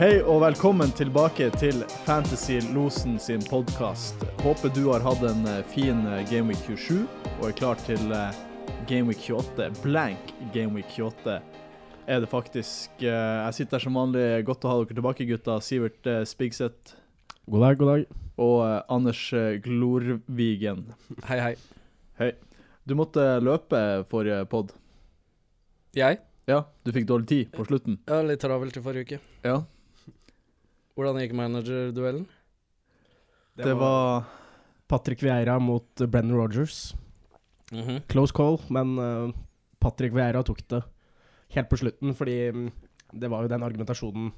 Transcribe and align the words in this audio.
Hei 0.00 0.22
og 0.24 0.38
velkommen 0.40 0.88
tilbake 0.96 1.50
til 1.60 1.82
Fantasy 2.06 2.54
Losen 2.72 3.18
sin 3.20 3.42
podkast. 3.44 4.22
Håper 4.40 4.70
du 4.72 4.86
har 4.86 5.02
hatt 5.04 5.20
en 5.28 5.42
eh, 5.44 5.58
fin 5.68 5.98
eh, 6.08 6.22
Gameweek 6.30 6.62
27 6.64 7.02
og 7.34 7.42
er 7.44 7.56
klar 7.58 7.82
til 7.84 8.14
eh, 8.16 8.38
Gameweek 8.88 9.26
28. 9.26 9.66
Blank 9.82 10.30
Gameweek 10.54 10.94
28 10.96 11.34
er 12.08 12.22
det 12.24 12.30
faktisk. 12.32 12.94
Jeg 13.04 13.52
sitter 13.58 13.76
her 13.76 13.84
som 13.84 13.98
vanlig. 14.00 14.22
Godt 14.48 14.64
å 14.64 14.70
ha 14.70 14.78
dere 14.78 14.96
tilbake, 14.96 15.26
gutta. 15.28 15.58
Sivert 15.60 16.08
Spigseth 16.30 16.94
God 17.44 17.66
dag, 17.66 17.76
god 17.82 17.90
dag. 17.90 18.14
og 18.40 18.62
Anders 18.96 19.20
Glorvigen. 19.66 20.22
Glorvigen. 20.24 20.80
Hei, 21.28 21.52
hei. 22.22 22.30
Du 22.88 22.96
måtte 22.96 23.26
løpe 23.44 23.82
forrige 24.08 24.46
pod. 24.48 24.72
Jeg? 25.92 26.22
Ja, 26.48 26.62
du 26.88 26.94
fikk 26.96 27.04
dårlig 27.12 27.28
tid 27.34 27.52
på 27.52 27.68
slutten. 27.68 28.00
Ja, 28.08 28.22
litt 28.24 28.40
travelt 28.40 28.80
i 28.80 28.84
forrige 28.88 29.04
uke. 29.04 29.20
Ja, 29.44 29.58
Hvordan 30.98 31.20
gikk 31.22 31.36
managerduellen? 31.38 32.26
det 33.60 33.74
var 33.76 34.24
Patrick 34.88 35.22
Vieira 35.22 35.58
mot 35.60 35.94
Brennan 36.08 36.36
Rogers. 36.36 36.94
-hmm. 37.70 38.00
Close 38.08 38.32
call, 38.32 38.58
men 38.68 38.98
uh, 38.98 39.30
Patrick 39.78 40.14
Vieira 40.14 40.42
tok 40.42 40.62
det 40.68 40.82
helt 41.54 41.68
på 41.68 41.76
slutten, 41.76 42.14
fordi 42.14 42.52
mm, 42.52 42.70
det 43.12 43.30
var 43.30 43.42
jo 43.42 43.48
den 43.50 43.62
argumentasjonen 43.62 44.30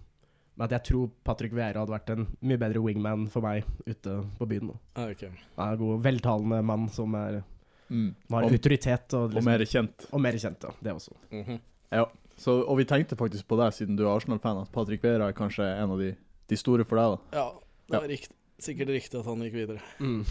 med 0.55 0.66
at 0.69 0.75
jeg 0.77 0.84
tror 0.91 1.11
Patrick 1.25 1.55
Vieira 1.56 1.80
hadde 1.80 1.95
vært 1.95 2.12
en 2.12 2.27
mye 2.45 2.61
bedre 2.61 2.83
wingman 2.84 3.27
for 3.33 3.45
meg 3.45 3.64
ute 3.87 4.19
på 4.39 4.48
byen. 4.48 4.73
Ah, 4.95 5.09
er 5.09 5.30
en 5.64 5.78
god, 5.80 6.03
veltalende 6.05 6.61
mann 6.69 6.89
som 6.92 7.14
er, 7.16 7.41
mm, 7.89 8.11
har 8.34 8.48
og, 8.48 8.56
autoritet. 8.59 9.14
Og, 9.16 9.31
og 9.31 9.39
liksom, 9.39 9.48
mer 9.48 9.64
kjent. 9.64 10.09
og 10.11 10.20
mer 10.20 10.37
kjent, 10.44 10.66
ja. 10.69 10.75
Det 10.81 10.98
også. 10.98 11.16
Mhm. 11.33 11.62
Så, 12.42 12.55
og 12.64 12.78
vi 12.78 12.87
tenkte 12.89 13.16
faktisk 13.16 13.44
på 13.47 13.59
deg, 13.61 13.75
siden 13.77 13.97
du 13.97 14.06
er 14.06 14.14
Arsenal-fan, 14.14 14.62
at 14.64 14.70
Patrick 14.72 15.03
Vieira 15.05 15.28
er 15.28 15.37
kanskje 15.37 15.66
en 15.69 15.92
av 15.92 16.00
de, 16.00 16.14
de 16.53 16.61
store 16.61 16.86
for 16.89 17.00
deg. 17.00 17.14
da. 17.17 17.41
Ja, 17.41 17.47
det 17.92 18.00
var 18.05 18.11
rikt, 18.12 18.34
sikkert 18.62 18.92
riktig 18.92 19.20
at 19.20 19.28
han 19.28 19.45
gikk 19.47 19.56
videre. 19.56 19.84
Mm. 20.03 20.25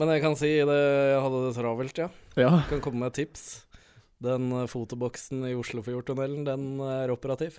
Men 0.00 0.10
jeg 0.14 0.22
kan 0.24 0.34
si 0.40 0.50
det, 0.56 0.78
jeg 1.12 1.20
hadde 1.24 1.42
det 1.46 1.52
travelt, 1.58 2.00
ja. 2.00 2.08
Ja, 2.38 2.50
Jeg 2.62 2.68
kan 2.70 2.82
komme 2.84 3.04
med 3.04 3.12
et 3.12 3.22
tips. 3.22 3.66
Den 4.22 4.52
eh, 4.54 4.68
fotoboksen 4.70 5.42
i 5.48 5.54
Oslofjordtunnelen, 5.58 6.46
den 6.46 6.80
er 6.86 7.12
operativ. 7.12 7.58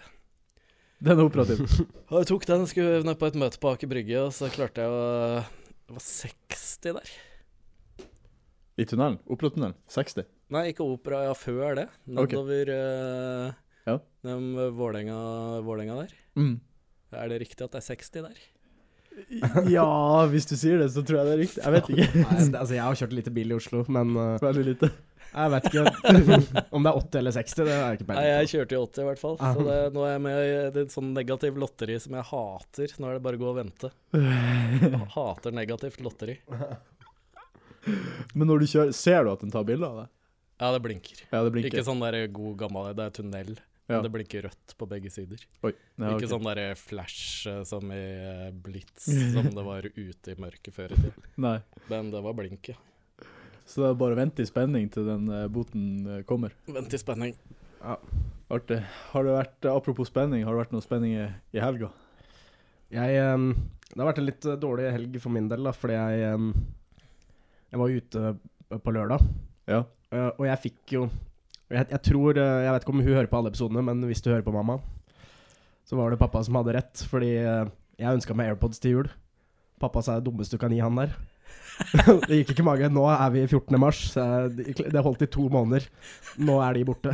den 1.04 1.20
er 1.20 1.28
operativ. 1.28 1.62
Og 2.10 2.22
jeg 2.22 2.30
tok 2.32 2.48
den, 2.50 2.66
skulle 2.70 3.04
ned 3.06 3.20
på 3.20 3.30
et 3.30 3.38
møte 3.40 3.60
på 3.62 3.74
Aker 3.74 3.92
Brygge, 3.92 4.24
og 4.24 4.32
så 4.36 4.50
klarte 4.54 4.86
jeg 4.86 4.90
å 4.94 5.44
Det 5.44 5.98
var 5.98 6.06
60 6.08 6.98
der. 7.00 7.14
I 8.74 8.88
tunnelen. 8.90 9.20
Operatunnelen? 9.30 9.76
60. 9.92 10.26
Nei, 10.54 10.68
ikke 10.72 10.86
opera, 10.88 11.26
ja, 11.28 11.34
før 11.38 11.78
det. 11.78 11.88
Ok. 12.10 12.34
okay. 12.34 12.72
uh, 12.72 13.52
Ja. 13.86 14.00
Vålerenga, 14.24 15.18
Vålerenga 15.66 16.00
der. 16.00 16.16
Mm. 16.40 16.56
Er 17.17 17.31
det 17.31 17.39
riktig 17.45 17.66
at 17.66 17.73
det 17.75 17.81
er 17.83 17.88
60 17.94 18.11
der? 18.28 18.44
Ja, 19.69 20.25
hvis 20.31 20.47
du 20.50 20.56
sier 20.58 20.80
det, 20.81 20.89
så 20.94 21.03
tror 21.06 21.22
jeg 21.22 21.28
det 21.28 21.33
er 21.33 21.42
riktig. 21.44 21.64
Jeg 21.64 21.73
vet 21.75 21.89
ikke. 21.94 22.06
Nei, 22.23 22.45
altså, 22.58 22.73
jeg 22.73 22.83
har 22.83 23.00
kjørt 23.02 23.17
lite 23.17 23.33
bil 23.33 23.52
i 23.53 23.58
Oslo, 23.58 23.83
men 23.94 24.16
uh, 24.17 24.38
Veldig 24.47 24.64
lite. 24.72 24.89
jeg 25.34 25.52
vet 25.53 25.67
ikke 25.69 25.84
om 26.75 26.88
det 26.88 26.94
er 26.94 26.97
80 27.02 27.19
eller 27.22 27.36
60. 27.38 27.59
Det 27.59 27.75
er 27.75 27.97
ikke 27.97 28.08
ikke 28.08 28.17
Nei, 28.17 28.25
jeg 28.30 28.50
kjørte 28.53 28.75
i 28.75 28.80
80 28.81 29.03
i 29.03 29.08
hvert 29.09 29.22
fall. 29.22 29.38
Så 29.41 29.67
det, 29.67 29.78
nå 29.94 30.08
er 30.08 30.16
jeg 30.16 30.23
med 30.25 30.39
i 30.39 30.47
det 30.73 30.81
er 30.81 30.88
et 30.88 30.95
sånn 30.95 31.14
negativ 31.17 31.59
lotteri 31.61 32.00
som 32.02 32.17
jeg 32.17 32.28
hater. 32.31 32.95
Nå 32.97 33.11
er 33.11 33.19
det 33.19 33.25
bare 33.28 33.39
å 33.39 33.44
gå 33.44 33.52
og 33.52 33.59
vente. 33.59 33.94
Jeg 34.17 35.03
hater 35.14 35.56
negativt 35.59 36.02
lotteri. 36.06 36.39
Men 38.34 38.47
når 38.47 38.64
du 38.64 38.69
kjører, 38.72 38.94
ser 38.95 39.25
du 39.25 39.34
at 39.34 39.44
den 39.44 39.53
tar 39.53 39.66
bilde 39.67 39.88
av 39.89 40.03
deg? 40.03 40.11
Ja, 40.64 40.72
det 40.72 40.81
blinker. 40.86 41.22
Ja, 41.28 41.41
det 41.44 41.52
blinker. 41.52 41.73
Ikke 41.73 41.85
sånn 41.85 42.02
der 42.03 42.16
god 42.31 42.53
gammel 42.62 42.94
Det 42.96 43.07
er 43.09 43.16
tunnel. 43.18 43.56
Ja. 43.90 43.98
Men 43.98 44.06
det 44.06 44.12
blinker 44.14 44.46
rødt 44.48 44.74
på 44.80 44.88
begge 44.88 45.10
sider. 45.12 45.42
Oi. 45.68 45.74
Ja, 46.00 46.14
Ikke 46.14 46.22
okay. 46.22 46.30
sånn 46.32 46.46
der 46.48 46.62
flash 46.80 47.50
eh, 47.52 47.62
som 47.68 47.90
i 47.92 48.04
blits, 48.64 49.10
Blitz, 49.10 49.34
som 49.36 49.50
det 49.52 49.66
var 49.68 49.88
ute 49.92 50.32
i 50.32 50.38
mørket 50.40 50.76
før 50.76 50.96
i 50.96 51.00
tida. 51.02 51.26
Men 51.92 52.12
det 52.14 52.22
var 52.24 52.38
blink, 52.38 52.72
ja. 52.72 52.78
Så 53.68 53.82
det 53.84 53.90
er 53.90 54.00
bare 54.00 54.16
å 54.16 54.20
vente 54.20 54.44
i 54.44 54.48
spenning 54.48 54.88
til 54.92 55.08
den 55.08 55.28
eh, 55.32 55.50
boten 55.52 55.84
eh, 56.08 56.24
kommer. 56.28 56.56
Vent 56.72 56.96
i 56.96 57.00
spenning. 57.02 57.36
Artig. 57.84 58.80
Har 59.12 59.28
det 59.28 59.36
vært, 59.36 59.60
eh, 59.68 59.76
apropos 59.76 60.08
spenning, 60.12 60.44
har 60.48 60.56
det 60.56 60.64
vært 60.64 60.76
noe 60.76 60.84
spenning 60.86 61.16
i, 61.20 61.28
i 61.56 61.62
helga? 61.64 61.92
Jeg, 62.94 63.20
ehm, 63.20 63.50
det 63.90 64.00
har 64.00 64.10
vært 64.12 64.20
en 64.22 64.28
litt 64.28 64.48
eh, 64.48 64.60
dårlig 64.60 64.92
helg 64.96 65.20
for 65.24 65.34
min 65.34 65.48
del, 65.52 65.68
da, 65.68 65.74
fordi 65.76 65.96
jeg, 65.98 66.24
ehm, 66.32 66.50
jeg 67.74 67.82
var 67.84 67.96
ute 68.00 68.26
eh, 68.32 68.80
på 68.84 68.96
lørdag. 68.96 69.28
Ja. 69.72 69.84
eh, 70.14 70.30
og 70.38 70.44
jeg 70.48 70.62
fikk 70.68 70.96
jo 70.98 71.06
jeg, 71.72 71.88
jeg 71.90 72.01
tror 72.09 72.38
eh, 72.38 72.63
Jeg 72.66 72.74
vet 72.75 72.85
ikke 72.85 72.94
om 72.96 73.01
hun 73.01 73.07
hører 73.13 73.29
på 73.31 73.40
alle 73.40 73.51
episodene, 73.53 73.84
men 73.85 74.03
hvis 74.09 74.24
du 74.24 74.31
hører 74.31 74.46
på 74.46 74.53
mamma, 74.56 74.79
så 75.88 76.00
var 76.00 76.12
det 76.13 76.19
pappa 76.22 76.41
som 76.44 76.57
hadde 76.59 76.75
rett, 76.78 77.03
fordi 77.12 77.35
eh, 77.40 77.68
jeg 78.00 78.18
ønska 78.19 78.35
meg 78.38 78.51
AirPods 78.53 78.81
til 78.84 78.97
jul. 78.97 79.12
Pappa 79.81 80.03
sa 80.03 80.18
det 80.18 80.28
dummeste 80.28 80.57
du 80.57 80.62
kan 80.63 80.73
gi 80.73 80.81
han 80.84 80.97
der. 81.00 81.13
det 82.28 82.40
gikk 82.41 82.53
ikke 82.56 82.66
mange. 82.66 82.90
Nå 82.94 83.03
er 83.12 83.29
vi 83.34 83.46
14. 83.47 83.78
mars. 83.81 84.02
Det 84.13 85.03
holdt 85.06 85.25
i 85.25 85.29
to 85.31 85.47
måneder. 85.52 85.85
Nå 86.41 86.59
er 86.63 86.78
de 86.78 86.85
borte. 86.88 87.13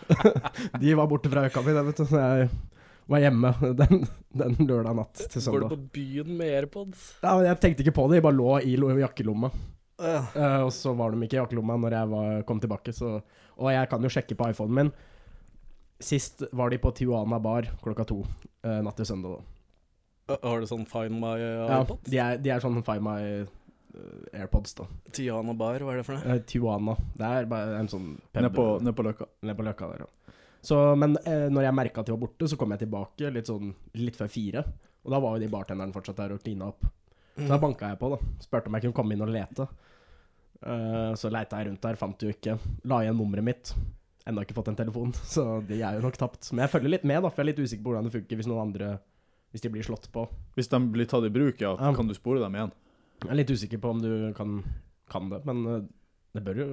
de 0.82 0.94
var 0.96 1.08
borte 1.10 1.30
fra 1.32 1.46
øka 1.48 1.62
mi, 1.64 1.74
vet 1.76 2.00
du. 2.00 2.06
Så 2.08 2.20
jeg 2.20 2.50
var 3.10 3.24
hjemme 3.24 3.50
den, 3.80 4.04
den 4.38 4.56
lørdag 4.68 4.96
natt 5.00 5.24
til 5.32 5.42
Går 5.50 5.64
du 5.64 5.68
på 5.72 5.80
byen 5.96 6.32
med 6.38 6.52
AirPods? 6.60 7.06
Ja, 7.24 7.34
men 7.34 7.48
jeg 7.48 7.60
tenkte 7.64 7.84
ikke 7.84 7.96
på 7.96 8.06
det, 8.10 8.20
de 8.20 8.26
bare 8.28 8.38
lå 8.38 8.52
i 8.62 8.76
lo- 8.78 8.92
jakkelomma. 9.00 9.50
Ja. 10.00 10.20
Uh, 10.32 10.60
og 10.68 10.70
så 10.72 10.94
var 10.96 11.12
de 11.12 11.26
ikke 11.26 11.36
i 11.36 11.40
jakkelomma 11.42 11.76
når 11.80 11.96
jeg 11.98 12.10
var, 12.14 12.28
kom 12.48 12.62
tilbake. 12.62 12.94
Så, 12.96 13.18
og 13.60 13.70
jeg 13.74 13.88
kan 13.92 14.02
jo 14.06 14.10
sjekke 14.12 14.36
på 14.40 14.48
iPhonen 14.50 14.76
min. 14.80 14.90
Sist 16.00 16.42
var 16.56 16.72
de 16.72 16.78
på 16.80 16.90
Tijuana 16.96 17.38
bar 17.44 17.66
klokka 17.84 18.06
to 18.08 18.22
uh, 18.24 18.78
natt 18.84 18.96
til 18.96 19.08
søndag. 19.10 19.40
Da. 20.30 20.36
Har 20.46 20.62
du 20.62 20.66
sånn 20.70 20.86
Find 20.88 21.18
my 21.20 21.34
Ja, 21.42 21.80
de, 22.06 22.16
er, 22.22 22.38
de 22.40 22.52
er 22.54 22.62
sånn 22.62 22.78
Find 22.86 23.02
My 23.04 23.18
uh, 23.42 24.38
AirPods, 24.40 24.76
da. 24.78 24.86
Tijuana 25.12 25.52
Bar, 25.58 25.82
hva 25.84 25.92
er 25.92 26.00
det 26.00 26.06
for 26.06 26.16
noe? 26.16 26.36
Uh, 26.38 26.44
Tijuana. 26.48 26.94
Det 27.18 27.30
er 27.40 27.48
bare 27.50 27.80
en 27.82 27.90
sånn 27.90 28.12
pub- 28.30 28.44
Ned 28.46 28.54
på, 28.56 28.66
ned 28.86 28.96
på 28.96 29.04
Løkka. 29.08 29.28
ned 29.50 29.58
på 29.58 29.66
Løkka 29.66 29.90
der, 29.92 30.06
ja. 30.06 30.36
Så, 30.62 30.76
men 31.00 31.16
eh, 31.24 31.46
når 31.48 31.64
jeg 31.64 31.72
merka 31.78 32.02
at 32.02 32.08
de 32.08 32.12
var 32.12 32.20
borte, 32.20 32.44
så 32.52 32.56
kom 32.60 32.72
jeg 32.74 32.82
tilbake 32.82 33.30
litt 33.32 33.48
sånn 33.48 33.70
litt 33.96 34.16
før 34.18 34.28
fire. 34.28 34.62
Og 35.06 35.12
da 35.14 35.20
var 35.24 35.36
jo 35.38 35.40
de 35.40 35.48
bartenderne 35.52 35.94
fortsatt 35.96 36.18
der 36.20 36.34
og 36.34 36.42
klina 36.44 36.66
opp. 36.68 36.84
Så 37.32 37.46
da 37.48 37.56
banka 37.62 37.88
jeg 37.94 37.96
på, 38.02 38.10
da. 38.12 38.18
Spurte 38.44 38.68
om 38.68 38.76
jeg 38.76 38.84
kunne 38.84 38.96
komme 38.98 39.16
inn 39.16 39.24
og 39.24 39.32
lete. 39.32 39.64
Eh, 40.60 41.12
så 41.16 41.30
leita 41.32 41.60
jeg 41.60 41.70
rundt 41.70 41.84
der, 41.84 41.98
fant 42.00 42.22
jo 42.24 42.32
ikke. 42.32 42.58
La 42.88 43.00
igjen 43.04 43.16
nummeret 43.18 43.46
mitt. 43.46 43.72
Ennå 44.28 44.44
ikke 44.44 44.56
fått 44.58 44.68
en 44.72 44.78
telefon, 44.78 45.14
så 45.34 45.60
de 45.66 45.80
er 45.80 45.96
jo 45.96 46.04
nok 46.04 46.18
tapt. 46.20 46.50
Men 46.52 46.66
jeg 46.66 46.74
følger 46.74 46.94
litt 46.96 47.06
med, 47.08 47.22
da, 47.24 47.30
for 47.30 47.40
jeg 47.40 47.48
er 47.48 47.50
litt 47.52 47.62
usikker 47.64 47.86
på 47.86 47.94
hvordan 47.94 48.10
det 48.10 48.14
funker 48.18 48.40
hvis 48.40 48.50
noen 48.50 48.66
andre 48.68 48.98
Hvis 49.50 49.64
de 49.64 49.72
blir 49.72 49.82
slått 49.82 50.04
på. 50.14 50.28
Hvis 50.54 50.68
de 50.70 50.78
blir 50.94 51.08
tatt 51.10 51.24
i 51.26 51.32
bruk, 51.34 51.58
ja, 51.58 51.72
um, 51.74 51.96
kan 51.96 52.06
du 52.06 52.14
spore 52.14 52.38
dem 52.38 52.54
igjen? 52.54 52.74
Jeg 53.24 53.32
er 53.32 53.38
litt 53.40 53.50
usikker 53.50 53.80
på 53.82 53.90
om 53.90 54.02
du 54.02 54.12
kan, 54.36 54.60
kan 55.10 55.32
det, 55.32 55.40
men 55.48 55.64
uh, 55.66 55.80
det 56.36 56.44
bør 56.46 56.60
jo, 56.60 56.68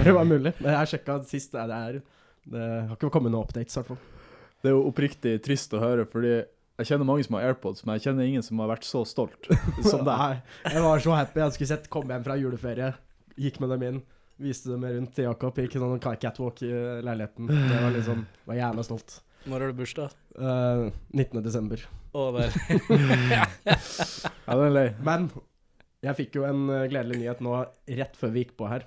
bør 0.00 0.10
jo 0.10 0.16
være 0.16 0.30
mulig. 0.32 0.52
Jeg 0.66 0.90
sjekka 0.90 1.20
sist, 1.28 1.54
det 1.54 1.76
er 1.76 2.00
Det 2.42 2.64
har 2.88 2.96
ikke 2.96 3.12
kommet 3.14 3.30
noen 3.30 3.46
updates, 3.46 3.76
i 3.76 3.78
hvert 3.78 3.92
fall. 3.92 4.02
Det 4.62 4.70
er 4.70 4.74
jo 4.74 4.82
oppriktig 4.88 5.36
trist 5.44 5.72
å 5.78 5.82
høre, 5.82 6.08
fordi 6.10 6.40
jeg 6.82 6.90
kjenner 6.92 7.08
mange 7.08 7.26
som 7.26 7.38
har 7.38 7.48
AirPods, 7.50 7.84
men 7.86 7.96
jeg 7.96 8.08
kjenner 8.08 8.28
ingen 8.28 8.44
som 8.46 8.60
har 8.62 8.70
vært 8.74 8.86
så 8.86 9.04
stolt 9.08 9.48
som 9.90 10.04
deg. 10.06 10.42
Jeg 10.66 10.84
var 10.84 11.02
så 11.04 11.16
happy. 11.16 11.42
Jeg 11.44 11.56
skulle 11.56 11.72
sett 11.72 11.90
komme 11.92 12.14
hjem 12.14 12.26
fra 12.26 12.38
juleferie, 12.40 12.92
gikk 13.40 13.60
med 13.62 13.72
dem 13.74 13.86
inn, 13.88 14.00
viste 14.42 14.72
dem 14.74 14.86
rundt 14.86 15.14
til 15.16 15.28
Jakob. 15.28 15.60
Gikk 15.62 15.78
sånn 15.78 16.02
catwalk 16.02 16.64
i 16.66 16.72
leiligheten. 17.06 17.50
Det 17.50 17.78
var 17.78 17.94
liksom 17.94 18.26
Var 18.50 18.58
jævla 18.58 18.86
stolt. 18.86 19.20
Når 19.42 19.58
har 19.64 19.72
du 19.72 19.78
bursdag? 19.80 20.12
Uh, 20.38 20.90
19. 21.10 21.40
desember. 21.42 21.80
Å, 22.14 22.26
der. 22.36 22.54
Ja, 23.32 24.54
den 24.58 24.66
er 24.68 24.74
lei. 24.74 24.88
Men 25.02 25.30
jeg 26.02 26.18
fikk 26.18 26.36
jo 26.38 26.44
en 26.46 26.66
eh, 26.70 26.88
gledelig 26.90 27.20
nyhet 27.20 27.42
nå 27.44 27.54
rett 27.98 28.16
før 28.18 28.32
vi 28.34 28.42
gikk 28.42 28.56
på 28.58 28.66
her. 28.70 28.84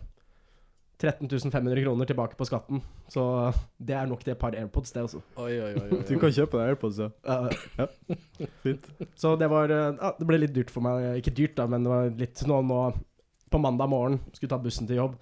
13 1.02 1.52
500 1.52 1.82
kroner 1.84 2.08
tilbake 2.08 2.38
på 2.40 2.48
skatten. 2.48 2.82
Så 3.12 3.24
det 3.78 3.96
er 3.98 4.08
nok 4.08 4.24
det 4.24 4.38
par 4.40 4.56
AirPods, 4.56 4.94
det 4.96 5.04
også. 5.04 5.22
Oi, 5.36 5.52
oi, 5.60 5.74
oi. 5.74 5.90
oi, 5.98 6.00
Du 6.08 6.16
kan 6.22 6.32
kjøpe 6.32 6.60
deg 6.60 6.72
AirPods, 6.72 7.02
ja. 7.04 7.10
Ja, 7.26 8.48
Fint. 8.64 8.88
Så 9.20 9.36
det 9.40 9.50
var 9.52 9.72
eh, 9.74 9.92
ja, 10.00 10.14
Det 10.20 10.28
ble 10.30 10.40
litt 10.40 10.56
dyrt 10.56 10.72
for 10.74 10.86
meg. 10.86 11.10
Ikke 11.20 11.36
dyrt, 11.36 11.58
da, 11.60 11.68
men 11.72 11.86
det 11.86 11.92
var 11.92 12.10
litt 12.24 12.46
nå, 12.48 12.62
nå 12.66 12.80
På 13.52 13.62
mandag 13.62 13.92
morgen 13.92 14.20
skulle 14.32 14.54
ta 14.56 14.62
bussen 14.62 14.88
til 14.88 15.04
jobb. 15.04 15.20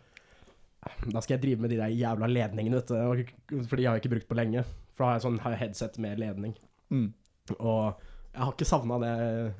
Da 0.83 1.21
skal 1.23 1.37
jeg 1.37 1.43
drive 1.45 1.63
med 1.63 1.71
de 1.73 1.79
der 1.79 1.93
jævla 1.95 2.27
ledningene, 2.29 2.81
vet 2.81 2.91
du. 2.91 3.65
For 3.69 3.79
de 3.79 3.87
har 3.87 3.97
jeg 3.97 4.03
ikke 4.03 4.15
brukt 4.17 4.29
på 4.29 4.37
lenge. 4.37 4.65
For 4.93 5.05
da 5.05 5.11
har 5.11 5.19
jeg 5.19 5.25
sånn 5.27 5.41
har 5.43 5.55
jeg 5.55 5.63
headset 5.65 5.99
med 6.03 6.21
ledning. 6.21 6.57
Mm. 6.93 7.09
Og 7.57 8.03
jeg 8.33 8.41
har 8.41 8.53
ikke 8.53 8.67
savna 8.67 8.99
det, 9.01 9.15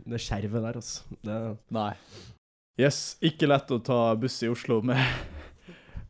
det 0.10 0.22
skjervet 0.22 0.66
der, 0.66 0.80
altså. 0.80 1.18
Det, 1.26 1.40
Nei. 1.74 1.92
Yes, 2.82 3.00
ikke 3.22 3.46
lett 3.46 3.70
å 3.70 3.78
ta 3.86 3.98
buss 4.18 4.40
i 4.42 4.50
Oslo 4.50 4.80
med, 4.82 4.98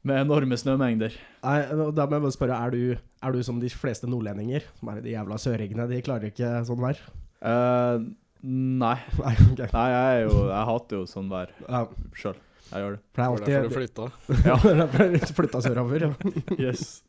med 0.08 0.20
enorme 0.26 0.58
snømengder. 0.60 1.16
nei, 1.46 1.60
og 1.76 1.94
da 1.96 2.06
må 2.08 2.18
jeg 2.18 2.26
bare 2.26 2.36
spørre, 2.36 2.60
er 2.60 2.74
du, 2.74 3.04
er 3.24 3.36
du 3.36 3.44
som 3.46 3.60
de 3.62 3.70
fleste 3.72 4.10
nordlendinger? 4.10 4.66
Som 4.80 4.92
er 4.92 5.04
de 5.04 5.14
jævla 5.16 5.38
søringene, 5.40 5.88
de 5.90 6.02
klarer 6.04 6.32
ikke 6.32 6.50
sånn 6.68 6.82
vær? 6.84 7.00
Uh, 7.44 8.04
nei. 8.44 8.98
Nei, 9.24 9.36
okay. 9.52 9.70
Nei, 9.72 9.86
jeg 9.92 10.18
er 10.18 10.22
jo 10.26 10.36
Jeg 10.48 10.68
hater 10.70 11.00
jo 11.02 11.06
sånn 11.08 11.30
vær 11.32 11.52
Ja, 11.64 11.86
sjøl. 12.20 12.40
Jeg 12.70 12.84
gjør 12.84 12.96
det. 12.96 13.02
for 13.14 13.20
det 13.20 13.24
er 13.24 13.32
alltid... 13.32 13.54
derfor 13.54 13.70
du 13.70 13.76
flytta? 13.78 14.06
Ja. 14.48 14.56
Ja. 14.84 15.32
Flytta 15.40 15.62
sørover, 15.64 16.06
ja. 16.08 16.12
Yes. 16.64 17.04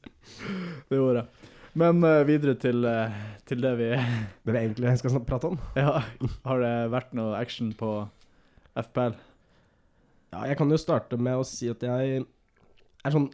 Det 0.91 0.99
gjorde 0.99 1.23
jeg. 1.23 1.51
Men 1.75 2.03
uh, 2.07 2.21
videre 2.29 2.55
til, 2.61 2.87
uh, 2.87 3.15
til 3.49 3.63
det 3.65 3.73
vi 3.81 3.89
Det 3.99 4.55
vi 4.55 4.61
egentlig 4.61 4.95
skal 5.01 5.23
prate 5.27 5.51
om. 5.51 5.59
Ja, 5.79 6.03
har 6.47 6.63
det 6.63 6.75
vært 6.95 7.15
noe 7.19 7.39
action 7.41 7.73
på 7.79 7.97
FPL? 8.79 9.17
Ja, 10.35 10.45
jeg 10.51 10.59
kan 10.59 10.71
jo 10.71 10.79
starte 10.79 11.19
med 11.19 11.39
å 11.39 11.47
si 11.47 11.71
at 11.71 11.83
jeg 11.87 12.25
er 13.05 13.15
sånn 13.15 13.29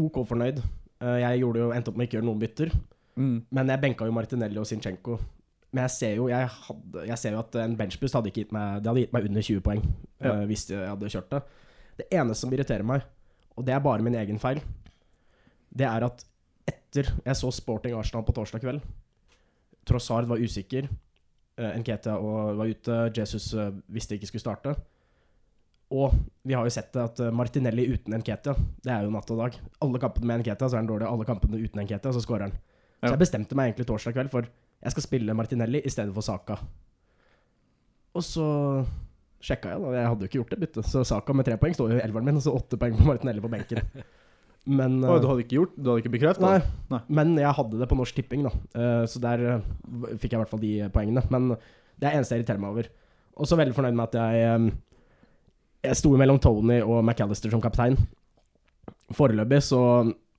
OK 0.00 0.22
fornøyd. 0.28 0.58
Eh, 1.02 1.18
Jeg 1.22 1.40
gjorde 1.42 1.58
jo, 1.62 1.70
endte 1.74 1.90
opp 1.92 1.96
med 1.96 2.06
å 2.06 2.08
ikke 2.10 2.18
gjøre 2.20 2.28
noen 2.30 2.40
bytter, 2.42 2.72
Mm. 3.16 3.42
men 3.52 3.68
jeg 3.68 3.80
benka 3.82 4.06
jo 4.06 4.12
Martinelli 4.16 4.56
og 4.56 4.64
Sinchenko. 4.66 5.18
Men 5.72 5.82
jeg 5.84 5.90
ser 5.90 6.14
jo, 6.16 6.28
jeg 6.28 6.46
hadde, 6.48 7.02
jeg 7.06 7.18
ser 7.18 7.32
jo 7.32 7.38
at 7.40 7.54
en 7.56 7.76
benchbust 7.76 8.14
hadde 8.14 8.28
ikke 8.30 8.42
gitt 8.44 8.52
meg 8.52 8.82
Det 8.82 8.88
hadde 8.90 9.00
gitt 9.06 9.12
meg 9.12 9.24
under 9.28 9.40
20 9.42 9.60
poeng 9.64 9.82
Ja. 10.20 10.32
uh, 10.32 10.46
hvis 10.46 10.66
jeg 10.70 10.88
hadde 10.88 11.08
kjørt 11.12 11.28
det. 11.30 11.42
Det 11.98 12.06
eneste 12.12 12.40
som 12.40 12.50
irriterer 12.52 12.84
meg, 12.84 13.02
og 13.56 13.64
det 13.66 13.74
er 13.74 13.80
bare 13.80 14.02
min 14.02 14.14
egen 14.14 14.38
feil, 14.38 14.60
det 15.74 15.86
er 15.86 16.04
at 16.04 16.24
etter 16.68 17.12
jeg 17.24 17.34
så 17.36 17.50
Sporting 17.52 17.94
Arsenal 17.96 18.24
på 18.24 18.32
torsdag 18.32 18.60
kveld 18.60 18.80
Trossard 19.84 20.26
var 20.28 20.38
usikker. 20.38 20.88
Uh, 21.58 21.72
Nketia 21.80 22.14
var 22.20 22.64
ute. 22.66 23.10
Jesus 23.16 23.52
uh, 23.54 23.70
visste 23.88 24.14
ikke 24.16 24.26
skulle 24.30 24.40
starte. 24.44 24.76
Og 25.92 26.14
vi 26.48 26.56
har 26.56 26.64
jo 26.66 26.72
sett 26.72 26.92
det 26.94 27.02
at 27.04 27.20
eh, 27.20 27.34
Martinelli 27.34 27.84
uten 27.92 28.16
Nketia, 28.16 28.54
det 28.84 28.92
er 28.92 29.04
jo 29.04 29.12
natt 29.12 29.30
og 29.34 29.42
dag. 29.42 29.58
Alle 29.84 30.00
kampene 30.02 30.30
med 30.30 30.42
Nketia 30.42 30.68
så 30.68 30.78
er 30.78 30.82
han 30.82 30.90
dårlig, 30.90 31.08
alle 31.08 31.28
kampene 31.28 31.60
uten 31.60 31.82
Nketia 31.84 32.14
så 32.14 32.22
skårer 32.24 32.48
han. 32.48 32.56
Så 33.02 33.10
jeg 33.10 33.20
bestemte 33.20 33.58
meg 33.58 33.70
egentlig 33.70 33.88
torsdag 33.90 34.14
kveld 34.14 34.30
for 34.32 34.46
jeg 34.82 34.94
skal 34.94 35.04
spille 35.04 35.34
Martinelli 35.36 35.82
i 35.84 35.90
stedet 35.92 36.14
for 36.14 36.26
Saka. 36.26 36.56
Og 38.12 38.24
så 38.26 38.46
sjekka 39.42 39.74
jeg, 39.74 39.82
da. 39.82 39.92
Jeg 39.96 40.08
hadde 40.10 40.24
jo 40.24 40.30
ikke 40.30 40.40
gjort 40.40 40.54
det 40.54 40.60
byttet. 40.62 40.88
Så 40.90 41.04
Saka 41.06 41.34
med 41.34 41.46
tre 41.46 41.58
poeng 41.60 41.74
står 41.76 41.94
jo 41.94 42.00
i 42.00 42.02
elveren 42.04 42.26
min, 42.28 42.38
og 42.38 42.44
så 42.44 42.54
åtte 42.54 42.78
poeng 42.80 42.96
på 42.98 43.06
Martinelli 43.06 43.42
på 43.42 43.50
benken. 43.52 43.82
Men 44.78 45.00
eh, 45.02 45.18
du 45.18 45.26
hadde 45.26 45.42
ikke 45.42 45.56
gjort 45.56 45.72
Du 45.74 45.88
hadde 45.90 46.02
ikke 46.04 46.12
bekrefta 46.14 46.42
Nei? 46.46 46.58
Nei. 46.92 46.98
men 47.10 47.32
jeg 47.34 47.50
hadde 47.56 47.80
det 47.80 47.86
på 47.90 47.96
Norsk 47.98 48.14
Tipping, 48.14 48.44
da. 48.46 48.52
Eh, 48.78 49.00
så 49.10 49.18
der 49.24 49.40
eh, 49.42 49.64
fikk 50.22 50.28
jeg 50.28 50.36
i 50.36 50.42
hvert 50.44 50.52
fall 50.52 50.62
de 50.62 50.72
poengene. 50.94 51.24
Men 51.34 51.48
det 51.98 52.06
er 52.06 52.18
eneste 52.18 52.36
jeg 52.36 52.44
irriterer 52.44 52.62
meg 52.62 52.76
over. 52.76 52.90
Og 53.42 53.48
så 53.48 53.58
veldig 53.58 53.74
fornøyd 53.74 53.98
med 53.98 54.04
at 54.12 54.20
jeg 54.20 54.44
eh, 54.46 54.68
Jeg 55.82 55.98
sto 55.98 56.12
mellom 56.18 56.38
Tony 56.42 56.78
og 56.84 57.00
McAllister 57.02 57.50
som 57.50 57.62
kaptein. 57.62 57.96
Foreløpig 59.12 59.58
så, 59.66 59.80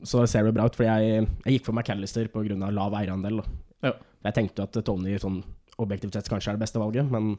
så 0.03 0.23
ser 0.29 0.47
det 0.47 0.53
bra 0.55 0.67
ut, 0.69 0.77
fordi 0.77 0.89
jeg, 0.89 1.25
jeg 1.45 1.57
gikk 1.57 1.67
for 1.67 1.75
McAllister 1.75 2.29
pga. 2.31 2.69
lav 2.71 2.95
eierandel. 2.99 3.41
da. 3.41 3.89
Ja. 3.89 3.93
Jeg 4.29 4.37
tenkte 4.37 4.63
jo 4.63 4.69
at 4.69 4.85
Tony 4.87 5.17
sånn 5.19 5.41
objektivt 5.83 6.15
sett 6.15 6.29
kanskje 6.31 6.53
er 6.53 6.57
det 6.57 6.63
beste 6.63 6.79
valget, 6.79 7.09
men 7.11 7.33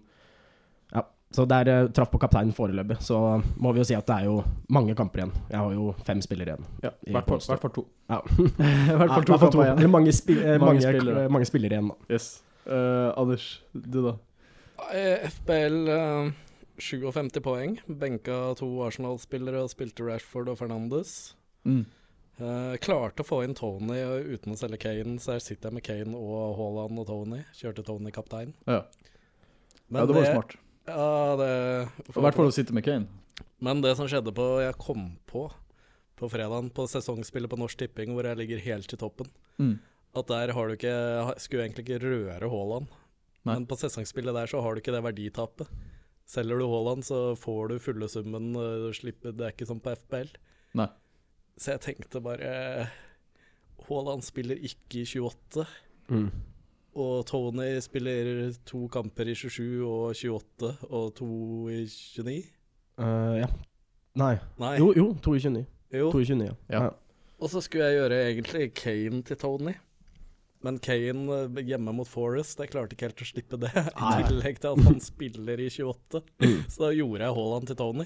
ja. 0.92 1.04
Så 1.34 1.46
der 1.50 1.66
eh, 1.72 1.86
traff 1.96 2.12
på 2.12 2.20
kapteinen 2.22 2.52
foreløpig. 2.54 3.00
Så 3.02 3.16
må 3.58 3.72
vi 3.74 3.80
jo 3.80 3.86
si 3.88 3.96
at 3.96 4.06
det 4.06 4.18
er 4.20 4.28
jo 4.28 4.36
mange 4.70 4.94
kamper 4.94 5.24
igjen. 5.24 5.32
Jeg 5.50 5.58
har 5.62 5.72
jo 5.74 5.88
fem 6.06 6.20
spillere 6.22 6.54
igjen. 6.54 6.68
Ja, 6.84 6.92
I 7.08 7.16
hvert 7.16 7.32
fall- 7.32 7.72
to. 7.78 7.86
Ja. 8.12 8.20
Hvert 8.28 9.16
fall 9.16 9.26
to 9.26 9.38
fall 9.40 9.64
igjen. 9.64 9.90
Mange, 9.90 10.12
spi 10.14 10.36
eh, 10.38 10.58
Mange 10.60 10.66
mange, 10.68 10.84
spillere. 10.84 11.24
mange 11.38 11.48
spillere 11.48 11.78
igjen, 11.78 11.90
da. 11.90 12.14
Yes. 12.14 12.28
Uh, 12.64 13.10
Anders, 13.20 13.48
du 13.74 13.98
da? 14.06 14.14
Eh, 14.92 15.26
FBL 15.30 15.80
eh, 15.88 16.30
57 16.79 17.41
poeng. 17.44 17.76
Benka 17.87 18.55
to 18.59 18.67
Arsenal-spillere 18.87 19.62
og 19.65 19.71
spilte 19.73 20.06
Rashford 20.06 20.50
og 20.53 20.59
Fernandes. 20.59 21.35
Mm. 21.65 21.85
Uh, 22.35 22.75
klarte 22.82 23.23
å 23.23 23.26
få 23.29 23.44
inn 23.47 23.55
Tony 23.55 24.00
uten 24.35 24.56
å 24.56 24.59
selge 24.59 24.81
Kane, 24.82 25.21
så 25.23 25.37
her 25.37 25.43
sitter 25.44 25.71
jeg 25.71 25.76
med 25.76 25.85
Kane 25.87 26.19
og 26.19 26.56
Haaland 26.59 26.99
og 26.99 27.06
Tony. 27.06 27.43
Kjørte 27.55 27.85
Tony 27.87 28.11
kaptein. 28.15 28.55
Ja. 28.67 28.81
Men 29.87 30.03
ja, 30.03 30.06
det 30.11 30.17
var 30.19 30.31
smart. 30.32 30.56
Ja, 30.88 31.37
det 31.38 31.50
I 32.11 32.21
hvert 32.26 32.37
fall 32.37 32.50
å 32.50 32.55
sitte 32.56 32.75
med 32.76 32.85
Kane. 32.87 33.06
Men 33.65 33.81
det 33.85 33.94
som 33.97 34.09
skjedde 34.11 34.35
på 34.37 34.44
Jeg 34.65 34.76
kom 34.82 35.12
på 35.31 35.47
på 36.15 36.29
fredagen 36.31 36.69
på 36.71 36.85
sesongspillet 36.87 37.50
på 37.50 37.56
Norsk 37.59 37.81
Tipping, 37.81 38.12
hvor 38.15 38.26
jeg 38.29 38.38
ligger 38.38 38.61
helt 38.62 38.93
i 38.94 38.99
toppen, 39.00 39.26
Mm. 39.59 39.79
at 40.15 40.26
der 40.26 40.53
har 40.53 40.69
du 40.69 40.75
ikke 40.75 41.35
Skulle 41.43 41.65
egentlig 41.65 41.85
ikke 41.88 42.03
røre 42.03 42.50
Haaland. 42.50 42.87
Men 43.44 43.67
på 43.67 43.76
sesongspillet 43.79 44.35
der 44.35 44.47
så 44.47 44.61
har 44.62 44.75
du 44.75 44.81
ikke 44.81 44.94
det 44.94 45.03
verditapet. 45.03 45.69
Selger 46.26 46.59
du 46.59 46.67
Haaland, 46.71 47.05
så 47.05 47.35
får 47.37 47.69
du 47.69 47.79
fulle 47.82 48.09
summen. 48.09 48.55
slipper, 48.97 49.35
det 49.37 49.44
er 49.44 49.53
ikke 49.53 49.69
som 49.69 49.81
på 49.82 49.93
FPL. 49.93 50.31
Nei. 50.81 50.88
Så 51.61 51.75
jeg 51.75 51.85
tenkte 51.85 52.23
bare 52.25 52.88
Haaland 53.88 54.25
spiller 54.25 54.56
ikke 54.56 55.03
i 55.03 55.06
28. 55.06 55.67
Mm. 56.09 56.31
Og 56.94 57.25
Tony 57.26 57.79
spiller 57.82 58.53
to 58.67 58.87
kamper 58.93 59.29
i 59.31 59.35
27 59.35 59.82
og 59.82 60.15
28 60.15 60.73
og 60.91 61.15
to 61.19 61.29
i 61.75 61.85
29. 61.91 62.43
Uh, 62.99 63.38
ja. 63.43 63.49
Nei. 64.15 64.35
Nei, 64.62 64.76
Jo, 64.79 64.93
jo. 64.94 65.09
22. 65.23 65.65
jo. 65.93 66.11
To 66.15 66.21
i 66.23 66.29
29 66.29 66.53
Ja. 66.71 66.85
ja. 66.85 66.91
Og 67.43 67.50
så 67.50 67.61
skulle 67.61 67.88
jeg 67.91 67.99
gjøre 67.99 68.21
egentlig 68.31 68.69
Kane 68.79 69.23
til 69.26 69.37
Tony. 69.37 69.75
Men 70.64 70.78
Kane 70.81 71.40
eh, 71.44 71.58
hjemme 71.69 71.93
mot 71.93 72.08
Forest, 72.08 72.61
jeg 72.62 72.72
klarte 72.72 72.96
ikke 72.96 73.11
helt 73.11 73.20
å 73.20 73.28
slippe 73.28 73.58
det. 73.61 73.72
I 74.16 74.25
tillegg 74.28 74.62
til 74.62 74.72
at 74.72 74.87
han 74.88 75.02
spiller 75.05 75.61
i 75.61 75.69
28. 75.72 76.25
Mm. 76.44 76.61
Så 76.69 76.82
da 76.82 76.90
gjorde 76.93 77.25
jeg 77.25 77.37
Haaland 77.37 77.69
til 77.69 77.76
Tony. 77.78 78.05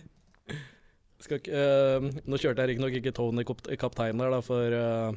Ikke, 1.19 1.39
uh, 1.51 2.05
nå 2.31 2.39
kjørte 2.39 2.63
jeg 2.63 2.71
riktignok 2.71 2.95
ikke 3.01 3.13
Tony 3.17 3.43
kap 3.47 3.63
kaptein 3.81 4.21
der, 4.21 4.31
da, 4.31 4.39
for 4.45 4.77
uh, 4.79 5.17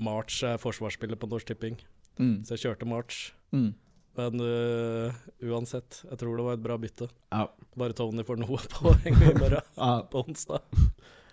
March 0.00 0.38
er 0.48 0.60
forsvarsspiller 0.62 1.20
på 1.20 1.28
Norsk 1.28 1.50
Tipping. 1.50 1.76
Mm. 2.16 2.38
Så 2.46 2.56
jeg 2.56 2.62
kjørte 2.64 2.88
March. 2.88 3.34
Mm. 3.52 3.74
Men 4.16 4.44
uh, 4.44 5.20
uansett, 5.44 6.00
jeg 6.08 6.20
tror 6.22 6.40
det 6.40 6.46
var 6.48 6.56
et 6.56 6.64
bra 6.64 6.78
bytte. 6.80 7.10
Ja. 7.34 7.44
Bare 7.78 7.96
Tony 7.98 8.24
får 8.28 8.40
noe 8.40 8.62
poeng 8.78 9.20
morgen, 9.20 9.60
Ja. 9.76 9.92
på 10.08 10.24
onsdag. 10.24 10.64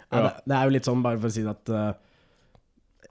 Ja, 0.10 0.26
det, 0.26 0.36
det 0.50 0.60
er 0.60 0.68
jo 0.68 0.76
litt 0.76 0.92
sånn, 0.92 1.06
bare 1.06 1.22
for 1.22 1.31
å 1.31 1.36
si 1.36 1.48
at 1.48 1.72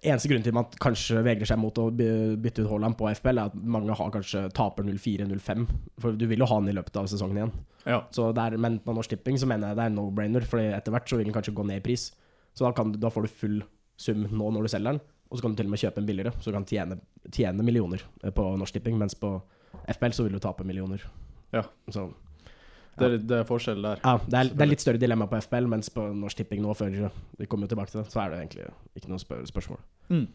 Eneste 0.07 0.29
grunn 0.31 0.45
til 0.47 0.53
at 0.53 0.55
man 0.55 0.69
kanskje 0.79 1.23
vegrer 1.27 1.49
seg 1.51 1.59
mot 1.59 1.79
å 1.83 1.89
bytte 1.91 2.63
ut 2.63 2.69
Haaland 2.71 2.95
på 3.01 3.09
FPL, 3.19 3.41
er 3.43 3.49
at 3.51 3.55
mange 3.59 3.97
har 3.99 4.13
kanskje 4.15 4.45
taper 4.55 4.87
0-4-0-5. 4.87 5.65
For 5.99 6.15
du 6.15 6.23
vil 6.31 6.39
jo 6.45 6.47
ha 6.47 6.59
han 6.61 6.69
i 6.71 6.75
løpet 6.77 7.01
av 7.01 7.09
sesongen 7.11 7.41
igjen. 7.41 7.53
Ja. 7.89 8.05
Så 8.15 8.29
det 8.37 8.45
er, 8.45 8.57
men 8.63 8.79
på 8.85 8.95
Norsk 8.95 9.11
Tipping 9.11 9.41
så 9.43 9.49
mener 9.51 9.73
jeg 9.73 9.81
det 9.81 9.87
er 9.89 9.95
no-brainer, 9.97 10.47
for 10.47 10.63
etter 10.63 10.95
hvert 10.95 11.11
så 11.11 11.19
vil 11.19 11.27
den 11.27 11.35
kanskje 11.35 11.55
gå 11.59 11.67
ned 11.67 11.81
i 11.81 11.85
pris. 11.89 12.13
Så 12.55 12.63
da, 12.69 12.71
kan, 12.77 12.93
du- 12.95 13.01
da 13.03 13.11
får 13.11 13.27
du 13.27 13.33
full 13.41 13.59
sum 13.99 14.23
nå 14.31 14.53
når 14.55 14.69
du 14.69 14.71
selger 14.77 14.95
den, 14.95 15.03
og 15.29 15.37
så 15.41 15.43
kan 15.45 15.53
du 15.57 15.59
til 15.59 15.67
og 15.67 15.75
med 15.75 15.83
kjøpe 15.83 15.99
en 16.05 16.07
billigere. 16.13 16.33
Så 16.39 16.53
du 16.53 16.57
kan 16.61 16.69
tjene, 16.71 17.01
tjene 17.35 17.67
millioner 17.67 18.05
eh, 18.23 18.31
på 18.31 18.47
Norsk 18.61 18.79
Tipping, 18.79 18.97
mens 19.03 19.19
på 19.19 19.35
FPL 19.91 20.15
så 20.15 20.29
vil 20.29 20.39
du 20.39 20.43
tape 20.47 20.63
millioner. 20.69 21.03
Ja. 21.53 21.65
Så 21.91 22.07
Det, 22.99 23.09
er, 23.09 23.23
det 23.31 23.39
er 23.39 23.47
forskjell 23.49 23.85
der. 23.85 24.03
ja, 24.05 24.17
det 24.27 24.41
er, 24.41 24.51
det 24.53 24.65
er 24.65 24.71
litt 24.73 24.83
større 24.85 25.01
dilemma 25.01 25.29
på 25.31 25.41
FPL, 25.45 25.71
mens 25.71 25.91
på 25.95 26.09
Norsk 26.17 26.43
Tipping 26.43 26.61
nå, 26.65 26.75
før 26.79 26.99
vi 27.39 27.47
kommer 27.47 27.71
tilbake 27.71 27.93
til 27.95 28.03
det, 28.03 28.11
så 28.13 28.25
er 28.25 28.35
det 28.35 28.43
egentlig 28.43 28.69
ikke 28.99 29.13
noe 29.13 29.23
spør 29.23 29.47
spørsmål. 29.49 29.81
Mm. 30.13 30.27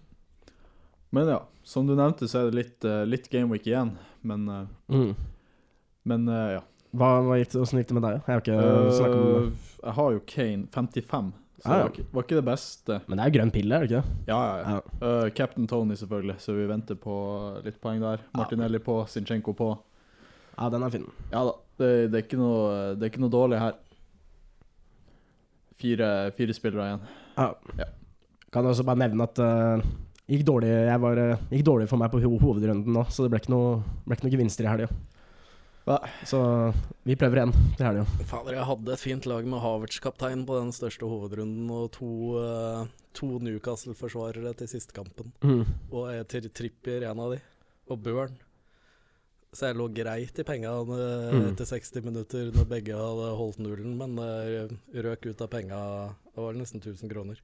Men 1.13 1.27
ja, 1.29 1.43
som 1.63 1.85
du 1.87 1.93
nevnte, 1.93 2.25
så 2.25 2.39
er 2.39 2.49
det 2.49 2.57
litt, 2.57 2.85
uh, 2.89 3.03
litt 3.05 3.27
gameweek 3.29 3.67
igjen. 3.69 3.91
Men, 4.25 4.47
eh, 4.49 5.11
men 6.09 6.23
uh, 6.25 6.55
ja. 6.55 6.63
Hva, 6.97 7.09
hva 7.25 7.37
gikk 7.37 7.51
det, 7.51 7.59
Hvordan 7.59 7.81
gikk 7.81 7.91
det 7.91 7.97
med 7.99 8.05
deg? 8.07 8.15
Jeg 8.17 8.33
har 8.33 8.41
ikke 8.41 8.95
snakket 8.97 9.19
om 9.19 9.27
det. 9.27 9.69
jeg 9.83 9.95
har 9.99 10.15
jo 10.15 10.23
Kane 10.31 10.65
55, 10.73 11.29
så 11.61 11.61
Ja, 11.63 11.75
det 11.75 11.77
ja. 11.77 11.83
var 11.83 12.17
var 12.17 12.25
ikke 12.25 12.39
det 12.39 12.45
beste. 12.47 12.97
Men 13.05 13.19
det 13.19 13.23
er 13.23 13.29
jo 13.29 13.35
grønn 13.37 13.53
pille, 13.53 13.77
er 13.77 13.85
det 13.85 13.91
ikke? 13.91 14.17
Ja, 14.31 14.39
ja, 14.41 14.79
ja. 14.79 15.13
Captain 15.37 15.69
Tony, 15.69 15.97
selvfølgelig, 16.01 16.37
så 16.41 16.57
vi 16.57 16.65
venter 16.69 16.97
på 17.05 17.15
litt 17.65 17.77
poeng 17.83 18.01
der. 18.01 18.25
Martinelli 18.33 18.81
på, 18.81 18.97
Sinchenko 19.09 19.53
på. 19.57 19.69
ja, 20.57 20.69
den 20.73 20.85
er 20.85 20.97
fin. 20.97 21.05
Ja 21.29 21.45
da, 21.45 21.53
det, 21.79 21.89
det, 22.11 22.19
er 22.19 22.23
ikke 22.25 22.39
noe, 22.39 22.93
det 22.97 23.07
er 23.07 23.11
ikke 23.11 23.23
noe 23.23 23.33
dårlig 23.33 23.59
her. 23.61 23.77
Fire, 25.83 26.09
fire 26.37 26.55
spillere 26.55 26.89
igjen. 26.91 27.05
Ja. 27.37 27.49
Ja. 27.81 27.89
Kan 28.53 28.69
også 28.69 28.85
bare 28.85 29.01
nevne 29.01 29.25
at 29.25 29.41
uh, 29.41 29.81
gikk, 30.29 30.45
dårlig, 30.47 30.69
jeg 30.69 31.01
var, 31.01 31.19
eh, 31.19 31.47
gikk 31.55 31.65
dårlig 31.67 31.87
for 31.89 32.01
meg 32.01 32.13
på 32.13 32.21
ho 32.21 32.37
hovedrunden 32.37 32.93
nå, 32.93 33.07
så 33.09 33.25
det 33.25 33.33
ble 33.33 33.41
ikke 33.41 33.53
noe, 33.53 33.79
ble 34.05 34.17
ikke 34.17 34.27
noe 34.27 34.35
gevinster 34.35 34.67
i 34.67 34.69
helga. 34.69 34.91
Ja. 35.89 35.97
Så 36.23 36.39
vi 37.03 37.17
prøver 37.19 37.41
igjen 37.41 37.55
til 37.75 37.87
helga. 37.89 38.05
Fader, 38.29 38.55
jeg 38.55 38.67
hadde 38.69 38.93
et 38.93 39.01
fint 39.01 39.27
lag 39.27 39.49
med 39.49 39.59
Havertz-kaptein 39.65 40.45
på 40.47 40.59
den 40.61 40.71
største 40.75 41.09
hovedrunden, 41.09 41.65
og 41.73 41.89
to, 41.97 42.11
uh, 42.39 42.85
to 43.17 43.33
Newcastle-forsvarere 43.43 44.53
til 44.61 44.71
siste 44.71 44.95
kampen. 44.95 45.33
Mm. 45.43 45.65
Og 45.91 46.07
jeg 46.13 46.29
til 46.31 46.49
Trippier, 46.61 47.09
en 47.09 47.25
av 47.25 47.35
de. 47.35 47.41
Og 47.91 47.99
Burn. 48.05 48.37
Så 49.53 49.67
jeg 49.69 49.77
lå 49.77 49.85
greit 49.93 50.39
i 50.41 50.45
penga 50.47 50.71
eh, 50.81 51.33
Mm. 51.33 51.43
etter 51.51 51.65
60 51.69 52.01
minutter 52.05 52.47
når 52.55 52.65
begge 52.69 52.95
hadde 52.97 53.27
holdt 53.37 53.59
nullen, 53.61 53.93
men 53.99 54.17
eh, 54.17 54.71
røk 55.05 55.27
ut 55.29 55.41
av 55.45 55.49
penga 55.51 55.79
Det 56.33 56.41
var 56.41 56.53
nesten 56.57 56.81
1000 56.81 57.11
kroner. 57.11 57.37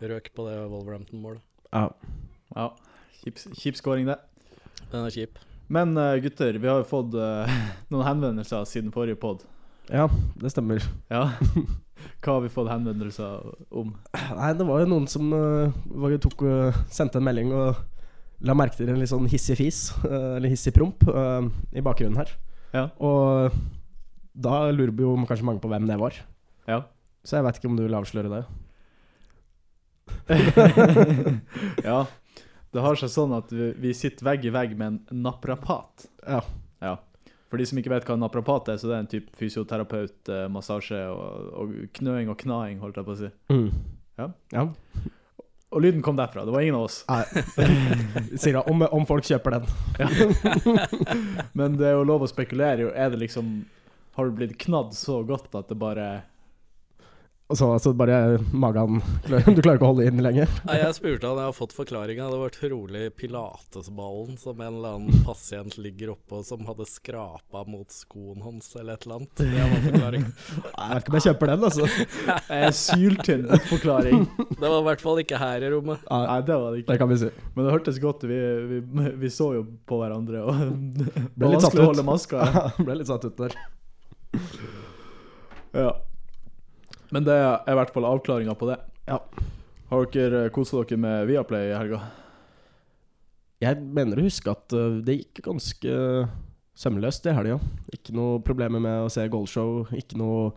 Røk 0.00 0.30
på 0.36 0.46
det 0.46 0.56
Wolverhampton-målet. 0.70 1.42
Ja. 1.72 1.88
Ja, 2.54 2.68
kjip, 3.24 3.40
kjip 3.58 3.76
scoring 3.80 4.06
det. 4.06 4.18
Den 4.92 5.06
er 5.08 5.10
kjip. 5.10 5.40
Men 5.68 5.96
eh, 5.98 6.20
gutter, 6.22 6.58
vi 6.62 6.68
har 6.70 6.84
jo 6.84 6.86
fått 6.86 7.16
noen 7.90 8.06
henvendelser 8.06 8.62
siden 8.70 8.92
forrige 8.94 9.18
pod. 9.18 9.42
ja, 9.90 10.06
det 10.38 10.50
stemmer. 10.54 10.82
Ja. 11.10 11.32
Hva 12.22 12.36
har 12.36 12.40
vi 12.44 12.48
fått 12.52 12.70
henvendelser 12.70 13.42
om? 13.74 13.90
Nei, 14.14 14.52
det 14.54 14.66
var 14.66 14.82
jo 14.82 14.88
noen 14.90 15.06
som 15.10 15.32
uh, 15.34 16.16
tok, 16.22 16.42
sendte 16.92 17.18
en 17.18 17.26
melding 17.26 17.50
og 17.54 17.76
la 18.44 18.56
merke 18.56 18.76
til 18.76 18.90
en 18.92 19.00
litt 19.00 19.12
sånn 19.12 19.28
hissig 19.30 19.56
fis, 19.60 19.80
eller 20.36 20.50
hissig 20.52 20.74
promp, 20.76 21.06
eh, 21.08 21.48
i 21.76 21.84
bakgrunnen 21.84 22.20
her. 22.20 22.34
Ja. 22.74 22.88
Og 23.00 23.56
da 24.36 24.66
lurer 24.74 24.92
jo 25.00 25.14
kanskje 25.28 25.46
mange 25.48 25.62
på 25.62 25.70
hvem 25.72 25.88
det 25.88 25.96
var. 26.00 26.18
Ja. 26.68 26.82
Så 27.26 27.38
jeg 27.38 27.46
vet 27.46 27.58
ikke 27.58 27.70
om 27.70 27.78
du 27.78 27.86
vil 27.86 27.98
avsløre 27.98 28.32
det. 28.32 28.44
ja. 31.88 32.04
Det 32.74 32.82
har 32.84 32.98
seg 33.00 33.10
sånn 33.10 33.32
at 33.36 33.50
vi, 33.54 33.70
vi 33.80 33.94
sitter 33.96 34.26
vegg 34.26 34.44
i 34.46 34.52
vegg 34.52 34.76
med 34.78 34.86
en 34.92 35.22
naprapat. 35.24 36.08
Ja. 36.26 36.42
Ja. 36.84 36.96
For 37.46 37.62
de 37.62 37.66
som 37.68 37.78
ikke 37.80 37.92
vet 37.94 38.06
hva 38.06 38.16
en 38.18 38.24
naprapat 38.24 38.72
er, 38.72 38.80
så 38.80 38.90
det 38.90 38.96
er 38.96 39.04
en 39.04 39.10
type 39.10 39.38
fysioterapeut, 39.38 40.18
eh, 40.34 40.46
massasje 40.52 40.98
og, 41.08 41.52
og 41.62 41.76
knøing 41.98 42.32
og 42.32 42.38
knaing, 42.42 42.82
holdt 42.82 42.98
jeg 43.00 43.06
på 43.06 43.14
å 43.14 43.20
si. 43.22 43.30
Mm. 43.54 43.68
Ja. 44.20 44.28
ja. 44.52 44.66
Og 45.76 45.82
lyden 45.84 46.00
kom 46.02 46.16
derfra. 46.16 46.46
Det 46.48 46.54
var 46.54 46.64
ingen 46.64 46.78
av 46.78 46.86
oss. 46.88 47.02
Sier 48.40 48.56
om, 48.64 48.80
om 48.88 49.04
folk 49.08 49.26
kjøper 49.28 49.58
den. 49.58 49.66
Men 51.58 51.76
det 51.76 51.90
er 51.90 51.98
jo 51.98 52.06
lov 52.08 52.24
å 52.24 52.30
spekulere. 52.30 52.88
Er 52.96 53.12
det 53.12 53.20
liksom 53.20 53.58
Har 54.16 54.24
du 54.24 54.38
blitt 54.38 54.56
knadd 54.62 54.94
så 54.96 55.18
godt 55.28 55.52
at 55.58 55.68
det 55.68 55.76
bare 55.76 56.06
Og 57.46 57.54
så 57.54 57.66
altså, 57.76 57.92
bare 57.94 58.40
magen 58.50 58.96
Du 59.28 59.60
klarer 59.62 59.76
ikke 59.76 59.86
å 59.86 59.90
holde 59.92 60.06
inn 60.08 60.18
lenger. 60.24 60.50
Nei, 60.66 60.80
jeg 60.80 60.96
spurte 60.96 61.28
han, 61.28 61.38
jeg 61.38 61.46
har 61.46 61.54
fått 61.54 61.74
forklaringa. 61.76 62.26
Det 62.32 62.38
var 62.40 62.54
trolig 62.56 63.02
pilatesballen 63.20 64.34
som 64.40 64.58
en 64.64 64.78
eller 64.80 64.96
annen 64.96 65.20
pasient 65.26 65.76
ligger 65.78 66.10
oppå, 66.16 66.40
som 66.46 66.64
hadde 66.66 66.86
skrapa 66.90 67.62
mot 67.70 67.86
skoen 67.94 68.42
hans, 68.42 68.72
eller 68.74 68.96
et 68.98 69.06
eller 69.06 69.20
annet. 69.20 69.44
Det 69.44 69.62
var 69.62 69.84
forklaringa. 69.84 70.32
Jeg 70.56 70.90
vet 70.90 71.04
ikke 71.04 71.12
om 71.12 71.18
jeg 71.20 71.26
kjøper 71.28 71.52
den, 71.52 71.66
altså. 71.70 71.86
er 72.58 72.74
syltynn 72.80 73.46
forklaring. 73.70 74.26
Det 74.56 74.66
var 74.66 74.80
i 74.80 74.86
hvert 74.88 75.04
fall 75.06 75.22
ikke 75.22 75.38
her 75.44 75.62
i 75.62 75.70
rommet. 75.76 76.02
Nei, 76.10 76.40
det 76.50 76.58
var 76.64 76.74
det 76.74 76.82
ikke. 76.82 76.90
det 76.90 76.98
kan 77.04 77.12
vi 77.12 77.20
si. 77.22 77.30
Men 77.54 77.68
det 77.68 77.76
hørtes 77.76 78.02
godt 78.02 78.26
ut. 78.26 78.28
Vi, 78.32 78.40
vi, 78.72 79.06
vi 79.22 79.30
så 79.30 79.52
jo 79.60 79.62
på 79.86 80.00
hverandre, 80.02 80.42
og 80.42 80.66
det 80.98 81.06
Ble 81.36 81.46
var 81.46 81.54
litt 81.54 81.62
satt 81.62 81.78
vanskelig 81.78 81.78
å 81.78 81.86
ut. 81.86 81.92
holde 81.92 82.06
maska. 82.10 82.50
Ble 82.88 82.98
litt 83.04 83.12
satt 83.12 83.30
ut 83.30 83.38
der. 83.44 83.56
Ja. 85.76 85.90
Men 87.14 87.26
det 87.26 87.36
er 87.36 87.70
i 87.70 87.76
hvert 87.78 87.92
fall 87.94 88.08
avklaringa 88.08 88.54
på 88.58 88.68
det. 88.70 88.78
Ja. 89.06 89.20
Har 89.90 90.08
dere 90.10 90.48
kosa 90.54 90.82
dere 90.82 90.98
med 90.98 91.28
Viaplay 91.28 91.70
i 91.70 91.76
helga? 91.76 92.00
Jeg 93.62 93.80
mener 93.80 94.18
å 94.18 94.26
huske 94.26 94.52
at 94.52 94.74
uh, 94.76 94.98
det 95.06 95.20
gikk 95.20 95.44
ganske 95.46 95.92
sømløst 96.76 97.28
i 97.30 97.34
helga. 97.36 97.60
Ikke 97.94 98.14
noe 98.16 98.40
problemer 98.44 98.82
med 98.82 99.06
å 99.06 99.12
se 99.12 99.24
goalshow, 99.32 99.86
ikke 99.96 100.18
noe 100.20 100.50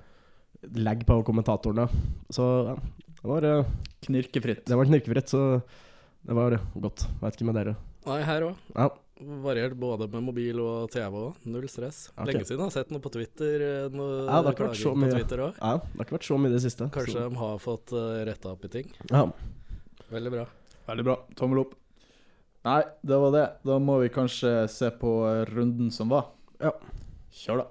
lag 0.75 1.05
på 1.07 1.19
kommentatorene. 1.27 1.85
Så 2.33 2.47
ja, 2.71 2.73
det 3.19 3.29
var, 3.29 3.47
uh, 3.61 3.69
Knirkefritt. 4.03 4.65
det 4.67 4.79
var 4.79 4.89
knirkefritt, 4.89 5.31
så 5.31 5.61
det 6.25 6.35
var 6.35 6.57
godt. 6.75 7.05
Vet 7.21 7.37
ikke 7.37 7.47
med 7.51 7.59
dere. 7.61 7.77
Nei, 8.09 8.19
her 8.25 8.49
òg. 8.49 8.65
Ja. 8.73 8.89
Variert 9.19 9.73
både 9.75 10.07
med 10.07 10.23
mobil 10.23 10.59
og 10.63 10.89
TV 10.93 11.17
òg. 11.19 11.39
Null 11.51 11.65
stress. 11.67 12.05
Okay. 12.13 12.29
Lenge 12.31 12.45
siden 12.47 12.61
jeg 12.61 12.69
har 12.69 12.75
sett 12.77 12.91
noe 12.95 13.03
på 13.03 13.11
Twitter. 13.11 13.63
eh, 13.65 13.89
Noe 13.91 14.21
Ja, 14.25 14.37
det 14.39 14.45
har 14.47 14.53
ikke 14.55 14.67
vært 14.69 14.79
så 14.79 14.93
på 14.93 15.01
mye. 15.01 15.11
Twitter 15.11 15.41
også. 15.43 15.59
ja, 15.59 15.73
det 15.83 15.97
har 15.99 16.05
ikke 16.07 16.15
vært 16.17 16.27
så 16.29 16.37
mye 16.39 16.49
i 16.49 16.53
det 16.55 16.61
siste. 16.63 16.87
Kanskje 16.95 17.15
Så, 17.17 17.25
de 17.27 17.35
har 17.41 17.57
fått 17.59 17.91
uh, 17.91 18.25
retta 18.29 18.53
opp 18.53 18.63
i 18.65 18.71
ting. 18.77 18.93
ja. 19.11 19.25
Veldig 20.09 20.31
bra. 20.33 20.45
Veldig 20.87 21.03
bra. 21.05 21.15
Tommel 21.37 21.59
opp. 21.65 21.75
Nei, 22.65 22.79
det 23.05 23.17
var 23.21 23.31
det. 23.35 23.43
Da 23.67 23.75
må 23.79 23.99
vi 24.01 24.07
kanskje 24.09 24.53
se 24.71 24.89
på 24.99 25.11
eh, 25.29 25.43
runden 25.51 25.91
som 25.93 26.09
var. 26.09 26.31
Ja. 26.63 26.71
Kjør, 27.31 27.61
da. 27.61 27.67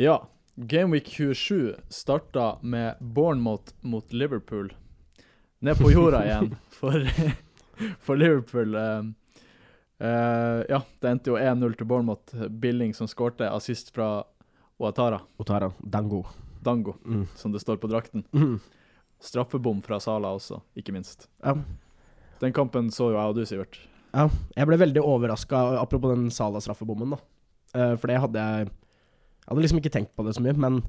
Ja. 0.00 0.18
Gameweek 0.56 1.08
27 1.08 1.74
starta 1.88 2.58
med 2.62 2.94
Bournemouth 3.00 3.72
mot 3.80 4.12
Liverpool. 4.12 4.70
Ned 5.60 5.76
på 5.80 5.90
jorda 5.92 6.22
igjen 6.28 6.54
for, 6.72 7.04
for 8.04 8.16
Liverpool. 8.20 8.74
Uh, 8.74 9.10
eh, 10.06 10.60
ja, 10.68 10.82
det 11.00 11.10
endte 11.10 11.32
jo 11.32 11.38
1-0 11.40 11.76
til 11.78 11.88
Bournemouth. 11.88 12.48
Billing 12.62 12.94
som 12.96 13.08
skårte 13.10 13.48
assist 13.50 13.92
fra 13.94 14.22
Oatara. 14.80 15.20
Otara, 15.40 15.72
Dango. 15.82 16.24
Dango, 16.60 16.94
Mm. 17.04 17.26
som 17.34 17.52
det 17.52 17.60
står 17.60 17.76
på 17.80 17.88
drakten. 17.88 18.24
Mm. 18.32 18.60
Straffebom 19.20 19.82
fra 19.84 20.00
Sala 20.00 20.28
også, 20.36 20.60
ikke 20.76 20.92
minst. 20.92 21.28
Ja. 21.44 21.54
Den 22.40 22.52
kampen 22.56 22.88
så 22.92 23.10
jo 23.10 23.16
jeg 23.18 23.32
og 23.32 23.36
du, 23.36 23.44
Sivert. 23.48 23.78
Ja, 24.14 24.28
jeg 24.56 24.66
ble 24.66 24.78
veldig 24.80 25.02
overraska, 25.04 25.58
apropos 25.80 26.14
den 26.16 26.30
Sala-straffebommen, 26.34 27.12
da. 27.14 27.20
Uh, 27.74 27.96
for 27.96 28.10
det 28.10 28.20
hadde 28.20 28.40
jeg 28.42 28.70
Jeg 28.70 29.54
hadde 29.56 29.62
liksom 29.64 29.78
ikke 29.80 29.92
tenkt 29.94 30.10
på 30.16 30.24
det 30.26 30.34
så 30.36 30.42
mye, 30.44 30.52
men 30.54 30.82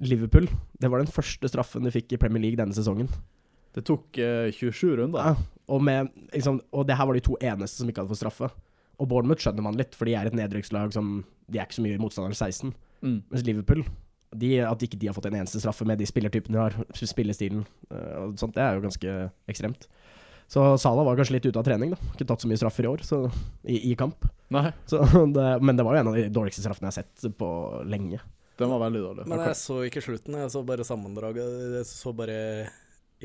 Liverpool, 0.00 0.46
det 0.80 0.88
var 0.90 1.02
den 1.02 1.10
første 1.12 1.48
straffen 1.50 1.84
de 1.84 1.90
fikk 1.92 2.14
i 2.14 2.18
Premier 2.20 2.40
League 2.40 2.56
denne 2.56 2.72
sesongen. 2.72 3.10
Det 3.74 3.84
tok 3.84 4.16
uh, 4.18 4.48
27 4.52 4.96
runder. 5.00 5.20
Ja, 5.20 5.34
og, 5.68 5.82
med, 5.84 6.10
liksom, 6.34 6.60
og 6.72 6.86
det 6.88 6.96
her 6.98 7.08
var 7.08 7.18
de 7.18 7.24
to 7.24 7.36
eneste 7.40 7.82
som 7.82 7.90
ikke 7.90 8.02
hadde 8.02 8.12
fått 8.14 8.22
straffe. 8.22 8.50
Og 9.00 9.08
Bournemouth 9.10 9.42
skjønner 9.42 9.64
man 9.64 9.78
litt, 9.78 9.96
for 9.98 10.08
de 10.08 10.14
er 10.18 10.28
et 10.28 10.36
nedrykkslag 10.36 10.92
som 10.94 11.22
De 11.50 11.58
er 11.58 11.66
ikke 11.66 11.80
så 11.80 11.84
mye 11.84 12.00
motstander 12.00 12.34
16. 12.36 12.72
Mm. 13.02 13.18
Mens 13.32 13.46
Liverpool 13.46 13.84
de, 14.38 14.52
At 14.64 14.82
ikke 14.84 14.98
de 15.00 15.08
har 15.10 15.16
fått 15.16 15.26
en 15.28 15.36
eneste 15.40 15.60
straffe 15.60 15.84
med 15.88 15.98
de 16.00 16.06
spillertypene 16.08 16.56
de 16.56 16.60
har, 16.62 16.76
spillestilen 16.96 17.64
eh, 17.90 18.12
og 18.22 18.38
sånt, 18.40 18.54
det 18.56 18.62
er 18.64 18.78
jo 18.78 18.84
ganske 18.86 19.16
ekstremt. 19.52 19.88
Så 20.52 20.62
Salah 20.80 21.04
var 21.04 21.16
kanskje 21.16 21.38
litt 21.38 21.48
ute 21.48 21.60
av 21.60 21.66
trening, 21.66 21.94
da. 21.94 22.12
Ikke 22.12 22.26
tatt 22.28 22.44
så 22.44 22.48
mye 22.48 22.60
straffer 22.60 22.84
i 22.84 22.90
år, 22.90 23.02
så, 23.06 23.22
i, 23.64 23.78
i 23.90 23.96
kamp. 23.98 24.26
Nei, 24.52 24.70
Så 24.88 25.00
det, 25.36 25.48
men 25.64 25.78
det 25.78 25.84
var 25.86 25.96
jo 25.96 26.02
en 26.02 26.10
av 26.12 26.16
de 26.18 26.26
dårligste 26.32 26.64
straffene 26.64 26.90
jeg 26.90 26.96
har 26.96 27.04
sett 27.04 27.36
på 27.40 27.50
lenge. 27.88 28.20
den 28.60 28.72
var 28.72 28.82
veldig 28.84 29.02
dårlig. 29.04 29.28
Men 29.32 29.44
jeg 29.48 29.58
så 29.60 29.78
ikke 29.88 30.04
slutten, 30.04 30.36
jeg 30.40 30.52
så 30.52 30.64
bare 30.64 30.84
sammendraget. 30.86 31.56
Jeg 31.78 31.88
så 31.88 32.12
bare 32.16 32.38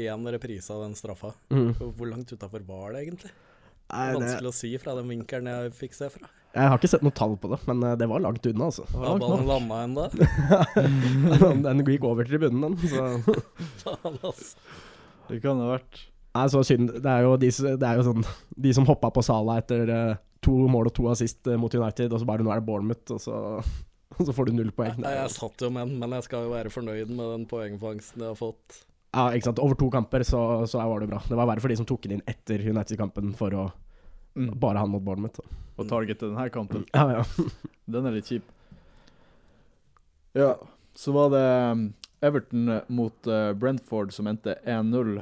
én 0.06 0.32
reprise 0.34 0.74
av 0.74 0.86
den 0.86 0.96
straffa. 0.98 1.34
Hvor 1.50 2.10
langt 2.10 2.34
utafor 2.34 2.66
var 2.68 2.96
det 2.96 3.06
egentlig? 3.06 3.34
Nei, 3.88 4.08
det, 4.12 4.18
Vanskelig 4.18 4.50
å 4.50 4.56
si 4.56 4.74
fra 4.82 4.98
den 4.98 5.08
vinkelen 5.14 5.48
jeg 5.48 5.72
fikk 5.78 5.96
se 5.96 6.10
fra. 6.12 6.28
jeg 6.58 6.72
har 6.72 6.76
ikke 6.80 6.90
sett 6.92 7.06
noe 7.06 7.16
tall 7.16 7.38
på 7.40 7.54
det, 7.54 7.62
men 7.70 7.86
eh, 7.88 7.96
det 8.00 8.10
var 8.12 8.24
langt 8.24 8.50
unna, 8.50 8.68
altså. 8.68 8.84
Har 8.92 9.22
ballen 9.22 9.48
landa 9.48 9.80
ennå? 9.86 11.62
den 11.70 11.86
gikk 11.88 12.08
over 12.10 12.28
tribunen, 12.28 12.66
den. 12.66 12.78
Så. 12.92 13.38
Faen, 13.86 14.20
altså. 14.20 14.70
Det 15.28 15.42
kan 15.44 15.60
ha 15.64 15.74
vært 15.76 16.06
Nei, 16.38 16.46
så 16.54 16.62
synd. 16.68 16.92
Det 17.02 17.10
er 17.12 17.26
jo 17.26 17.34
de, 17.42 17.50
det 17.50 17.88
er 17.88 17.98
jo 17.98 18.04
sånn 18.06 18.26
De 18.62 18.72
som 18.76 18.86
hoppa 18.88 19.10
på 19.10 19.24
Sala 19.26 19.58
etter 19.62 19.90
eh, 19.90 20.20
to 20.46 20.54
mål 20.70 20.92
og 20.92 20.96
to 21.00 21.08
assist 21.12 21.48
eh, 21.50 21.58
mot 21.60 21.74
United, 21.74 22.12
og 22.12 22.22
så 22.22 22.28
bare 22.30 22.46
nå 22.46 22.52
er 22.54 22.62
det 22.62 22.68
Bournemouth, 22.68 23.16
og 23.16 23.24
så, 23.24 23.40
og 24.14 24.22
så 24.28 24.36
får 24.36 24.50
du 24.50 24.58
null 24.60 24.74
poeng. 24.76 25.00
Nei, 25.04 25.16
jeg 25.18 25.34
satt 25.34 25.64
jo 25.64 25.72
med 25.74 25.90
den, 25.90 25.98
men 26.04 26.18
jeg 26.18 26.28
skal 26.28 26.46
jo 26.48 26.54
være 26.54 26.74
fornøyd 26.74 27.14
med 27.14 27.34
den 27.34 27.48
poengfangsten 27.50 28.28
jeg 28.28 28.36
har 28.36 28.40
fått. 28.40 28.84
Ja, 29.16 29.30
ikke 29.34 29.50
sant. 29.50 29.62
Over 29.64 29.78
to 29.80 29.90
kamper 29.94 30.24
så, 30.28 30.42
så 30.68 30.84
var 30.84 31.00
det 31.02 31.10
bra. 31.12 31.22
Det 31.28 31.38
var 31.38 31.48
verre 31.50 31.64
for 31.64 31.72
de 31.72 31.78
som 31.80 31.88
tok 31.88 32.04
den 32.06 32.18
inn 32.18 32.26
etter 32.28 32.62
United-kampen 32.62 33.32
for 33.38 33.56
å 33.56 33.64
mm. 34.36 34.52
bare 34.60 34.84
han 34.84 34.92
mot 34.92 35.04
Bournemouth. 35.04 35.40
da. 35.42 35.62
Og 35.78 35.90
targete 35.90 36.28
denne 36.30 36.50
kampen. 36.54 36.86
Ja, 36.94 37.20
ja. 37.20 37.48
Den 37.94 38.10
er 38.10 38.18
litt 38.18 38.28
kjip. 38.28 38.48
Ja, 40.38 40.56
så 40.98 41.14
var 41.16 41.30
det 41.32 41.44
um, 41.72 41.84
Everton 42.22 42.80
mot 42.88 43.28
eh, 43.28 43.52
Brentford 43.54 44.14
som 44.14 44.28
endte 44.28 44.58
1-0. 44.66 45.22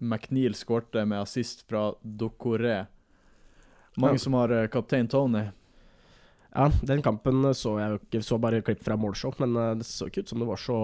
McNeil 0.00 0.54
skårte 0.54 1.04
med 1.06 1.22
assist 1.22 1.64
fra 1.68 1.92
Docoré. 2.02 2.84
Mange 3.96 4.18
Ja. 4.18 4.24
som 4.26 4.36
har 4.38 4.50
eh, 4.50 4.68
kaptein 4.68 5.08
Tony. 5.08 5.46
ja, 6.54 6.70
den 6.82 7.02
kampen 7.02 7.54
så 7.54 7.78
jeg 7.78 7.90
jo 7.90 7.98
ikke. 8.02 8.22
Så 8.22 8.38
bare 8.38 8.62
klipp 8.62 8.82
fra 8.84 8.96
målshow, 8.96 9.34
men 9.38 9.56
eh, 9.56 9.74
det 9.80 9.86
så 9.86 10.10
ikke 10.10 10.26
ut 10.26 10.28
som 10.28 10.42
det 10.42 10.50
var 10.50 10.60
så 10.60 10.78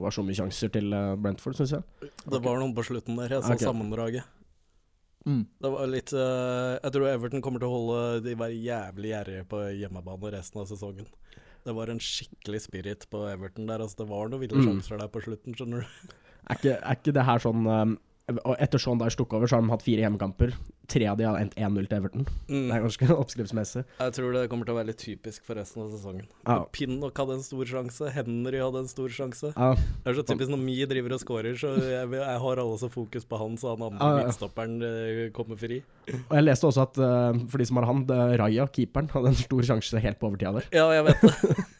var 0.00 0.14
så 0.14 0.24
mye 0.24 0.38
sjanser 0.38 0.70
til 0.72 0.94
eh, 0.96 1.14
Brentford, 1.20 1.56
syns 1.58 1.74
jeg. 1.76 2.12
Det 2.24 2.40
var 2.40 2.60
noen 2.60 2.72
på 2.76 2.84
slutten 2.86 3.18
der, 3.20 3.36
jeg 3.36 3.44
så 3.44 3.56
okay. 3.56 3.66
sammendraget. 3.66 4.38
Mm. 5.22 5.44
Det 5.62 5.70
var 5.70 5.86
litt 5.86 6.10
uh, 6.18 6.80
Jeg 6.82 6.94
tror 6.96 7.04
Everton 7.06 7.42
kommer 7.44 7.62
til 7.62 7.68
å 7.68 7.74
holde 7.76 8.22
de 8.24 8.32
være 8.34 8.56
jævlig 8.58 9.12
gjerrige 9.12 9.44
på 9.52 9.60
hjemmebane 9.78 10.32
resten 10.34 10.62
av 10.62 10.66
sesongen. 10.66 11.06
Det 11.62 11.74
var 11.76 11.92
en 11.92 12.00
skikkelig 12.02 12.64
spirit 12.64 13.06
på 13.12 13.20
Everton 13.30 13.68
der. 13.70 13.84
Altså, 13.84 14.00
det 14.02 14.08
var 14.10 14.32
noen 14.32 14.42
ville 14.42 14.58
Mm. 14.58 14.66
sjanser 14.66 14.98
der 14.98 15.12
på 15.12 15.22
slutten, 15.22 15.54
skjønner 15.54 15.84
du. 15.84 16.16
Er 16.50 16.58
ikke, 16.58 16.74
er 16.74 16.98
ikke 16.98 17.14
det 17.14 17.22
her 17.28 17.38
sånn 17.38 17.68
um, 17.70 17.92
Etter 18.58 18.82
Sean 18.82 18.98
Dyche 18.98 19.20
tok 19.20 19.36
over, 19.38 19.46
så 19.46 19.58
har 19.58 19.62
de 19.62 19.70
hatt 19.70 19.84
fire 19.84 20.02
hjemmekamper. 20.02 20.56
Tre 20.90 21.06
av 21.06 21.16
de 21.16 21.24
har 21.24 21.36
endt 21.38 21.54
1-0 21.56 21.86
til 21.88 21.96
Everton. 21.98 22.24
Det 22.26 22.56
er 22.56 22.80
Mm. 22.80 22.82
ganske 22.88 23.06
oppskriftsmessig. 23.22 23.84
Jeg 24.00 24.12
tror 24.16 24.32
det 24.34 24.48
kommer 24.50 24.66
til 24.66 24.74
å 24.74 24.78
være 24.80 24.88
litt 24.90 24.98
typisk 25.00 25.44
for 25.46 25.54
resten 25.56 25.84
av 25.84 25.92
sesongen. 25.94 26.26
Ja. 26.46 26.56
Pinnock 26.74 27.16
hadde 27.16 27.36
en 27.38 27.44
stor 27.46 27.64
sjanse, 27.70 28.10
Henry 28.12 28.58
hadde 28.60 28.82
en 28.82 28.88
stor 28.90 29.08
sjanse. 29.08 29.52
Ja, 29.54 29.70
Det 29.76 30.10
er 30.12 30.18
så 30.18 30.24
typisk 30.26 30.50
når 30.52 30.58
Mi 30.64 30.74
driver 30.90 31.14
og 31.14 31.22
scorer, 31.22 31.54
så 31.56 31.70
jeg, 31.78 32.10
jeg 32.18 32.40
har 32.44 32.62
alle 32.64 32.78
så 32.82 32.90
fokus 32.92 33.24
på 33.24 33.38
han, 33.40 33.54
så 33.62 33.72
han 33.76 33.86
andre 33.88 34.02
Ja, 34.02 34.18
ja. 34.18 34.26
midtstopperen 34.26 34.74
eh, 34.82 35.22
kommer 35.32 35.56
fri. 35.60 35.80
Og 36.10 36.34
jeg 36.34 36.44
leste 36.48 36.66
også 36.66 36.82
at 36.82 36.98
uh, 36.98 37.40
for 37.48 37.62
de 37.62 37.66
som 37.70 37.78
har 37.78 37.86
han, 37.86 38.02
det, 38.10 38.18
Raja, 38.42 38.66
keeperen, 38.74 39.08
hadde 39.14 39.30
en 39.32 39.38
stor 39.38 39.62
sjanse 39.70 40.02
helt 40.02 40.18
på 40.18 40.28
overtida 40.32 40.52
der. 40.58 40.66
Ja, 40.74 40.88
jeg 40.98 41.06
vet 41.06 41.22
det. 41.22 41.34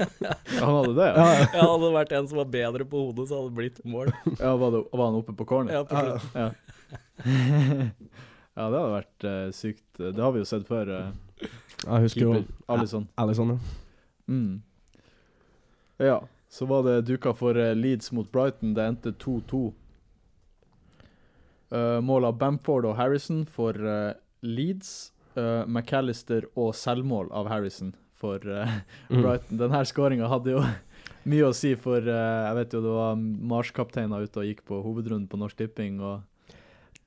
Han 0.62 0.76
hadde 0.78 0.92
det, 0.94 1.06
ja? 1.10 1.24
Ja, 1.56 1.62
Hadde 1.66 1.86
det 1.88 1.94
vært 1.96 2.12
en 2.14 2.28
som 2.30 2.38
var 2.38 2.50
bedre 2.52 2.84
på 2.86 3.00
hodet, 3.08 3.24
så 3.28 3.40
hadde 3.40 3.50
det 3.50 3.58
blitt 3.58 3.80
mål. 3.88 4.12
ja 4.38 4.52
var, 4.60 4.70
det, 4.76 4.82
var 4.92 5.08
han 5.10 5.16
oppe 5.18 5.34
på 5.34 5.46
corner? 5.48 5.74
Ja, 5.74 5.82
på 5.82 5.98
slutten. 5.98 6.30
Ja. 6.38 6.50
ja, 8.52 8.66
det 8.68 8.76
hadde 8.76 8.92
vært 8.92 9.24
uh, 9.24 9.52
sykt. 9.56 9.86
Det 9.96 10.20
har 10.20 10.32
vi 10.34 10.42
jo 10.42 10.48
sett 10.48 10.66
før. 10.68 10.90
Uh, 10.92 11.46
Jeg 11.86 12.04
husker 12.04 12.20
keeper 12.20 12.42
jo 12.42 12.74
Alison, 13.16 13.52
ja. 13.54 13.58
Mm. 14.28 14.62
Ja, 16.02 16.18
så 16.52 16.66
var 16.68 16.84
det 16.84 17.06
duka 17.08 17.32
for 17.36 17.56
uh, 17.56 17.72
Leeds 17.76 18.12
mot 18.12 18.28
Brighton. 18.32 18.74
Det 18.76 18.84
endte 18.84 19.14
2-2. 19.24 19.62
Uh, 21.72 22.00
mål 22.04 22.28
av 22.28 22.36
Bamford 22.42 22.84
og 22.90 22.98
Harrison 23.00 23.46
for 23.48 23.72
Leeds. 24.44 25.10
McAllister 25.32 26.44
og 26.60 26.74
selvmål 26.76 27.30
av 27.32 27.46
Harrison 27.48 27.94
for 28.20 28.36
Brighton. 28.42 28.82
Mm. 29.12 29.22
Brighton. 29.22 29.60
Denne 29.62 29.80
skåringa 29.88 30.28
hadde 30.28 30.52
jo 30.52 30.60
mye 31.28 31.46
å 31.48 31.54
si 31.56 31.70
for 31.80 32.04
Jeg 32.04 32.56
vet 32.58 32.74
jo 32.76 32.82
det 32.84 32.92
var 32.92 33.16
Mars-kapteiner 33.16 34.26
ute 34.26 34.42
og 34.42 34.50
gikk 34.50 34.60
på 34.68 34.82
hovedrunden 34.84 35.24
på 35.32 35.40
Norsk 35.40 35.56
Tipping, 35.62 35.96
og 36.04 36.20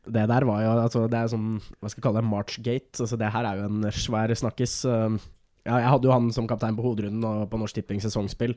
det 0.06 0.26
der 0.30 0.46
var 0.46 0.62
jo 0.64 0.74
altså, 0.84 1.06
Det 1.10 1.18
er 1.18 1.32
sånn 1.32 1.48
Hva 1.80 1.90
skal 1.90 2.00
jeg 2.00 2.06
kalle 2.06 2.22
det? 2.22 2.30
Marchgate. 2.30 3.02
Altså, 3.02 3.18
det 3.20 3.32
her 3.34 3.48
er 3.50 3.62
jo 3.62 3.70
en 3.70 3.88
svær 3.94 4.34
snakkis. 4.38 4.76
Um, 4.86 5.20
ja, 5.66 5.80
jeg 5.82 5.92
hadde 5.94 6.10
jo 6.10 6.14
han 6.14 6.28
som 6.36 6.50
kaptein 6.50 6.78
på 6.78 6.86
hovedrunden 6.86 7.26
og 7.26 7.48
på 7.50 7.60
Norsk 7.60 7.80
Tipping 7.80 8.04
sesongspill. 8.04 8.54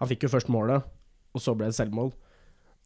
Han 0.00 0.10
fikk 0.10 0.26
jo 0.26 0.32
først 0.34 0.50
målet, 0.52 0.84
og 1.32 1.40
så 1.42 1.54
ble 1.56 1.70
det 1.70 1.78
selvmål. 1.78 2.12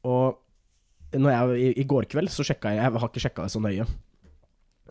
Og 0.06 1.18
når 1.18 1.32
jeg, 1.32 1.58
i, 1.58 1.68
i 1.82 1.86
går 1.88 2.06
kveld 2.12 2.30
så 2.30 2.44
sjekka 2.44 2.74
jeg 2.74 2.84
Jeg 2.84 3.00
har 3.00 3.08
ikke 3.08 3.24
sjekka 3.24 3.46
det 3.48 3.54
så 3.54 3.62
nøye. 3.64 3.86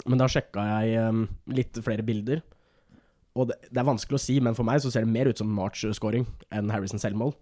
Men 0.06 0.20
da 0.20 0.28
sjekka 0.30 0.66
jeg 0.68 1.08
um, 1.08 1.26
litt 1.54 1.80
flere 1.86 2.06
bilder. 2.06 2.44
Og 3.38 3.48
det, 3.52 3.60
det 3.70 3.80
er 3.80 3.88
vanskelig 3.88 4.18
å 4.18 4.22
si, 4.22 4.40
men 4.44 4.58
for 4.58 4.68
meg 4.68 4.82
så 4.82 4.92
ser 4.92 5.06
det 5.06 5.14
mer 5.14 5.30
ut 5.30 5.40
som 5.40 5.50
March-scoring 5.54 6.26
enn 6.54 6.74
Harrison 6.74 7.02
selvmål. 7.02 7.36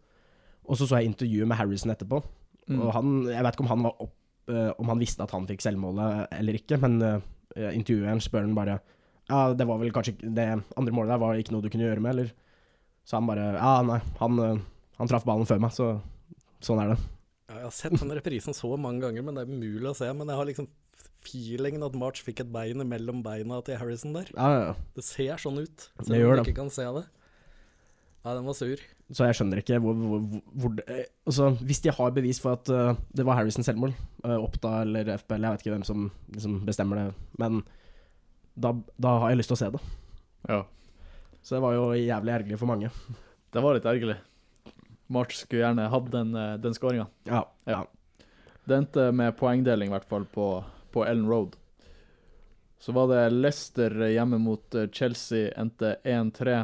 Og 0.65 0.77
så 0.77 0.88
så 0.89 1.00
jeg 1.00 1.13
intervjuet 1.13 1.50
med 1.50 1.57
Harrison 1.57 1.93
etterpå. 1.93 2.19
Mm. 2.67 2.79
Og 2.81 2.93
han, 2.95 3.17
jeg 3.31 3.45
vet 3.45 3.57
ikke 3.57 3.65
om 3.65 3.74
han 3.74 3.86
var 3.88 4.05
opp 4.05 4.15
Om 4.46 4.92
han 4.94 5.02
visste 5.02 5.25
at 5.25 5.32
han 5.34 5.48
fikk 5.50 5.64
selvmålet 5.66 6.28
eller 6.38 6.60
ikke, 6.60 6.78
men 6.78 7.00
uh, 7.02 7.16
intervjueren 7.72 8.22
spør 8.22 8.46
han 8.46 8.58
bare 8.58 8.80
Ja, 9.30 9.54
det 9.58 9.66
var 9.66 9.80
vel 9.82 9.94
kanskje 9.96 10.20
Det 10.22 10.46
andre 10.78 10.94
målet 10.94 11.16
der 11.16 11.22
var 11.24 11.40
ikke 11.40 11.56
noe 11.56 11.66
du 11.66 11.72
kunne 11.74 11.88
gjøre 11.88 12.04
med, 12.04 12.12
eller? 12.14 12.34
Så 13.06 13.18
han 13.18 13.30
bare 13.30 13.52
Ja, 13.56 13.74
nei, 13.86 14.00
han, 14.20 14.40
eh, 14.42 14.64
han 14.98 15.10
traff 15.10 15.25
ballen 15.28 15.50
før 15.50 15.62
meg, 15.62 15.74
så 15.75 15.92
sånn 16.66 16.82
er 16.82 16.94
det. 16.94 16.98
Ja, 17.50 17.60
Jeg 17.60 17.68
har 17.68 17.75
sett 17.78 18.00
den 18.00 18.14
reprisen 18.18 18.58
så 18.58 18.72
mange 18.78 19.04
ganger, 19.06 19.25
men 19.25 19.38
det 19.38 19.46
er 19.46 19.52
umulig 19.52 19.92
å 19.92 19.98
se. 19.98 20.10
Men 20.18 20.32
jeg 20.32 20.40
har 20.40 20.50
liksom 20.50 20.70
feelingen 21.25 21.86
at 21.86 21.98
March 21.98 22.24
fikk 22.25 22.42
et 22.42 22.52
bein 22.54 22.82
mellom 22.90 23.22
beina 23.25 23.60
til 23.66 23.78
Harrison 23.82 24.16
der. 24.18 24.32
Ja, 24.34 24.48
ja. 24.56 24.74
Det 24.98 25.06
ser 25.06 25.42
sånn 25.42 25.62
ut, 25.62 25.88
selv 26.02 26.18
om 26.18 26.42
du 26.42 26.44
ikke 26.46 26.58
kan 26.64 26.74
se 26.74 26.88
det. 26.98 27.06
Ja, 28.25 28.34
den 28.34 28.46
var 28.48 28.55
sur. 28.58 28.79
Så 29.13 29.27
jeg 29.27 29.38
skjønner 29.38 29.60
ikke 29.62 29.77
hvor, 29.84 29.94
hvor, 29.94 30.22
hvor, 30.58 30.77
eh, 30.89 31.03
Altså, 31.29 31.51
hvis 31.62 31.84
de 31.86 31.94
har 31.94 32.13
bevis 32.13 32.39
for 32.41 32.58
at 32.58 32.70
uh, 32.74 32.98
det 33.13 33.25
var 33.25 33.38
Harrison 33.38 33.65
selvmål, 33.65 33.94
uh, 34.25 34.39
Oppda 34.39 34.79
eller 34.82 35.12
FBL, 35.20 35.46
jeg 35.46 35.53
vet 35.53 35.62
ikke 35.62 35.74
hvem 35.75 35.86
som 35.86 36.08
liksom 36.34 36.55
bestemmer 36.65 37.01
det, 37.01 37.05
men 37.38 37.62
da, 38.58 38.72
da 38.98 39.12
har 39.22 39.29
jeg 39.34 39.44
lyst 39.44 39.51
til 39.53 39.58
å 39.58 39.62
se 39.62 39.70
det. 39.75 39.82
Ja. 40.50 40.60
Så 41.46 41.58
det 41.58 41.62
var 41.67 41.75
jo 41.75 41.86
jævlig 41.94 42.34
ergerlig 42.34 42.58
for 42.62 42.72
mange. 42.72 42.89
Det 43.53 43.62
var 43.62 43.77
litt 43.77 43.86
ergerlig. 43.89 44.15
March 45.13 45.38
skulle 45.38 45.62
gjerne 45.62 45.89
hatt 45.91 46.08
den, 46.13 46.32
den 46.63 46.77
skåringa. 46.77 47.05
Ja. 47.29 47.44
Ja. 47.70 47.84
Det 48.65 48.79
endte 48.79 49.12
med 49.13 49.36
poengdeling, 49.38 49.91
i 49.91 49.94
hvert 49.94 50.08
fall, 50.10 50.25
på, 50.25 50.48
på 50.96 51.03
Ellen 51.05 51.27
Road. 51.29 51.53
Så 52.82 52.96
var 52.96 53.12
det 53.12 53.22
Leicester 53.36 53.94
hjemme 54.10 54.39
mot 54.41 54.79
Chelsea, 54.96 55.51
endte 55.62 55.98
1-3. 56.01 56.63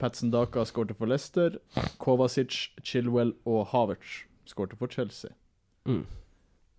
Patson 0.00 0.32
Daka 0.32 0.64
skårte 0.68 0.96
for 0.96 1.10
Leicester. 1.10 1.58
Kovacic, 2.00 2.70
Chilwell 2.82 3.34
og 3.48 3.66
Havertz 3.74 4.22
skårte 4.48 4.78
for 4.80 4.90
Chelsea. 4.90 5.32
Mm. 5.88 6.06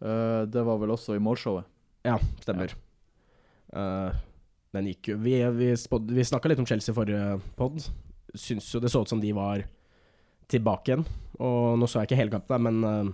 Uh, 0.02 0.44
det 0.50 0.64
var 0.66 0.82
vel 0.82 0.94
også 0.96 1.16
i 1.16 1.22
målshowet. 1.22 1.70
Ja, 2.08 2.18
stemmer. 2.42 2.74
Eh, 3.72 4.22
den 4.76 4.88
gikk 4.90 5.12
jo 5.12 5.18
Vi, 5.22 5.36
vi, 5.56 5.68
vi 6.16 6.24
snakka 6.26 6.50
litt 6.50 6.62
om 6.62 6.68
Chelsea 6.68 6.96
forrige 6.96 7.38
pod. 7.60 7.78
Syns 8.34 8.70
jo 8.74 8.82
det 8.82 8.92
så 8.92 9.04
ut 9.04 9.12
som 9.12 9.22
de 9.22 9.32
var 9.38 9.66
tilbake 10.52 10.92
igjen. 10.92 11.06
Og 11.42 11.78
nå 11.80 11.88
så 11.88 12.02
jeg 12.02 12.12
ikke 12.12 12.20
hele 12.20 12.34
kampen, 12.34 12.66
men 12.68 12.82
uh, 12.82 13.12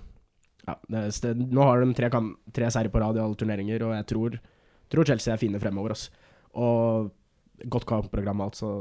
ja, 0.67 0.77
det, 0.87 1.33
nå 1.37 1.67
har 1.67 1.83
de 1.83 1.91
tre, 1.97 2.09
tre 2.55 2.71
seire 2.73 2.91
på 2.93 3.01
rad 3.03 3.19
i 3.19 3.23
alle 3.23 3.37
turneringer, 3.39 3.85
og 3.87 3.93
jeg 3.95 4.07
tror, 4.13 4.39
tror 4.91 5.07
Chelsea 5.11 5.33
er 5.35 5.41
fine 5.41 5.61
fremover. 5.61 5.93
ass. 5.95 6.07
Og 6.57 7.11
godt 7.71 7.87
kampprogram 7.89 8.41
og 8.41 8.49
alt, 8.49 8.59
så, 8.59 8.71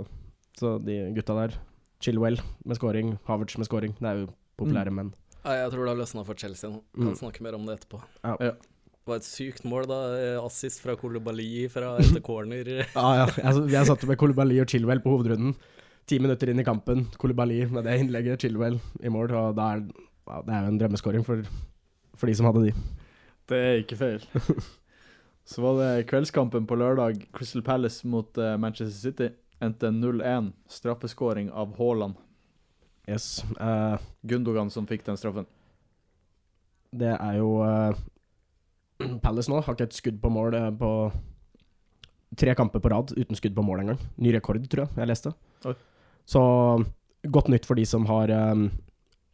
så 0.59 0.77
de 0.85 0.99
gutta 1.17 1.35
der 1.37 1.57
Chilwell 2.01 2.39
med 2.65 2.77
scoring, 2.79 3.15
Havertz 3.29 3.57
med 3.59 3.67
scoring. 3.69 3.95
Det 4.01 4.09
er 4.11 4.23
jo 4.25 4.31
populære 4.61 4.93
menn. 4.93 5.13
Ja, 5.45 5.63
jeg 5.63 5.71
tror 5.73 5.85
det 5.87 5.93
har 5.95 6.01
løsna 6.03 6.25
for 6.27 6.35
Chelsea 6.39 6.71
nå. 6.71 6.81
Kan 6.97 7.13
Mm. 7.13 7.19
snakke 7.21 7.43
mer 7.45 7.55
om 7.55 7.65
det 7.67 7.79
etterpå. 7.79 8.01
Ja. 8.25 8.37
Ja. 8.41 8.51
Det 8.57 9.13
var 9.13 9.17
et 9.21 9.29
sykt 9.29 9.65
mål, 9.65 9.87
da. 9.87 9.99
Eh, 10.19 10.41
Assist 10.45 10.81
fra 10.83 10.97
Kolobali 10.99 11.69
fra 11.71 11.95
etter 12.03 12.21
corner. 12.21 12.67
Ja, 12.67 13.07
ja. 13.23 13.27
Jeg, 13.39 13.69
jeg 13.71 13.87
satt 13.87 14.05
med 14.09 14.19
Kolibali 14.19 14.59
og 14.61 14.67
Chilwell 14.69 15.01
på 15.05 15.13
hovedrunden. 15.15 15.55
Ti 16.07 16.19
minutter 16.19 16.51
inn 16.51 16.61
i 16.61 16.65
kampen, 16.67 17.05
Kolibali 17.19 17.65
med 17.71 17.85
det 17.87 18.01
innlegget, 18.01 18.41
Chilwell 18.43 18.81
i 19.03 19.09
mål. 19.09 19.31
Og 19.35 19.55
det 19.57 19.63
er, 19.71 19.85
ja, 20.27 20.43
det 20.43 20.55
er 20.55 20.61
jo 20.67 20.73
en 20.75 20.79
drømmeskåring 20.83 21.25
for, 21.27 21.43
for 22.17 22.27
de 22.27 22.35
som 22.35 22.47
hadde 22.51 22.67
de. 22.69 22.75
Det 23.47 23.57
er 23.63 23.81
ikke 23.85 23.97
feil. 23.99 24.21
Så 25.47 25.63
var 25.63 25.79
det 25.79 26.07
kveldskampen 26.11 26.67
på 26.67 26.75
lørdag. 26.79 27.21
Crystal 27.33 27.63
Palace 27.63 28.07
mot 28.09 28.27
uh, 28.39 28.57
Manchester 28.59 28.99
City. 29.11 29.29
Endte 29.61 29.91
0-1. 29.91 30.53
Straffeskåring 30.69 31.51
av 31.51 31.77
Haaland. 31.79 32.15
Yes. 33.09 33.45
Uh, 33.61 33.97
Gundogan 34.23 34.71
som 34.71 34.87
fikk 34.87 35.05
den 35.07 35.17
straffen. 35.17 35.47
det 36.97 37.13
er 37.13 37.39
jo 37.39 37.61
uh, 37.63 37.95
Palace 39.25 39.51
nå 39.53 39.61
har 39.61 39.77
ikke 39.77 39.89
et 39.91 39.97
skudd 39.97 40.21
på 40.23 40.31
mål 40.33 40.55
eh, 40.57 40.71
på 40.81 40.91
tre 42.41 42.55
kamper 42.57 42.81
på 42.81 42.91
rad 42.93 43.13
uten 43.17 43.37
skudd 43.37 43.55
på 43.57 43.65
mål 43.65 43.85
engang. 43.85 44.01
Ny 44.17 44.33
rekord, 44.35 44.63
tror 44.73 44.87
jeg 44.87 45.03
jeg 45.03 45.11
leste. 45.11 45.33
Oi. 45.69 45.75
Så 46.27 46.43
godt 47.29 47.51
nytt 47.53 47.69
for 47.69 47.79
de 47.79 47.85
som 47.87 48.07
har 48.09 48.33
um, 48.33 48.71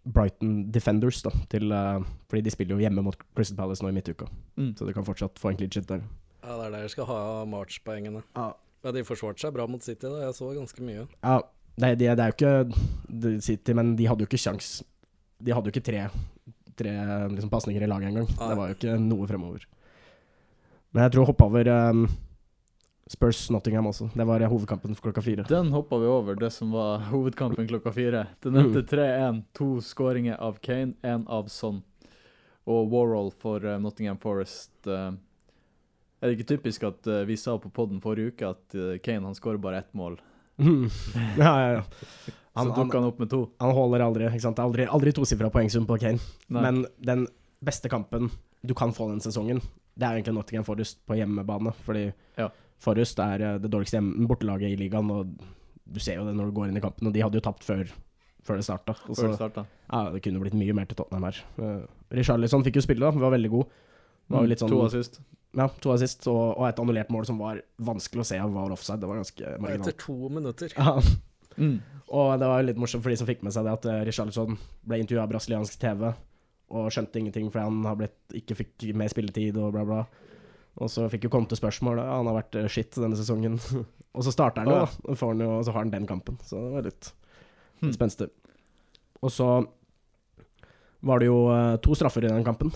Brighton 0.02 0.72
Defenders, 0.74 1.22
da. 1.24 1.32
Til, 1.52 1.72
uh, 1.72 2.02
fordi 2.30 2.42
de 2.46 2.52
spiller 2.54 2.76
jo 2.76 2.82
hjemme 2.82 3.04
mot 3.06 3.16
Crystal 3.36 3.58
Palace 3.58 3.84
nå 3.84 3.92
i 3.92 3.96
midtuka. 3.96 4.26
Mm. 4.58 4.74
Så 4.78 4.86
du 4.86 4.92
kan 4.96 5.06
fortsatt 5.06 5.40
få 5.40 5.52
en 5.52 5.60
clean 5.60 5.72
shit 5.72 5.88
der. 5.88 6.04
Ja, 6.42 6.58
det 6.58 6.66
er 6.66 6.74
der 6.74 6.84
jeg 6.84 6.94
skal 6.96 7.08
ha 7.10 7.20
March-poengene. 7.48 8.24
Ja. 8.36 8.50
Ja, 8.82 8.92
de 8.94 9.04
forsvarte 9.06 9.44
seg 9.44 9.54
bra 9.54 9.66
mot 9.70 9.82
City, 9.84 10.08
da. 10.08 10.24
Jeg 10.26 10.34
så 10.38 10.48
ganske 10.56 10.82
mye. 10.84 11.06
Ja, 11.22 11.36
det, 11.78 11.94
det, 12.00 12.08
det 12.18 12.24
er 12.24 12.32
jo 12.32 12.36
ikke 12.36 13.42
City, 13.46 13.76
men 13.78 13.94
de 13.96 14.08
hadde 14.10 14.24
jo 14.24 14.28
ikke 14.28 14.40
sjans 14.40 14.82
De 15.42 15.54
hadde 15.54 15.70
jo 15.70 15.72
ikke 15.72 15.86
tre, 15.86 16.02
tre 16.78 16.92
liksom, 17.32 17.50
pasninger 17.52 17.82
i 17.82 17.88
laget 17.90 18.10
engang. 18.10 18.28
Det 18.28 18.58
var 18.58 18.72
jo 18.72 18.76
ikke 18.78 18.98
noe 19.00 19.30
fremover. 19.30 19.64
Men 20.92 21.06
jeg 21.06 21.14
tror 21.14 21.30
hoppa 21.30 21.48
over 21.48 21.70
um, 21.72 22.04
Spurs 23.10 23.46
Nottingham 23.50 23.88
også. 23.88 24.10
Det 24.14 24.26
var 24.28 24.44
hovedkampen 24.50 24.94
klokka 24.98 25.24
fire. 25.24 25.46
Den 25.48 25.72
hoppa 25.72 25.98
vi 26.02 26.10
over, 26.10 26.36
det 26.38 26.52
som 26.52 26.74
var 26.74 27.06
hovedkampen 27.08 27.68
klokka 27.70 27.94
fire. 27.94 28.26
Den 28.44 28.60
endte 28.60 28.84
3-1. 28.90 29.42
To 29.58 29.74
skåringer 29.84 30.36
av 30.36 30.60
Kane, 30.64 30.94
én 31.02 31.24
av 31.32 31.48
Son. 31.52 31.80
Og 32.68 32.92
Warhol 32.92 33.32
for 33.42 33.64
uh, 33.64 33.78
Nottingham 33.82 34.20
Forest. 34.22 34.74
eh, 34.86 35.12
er 36.22 36.30
det 36.30 36.38
ikke 36.38 36.50
typisk 36.56 36.84
at 36.86 37.06
uh, 37.10 37.22
vi 37.28 37.36
sa 37.36 37.56
på 37.58 37.70
podden 37.74 37.98
forrige 38.04 38.32
uke 38.32 38.46
at 38.54 38.76
uh, 38.78 38.94
Kane 39.02 39.26
han 39.26 39.34
skårer 39.34 39.58
bare 39.62 39.82
ett 39.82 39.92
mål? 39.98 40.16
ja, 40.62 41.52
ja, 41.60 41.68
ja. 41.78 41.82
Han, 42.54 42.68
så 42.68 42.74
dukka 42.84 42.98
han 43.00 43.08
opp 43.08 43.18
med 43.22 43.30
to. 43.32 43.46
han 43.60 43.72
holder 43.72 44.02
aldri 44.04 44.26
ikke 44.28 44.44
sant? 44.44 44.58
Aldri, 44.60 44.84
aldri 44.84 45.12
tosifra 45.16 45.48
poengsum 45.52 45.86
på 45.88 45.96
Kane. 46.02 46.20
Nei. 46.52 46.62
Men 46.66 46.82
den 47.00 47.26
beste 47.64 47.88
kampen 47.92 48.28
du 48.62 48.74
kan 48.78 48.92
få 48.94 49.08
den 49.10 49.22
sesongen, 49.24 49.62
det 49.98 50.04
er 50.06 50.18
egentlig 50.18 50.34
Nottingham 50.36 50.66
Forrest 50.66 51.00
på 51.08 51.16
hjemmebane. 51.18 51.72
Fordi 51.86 52.04
Ja. 52.38 52.50
Forrest 52.82 53.18
er 53.22 53.42
eh, 53.46 53.58
det 53.62 53.70
dårligste 53.70 54.00
bortelaget 54.28 54.72
i 54.74 54.76
ligaen, 54.76 55.08
og 55.14 55.32
du 55.86 56.00
ser 56.02 56.16
jo 56.20 56.24
det 56.26 56.32
når 56.36 56.50
du 56.50 56.54
går 56.56 56.68
inn 56.70 56.76
i 56.76 56.82
kampen. 56.82 57.06
Og 57.08 57.14
de 57.14 57.22
hadde 57.22 57.38
jo 57.38 57.44
tapt 57.46 57.64
før, 57.66 57.84
før 58.44 58.58
det 58.60 58.64
starta. 58.66 58.94
Før 59.06 59.28
det 59.32 59.36
starta. 59.38 59.64
Ja, 59.88 60.00
det 60.14 60.22
kunne 60.24 60.40
blitt 60.42 60.56
mye 60.58 60.74
mer 60.76 60.88
til 60.90 60.98
Tottenham 60.98 61.26
her. 61.28 61.38
Uh, 61.58 61.84
Richarlison 62.12 62.64
fikk 62.66 62.80
jo 62.80 62.84
spille, 62.84 63.06
da. 63.06 63.22
Var 63.22 63.34
veldig 63.38 63.50
god. 63.54 63.76
Var 64.34 64.44
jo 64.46 64.50
litt 64.52 64.62
sånn, 64.64 64.72
Mm, 64.72 64.78
To 64.80 64.86
assist. 64.90 65.20
Ja, 65.58 65.66
to 65.84 65.90
assist 65.92 66.24
og, 66.30 66.56
og 66.56 66.64
et 66.68 66.78
annullert 66.80 67.10
mål 67.12 67.26
som 67.28 67.36
var 67.42 67.58
vanskelig 67.84 68.22
å 68.24 68.28
se 68.30 68.38
om 68.40 68.54
var 68.56 68.72
offside. 68.72 69.00
Det 69.02 69.08
var 69.10 69.18
ganske 69.20 69.50
Etter 69.74 69.96
to 70.00 70.16
minutter. 70.32 70.72
Ja, 70.78 70.98
Mm. 71.52 71.82
og 72.08 72.38
det 72.40 72.46
var 72.48 72.62
litt 72.64 72.78
morsomt 72.80 73.02
for 73.04 73.12
de 73.12 73.16
som 73.20 73.26
fikk 73.28 73.42
med 73.44 73.52
seg 73.52 73.66
det, 73.66 73.72
at 73.76 73.84
uh, 73.84 73.98
Richarlison 74.08 74.54
ble 74.88 74.96
intervjua 75.02 75.26
av 75.26 75.32
brasiliansk 75.34 75.74
TV 75.82 76.06
og 76.72 76.86
skjønte 76.88 77.20
ingenting 77.20 77.50
fordi 77.52 77.66
han 77.66 77.82
har 77.84 77.98
blitt, 78.00 78.14
ikke 78.38 78.56
fikk 78.56 78.86
mer 78.96 79.10
spilletid 79.12 79.58
og 79.60 79.74
bla, 79.74 79.82
bla. 79.84 79.98
Og 80.80 80.88
så 80.88 81.04
fikk 81.12 81.26
jo 81.28 81.32
Conte 81.34 81.52
spørsmål. 81.60 82.00
Da. 82.00 82.06
Han 82.16 82.30
har 82.30 82.38
vært 82.38 82.56
uh, 82.56 82.64
shit 82.72 82.96
denne 82.96 83.18
sesongen. 83.20 83.58
og 84.16 84.24
så 84.24 84.32
starter 84.32 84.64
han 84.64 84.72
jo, 84.72 84.78
da. 84.80 84.88
Og, 85.12 85.18
får 85.20 85.34
han 85.34 85.44
jo, 85.44 85.50
og 85.58 85.66
så 85.68 85.74
har 85.76 85.84
han 85.84 85.92
den 85.92 86.08
kampen. 86.08 86.40
Så 86.48 86.56
det 86.56 86.72
var 86.78 86.88
litt, 86.88 87.12
Hmm. 87.82 87.92
spenstig. 87.92 88.30
Og 89.20 89.30
så 89.34 89.46
var 91.04 91.18
det 91.20 91.26
jo 91.28 91.38
uh, 91.52 91.76
to 91.84 91.96
straffer 91.98 92.24
i 92.24 92.32
den 92.32 92.44
kampen. 92.48 92.72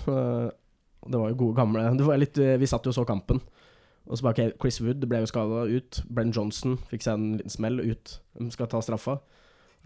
Det 1.10 1.20
var 1.20 1.30
jo 1.32 1.38
gode 1.44 1.58
gamle 1.58 1.84
det 1.96 2.06
var 2.06 2.18
litt, 2.20 2.38
uh, 2.42 2.56
Vi 2.60 2.68
satt 2.70 2.86
jo 2.86 2.94
og 2.94 2.98
så 2.98 3.06
kampen. 3.08 3.40
Og 4.06 4.18
så 4.18 4.26
bare, 4.26 4.36
okay, 4.36 4.52
Chris 4.62 4.78
Wood 4.82 5.02
ble 5.10 5.24
jo 5.24 5.30
skada 5.30 5.64
ut. 5.66 6.02
Brenn 6.06 6.30
Johnson 6.34 6.76
fikk 6.90 7.02
seg 7.06 7.18
en 7.18 7.40
liten 7.40 7.52
smell 7.52 7.80
ut. 7.82 8.18
De 8.38 8.50
skal 8.54 8.70
ta 8.70 8.82
straffa. 8.84 9.18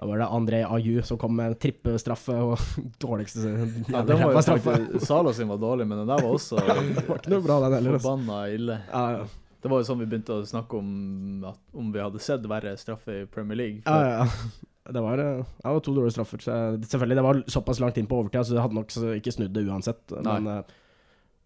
Da 0.01 0.07
var 0.09 0.21
det 0.21 0.27
André 0.33 0.61
Ayu 0.65 1.03
som 1.05 1.19
kom 1.21 1.35
med 1.37 1.53
en 1.53 1.59
trippestraffe 1.61 2.33
og 2.33 2.57
dårligste 3.05 3.51
Ja, 3.91 4.01
den 4.09 4.21
var 4.21 4.33
jo 4.33 4.43
straffe. 4.45 4.77
Salo 5.05 5.33
sin 5.37 5.49
var 5.49 5.61
dårlig, 5.61 5.89
men 5.89 6.03
den 6.03 6.09
der 6.09 6.23
var 6.25 6.37
også 6.37 6.61
Det 6.61 7.37
altså. 7.37 7.99
forbanna 7.99 8.43
ille. 8.49 8.81
Ja, 8.93 9.05
ja. 9.19 9.29
Det 9.61 9.69
var 9.69 9.83
jo 9.83 9.85
sånn 9.85 10.01
vi 10.01 10.09
begynte 10.09 10.39
å 10.41 10.45
snakke 10.49 10.79
om 10.79 11.45
at 11.45 11.61
om 11.77 11.91
vi 11.93 12.01
hadde 12.01 12.21
sett 12.25 12.47
verre 12.49 12.73
straffe 12.81 13.19
i 13.23 13.27
Premier 13.29 13.61
League. 13.61 13.83
Ja, 13.85 13.99
ja, 14.01 14.25
ja. 14.25 14.69
Det 14.91 15.03
var, 15.05 15.21
eh, 15.21 15.43
det 15.45 15.69
var 15.69 15.83
to 15.85 15.93
dårlige 15.93 16.17
straffer. 16.17 16.41
Selvfølgelig, 16.41 17.19
det 17.19 17.25
var 17.27 17.43
såpass 17.53 17.81
langt 17.85 18.01
inn 18.01 18.09
på 18.09 18.23
overtid, 18.23 18.47
så 18.49 18.57
det 18.57 18.65
hadde 18.65 18.79
nok 18.79 18.95
ikke 19.21 19.35
snudd 19.37 19.53
det 19.53 19.67
uansett. 19.69 20.17
Men 20.25 20.49
eh, 20.49 20.79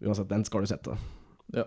uansett, 0.03 0.27
den 0.29 0.43
skal 0.45 0.61
du 0.61 0.67
sette. 0.67 0.97
Ja. 1.53 1.65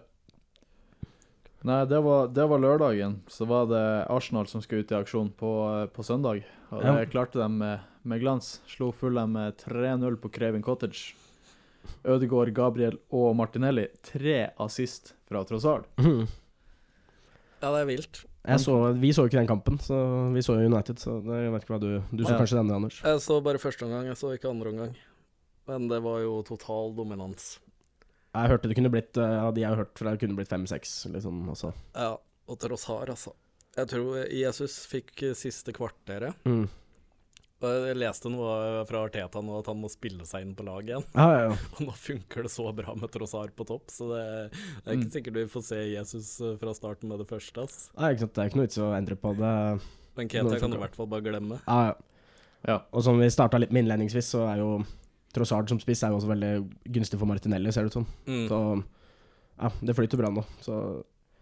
Nei, 1.66 1.84
det 1.90 1.98
var, 2.04 2.28
det 2.30 2.44
var 2.48 2.60
lørdagen. 2.62 3.20
Så 3.26 3.46
var 3.50 3.66
det 3.66 3.82
Arsenal 4.14 4.46
som 4.46 4.62
skulle 4.62 4.84
ut 4.86 4.92
i 4.92 4.98
aksjon 4.98 5.30
på, 5.34 5.50
på 5.92 6.04
søndag. 6.06 6.44
Og 6.70 6.84
Ja. 6.84 7.04
klarte 7.10 7.40
de 7.40 7.48
med, 7.50 7.80
med 8.04 8.20
glans. 8.22 8.60
Slo 8.70 8.92
Fulham 8.92 9.32
med 9.34 9.56
3-0 9.64 10.16
på 10.22 10.30
Craven 10.32 10.62
Cottage. 10.62 11.14
Ødegaard, 12.04 12.52
Gabriel 12.54 12.98
og 13.10 13.34
Martinelli. 13.36 13.88
Tre 14.06 14.50
assist 14.60 15.14
fra 15.28 15.42
Trossard. 15.48 15.86
Ja, 15.98 17.72
det 17.74 17.80
er 17.82 17.88
vilt. 17.88 18.24
Jeg 18.48 18.60
så, 18.62 18.74
vi 18.96 19.10
så 19.12 19.24
jo 19.24 19.28
ikke 19.28 19.40
den 19.42 19.48
kampen, 19.50 19.78
så 19.82 19.96
vi 20.32 20.40
så 20.46 20.54
jo 20.60 20.68
United. 20.70 21.00
Så 21.02 21.18
det, 21.26 21.40
jeg 21.42 21.52
vet 21.52 21.64
ikke 21.64 21.74
hva 21.74 21.80
du 21.82 21.88
Du 22.16 22.22
så 22.24 22.30
Ja. 22.36 22.38
kanskje 22.38 22.56
denne, 22.60 22.76
Anders? 22.76 23.00
Jeg 23.02 23.20
så 23.24 23.40
bare 23.44 23.58
første 23.58 23.82
omgang, 23.84 24.06
jeg 24.06 24.16
så 24.16 24.30
ikke 24.36 24.48
andre 24.48 24.70
omgang. 24.70 24.94
Men 25.66 25.88
det 25.90 25.98
var 26.04 26.20
jo 26.22 26.38
total 26.46 26.94
dominans. 26.96 27.58
Jeg 28.42 28.52
hørte 28.54 28.68
det 28.70 28.76
kunne 28.78 28.90
blitt 28.92 29.16
eh, 29.20 29.36
Av 29.44 29.52
de 29.54 29.62
jeg 29.64 29.70
har 29.72 29.80
hørt 29.82 29.98
fra, 29.98 30.16
kunne 30.20 30.36
blitt 30.38 30.48
fem-seks, 30.52 30.96
liksom. 31.14 31.44
Også. 31.54 31.72
Ja, 31.96 32.14
og 32.48 32.58
Trossard, 32.62 33.10
altså. 33.14 33.34
Jeg 33.78 33.88
tror 33.92 34.22
Jesus 34.34 34.80
fikk 34.90 35.22
eh, 35.28 35.34
siste 35.38 35.72
kvarteret. 35.76 36.34
Mm. 36.48 36.66
Og 37.58 37.72
Jeg 37.88 37.96
leste 37.98 38.30
noe 38.30 38.84
fra 38.86 39.00
Arteta 39.08 39.40
nå, 39.42 39.56
at 39.58 39.66
han 39.66 39.80
må 39.82 39.88
spille 39.90 40.22
seg 40.30 40.44
inn 40.46 40.52
på 40.54 40.62
laget 40.62 40.92
igjen. 40.92 41.06
Ja, 41.18 41.24
ja, 41.34 41.40
ja. 41.48 41.56
Og 41.74 41.80
nå 41.88 41.94
funker 41.98 42.46
det 42.46 42.52
så 42.54 42.68
bra 42.74 42.94
med 42.94 43.10
Trossar 43.10 43.50
på 43.58 43.66
topp, 43.66 43.90
så 43.90 44.12
det, 44.12 44.24
det 44.52 44.92
er 44.92 44.94
ikke 45.00 45.08
Mm. 45.08 45.14
sikkert 45.16 45.38
vi 45.40 45.46
får 45.56 45.64
se 45.66 45.80
Jesus 45.90 46.28
eh, 46.40 46.54
fra 46.60 46.74
starten 46.78 47.10
med 47.10 47.18
det 47.18 47.26
første. 47.30 47.64
ass. 47.66 47.88
Nei, 47.98 48.12
ikke 48.14 48.26
sant, 48.28 48.34
Det 48.38 48.44
er 48.44 48.52
ikke 48.52 48.60
noe 48.62 48.68
vits 48.68 48.78
i 48.78 48.84
å 48.86 48.92
endre 48.94 49.18
på 49.18 49.34
det. 49.40 49.54
Men 50.18 50.26
Nå 50.26 50.30
Ketia 50.36 50.60
kan 50.62 50.70
du 50.70 50.78
i 50.78 50.82
hvert 50.84 50.94
fall 50.98 51.10
bare 51.10 51.26
glemme. 51.26 51.58
Ja, 51.66 51.80
ja. 51.90 51.98
Ja. 52.66 52.78
Og 52.90 53.02
som 53.06 53.18
vi 53.22 53.26
starta 53.30 53.58
litt 53.62 53.70
med 53.74 53.84
innledningsvis, 53.84 54.32
så 54.34 54.40
er 54.50 54.58
jo 54.62 54.70
Trossard 55.38 55.70
som 55.70 55.78
spiss 55.82 56.02
er 56.04 56.12
jo 56.12 56.18
også 56.18 56.32
veldig 56.32 56.52
gunstig 56.98 57.20
for 57.20 57.30
Martinelli, 57.30 57.70
ser 57.72 57.86
det 57.86 57.94
ut 57.94 58.00
som. 58.00 58.08
Mm. 58.26 58.44
Så 58.50 58.58
ja, 59.58 59.70
det 59.80 59.94
flyter 59.98 60.20
bra 60.20 60.30
nå. 60.34 60.44
Så 60.62 60.74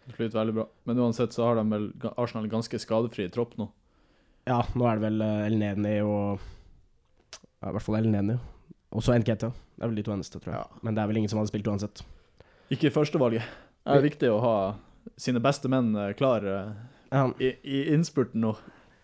Det 0.07 0.15
flyter 0.15 0.39
veldig 0.39 0.55
bra. 0.61 0.69
Men 0.87 1.01
uansett 1.03 1.35
så 1.35 1.49
har 1.49 1.59
de 1.59 1.65
vel 1.73 1.89
Arsenal 2.15 2.47
ganske 2.53 2.79
skadefri 2.79 3.27
tropp 3.35 3.57
nå. 3.59 3.71
ja, 4.47 4.61
nå 4.79 4.87
er 4.87 5.01
det 5.01 5.09
vel 5.09 5.25
Elneni 5.27 5.73
El 5.73 5.81
Neni 5.83 5.95
og 6.07 6.39
ja, 6.39 7.71
I 7.71 7.73
hvert 7.75 7.83
fall 7.83 7.99
El 7.99 8.11
Neni. 8.13 8.37
Og 8.95 9.03
så 9.03 9.17
NKT. 9.19 9.49
Det 9.77 9.83
er 9.83 9.91
vel 9.91 9.99
de 9.99 10.05
to 10.07 10.13
eneste, 10.15 10.39
tror 10.41 10.55
jeg. 10.55 10.61
Ja. 10.63 10.81
Men 10.87 10.95
det 10.95 11.03
er 11.03 11.09
vel 11.11 11.19
ingen 11.21 11.29
som 11.33 11.41
hadde 11.41 11.51
spilt 11.51 11.67
uansett. 11.69 12.05
Ikke 12.73 12.93
førstevalget. 12.95 13.45
Det 13.87 13.97
er 13.99 14.05
viktig 14.07 14.31
å 14.31 14.39
ha 14.43 14.55
sine 15.21 15.43
beste 15.43 15.69
menn 15.71 15.91
eh, 15.99 16.13
klar 16.19 16.47
eh, 16.47 17.27
i, 17.43 17.51
i 17.67 17.83
innspurten 17.95 18.41
nå. 18.43 18.55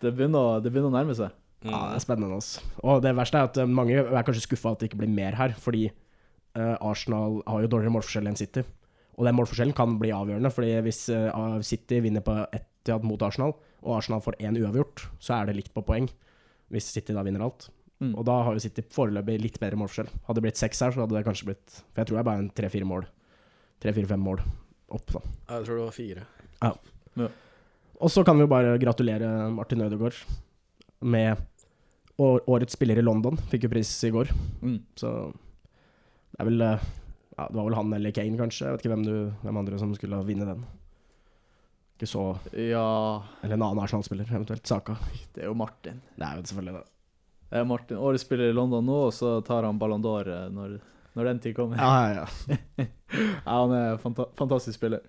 Det 0.03 0.11
begynner, 0.15 0.63
det 0.63 0.71
begynner 0.73 0.91
å 0.91 0.95
nærme 0.97 1.15
seg. 1.15 1.35
Mm. 1.63 1.71
Ja, 1.71 1.81
det 1.89 1.97
er 1.97 2.03
spennende. 2.03 2.37
Altså. 2.37 2.63
Og 2.83 3.03
det 3.03 3.13
verste 3.15 3.39
er 3.39 3.49
at 3.49 3.59
eh, 3.61 3.75
mange 3.79 3.99
er 4.03 4.25
kanskje 4.27 4.45
skuffa 4.45 4.73
at 4.73 4.81
det 4.81 4.91
ikke 4.91 5.03
blir 5.03 5.13
mer 5.13 5.37
her, 5.39 5.53
fordi 5.59 5.85
uh, 5.89 6.75
Arsenal 6.83 7.39
har 7.47 7.63
jo 7.63 7.69
dårligere 7.71 7.93
målforskjell 7.95 8.27
enn 8.29 8.39
City. 8.39 8.65
Og 9.13 9.27
den 9.27 9.37
målforskjellen 9.37 9.75
kan 9.77 9.95
bli 10.01 10.11
avgjørende, 10.15 10.51
fordi 10.51 10.73
hvis 10.83 11.05
uh, 11.13 11.61
City 11.63 12.01
vinner 12.03 12.25
på 12.25 12.35
Etihad 12.51 13.05
mot 13.07 13.21
Arsenal, 13.23 13.55
og 13.83 13.95
Arsenal 13.97 14.23
får 14.25 14.39
én 14.43 14.57
uavgjort, 14.59 15.07
så 15.23 15.37
er 15.37 15.49
det 15.49 15.57
likt 15.59 15.73
på 15.75 15.85
poeng. 15.85 16.09
Hvis 16.73 16.89
City 16.91 17.15
da 17.15 17.23
vinner 17.25 17.45
alt. 17.45 17.69
Mm. 18.03 18.13
Og 18.17 18.25
da 18.27 18.39
har 18.47 18.57
jo 18.57 18.63
City 18.63 18.83
foreløpig 18.91 19.37
litt 19.39 19.59
bedre 19.61 19.79
målforskjell. 19.79 20.11
Hadde 20.27 20.39
det 20.39 20.47
blitt 20.47 20.59
seks 20.59 20.81
her, 20.83 20.91
så 20.91 21.03
hadde 21.03 21.15
det 21.15 21.23
kanskje 21.27 21.51
blitt 21.51 21.77
For 21.77 22.01
jeg 22.01 22.09
tror 22.09 22.17
det 22.17 22.23
er 22.23 22.29
bare 22.31 22.43
en 22.43 22.51
tre-fire 22.57 22.87
mål. 22.89 23.07
Tre-fire-fem 23.83 24.23
mål 24.23 24.43
opp, 24.93 25.07
da. 25.11 25.21
Jeg 25.49 25.67
tror 25.67 25.77
det 25.77 25.85
var 25.85 25.95
fire. 25.95 26.25
Ja. 26.63 27.29
Og 28.03 28.11
så 28.11 28.23
kan 28.27 28.37
vi 28.37 28.45
jo 28.45 28.51
bare 28.51 28.75
gratulere 28.81 29.29
Martin 29.53 29.83
Ødegaard 29.85 30.17
med 31.03 31.39
årets 32.17 32.73
spiller 32.73 32.99
i 32.99 33.05
London. 33.05 33.37
Fikk 33.49 33.67
jo 33.67 33.73
pris 33.73 33.91
i 34.03 34.11
går. 34.13 34.29
Mm. 34.61 34.79
Så 34.99 35.09
det 36.33 36.41
er 36.41 36.49
vel 36.49 36.61
eh, 36.61 36.85
Ja, 37.33 37.47
det 37.49 37.57
var 37.57 37.65
vel 37.65 37.77
han 37.79 37.93
eller 37.97 38.13
Kane, 38.13 38.37
kanskje. 38.37 38.67
Jeg 38.67 38.75
vet 38.75 38.85
ikke 38.85 38.93
hvem, 38.93 39.05
du, 39.07 39.15
hvem 39.41 39.59
andre 39.63 39.81
som 39.81 39.93
skulle 39.97 40.21
vinne 40.27 40.47
den. 40.49 40.65
Ikke 41.93 42.09
så 42.09 42.23
Ja 42.57 42.85
Eller 43.41 43.55
en 43.55 43.65
annen 43.65 43.83
Arsenal-spiller, 43.83 44.29
eventuelt. 44.29 44.65
Saka. 44.67 44.97
Det 45.33 45.45
er 45.45 45.49
jo 45.49 45.57
Martin. 45.57 46.01
Det 46.15 46.25
er 46.27 46.37
jo 46.37 46.47
selvfølgelig 46.49 46.79
det. 46.79 46.87
Det 47.49 47.61
er 47.61 47.69
Martin. 47.69 48.01
Årets 48.01 48.25
spiller 48.25 48.49
i 48.49 48.57
London 48.57 48.85
nå, 48.85 48.99
og 49.07 49.13
så 49.13 49.35
tar 49.45 49.65
han 49.67 49.81
Ballon 49.81 50.03
d'Or 50.03 50.29
eh, 50.29 50.49
når, 50.53 50.77
når 51.17 51.29
den 51.29 51.41
tid 51.41 51.57
kommer. 51.57 51.81
Ja, 51.81 52.13
ja, 52.13 52.27
ja. 52.49 52.89
Ja, 53.13 53.59
han 53.59 53.71
er 53.77 53.99
fanta 54.01 54.25
fantastisk 54.33 54.79
spiller. 54.79 55.03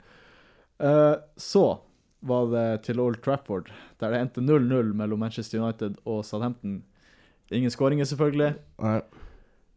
Uh, 0.77 1.17
så 1.41 1.79
var 2.25 2.51
det 2.53 2.83
til 2.85 3.01
Old 3.01 3.23
Trafford, 3.25 3.71
der 4.01 4.13
det 4.13 4.21
endte 4.21 4.43
0-0 4.45 4.93
mellom 4.97 5.23
Manchester 5.25 5.63
United 5.63 5.97
og 6.05 6.21
Southampton. 6.27 6.83
Ingen 7.53 7.73
skåringer, 7.73 8.09
selvfølgelig. 8.09 8.55
Nei. 8.81 8.99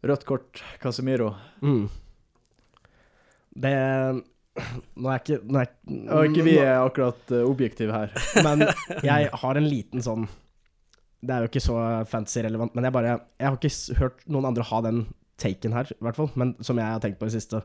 Rødt 0.07 0.25
kort, 0.25 0.63
Casemiro. 0.81 1.33
Mm. 1.61 1.87
Det 3.57 3.73
Nå 4.97 5.09
er 5.11 5.19
ikke 5.21 5.37
nå 5.45 5.59
er, 5.61 5.71
Og 6.15 6.31
ikke 6.31 6.45
vi 6.47 6.55
er 6.57 6.79
akkurat 6.79 7.33
uh, 7.33 7.43
objektive 7.45 7.93
her. 7.93 8.13
Men 8.45 8.65
jeg 9.05 9.29
har 9.41 9.59
en 9.59 9.67
liten 9.69 10.01
sånn 10.01 10.25
Det 11.21 11.33
er 11.33 11.45
jo 11.45 11.51
ikke 11.51 11.61
så 11.61 11.77
fantasy-relevant, 12.09 12.73
men 12.77 12.87
jeg 12.87 12.93
bare 12.95 13.13
Jeg 13.37 13.47
har 13.47 13.57
ikke 13.57 13.99
hørt 13.99 14.23
noen 14.29 14.49
andre 14.49 14.65
ha 14.69 14.81
den 14.85 15.03
taken 15.37 15.75
her, 15.77 15.89
i 15.93 16.01
hvert 16.01 16.17
fall, 16.17 16.31
men 16.33 16.55
som 16.65 16.79
jeg 16.81 16.89
har 16.89 17.01
tenkt 17.01 17.19
på 17.19 17.27
i 17.27 17.29
det 17.29 17.37
siste. 17.37 17.59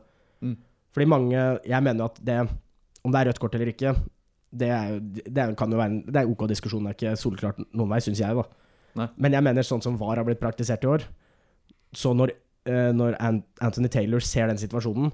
Mm. 0.45 0.57
Fordi 0.93 1.07
mange 1.09 1.37
Jeg 1.65 1.85
mener 1.85 2.03
jo 2.03 2.09
at 2.11 2.19
det 2.21 2.35
Om 3.01 3.13
det 3.13 3.21
er 3.21 3.29
rødt 3.31 3.41
kort 3.41 3.55
eller 3.57 3.71
ikke, 3.73 3.95
det, 4.53 4.69
er 4.69 4.91
jo, 4.91 4.99
det 5.25 5.47
kan 5.57 5.73
jo 5.73 5.79
være 5.81 5.91
en 5.91 6.01
Det 6.05 6.21
er 6.21 6.29
OK 6.29 6.45
diskusjon, 6.49 6.85
det 6.85 6.93
er 6.93 6.99
ikke 6.99 7.21
solklart 7.23 7.63
noen 7.71 7.89
vei, 7.89 8.01
syns 8.05 8.21
jeg, 8.21 8.37
da. 8.37 8.45
Nei. 8.99 9.07
Men 9.17 9.35
jeg 9.37 9.45
mener 9.45 9.65
sånn 9.65 9.83
som 9.83 9.97
VAR 9.97 10.21
har 10.21 10.27
blitt 10.27 10.41
praktisert 10.41 10.83
i 10.85 10.91
år, 10.91 11.05
så 11.97 12.13
når, 12.17 12.33
eh, 12.69 12.91
når 12.93 13.17
Anthony 13.19 13.89
Taylor 13.89 14.19
ser 14.19 14.47
den 14.47 14.61
situasjonen, 14.61 15.11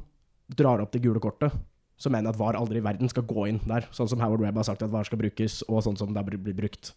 drar 0.49 0.81
opp 0.81 0.91
det 0.91 1.03
gule 1.03 1.21
kortet, 1.23 1.53
så 1.99 2.09
mener 2.11 2.29
jeg 2.29 2.35
at 2.37 2.39
VAR 2.39 2.57
aldri 2.59 2.79
i 2.79 2.85
verden 2.85 3.11
skal 3.11 3.27
gå 3.27 3.47
inn 3.49 3.59
der. 3.67 3.87
Sånn 3.91 4.07
som 4.09 4.21
Howard 4.23 4.41
Webb 4.41 4.55
har 4.61 4.67
sagt 4.67 4.83
at 4.83 4.91
VAR 4.91 5.07
skal 5.07 5.19
brukes, 5.19 5.61
og 5.67 5.83
sånn 5.83 5.97
som 5.99 6.13
det 6.15 6.23
blir 6.25 6.55
brukt. 6.55 6.93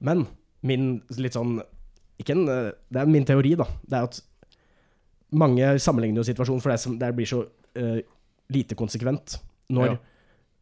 Men 0.00 0.26
min 0.66 1.00
litt 1.16 1.36
sånn 1.38 1.60
ikke 2.18 2.32
en, 2.32 2.48
eh, 2.48 2.72
Det 2.90 3.00
er 3.00 3.06
min 3.06 3.24
teori, 3.24 3.54
da. 3.56 3.64
Det 3.86 3.92
er 3.92 4.02
at 4.04 4.20
mange 5.32 5.78
sammenligner 5.78 6.22
jo 6.22 6.32
situasjonen, 6.32 6.62
for 6.62 6.70
det, 6.70 6.80
som, 6.80 6.98
det 6.98 7.14
blir 7.14 7.26
så 7.26 7.42
uh, 7.76 8.00
lite 8.48 8.74
konsekvent. 8.74 9.38
Når, 9.68 9.86
Ja. 9.86 9.96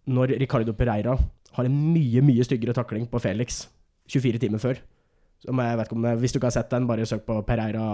når 0.09 0.39
Ricardo 0.41 0.73
Pereira 0.73 1.19
har 1.53 1.65
en 1.65 1.93
mye, 1.93 2.23
mye 2.25 2.43
styggere 2.43 2.75
takling 2.75 3.07
på 3.07 3.21
Felix 3.21 3.69
24 4.09 4.39
timer 4.39 4.59
før. 4.59 4.81
Som 5.45 5.61
jeg 5.61 5.79
vet 5.79 5.89
ikke 5.91 5.97
om, 5.99 6.07
hvis 6.23 6.33
du 6.35 6.39
ikke 6.41 6.49
har 6.51 6.57
sett 6.57 6.73
den, 6.73 6.87
bare 6.89 7.07
søk 7.09 7.25
på 7.29 7.39
Pereira 7.47 7.89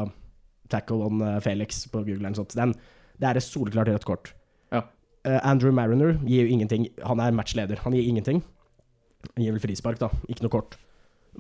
tackle 0.71 1.03
on 1.09 1.23
eh, 1.27 1.41
Felix 1.43 1.85
på 1.91 2.05
Google 2.05 2.23
eller 2.23 2.39
sånt. 2.39 2.55
Den, 2.59 2.75
det 3.21 3.29
er 3.29 3.41
et 3.41 3.47
soleklart 3.47 3.91
rødt 3.91 4.07
kort. 4.07 4.33
Ja. 4.73 4.85
Eh, 5.27 5.41
Andrew 5.43 5.75
Mariner 5.75 6.15
gir 6.23 6.47
jo 6.47 6.55
ingenting. 6.55 6.89
Han 7.07 7.23
er 7.23 7.35
matchleder. 7.35 7.83
Han 7.85 7.97
gir 7.97 8.07
ingenting. 8.07 8.43
Han 9.35 9.45
gir 9.45 9.57
vel 9.57 9.63
frispark, 9.63 9.99
da. 10.01 10.09
Ikke 10.31 10.47
noe 10.47 10.55
kort. 10.55 10.79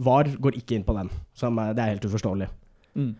VAR 0.00 0.28
går 0.42 0.58
ikke 0.58 0.76
inn 0.76 0.86
på 0.86 0.94
den. 0.96 1.10
Er- 1.10 1.74
det 1.74 1.82
er 1.82 1.92
helt 1.94 2.06
uforståelig. 2.06 2.50
Mm. 2.98 3.14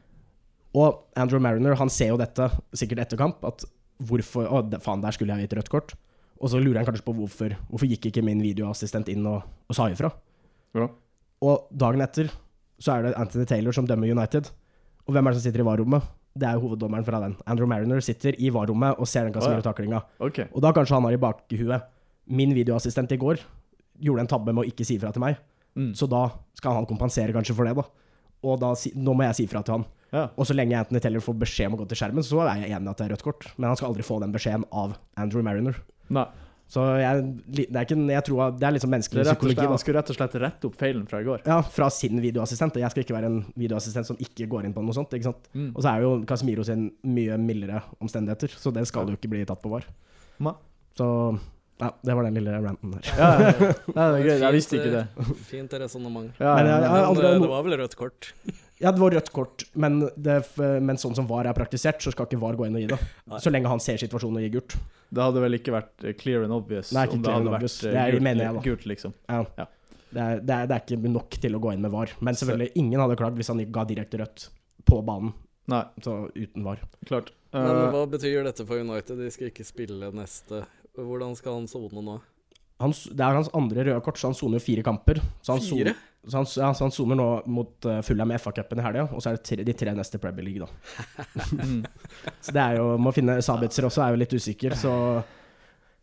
Og 0.75 1.01
Andrew 1.19 1.41
Mariner 1.43 1.75
han 1.79 1.91
ser 1.91 2.13
jo 2.13 2.19
dette 2.21 2.47
sikkert 2.75 3.07
etter 3.07 3.19
kamp, 3.19 3.43
at 3.45 3.65
hvorfor 4.01 4.47
Å, 4.47 4.63
faen, 4.81 5.03
der 5.03 5.13
skulle 5.13 5.35
jeg 5.35 5.49
gitt 5.49 5.59
rødt 5.59 5.71
kort. 5.73 5.95
Og 6.41 6.49
så 6.49 6.61
lurer 6.61 6.81
han 6.81 6.87
kanskje 6.89 7.05
på 7.05 7.13
hvorfor 7.19 7.53
Hvorfor 7.69 7.87
gikk 7.91 8.07
ikke 8.09 8.23
min 8.25 8.41
videoassistent 8.41 9.11
inn 9.13 9.27
og, 9.29 9.43
og 9.69 9.77
sa 9.77 9.91
ifra. 9.93 10.09
Ja. 10.75 10.87
Og 11.45 11.67
dagen 11.77 12.01
etter 12.05 12.31
så 12.81 12.95
er 12.95 13.07
det 13.07 13.15
Anthony 13.21 13.47
Taylor 13.49 13.77
som 13.77 13.87
dømmer 13.89 14.11
United. 14.11 14.51
Og 15.07 15.15
hvem 15.15 15.27
er 15.27 15.35
det 15.35 15.41
som 15.41 15.47
sitter 15.49 15.63
i 15.63 15.69
VAR-rommet? 15.69 16.09
Det 16.41 16.47
er 16.47 16.57
jo 16.57 16.69
hoveddommeren 16.69 17.05
fra 17.05 17.21
den. 17.25 17.37
Andrew 17.51 17.69
Mariner 17.69 18.03
sitter 18.05 18.37
i 18.39 18.51
VAR-rommet 18.55 19.01
og 19.01 19.09
ser 19.11 19.27
den 19.27 19.35
Casemiro-taklinga. 19.35 20.03
OK. 20.23 20.45
Og 20.49 20.63
da 20.65 20.73
kanskje 20.77 20.97
han 20.97 21.09
har 21.09 21.17
i 21.17 21.21
bakhuet 21.21 21.89
Min 22.31 22.53
videoassistent 22.55 23.11
i 23.11 23.19
går 23.19 23.41
gjorde 23.99 24.23
en 24.23 24.29
tabbe 24.31 24.53
med 24.55 24.63
å 24.63 24.69
ikke 24.69 24.85
si 24.87 24.95
ifra 25.01 25.11
til 25.13 25.25
meg. 25.25 25.41
Mm. 25.75 25.91
Så 25.99 26.07
da 26.11 26.29
skal 26.59 26.77
han 26.79 26.87
kompensere 26.87 27.35
kanskje 27.35 27.57
for 27.57 27.67
det, 27.67 27.75
da. 27.75 27.83
Og 28.47 28.61
da, 28.63 28.71
nå 28.95 29.15
må 29.17 29.27
jeg 29.27 29.41
si 29.41 29.47
fra 29.51 29.65
til 29.67 29.81
han. 29.81 29.87
Ja. 30.15 30.29
Og 30.39 30.47
så 30.49 30.55
lenge 30.57 30.79
Anthony 30.79 31.03
Taylor 31.03 31.25
får 31.25 31.37
beskjed 31.43 31.71
om 31.71 31.77
å 31.77 31.81
gå 31.83 31.89
til 31.91 32.01
skjermen, 32.01 32.25
så 32.27 32.45
er 32.45 32.63
jeg 32.63 32.77
enig 32.77 32.87
i 32.87 32.93
at 32.93 33.01
det 33.03 33.07
er 33.09 33.13
rødt 33.15 33.27
kort. 33.27 33.49
Men 33.57 33.71
han 33.71 33.81
skal 33.81 33.91
aldri 33.91 34.07
få 34.07 34.21
den 34.23 34.35
beskjeden 34.35 34.67
av 34.71 34.95
Andrew 35.21 35.45
Mariner. 35.47 35.77
Nei. 36.15 36.27
Så 36.71 36.85
jeg, 37.01 37.23
det 37.51 37.65
er 37.75 37.83
ikke 37.83 37.97
jeg 38.15 38.25
tror 38.29 38.53
det 38.55 38.67
er 38.69 38.75
liksom 38.77 38.93
menneskelig 38.95 39.25
psykologi. 39.27 39.65
han 39.67 39.81
skulle 39.83 39.99
rett 39.99 40.11
og 40.13 40.17
slett 40.21 40.35
rette 40.39 40.69
opp 40.69 40.77
feilen 40.79 41.07
fra 41.11 41.19
i 41.19 41.27
går. 41.27 41.41
Ja, 41.51 41.57
fra 41.67 41.89
sin 41.91 42.21
videoassistent. 42.23 42.77
Og 42.79 42.85
jeg 42.85 42.95
skal 42.95 43.03
ikke 43.03 43.17
være 43.17 43.31
en 43.33 43.41
videoassistent 43.59 44.07
som 44.07 44.21
ikke 44.23 44.47
går 44.53 44.69
inn 44.69 44.75
på 44.77 44.85
noe 44.87 44.95
sånt. 44.95 45.11
ikke 45.19 45.27
sant? 45.33 45.49
Mm. 45.51 45.73
Og 45.75 45.83
så 45.83 45.91
er 45.97 46.05
jo 46.07 46.13
Casemiro 46.31 46.63
sin 46.67 46.87
mye 47.03 47.39
mildere 47.43 47.83
omstendigheter, 47.99 48.55
så 48.55 48.71
den 48.77 48.87
skal 48.87 49.11
jo 49.11 49.19
ikke 49.19 49.33
bli 49.35 49.43
tatt 49.51 49.63
på 49.65 49.73
var. 49.75 49.89
Ma. 50.39 50.55
Så 50.95 51.09
ja, 51.81 51.91
det 52.07 52.15
var 52.15 52.27
den 52.29 52.35
lille 52.39 52.55
ranten 52.63 52.95
der. 52.95 53.11
Ja, 53.19 53.29
ja, 53.41 53.51
ja. 53.51 53.75
Nei, 53.97 54.07
det 54.07 54.17
er 54.21 54.25
greit. 54.29 54.43
Jeg 54.47 54.57
visste 54.61 54.79
ikke 54.79 54.95
det. 54.95 55.37
Fint 55.51 55.75
resonnement. 55.83 56.31
Ja, 56.39 56.55
Men 56.55 56.71
ja, 56.71 56.79
ja. 56.85 56.91
Men 56.95 57.07
aldri- 57.11 57.31
det, 57.35 57.39
det 57.43 57.51
var 57.57 57.67
vel 57.67 57.79
rødt 57.83 57.97
kort? 57.99 58.31
Ja, 58.81 58.91
det 58.97 59.01
var 59.03 59.13
rødt 59.13 59.29
kort, 59.37 59.65
men, 59.77 59.99
det, 60.17 60.39
men 60.57 60.97
sånn 60.97 61.13
som 61.19 61.27
VAR 61.29 61.45
er 61.51 61.57
praktisert, 61.57 62.01
så 62.01 62.13
skal 62.15 62.25
ikke 62.31 62.39
VAR 62.41 62.57
gå 62.57 62.65
inn 62.69 62.79
og 62.79 62.81
gi 62.81 62.87
det. 62.89 62.99
Nei. 63.29 63.41
Så 63.45 63.53
lenge 63.53 63.69
han 63.69 63.83
ser 63.85 63.99
situasjonen 64.01 64.39
og 64.41 64.47
gir 64.47 64.55
gult. 64.55 64.77
Det 65.11 65.21
hadde 65.27 65.43
vel 65.45 65.59
ikke 65.59 65.75
vært 65.75 66.07
eh, 66.07 66.15
clear 66.17 66.47
and 66.47 66.55
obvious 66.55 66.93
Nei, 66.97 67.03
ikke 67.09 67.19
om 67.19 67.23
det 67.27 67.35
hadde 67.35 67.53
vært 67.57 67.67
eh, 67.69 67.93
Det 67.93 68.01
er- 68.01 68.15
gult, 68.17 68.25
mener 68.25 68.45
jeg, 68.47 68.55
da. 68.57 68.63
gult, 68.65 68.87
liksom. 68.89 69.15
Ja. 69.29 69.43
Ja. 69.59 69.67
Det, 70.11 70.23
er, 70.25 70.41
det, 70.41 70.55
er, 70.57 70.67
det 70.71 70.77
er 70.79 70.81
ikke 70.87 71.13
nok 71.13 71.37
til 71.45 71.55
å 71.55 71.61
gå 71.63 71.75
inn 71.77 71.85
med 71.85 71.93
VAR. 71.93 72.15
Men 72.25 72.35
selvfølgelig, 72.41 72.73
ingen 72.81 73.03
hadde 73.05 73.19
klagd 73.21 73.37
hvis 73.39 73.51
han 73.53 73.61
ga 73.71 73.85
direkte 73.91 74.19
rødt 74.23 74.49
på 74.89 75.03
banen. 75.07 75.35
Nei, 75.71 75.85
Så 76.03 76.17
uten 76.35 76.65
VAR. 76.67 76.81
klart. 77.07 77.31
Men 77.53 77.67
Eh, 77.77 77.91
hva 77.91 78.05
betyr 78.07 78.45
dette 78.47 78.63
for 78.67 78.79
United? 78.79 79.19
De 79.19 79.29
skal 79.35 79.49
ikke 79.51 79.65
spille 79.67 80.09
neste 80.15 80.65
Hvordan 80.95 81.33
skal 81.39 81.57
han 81.61 81.67
sone 81.71 82.03
nå? 82.07 82.21
Han, 82.81 82.93
det 82.95 83.21
er 83.27 83.35
hans 83.37 83.51
andre 83.55 83.85
røde 83.85 84.01
kort, 84.07 84.17
så 84.19 84.31
han 84.31 84.37
soner 84.39 84.59
jo 84.61 84.65
fire 84.65 84.83
kamper. 84.87 85.19
Så 85.45 85.53
han 85.57 85.61
Fire? 85.61 85.93
Soner, 85.93 85.99
Så 86.29 86.37
han, 86.37 86.47
ja, 86.57 86.69
så 86.75 86.85
han 86.85 86.93
zoomer 86.93 87.17
nå 87.17 87.27
mot 87.49 87.87
uh, 87.89 88.03
Fulham 88.05 88.33
i 88.35 88.37
FA-cupen 88.39 88.79
i 88.79 88.85
helga, 88.85 89.07
og 89.09 89.23
så 89.25 89.31
er 89.31 89.39
det 89.39 89.45
tre, 89.49 89.65
de 89.65 89.73
tre 89.73 89.95
neste 89.97 90.19
Premier 90.21 90.45
League, 90.45 90.67
da. 90.67 90.69
Så 92.45 92.53
det 92.53 92.61
er 92.61 92.77
jo 92.77 92.91
Må 93.01 93.13
finne 93.17 93.39
Sabitzer 93.45 93.87
også, 93.89 94.03
er 94.05 94.13
jo 94.13 94.21
litt 94.21 94.35
usikker, 94.37 94.77
så 94.77 94.93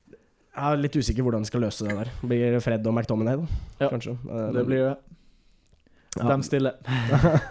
Jeg 0.10 0.64
er 0.72 0.82
litt 0.82 0.98
usikker 0.98 1.22
hvordan 1.28 1.46
de 1.46 1.52
skal 1.52 1.62
løse 1.68 1.86
det 1.86 1.94
der. 2.00 2.10
Blir 2.26 2.58
Fred 2.66 2.90
og 2.90 2.96
McTominay, 2.98 3.38
da? 3.44 3.62
Ja, 3.84 3.92
Kanskje. 3.94 4.16
Eh, 4.26 4.48
Det 4.58 4.66
blir 4.66 4.84
det. 4.88 4.96
Ja. 6.18 6.28
Dem 6.32 6.42
stille. 6.48 6.74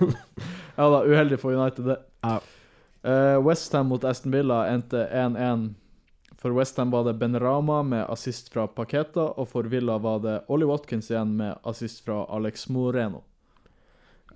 ja 0.81 0.91
da, 0.91 1.01
uheldig 1.07 1.39
for 1.39 1.55
United, 1.55 1.87
det. 1.93 2.01
Ja. 2.27 2.41
Uh, 3.07 3.37
Westham 3.47 3.87
mot 3.95 4.03
Aston 4.11 4.35
Villa 4.35 4.65
endte 4.73 5.07
1-1. 5.15 5.69
For 6.37 6.53
Westham 6.53 6.91
var 6.93 7.05
det 7.07 7.15
Ben 7.19 7.39
Rama 7.41 7.79
med 7.83 8.05
assist 8.13 8.51
fra 8.53 8.67
Paketa, 8.69 9.31
og 9.41 9.49
for 9.49 9.63
Villa 9.73 9.97
var 9.99 10.19
det 10.21 10.35
Ollie 10.53 10.69
Watkins 10.69 11.09
igjen 11.11 11.33
med 11.39 11.57
assist 11.67 12.03
fra 12.05 12.25
Alex 12.37 12.67
Moreno. 12.69 13.23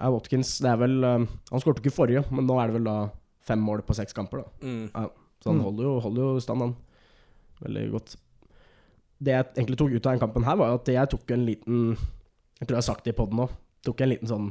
Ja, 0.01 0.09
Watkins, 0.15 0.55
det 0.65 0.71
er 0.71 0.79
vel 0.81 1.05
eh, 1.05 1.27
Han 1.51 1.61
skåret 1.61 1.83
ikke 1.83 1.93
forrige, 1.93 2.23
men 2.33 2.47
nå 2.49 2.57
er 2.63 2.71
det 2.71 2.79
vel 2.79 2.87
da 2.89 2.95
fem 3.45 3.61
mål 3.61 3.83
på 3.85 3.97
seks 3.99 4.17
kamper, 4.17 4.45
da. 4.47 4.67
Mm. 4.67 5.11
Så 5.41 5.51
han 5.51 5.59
Mm. 5.61 5.65
holder, 5.65 5.85
jo, 5.85 5.93
holder 6.05 6.23
jo 6.23 6.41
stand, 6.45 6.61
han. 6.65 6.75
Veldig 7.61 7.85
godt. 7.93 8.17
Det 9.21 9.33
jeg 9.35 9.45
egentlig 9.57 9.77
tok 9.81 9.93
ut 9.93 10.07
av 10.07 10.13
den 10.15 10.21
kampen 10.21 10.45
her, 10.45 10.57
var 10.57 10.75
at 10.79 10.89
jeg 10.89 11.09
tok 11.13 11.31
en 11.37 11.45
liten 11.47 11.79
Jeg 12.61 12.69
tror 12.69 12.77
jeg 12.77 12.83
har 12.83 12.89
sagt 12.95 13.05
det 13.05 13.13
i 13.15 13.17
poden 13.17 13.37
nå. 13.41 13.47
Tok 13.85 14.01
en 14.01 14.09
liten 14.13 14.29
sånn 14.29 14.51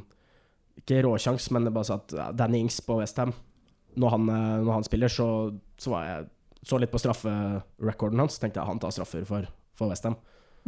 Ikke 0.77 1.01
råsjans, 1.05 1.49
men 1.51 1.65
jeg 1.65 1.73
bare 1.73 1.85
sa 1.89 1.97
at 1.97 2.13
Danny 2.37 2.59
Ings 2.61 2.79
på 2.85 2.97
Westham 3.01 3.33
når, 3.97 4.09
han, 4.13 4.29
eh, 4.29 4.57
når 4.65 4.71
han 4.73 4.83
spiller, 4.85 5.09
så, 5.09 5.27
så 5.81 5.89
var 5.91 6.05
jeg 6.05 6.27
Så 6.65 6.77
litt 6.79 6.91
på 6.91 6.99
strafferekorden 6.99 8.19
hans, 8.19 8.39
tenkte 8.39 8.59
jeg 8.59 8.67
han 8.67 8.79
tar 8.83 8.91
straffer 8.91 9.25
for, 9.29 9.47
for 9.77 9.89
Westham 9.93 10.17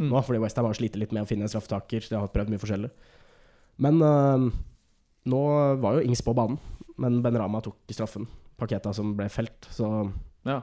Mm. 0.00 0.08
nå. 0.08 0.22
Fordi 0.24 0.38
Westham 0.40 0.64
har 0.64 0.72
slitt 0.74 0.94
litt 0.96 1.10
med 1.12 1.22
å 1.22 1.28
finne 1.28 1.44
en 1.44 1.50
straffetaker. 1.52 2.06
De 2.08 2.16
har 2.16 2.30
prøvd 2.32 2.48
mye 2.48 2.58
forskjellig. 2.62 2.88
Men 3.84 4.00
eh, 4.02 4.46
nå 5.28 5.40
var 5.82 5.98
jo 5.98 6.06
Ings 6.08 6.22
på 6.24 6.32
banen, 6.34 6.56
men 6.96 7.18
Ben 7.22 7.36
Rama 7.36 7.60
tok 7.60 7.76
straffen. 7.92 8.24
Paketa 8.58 8.94
som 8.96 9.12
ble 9.18 9.28
felt, 9.28 9.68
så 9.70 10.10
Ja. 10.48 10.62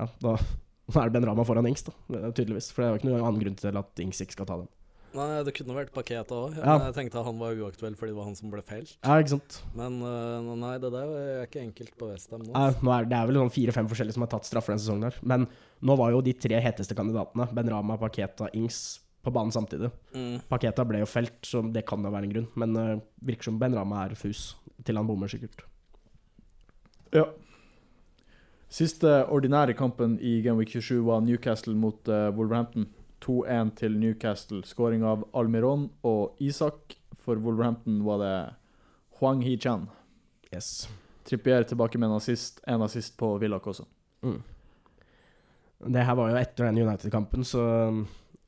ja, 0.00 0.06
da, 0.24 0.32
da 0.88 1.00
er 1.02 1.10
det 1.10 1.12
Ben 1.20 1.28
Rama 1.28 1.44
foran 1.44 1.68
Ings, 1.68 1.84
da, 1.84 1.92
tydeligvis. 2.32 2.72
For 2.72 2.82
det 2.82 2.88
er 2.88 2.94
jo 2.94 3.00
ikke 3.02 3.10
noen 3.12 3.26
annen 3.28 3.42
grunn 3.44 3.60
til 3.60 3.76
at 3.76 4.00
Ings 4.06 4.24
ikke 4.24 4.38
skal 4.40 4.48
ta 4.48 4.56
den. 4.62 4.68
Nei, 5.12 5.42
det 5.44 5.52
kunne 5.56 5.74
vært 5.76 5.92
Paketa 5.92 6.36
òg. 6.36 6.56
Ja. 6.56 6.76
Jeg 6.86 6.96
tenkte 6.96 7.22
han 7.26 7.40
var 7.40 7.58
uaktuell 7.58 7.96
fordi 7.98 8.14
det 8.14 8.18
var 8.18 8.28
han 8.30 8.36
som 8.38 8.52
ble 8.52 8.62
felt. 8.64 8.94
Ja, 9.02 9.18
ikke 9.20 9.34
sant. 9.34 9.58
Men 9.76 9.98
øh, 10.00 10.48
nei, 10.62 10.72
det 10.80 10.92
der 10.94 11.12
er 11.18 11.44
ikke 11.44 11.60
enkelt 11.62 11.92
på 12.00 12.08
Westham 12.08 12.46
nå. 12.46 12.54
Er, 12.56 13.08
det 13.10 13.18
er 13.18 13.28
vel 13.28 13.40
sånn 13.42 13.52
fire-fem 13.52 13.90
forskjellige 13.90 14.16
som 14.16 14.24
har 14.24 14.32
tatt 14.32 14.48
straffer 14.48 14.74
denne 14.74 14.84
sesongen. 14.84 15.10
her 15.10 15.28
Men 15.34 15.46
nå 15.84 15.96
var 16.00 16.14
jo 16.14 16.22
de 16.24 16.34
tre 16.38 16.60
heteste 16.64 16.96
kandidatene, 16.98 17.48
Ben 17.52 17.70
Rama, 17.72 17.98
Paketa, 18.00 18.48
Ings, 18.56 18.80
på 19.22 19.34
banen 19.34 19.52
samtidig. 19.54 19.92
Mm. 20.16 20.40
Paketa 20.50 20.86
ble 20.88 21.02
jo 21.02 21.10
felt, 21.10 21.36
så 21.46 21.62
det 21.74 21.84
kan 21.88 22.02
jo 22.02 22.14
være 22.14 22.28
en 22.30 22.34
grunn. 22.36 22.48
Men 22.58 22.78
uh, 22.78 23.04
virker 23.26 23.50
som 23.50 23.60
Ben 23.60 23.76
Rama 23.76 24.06
er 24.06 24.16
fus, 24.18 24.52
til 24.86 24.98
han 24.98 25.08
bommer 25.08 25.30
sikkert. 25.30 25.66
Ja. 27.12 27.28
Siste 28.72 29.20
ordinære 29.28 29.76
kampen 29.76 30.16
i 30.24 30.38
Game 30.40 30.56
Week 30.56 30.72
27 30.72 31.04
var 31.04 31.20
Newcastle 31.20 31.76
mot 31.76 32.08
uh, 32.08 32.30
Wolverhampton. 32.32 32.88
2-1 33.24 33.74
til 33.78 33.98
Newcastle. 34.00 34.62
Skåring 34.66 35.04
av 35.06 35.24
Almiron 35.38 35.88
og 36.06 36.40
Isak. 36.42 36.96
For 37.22 37.38
Wolverhampton 37.38 38.00
var 38.06 38.22
det 38.22 38.36
Huang 39.20 39.42
Hee-chan. 39.44 39.86
Yes. 40.52 40.88
Trippier 41.24 41.62
tilbake 41.62 41.98
med 41.98 42.10
en 42.10 42.16
assist, 42.18 42.60
en 42.66 42.82
assist 42.82 43.14
på 43.18 43.36
Villak 43.38 43.66
også. 43.66 43.86
Mm. 44.26 44.40
Det 45.92 46.02
her 46.06 46.18
var 46.18 46.30
jo 46.30 46.40
etter 46.40 46.68
den 46.68 46.82
United-kampen, 46.82 47.44
så 47.46 47.62
um, 47.90 48.02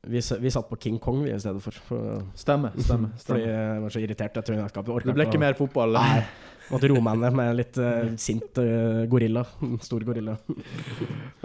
vi, 0.07 0.21
vi 0.39 0.51
satt 0.51 0.67
på 0.69 0.77
King 0.79 0.99
Kong 1.03 1.23
vi 1.23 1.33
i 1.33 1.39
stedet 1.39 1.63
for. 1.63 1.79
for 1.87 2.25
Stemmer, 2.35 2.75
stemmer. 2.79 3.15
Fordi 3.25 3.47
jeg 3.47 3.79
var 3.83 3.95
så 3.95 4.03
irritert 4.03 4.37
etter 4.41 4.57
United-kampen. 4.59 5.07
Det 5.07 5.15
ble 5.17 5.27
ikke 5.29 5.41
mer 5.41 5.57
fotball. 5.59 5.95
Nei. 5.97 6.25
Måtte 6.69 6.89
roe 6.89 7.01
meg 7.05 7.19
ned 7.21 7.35
med 7.37 7.51
en 7.51 7.57
litt 7.59 7.79
uh, 7.79 8.11
sint 8.21 8.61
uh, 8.61 9.03
gorilla. 9.09 9.45
Stor 9.85 10.05
gorilla. 10.07 10.37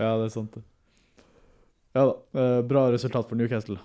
Ja, 0.00 0.14
det 0.16 0.28
er 0.28 0.34
sant, 0.34 0.58
det. 0.58 0.64
Ja 1.96 2.04
da. 2.06 2.40
eh, 2.40 2.62
bra 2.62 2.84
resultat 2.92 3.28
for 3.28 3.36
Newcastle. 3.36 3.78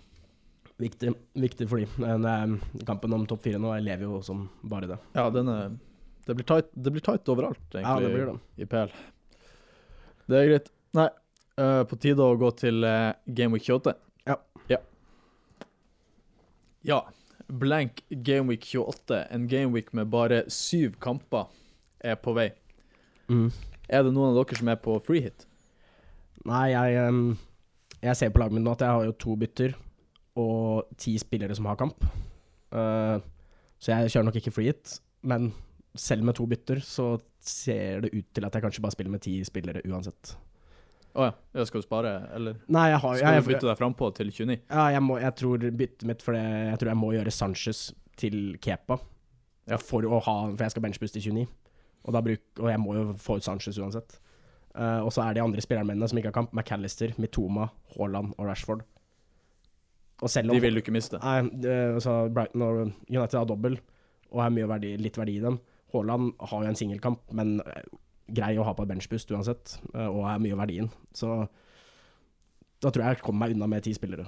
Viktig, 0.77 1.13
viktig 1.33 1.69
for 1.69 1.77
dem. 1.81 1.89
Men, 1.97 2.25
eh, 2.25 2.83
kampen 2.85 3.13
om 3.13 3.25
topp 3.27 3.43
fire 3.47 3.57
nå 3.61 3.73
jeg 3.77 3.85
lever 3.87 4.03
jo 4.09 4.21
som 4.25 4.47
bare 4.63 4.87
det. 4.91 4.97
Ja, 5.15 5.29
den 5.33 5.49
er 5.49 5.75
det 6.25 6.33
blir, 6.33 6.45
tight, 6.49 6.71
det 6.73 6.89
blir 6.91 7.03
tight 7.05 7.29
overalt, 7.29 7.59
egentlig, 7.69 7.83
Ja, 7.85 7.99
det 8.01 8.13
blir 8.13 8.25
det. 8.25 8.39
i 8.57 8.65
PL. 8.65 8.89
Det 10.27 10.37
er 10.39 10.47
greit. 10.49 10.69
Nei, 10.97 11.09
eh, 11.61 11.83
på 11.85 11.99
tide 12.01 12.17
å 12.25 12.37
gå 12.41 12.49
til 12.57 12.81
Game 13.27 13.53
Week 13.53 13.61
28. 13.67 13.93
Ja. 14.25 14.37
ja. 14.67 14.79
Ja. 16.83 17.03
Blank 17.47 18.01
Game 18.09 18.47
Week 18.49 18.65
28, 18.65 19.27
en 19.29 19.45
Game 19.47 19.71
Week 19.71 19.93
med 19.93 20.09
bare 20.09 20.43
syv 20.49 20.95
kamper, 20.99 21.45
er 22.01 22.15
på 22.15 22.33
vei. 22.33 22.47
Mm. 23.29 23.51
Er 23.89 24.01
det 24.07 24.13
noen 24.15 24.31
av 24.33 24.39
dere 24.41 24.57
som 24.57 24.67
er 24.73 24.79
på 24.81 24.97
free 25.05 25.21
hit? 25.27 25.45
Nei, 26.45 26.71
jeg, 26.73 26.97
em, 27.05 27.37
jeg 28.05 28.19
ser 28.19 28.33
på 28.33 28.41
laget 28.41 28.57
mitt 28.57 28.65
nå 28.65 28.73
at 28.75 28.83
jeg 28.85 28.97
har 28.97 29.07
jo 29.07 29.17
to 29.21 29.35
bytter 29.39 29.75
og 30.41 30.95
ti 30.99 31.15
spillere 31.19 31.55
som 31.57 31.67
har 31.69 31.79
kamp. 31.79 32.03
Uh, 32.75 33.17
så 33.79 33.93
jeg 33.93 34.11
kjører 34.13 34.27
nok 34.29 34.39
ikke 34.39 34.53
free 34.53 34.71
hit, 34.71 34.97
men 35.25 35.51
selv 35.95 36.25
med 36.27 36.35
to 36.37 36.45
bytter 36.49 36.81
så 36.83 37.15
ser 37.39 38.03
det 38.05 38.11
ut 38.15 38.27
til 38.35 38.47
at 38.47 38.55
jeg 38.55 38.65
kanskje 38.65 38.83
bare 38.83 38.95
spiller 38.95 39.13
med 39.13 39.23
ti 39.23 39.37
spillere 39.47 39.83
uansett. 39.87 40.35
Å 41.15 41.23
oh, 41.23 41.29
ja. 41.55 41.63
Skal 41.63 41.79
du 41.79 41.85
spare, 41.85 42.11
eller 42.35 42.57
Nei, 42.67 42.89
jeg 42.91 42.99
har 42.99 43.19
skal 43.19 43.37
jeg, 43.37 43.43
du 43.43 43.49
bytte 43.53 43.69
deg 43.69 43.77
frampå 43.79 44.09
til 44.17 44.31
29? 44.33 44.57
Ja, 44.67 44.87
jeg, 44.91 45.03
må, 45.05 45.15
jeg 45.23 45.35
tror 45.39 45.61
byttet 45.63 46.03
mitt 46.09 46.23
For 46.25 46.35
jeg 46.35 46.79
tror 46.81 46.91
jeg 46.91 46.99
må 46.99 47.11
gjøre 47.15 47.31
Sanchez 47.31 47.85
til 48.19 48.57
Kepa. 48.59 48.97
Ja. 49.71 49.79
For 49.79 50.03
ha 50.03 50.33
For 50.49 50.65
jeg 50.65 50.73
skal 50.73 50.83
benchbooste 50.83 51.21
i 51.21 51.23
29. 51.23 51.45
Og, 52.03 52.11
da 52.13 52.21
bruk, 52.25 52.43
og 52.59 52.67
jeg 52.67 52.81
må 52.83 52.97
jo 52.97 53.05
få 53.21 53.39
ut 53.39 53.47
Sanchez 53.47 53.79
uansett. 53.79 54.19
Eh, 54.75 55.01
og 55.05 55.13
så 55.13 55.23
er 55.23 55.35
de 55.35 55.43
andre 55.43 55.63
spillerne 55.63 55.93
mine 55.93 56.07
som 56.09 56.19
ikke 56.19 56.31
har 56.33 56.35
kamp, 56.35 56.53
McAllister, 56.53 57.13
Mitoma, 57.21 57.69
Haaland 57.95 58.33
og 58.35 58.49
Rashford. 58.49 58.83
Og 60.23 60.31
selv 60.31 60.51
om 60.51 60.55
De 60.55 60.63
vil 60.63 60.75
du 60.75 60.81
ikke 60.81 60.95
miste. 60.95 61.19
Nei, 61.19 61.41
uh, 61.67 61.97
så 62.03 62.25
Brighton 62.31 62.63
og 62.63 62.81
United 63.11 63.37
har 63.39 63.47
dobbel 63.47 63.77
og 64.31 64.41
har 64.41 64.53
mye 64.53 64.67
verdi, 64.67 64.93
litt 64.99 65.19
verdi 65.19 65.37
i 65.39 65.43
dem. 65.43 65.59
Haaland 65.93 66.33
har 66.39 66.63
jo 66.63 66.71
en 66.71 66.79
singelkamp, 66.79 67.21
men 67.35 67.57
eh, 67.61 67.83
grei 68.35 68.55
å 68.59 68.65
ha 68.67 68.73
på 68.75 68.83
et 68.83 68.91
benchboost 68.91 69.31
uansett, 69.35 69.77
uh, 69.93 70.07
og 70.07 70.23
er 70.31 70.41
mye 70.43 70.59
verdien. 70.59 70.89
Så 71.15 71.43
da 72.83 72.91
tror 72.91 73.03
jeg 73.03 73.15
jeg 73.15 73.25
kommer 73.27 73.45
meg 73.45 73.55
unna 73.55 73.69
med 73.71 73.85
ti 73.85 73.95
spillere. 73.95 74.27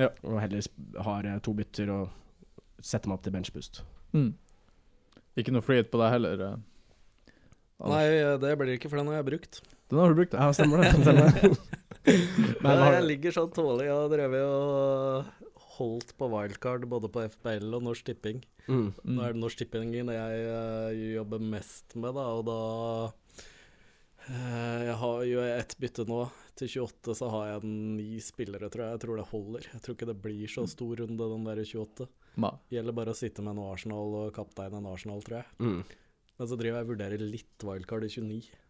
Ja. 0.00 0.08
Og 0.24 0.38
heller 0.40 0.64
har 1.04 1.28
to 1.44 1.52
bytter 1.56 1.92
og 1.92 2.82
setter 2.82 3.10
meg 3.10 3.18
opp 3.18 3.26
til 3.26 3.34
benchpust. 3.34 3.82
Mm. 4.16 4.32
Ikke 5.40 5.52
noe 5.52 5.64
free 5.64 5.80
hit 5.80 5.92
på 5.92 6.00
deg 6.00 6.12
heller? 6.16 6.46
Anders. 7.82 7.92
Nei, 7.92 8.36
det 8.40 8.56
blir 8.60 8.76
ikke, 8.76 8.88
for 8.92 9.00
den 9.00 9.10
har 9.12 9.20
jeg 9.20 9.28
brukt. 9.32 9.60
Den 9.92 10.00
har 10.00 10.08
du 10.08 10.16
brukt, 10.16 10.32
ja. 10.32 10.48
Ja, 10.48 10.56
stemmer 10.56 10.80
det. 10.80 10.90
Stemmer. 10.96 11.56
Men 12.62 12.62
Men 12.64 12.78
har, 12.80 12.94
jeg 12.96 13.08
ligger 13.10 13.34
sånn 13.36 13.50
tålelig. 13.54 13.86
Jeg 13.90 13.94
har 13.98 14.08
drevet 14.10 14.44
og 14.48 15.66
holdt 15.76 16.14
på 16.18 16.28
wildcard 16.32 16.86
både 16.90 17.10
på 17.12 17.24
FBL 17.34 17.76
og 17.76 17.84
Norsk 17.90 18.08
Tipping. 18.08 18.40
mm, 18.68 18.88
Mm. 19.02 19.16
Nå 19.16 19.22
er 19.26 19.34
det 19.34 19.42
Norsk 19.42 19.58
Tipping 19.58 19.92
jeg 19.92 20.06
uh, 20.14 20.90
jobber 20.94 21.42
mest 21.42 21.96
med, 21.98 22.14
da, 22.14 22.26
og 22.38 22.44
da 22.46 22.58
uh, 24.28 24.80
Jeg 24.86 24.96
har 25.02 25.24
jo 25.26 25.44
ett 25.44 25.76
bytte 25.82 26.06
nå. 26.08 26.22
Til 26.56 26.68
28 26.86 27.16
så 27.18 27.30
har 27.32 27.46
jeg 27.48 27.68
ni 27.68 28.20
spillere, 28.22 28.68
tror 28.70 28.84
jeg. 28.86 28.96
Jeg 28.96 29.02
tror 29.04 29.18
det 29.18 29.28
holder. 29.30 29.68
Jeg 29.72 29.82
tror 29.84 29.96
ikke 29.96 30.10
det 30.10 30.18
blir 30.22 30.52
så 30.52 30.66
stor 30.70 30.96
runde, 31.00 31.30
den 31.36 31.46
der 31.48 31.62
28. 31.64 32.08
Ma. 32.42 32.52
Gjelder 32.72 32.96
bare 32.96 33.12
å 33.14 33.18
sitte 33.18 33.44
med 33.44 33.56
en 33.56 33.64
Arsenal 33.68 34.14
og 34.22 34.32
kapteinen 34.36 34.80
en 34.80 34.92
Arsenal, 34.92 35.22
tror 35.26 35.42
jeg. 35.42 35.48
mm. 35.60 35.82
Men 36.38 36.48
så 36.48 36.56
driver 36.58 36.80
jeg 36.80 36.86
og 36.86 36.92
vurderer 36.94 37.22
litt 37.22 37.64
wildcard 37.66 38.06
i 38.06 38.08
29. 38.10 38.61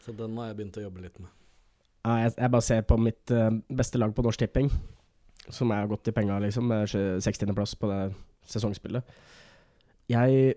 Så 0.00 0.14
den 0.16 0.38
har 0.40 0.50
jeg 0.50 0.58
begynt 0.60 0.80
å 0.80 0.86
jobbe 0.86 1.04
litt 1.04 1.20
med. 1.20 1.30
Ja, 2.06 2.16
jeg, 2.24 2.32
jeg 2.38 2.52
bare 2.54 2.64
ser 2.64 2.86
på 2.88 2.96
mitt 3.00 3.32
uh, 3.34 3.50
beste 3.68 4.00
lag 4.00 4.14
på 4.16 4.24
Norsk 4.24 4.40
Tipping, 4.40 4.70
som 5.52 5.72
er 5.76 5.88
godt 5.90 6.08
i 6.08 6.14
penga, 6.16 6.38
liksom, 6.40 6.70
med 6.70 6.88
60.-plass 6.88 7.76
på 7.80 7.90
det 7.90 8.00
sesongspillet. 8.48 9.16
Jeg 10.10 10.54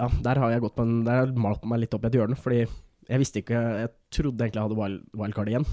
Ja, 0.00 0.08
der 0.24 0.40
har 0.40 0.50
jeg 0.50 0.62
gått 0.64 0.74
på 0.76 0.84
en 0.84 1.04
Der 1.04 1.14
har 1.14 1.26
jeg 1.28 1.40
malt 1.40 1.64
meg 1.68 1.82
litt 1.82 1.94
opp 1.96 2.04
i 2.04 2.08
et 2.08 2.16
hjørne, 2.16 2.36
fordi 2.36 2.64
jeg 2.64 3.20
visste 3.20 3.40
ikke 3.40 3.60
Jeg 3.80 3.90
trodde 4.12 4.44
egentlig 4.44 4.60
jeg 4.60 4.66
hadde 4.68 4.78
wild, 4.80 5.00
wildcard 5.16 5.48
igjen. 5.52 5.66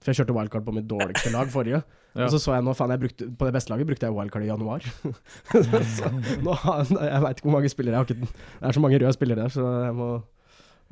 For 0.00 0.12
jeg 0.12 0.20
kjørte 0.20 0.36
wildcard 0.36 0.64
på 0.66 0.74
mitt 0.76 0.88
dårligste 0.88 1.32
lag 1.34 1.52
forrige. 1.52 1.82
Ja. 2.14 2.28
Og 2.28 2.30
så 2.30 2.38
så 2.38 2.52
jeg 2.54 2.62
nå, 2.62 2.70
faen, 2.78 2.92
jeg 2.94 3.00
brukte, 3.02 3.26
på 3.34 3.46
det 3.48 3.52
beste 3.56 3.72
laget 3.72 3.88
brukte 3.88 4.06
jeg 4.06 4.14
wildcard 4.14 4.44
i 4.44 4.46
januar. 4.46 4.84
så, 5.96 6.10
nå 6.46 6.52
har, 6.60 6.84
jeg 6.86 7.22
veit 7.24 7.40
ikke 7.40 7.48
hvor 7.48 7.56
mange 7.56 7.70
spillere 7.72 7.96
jeg 7.96 7.98
har 7.98 8.06
ikke 8.06 8.28
Det 8.28 8.68
er 8.68 8.76
så 8.76 8.82
mange 8.84 9.00
røde 9.02 9.14
spillere 9.16 9.40
der, 9.40 9.50
så 9.50 9.64
jeg 9.82 9.96
må, 9.98 10.06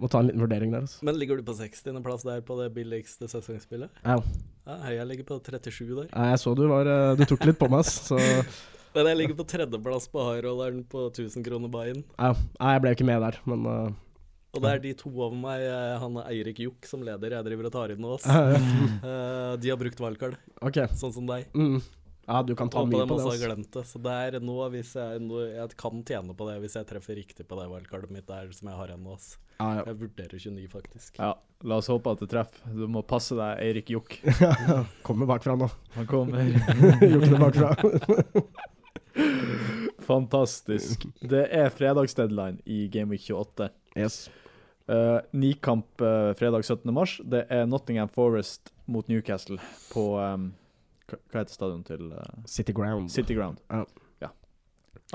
må 0.00 0.08
ta 0.10 0.20
en 0.22 0.28
liten 0.30 0.42
vurdering 0.42 0.72
der. 0.72 0.86
Altså. 0.86 1.02
Men 1.06 1.18
ligger 1.20 1.38
du 1.38 1.44
på 1.46 1.54
60.-plass 1.58 2.24
der 2.26 2.40
på 2.46 2.56
det 2.60 2.68
billigste 2.74 3.28
sesongspillet? 3.30 3.90
Ja. 4.04 4.18
Ja, 4.66 4.76
jeg 4.94 5.08
ligger 5.10 5.26
på 5.32 5.40
37 5.42 5.88
der. 5.90 6.06
Nei, 6.12 6.28
Jeg 6.30 6.38
så 6.38 6.52
du 6.54 6.62
var 6.70 6.86
eh, 6.86 7.16
Du 7.18 7.24
tok 7.26 7.44
litt 7.48 7.58
på 7.58 7.68
meg. 7.72 7.82
Så 7.88 8.18
Men 8.94 9.08
jeg 9.08 9.18
ligger 9.22 9.36
på 9.38 9.46
tredjeplass 9.48 10.06
på 10.12 10.22
high-rolleren 10.26 10.82
på 10.92 11.06
1000 11.08 11.44
kroner 11.46 11.70
buy-in. 11.72 12.02
ja, 12.18 12.32
Nei, 12.60 12.72
jeg 12.74 12.82
ble 12.84 12.90
jo 12.92 12.98
ikke 12.98 13.08
med 13.08 13.22
der, 13.24 13.38
men 13.48 13.62
uh, 13.64 13.94
Og 14.52 14.60
det 14.60 14.72
er 14.74 14.82
de 14.84 14.92
to 15.00 15.08
over 15.14 15.32
meg, 15.38 15.62
eh, 15.64 15.94
han 16.02 16.18
er 16.20 16.28
Eirik 16.34 16.60
Jokk 16.60 16.84
som 16.90 17.00
leder, 17.06 17.32
jeg 17.38 17.46
driver 17.46 17.70
og 17.70 17.72
tar 17.72 17.94
inn 17.94 18.02
nå. 18.04 18.18
ass. 18.18 18.26
ja, 18.28 18.52
ja. 18.52 18.60
uh, 19.00 19.54
de 19.62 19.72
har 19.72 19.80
brukt 19.80 20.02
wildcard, 20.04 20.36
OK. 20.60 20.82
sånn 21.00 21.14
som 21.16 21.30
deg. 21.30 21.48
Mm. 21.56 21.80
Ja, 22.32 22.40
du 22.48 22.54
kan 22.56 22.70
ta 22.72 22.80
mye 22.88 23.02
på 23.04 23.12
det. 23.12 23.18
også 23.18 23.30
Altså. 23.34 23.44
glemt 23.50 23.70
det. 23.76 23.82
Så 23.90 24.00
det 24.00 24.12
er 24.24 24.38
nå 24.40 24.54
hvis 24.72 24.94
jeg, 24.96 25.20
nå, 25.20 25.40
jeg 25.52 25.74
kan 25.76 26.02
tjene 26.08 26.32
på 26.38 26.46
det 26.48 26.54
hvis 26.62 26.76
jeg 26.78 26.86
treffer 26.88 27.18
riktig 27.20 27.44
på 27.50 27.58
det 27.60 27.66
wildcardet 27.68 28.10
mitt 28.14 28.24
der 28.30 28.48
som 28.56 28.70
jeg 28.72 28.78
har 28.80 28.94
ennå. 28.96 29.14
ass. 29.18 29.34
Ja, 29.60 29.66
ja. 29.76 29.82
Jeg 29.90 29.98
vurderer 30.00 30.38
29, 30.40 30.64
faktisk. 30.72 31.18
Ja, 31.20 31.34
la 31.68 31.76
oss 31.82 31.90
håpe 31.92 32.14
at 32.16 32.22
det 32.24 32.30
treffer. 32.32 32.72
Du 32.74 32.86
må 32.90 33.02
passe 33.06 33.36
deg 33.38 33.60
Eirik 33.66 33.92
Jokk. 33.92 34.16
Kommer 35.06 35.28
bakfra 35.28 35.54
nå. 35.60 35.68
Han 35.98 36.08
kommer. 36.10 36.40
Jokkene 37.12 37.42
bakfra. 37.44 37.74
Fantastisk. 40.02 41.04
Det 41.20 41.44
er 41.54 41.68
fredagsdeadline 41.74 42.58
i 42.66 42.86
Gameweek 42.92 43.28
28. 43.30 43.68
yes. 43.96 44.24
Uh, 44.90 45.20
Nikamp 45.32 46.00
uh, 46.02 46.32
fredag 46.34 46.64
17. 46.66 46.90
mars. 46.94 47.20
Det 47.24 47.44
er 47.54 47.68
Nottingham 47.70 48.08
Forest 48.10 48.72
mot 48.90 49.06
Newcastle 49.08 49.60
på 49.92 50.08
um, 50.18 50.48
hva 51.32 51.42
heter 51.42 51.54
stadion 51.54 51.82
til 51.86 52.08
uh, 52.12 52.22
City 52.48 52.72
Ground. 52.76 53.10
City 53.12 53.34
Ground. 53.36 53.60
Ja. 53.70 53.84
Ja. 54.22 54.30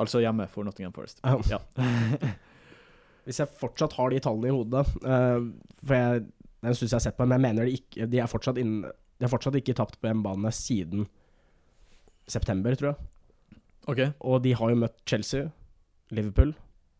Altså 0.01 0.21
hjemme 0.23 0.47
for 0.51 0.67
Nottingham 0.67 0.93
Forest. 0.95 1.21
Ja. 1.23 1.37
Ja. 1.51 1.59
Hvis 3.27 3.41
jeg 3.41 3.51
fortsatt 3.59 3.97
har 3.97 4.13
de 4.13 4.19
tallene 4.23 4.47
i 4.47 4.55
hodet 4.55 4.85
uh, 5.03 5.41
For 5.83 5.93
jeg, 5.97 6.21
den 6.63 6.75
siden 6.77 6.87
jeg 6.93 6.95
har 6.95 7.03
sett 7.09 7.17
på 7.17 7.25
men 7.27 7.35
jeg 7.35 7.43
mener 7.43 7.67
de 7.67 7.73
ikke 7.75 8.05
De 8.07 8.21
er 8.23 8.29
fortsatt, 8.31 8.59
inn, 8.61 8.77
de 8.85 9.25
har 9.25 9.31
fortsatt 9.33 9.57
ikke 9.59 9.75
tapt 9.75 9.97
på 9.99 10.07
hjemmebane 10.07 10.51
siden 10.55 11.03
september, 12.27 12.75
tror 12.75 12.93
jeg. 12.93 13.59
OK. 13.87 13.99
Og 14.27 14.41
de 14.43 14.51
har 14.59 14.71
jo 14.71 14.79
møtt 14.83 14.97
Chelsea, 15.07 15.49
Liverpool, 16.11 16.55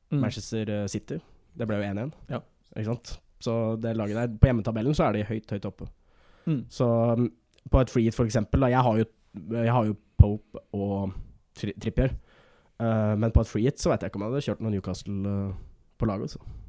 Mm. 0.07 0.21
Manchester 0.23 0.69
eh, 0.71 0.85
City. 0.87 1.17
Det 1.57 1.65
ble 1.67 1.81
jo 1.81 1.87
1-1. 1.89 2.11
Ja. 2.31 2.37
Ikke 2.77 2.93
sant? 2.93 3.09
Så 3.43 3.75
det 3.83 3.91
laget 3.97 4.15
der 4.15 4.37
På 4.39 4.47
hjemmetabellen 4.47 4.95
så 4.95 5.09
er 5.09 5.17
de 5.17 5.23
høyt, 5.27 5.51
høyt 5.51 5.65
oppe. 5.67 5.87
Mm. 6.47 6.61
Så 6.71 6.87
um, 6.87 7.25
på 7.71 7.81
et 7.81 7.93
free 7.93 8.07
hit, 8.07 8.17
for 8.17 8.27
eksempel 8.27 8.63
da, 8.63 8.71
jeg, 8.73 8.83
har 8.83 9.01
jo, 9.01 9.07
jeg 9.55 9.73
har 9.73 9.89
jo 9.89 9.97
Pope 10.17 10.63
og 10.77 11.15
Tri 11.57 11.73
Trippier. 11.77 12.15
Uh, 12.77 13.15
men 13.17 13.33
på 13.33 13.41
et 13.41 13.49
free 13.49 13.65
hit 13.65 13.81
så 13.81 13.89
vet 13.89 14.03
jeg 14.05 14.11
ikke 14.11 14.19
om 14.19 14.27
jeg 14.27 14.33
hadde 14.33 14.45
kjørt 14.45 14.63
noe 14.63 14.73
Newcastle 14.75 15.33
uh, 15.33 15.53
på 15.97 16.09
laget. 16.09 16.29
altså. 16.29 16.41
Så. 16.43 16.63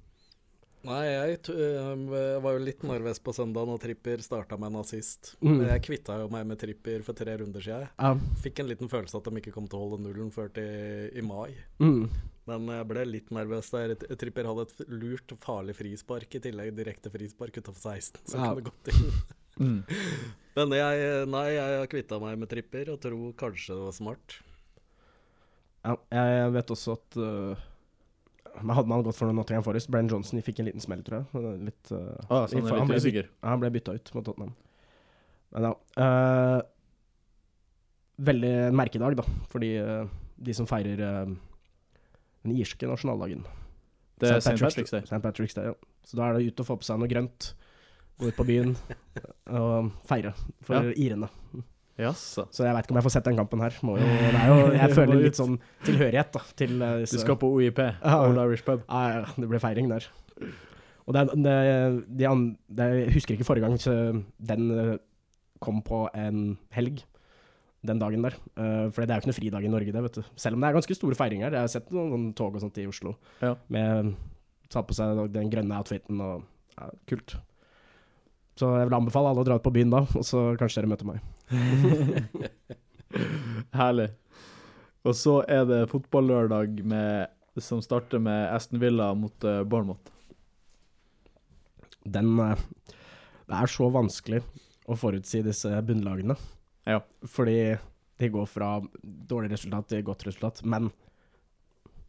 Nei, 0.87 1.03
jeg 1.11 1.39
t 1.43 1.53
øh, 1.53 2.05
var 2.41 2.55
jo 2.55 2.61
litt 2.63 2.85
nervøs 2.87 3.19
på 3.21 3.33
søndag 3.35 3.67
når 3.67 3.81
Tripper 3.83 4.23
starta 4.23 4.57
med 4.61 4.71
en 4.71 4.81
assist. 4.81 5.35
Mm. 5.43 5.61
Jeg 5.67 5.83
kvitta 5.89 6.21
jo 6.23 6.29
meg 6.33 6.47
med 6.49 6.61
Tripper 6.61 7.03
for 7.07 7.19
tre 7.19 7.35
runder 7.41 7.65
siden. 7.65 7.83
jeg. 7.83 7.91
Ja. 7.99 8.39
Fikk 8.45 8.63
en 8.63 8.71
liten 8.71 8.91
følelse 8.93 9.19
at 9.19 9.27
de 9.27 9.43
ikke 9.43 9.53
kom 9.57 9.67
til 9.69 9.79
å 9.79 9.83
holde 9.85 10.05
nullen 10.07 10.31
før 10.33 10.53
til 10.55 11.11
i 11.19 11.25
mai. 11.25 11.51
Mm. 11.83 12.07
Men 12.49 12.71
jeg 12.73 12.89
ble 12.93 13.05
litt 13.09 13.35
nervøs 13.35 13.73
der. 13.75 13.97
Trippier 13.99 14.23
Tripper 14.23 14.49
hadde 14.49 14.69
et 14.69 14.95
lurt, 15.03 15.35
farlig 15.43 15.75
frispark 15.77 16.39
i 16.39 16.43
tillegg. 16.47 16.73
Direkte 16.79 17.13
frispark 17.13 17.59
utafor 17.59 17.99
16, 17.99 18.23
så 18.25 18.39
Ja. 18.39 18.55
kunne 18.55 18.71
gått 18.71 18.95
inn. 18.95 19.13
Mm. 19.59 19.81
Men 20.59 20.75
jeg, 20.75 21.09
nei, 21.31 21.47
jeg 21.55 21.81
har 21.81 21.91
kvitta 21.91 22.19
meg 22.23 22.39
med 22.41 22.51
Tripper 22.51 22.89
og 22.91 23.01
tror 23.03 23.35
kanskje 23.39 23.77
det 23.77 23.85
var 23.85 23.95
smart. 23.95 24.39
Ja, 25.87 25.95
jeg 26.11 26.55
vet 26.57 26.73
også 26.75 26.97
at 26.99 27.19
uh, 27.23 27.67
men 28.59 28.75
Hadde 28.75 28.91
man 28.91 29.05
gått 29.07 29.19
for 29.19 29.29
noe 29.29 29.37
Nottingham 29.39 29.63
Forest 29.63 29.91
Brenn 29.93 30.09
Johnson 30.11 30.43
fikk 30.43 30.59
en 30.63 30.67
liten 30.67 30.83
smell, 30.83 31.05
tror 31.07 31.23
jeg. 31.23 31.61
Litt, 31.69 31.93
uh, 31.95 32.17
Ah, 32.27 32.49
så 32.51 32.59
han 32.59 32.67
er 32.67 32.81
han, 32.81 32.91
ble, 32.91 32.99
usikker. 32.99 33.29
ja, 33.31 33.53
han 33.53 33.63
ble 33.63 33.71
bytta 33.77 33.95
ut 33.95 34.11
mot 34.17 34.27
Tottenham. 34.27 34.57
Men 35.55 35.69
ja. 35.69 35.73
Uh, 35.95 36.59
veldig 38.29 38.55
merkedag, 38.75 39.15
da, 39.21 39.25
fordi 39.53 39.71
uh, 39.79 40.11
de 40.43 40.57
som 40.57 40.67
feirer 40.69 41.05
uh, 41.05 41.31
den 42.43 42.57
irske 42.59 42.89
nasjonaldagen. 42.91 43.47
Det 44.19 44.33
er 44.35 44.43
St. 44.43 44.59
Patrick's 44.59 44.95
Day. 44.95 45.07
St. 45.07 45.23
Patrick's 45.23 45.55
Day, 45.55 45.71
ja. 45.71 45.79
Så 46.09 46.19
da 46.19 46.27
er 46.27 46.39
det 46.39 46.51
ut 46.51 46.65
og 46.65 46.67
få 46.67 46.81
på 46.81 46.89
seg 46.89 46.99
noe 46.99 47.11
grønt. 47.11 47.53
Gå 48.19 48.29
ut 48.33 48.37
på 48.39 48.47
byen 48.49 48.73
og 49.55 49.91
feire 50.09 50.33
for 50.67 50.75
Ja. 50.79 50.93
irene. 50.97 51.29
Jaså. 51.99 52.45
Så 52.55 52.63
jeg 52.63 52.75
veit 52.77 52.87
ikke 52.87 52.95
om 52.95 52.99
jeg 53.01 53.07
får 53.09 53.15
sett 53.17 53.27
den 53.27 53.37
kampen 53.39 53.61
her. 53.63 53.75
Jo, 53.83 53.95
det 53.99 54.43
jo, 54.47 54.57
jeg 54.77 54.95
føler 54.95 55.21
litt 55.23 55.39
sånn 55.39 55.57
tilhørighet 55.87 56.33
da, 56.37 56.43
til 56.59 56.77
disse. 57.03 57.17
Du 57.19 57.23
skal 57.25 57.39
på 57.41 57.51
OIP. 57.57 57.79
Old 58.07 58.39
Irish 58.45 58.65
Pub. 58.67 58.85
Ja, 58.87 59.03
ja, 59.19 59.25
det 59.35 59.49
ble 59.51 59.59
feiring 59.63 59.91
der. 59.91 60.07
Og 61.09 61.15
det, 61.17 61.25
det, 61.43 61.57
de 62.21 62.27
an, 62.29 62.43
det, 62.69 62.87
jeg 63.01 63.15
husker 63.17 63.35
ikke 63.35 63.47
forrige 63.49 63.67
gang 63.67 64.25
den 64.51 64.67
eh, 64.77 64.97
kom 65.65 65.81
på 65.83 66.05
en 66.15 66.59
helg. 66.77 67.03
Den 67.89 67.99
dagen 68.03 68.23
der. 68.27 68.35
Eh, 68.59 68.87
for 68.95 69.03
det 69.03 69.11
er 69.11 69.19
jo 69.19 69.25
ikke 69.25 69.31
noe 69.33 69.39
fridag 69.41 69.65
i 69.67 69.71
Norge, 69.73 69.95
det, 69.95 70.03
vet 70.05 70.19
du. 70.21 70.23
Selv 70.39 70.59
om 70.59 70.63
det 70.63 70.69
er 70.69 70.77
ganske 70.79 70.99
store 70.99 71.19
feiringer. 71.19 71.51
Jeg 71.55 71.65
har 71.65 71.73
sett 71.73 71.91
noen, 71.95 72.29
tog 72.39 72.55
og 72.59 72.63
sånt 72.63 72.79
i 72.83 72.87
Oslo 72.91 73.17
Ja. 73.43 73.55
med 73.73 74.15
Ta 74.69 74.83
på 74.85 74.93
seg 74.93 75.31
den 75.33 75.49
grønne 75.49 75.79
outfiten 75.81 76.19
og 76.21 76.43
ja, 76.77 76.91
Kult. 77.09 77.39
Så 78.59 78.73
jeg 78.75 78.89
vil 78.89 78.97
anbefale 78.97 79.31
alle 79.31 79.45
å 79.45 79.47
dra 79.47 79.59
ut 79.59 79.63
på 79.63 79.73
byen 79.75 79.93
da, 79.93 80.03
og 80.03 80.25
så 80.27 80.49
kanskje 80.59 80.83
dere 80.83 80.91
møter 80.91 81.07
meg. 81.07 81.19
Herlig. 83.79 84.09
Og 85.07 85.15
så 85.15 85.39
er 85.47 85.63
det 85.69 85.85
fotballørdag 85.93 86.81
med, 86.91 87.31
som 87.63 87.83
starter 87.85 88.23
med 88.23 88.49
Aston 88.51 88.83
Villa 88.83 89.13
mot 89.15 89.47
uh, 89.47 89.63
Bournemouth. 89.63 90.11
Den 92.09 92.35
uh, 92.41 92.59
Det 93.47 93.61
er 93.61 93.71
så 93.71 93.89
vanskelig 93.95 94.43
å 94.89 94.99
forutsi 94.99 95.45
disse 95.47 95.71
bunnlagene. 95.87 96.35
Ja. 96.89 96.99
Fordi 97.31 97.77
de 98.19 98.33
går 98.35 98.51
fra 98.51 98.75
dårlig 99.03 99.53
resultat 99.55 99.93
til 99.93 100.03
godt 100.03 100.27
resultat. 100.27 100.65
Men 100.67 100.91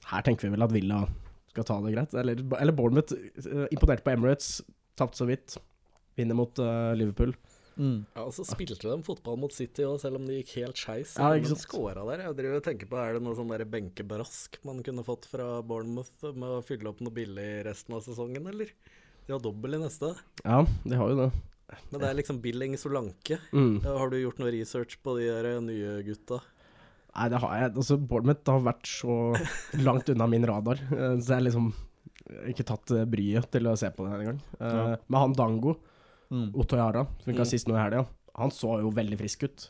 her 0.09 0.25
tenker 0.25 0.47
vi 0.47 0.55
vel 0.55 0.65
at 0.65 0.73
Villa 0.73 1.03
skal 1.53 1.67
ta 1.67 1.77
det 1.85 1.93
greit. 1.93 2.17
Eller, 2.17 2.41
eller 2.57 2.73
Bournemouth 2.75 3.13
imponert 3.13 3.73
imponerte 3.75 4.07
på 4.07 4.17
Emirates, 4.17 4.53
tapt 4.97 5.19
så 5.19 5.29
vidt. 5.29 5.59
Vinner 6.19 6.38
mot 6.38 6.62
uh, 6.62 6.91
Liverpool. 6.99 7.34
Ja, 7.79 8.25
og 8.25 8.34
så 8.36 8.43
spilte 8.43 8.89
de 8.91 8.97
fotball 9.08 9.38
mot 9.39 9.53
City 9.55 9.86
òg, 9.88 10.01
selv 10.01 10.19
om 10.19 10.25
det 10.27 10.41
gikk 10.41 10.49
helt 10.58 10.79
skeis. 10.82 11.13
Ja, 11.15 11.29
de 11.32 11.55
scora 11.55 12.03
der. 12.10 12.25
Jeg 12.25 12.36
driver 12.36 12.60
og 12.60 12.65
tenker 12.65 12.89
på, 12.91 12.97
Er 12.99 13.15
det 13.15 13.21
noe 13.23 13.38
sånn 13.38 13.53
der 13.53 13.63
benkebrask 13.71 14.60
man 14.67 14.82
kunne 14.84 15.05
fått 15.08 15.29
fra 15.32 15.62
Bournemouth 15.63 16.27
med 16.34 16.58
å 16.58 16.63
fylle 16.65 16.91
opp 16.91 16.99
noe 17.05 17.15
billig 17.15 17.47
resten 17.69 17.95
av 17.95 18.03
sesongen, 18.03 18.51
eller? 18.51 18.73
De 19.29 19.36
har 19.36 19.39
dobbel 19.43 19.77
i 19.77 19.84
neste. 19.86 20.12
Ja, 20.43 20.63
de 20.84 20.99
har 20.99 21.13
jo 21.13 21.21
det. 21.21 21.29
Men 21.91 22.01
det 22.01 22.08
er 22.10 22.15
liksom 22.17 22.39
Billing 22.43 22.75
Solanke. 22.82 23.38
Mm. 23.53 23.75
Har 23.86 24.10
du 24.10 24.17
gjort 24.19 24.39
noe 24.41 24.53
research 24.53 24.97
på 25.05 25.15
de 25.19 25.27
der 25.29 25.60
nye 25.62 25.99
gutta? 26.08 26.39
Nei, 27.13 27.27
det 27.32 27.39
har 27.41 27.53
jeg. 27.58 27.75
Altså, 27.75 27.97
Bournemouth 27.97 28.49
har 28.51 28.65
vært 28.65 28.89
så 28.89 29.19
langt 29.88 30.10
unna 30.12 30.27
min 30.29 30.47
radar, 30.49 30.82
eh, 30.89 31.15
så 31.21 31.34
jeg 31.34 31.38
har 31.38 31.45
liksom 31.47 31.69
ikke 32.49 32.65
tatt 32.69 32.91
eh, 32.95 33.08
bryet 33.10 33.47
til 33.53 33.69
å 33.69 33.77
se 33.79 33.89
på 33.93 34.05
det 34.05 34.17
engang. 34.17 34.41
Uh, 34.60 34.65
Ja. 34.65 34.84
Men 35.08 35.23
han 35.23 35.38
Dango, 35.38 35.75
Mm. 36.31 36.51
Jara, 36.53 37.05
som 37.05 37.25
fikk 37.25 37.39
Mm. 37.39 37.41
assist 37.41 37.67
nå 37.67 37.75
i 37.75 37.81
helga, 37.81 38.05
han 38.35 38.49
så 38.51 38.79
jo 38.81 38.91
veldig 38.91 39.17
frisk 39.17 39.43
ut. 39.43 39.69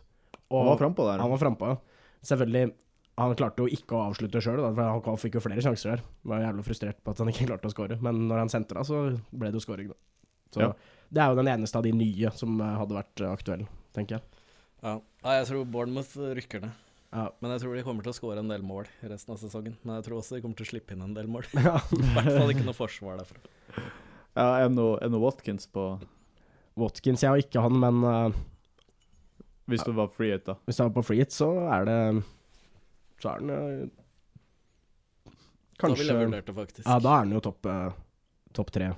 Han 0.52 0.66
var 0.66 0.78
frampå 0.78 1.06
der. 1.06 1.20
Han 1.20 1.30
var 1.30 1.38
frampå, 1.38 1.68
ja. 1.68 1.78
Selvfølgelig 2.24 2.74
Han 3.20 3.36
klarte 3.36 3.58
jo 3.60 3.68
ikke 3.68 3.98
å 3.98 4.06
avslutte 4.10 4.40
sjøl, 4.40 4.62
for 4.74 4.82
han 5.04 5.18
fikk 5.20 5.34
jo 5.36 5.42
flere 5.44 5.60
sjanser 5.60 5.98
der. 5.98 6.04
Var 6.24 6.40
jævlig 6.40 6.64
frustrert 6.64 7.04
på 7.04 7.12
at 7.12 7.18
han 7.18 7.28
ikke 7.28 7.48
klarte 7.50 7.68
å 7.68 7.72
score. 7.74 7.98
Men 8.02 8.30
når 8.30 8.38
han 8.38 8.48
sentra, 8.48 8.80
så 8.88 9.20
ble 9.36 9.52
det 9.52 9.60
jo 9.60 9.60
scoring, 9.60 9.90
da. 9.90 9.94
Så 10.54 10.62
Ja. 10.62 10.74
det 11.12 11.22
er 11.22 11.28
jo 11.28 11.36
den 11.36 11.48
eneste 11.52 11.76
av 11.76 11.84
de 11.84 11.92
nye 11.92 12.32
som 12.32 12.62
eh, 12.62 12.78
hadde 12.78 12.96
vært 12.96 13.12
aktuelle, 13.20 13.34
aktuell, 13.36 13.68
tenker 13.94 14.16
jeg. 14.16 14.22
Ja. 14.82 15.02
ja 15.26 15.32
jeg 15.42 15.48
tror 15.48 15.66
Bournemouth 15.66 16.16
rykker 16.16 16.62
ned. 16.62 16.72
Ja. 17.12 17.30
Men 17.42 17.52
jeg 17.52 17.62
tror 17.62 17.76
de 17.76 17.84
kommer 17.84 18.04
til 18.04 18.14
å 18.14 18.16
skåre 18.16 18.40
en 18.40 18.48
del 18.48 18.62
mål 18.62 18.88
resten 19.04 19.34
av 19.34 19.40
sesongen. 19.42 19.76
Men 19.84 19.96
jeg 20.00 20.06
tror 20.06 20.22
også 20.22 20.36
de 20.38 20.42
kommer 20.42 20.56
til 20.56 20.68
å 20.68 20.72
slippe 20.72 20.94
inn 20.96 21.02
en 21.02 21.14
del 21.14 21.28
mål. 21.28 21.44
Ja. 21.60 21.76
I 21.92 22.14
hvert 22.16 22.38
fall 22.38 22.54
ikke 22.54 22.66
noe 22.68 22.78
forsvar 22.78 23.20
derfra. 23.20 23.42
Ja, 24.38 24.62
er 24.62 24.70
er 24.70 24.70
noe 25.10 25.20
Watkins 25.20 25.68
på 25.68 26.00
Watkins, 26.82 27.24
jeg 27.26 27.32
har 27.34 27.42
ikke 27.44 27.64
han, 27.64 27.80
men 27.82 28.02
uh, 28.06 28.40
Hvis 29.70 29.86
du 29.86 29.92
var 29.98 30.10
free 30.14 30.34
hit, 30.34 30.46
da. 30.48 30.56
hvis 30.66 30.80
jeg 30.80 30.90
var 30.90 30.96
på 30.98 31.06
free 31.10 31.24
hit, 31.24 31.36
så 31.36 31.50
er 31.70 31.88
det 31.90 32.00
Så 33.22 33.34
er 33.34 33.44
den 33.44 33.92
Kanskje 35.80 35.96
Da 35.96 36.00
ville 36.02 36.16
jeg 36.16 36.28
vurdert 36.28 36.50
det, 36.50 36.56
faktisk. 36.58 36.86
Ja, 36.88 36.98
da 37.04 37.18
er 37.20 37.28
den 37.28 37.38
jo 37.38 37.44
topp 37.44 37.70
uh, 37.70 37.92
topp 38.56 38.72
tre 38.76 38.90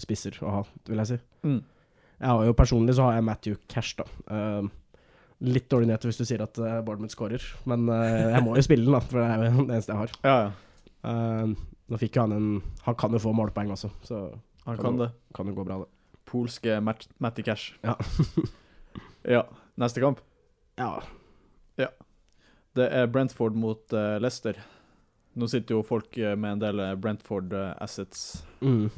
spisser 0.00 0.36
å 0.46 0.50
ha, 0.54 0.60
vil 0.88 1.00
jeg 1.02 1.08
si. 1.10 1.16
Mm. 1.44 1.58
Jeg 2.20 2.28
har 2.30 2.44
jo 2.46 2.54
Personlig 2.56 2.94
så 2.96 3.08
har 3.08 3.16
jeg 3.18 3.24
Matthew 3.26 3.56
Cash, 3.72 3.96
da. 3.98 4.06
Uh, 4.30 4.68
litt 5.40 5.66
dårlig 5.72 5.88
nyheter 5.88 6.10
hvis 6.10 6.20
du 6.20 6.26
sier 6.28 6.44
at 6.44 6.58
uh, 6.60 6.78
Bournemouth 6.84 7.16
scorer, 7.16 7.44
men 7.68 7.88
uh, 7.88 8.30
jeg 8.36 8.44
må 8.44 8.54
jo 8.58 8.64
spille 8.64 8.84
den, 8.86 8.94
da, 8.96 9.00
for 9.04 9.20
det 9.20 9.26
er 9.26 9.44
jo 9.48 9.64
det 9.64 9.76
eneste 9.78 9.94
jeg 9.94 10.00
har. 10.02 10.14
Ja, 10.28 10.36
ja. 10.44 10.50
Eh, 11.00 11.52
nå 11.88 11.96
fikk 11.96 12.18
jo 12.18 12.26
han 12.26 12.34
en 12.36 12.48
Han 12.84 12.96
kan 13.00 13.14
jo 13.16 13.20
få 13.24 13.30
målpoeng 13.32 13.70
også, 13.72 13.88
så 14.04 14.18
Han 14.66 14.76
Kan 14.76 14.84
kan 14.84 14.98
jo, 14.98 15.06
det. 15.06 15.10
kan 15.32 15.48
jo 15.48 15.54
gå 15.56 15.64
bra, 15.64 15.78
det. 15.80 15.88
Polske 16.28 16.80
Mat 16.80 17.08
Matty 17.18 17.42
Cash. 17.46 17.74
Ja. 17.82 17.96
ja. 19.36 19.44
Neste 19.80 20.00
kamp. 20.02 20.20
Ja. 20.76 20.98
Det 22.76 22.86
er 22.94 23.08
Brentford 23.10 23.56
mot 23.58 23.92
uh, 23.92 24.16
Leicester. 24.22 24.58
Nå 25.38 25.46
sitter 25.50 25.76
jo 25.76 25.84
folk 25.86 26.16
eh, 26.18 26.34
med 26.38 26.56
en 26.56 26.60
del 26.62 26.80
eh, 26.82 26.96
Brentford 26.98 27.52
uh, 27.54 27.70
assets. 27.82 28.42
Mm. 28.60 28.88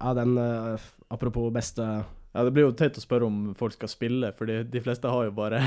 Ja, 0.00 0.10
den 0.18 0.32
uh, 0.38 0.82
Apropos 1.14 1.52
beste 1.54 1.84
Ja, 1.84 2.42
Det 2.42 2.50
blir 2.56 2.66
jo 2.66 2.72
teit 2.74 2.98
å 2.98 3.02
spørre 3.04 3.28
om 3.28 3.52
folk 3.58 3.76
skal 3.76 3.90
spille, 3.92 4.32
fordi 4.34 4.62
de 4.72 4.82
fleste 4.82 5.10
har 5.10 5.28
jo 5.28 5.34
bare 5.36 5.60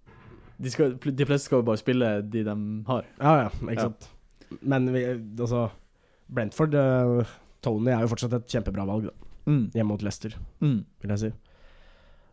de, 0.62 0.72
skal, 0.72 0.94
de 0.96 1.26
fleste 1.28 1.50
skal 1.50 1.60
jo 1.60 1.66
bare 1.68 1.80
spille 1.82 2.10
de 2.22 2.44
de 2.46 2.56
har. 2.88 3.08
Ja, 3.20 3.34
ja, 3.44 3.48
ikke 3.64 3.76
Ja. 3.80 3.88
sant. 3.88 4.08
Men 4.62 4.88
vi, 4.94 5.04
altså 5.40 5.66
Brentford 6.30 6.76
Tony 7.64 7.90
er 7.92 8.04
jo 8.04 8.12
fortsatt 8.12 8.36
et 8.38 8.48
kjempebra 8.54 8.84
valg, 8.88 9.10
da. 9.10 9.33
Hjemme 9.46 9.88
mot 9.90 10.02
Leicester, 10.02 10.34
Mm. 10.60 10.84
vil 11.02 11.10
jeg 11.14 11.18
si. 11.18 11.32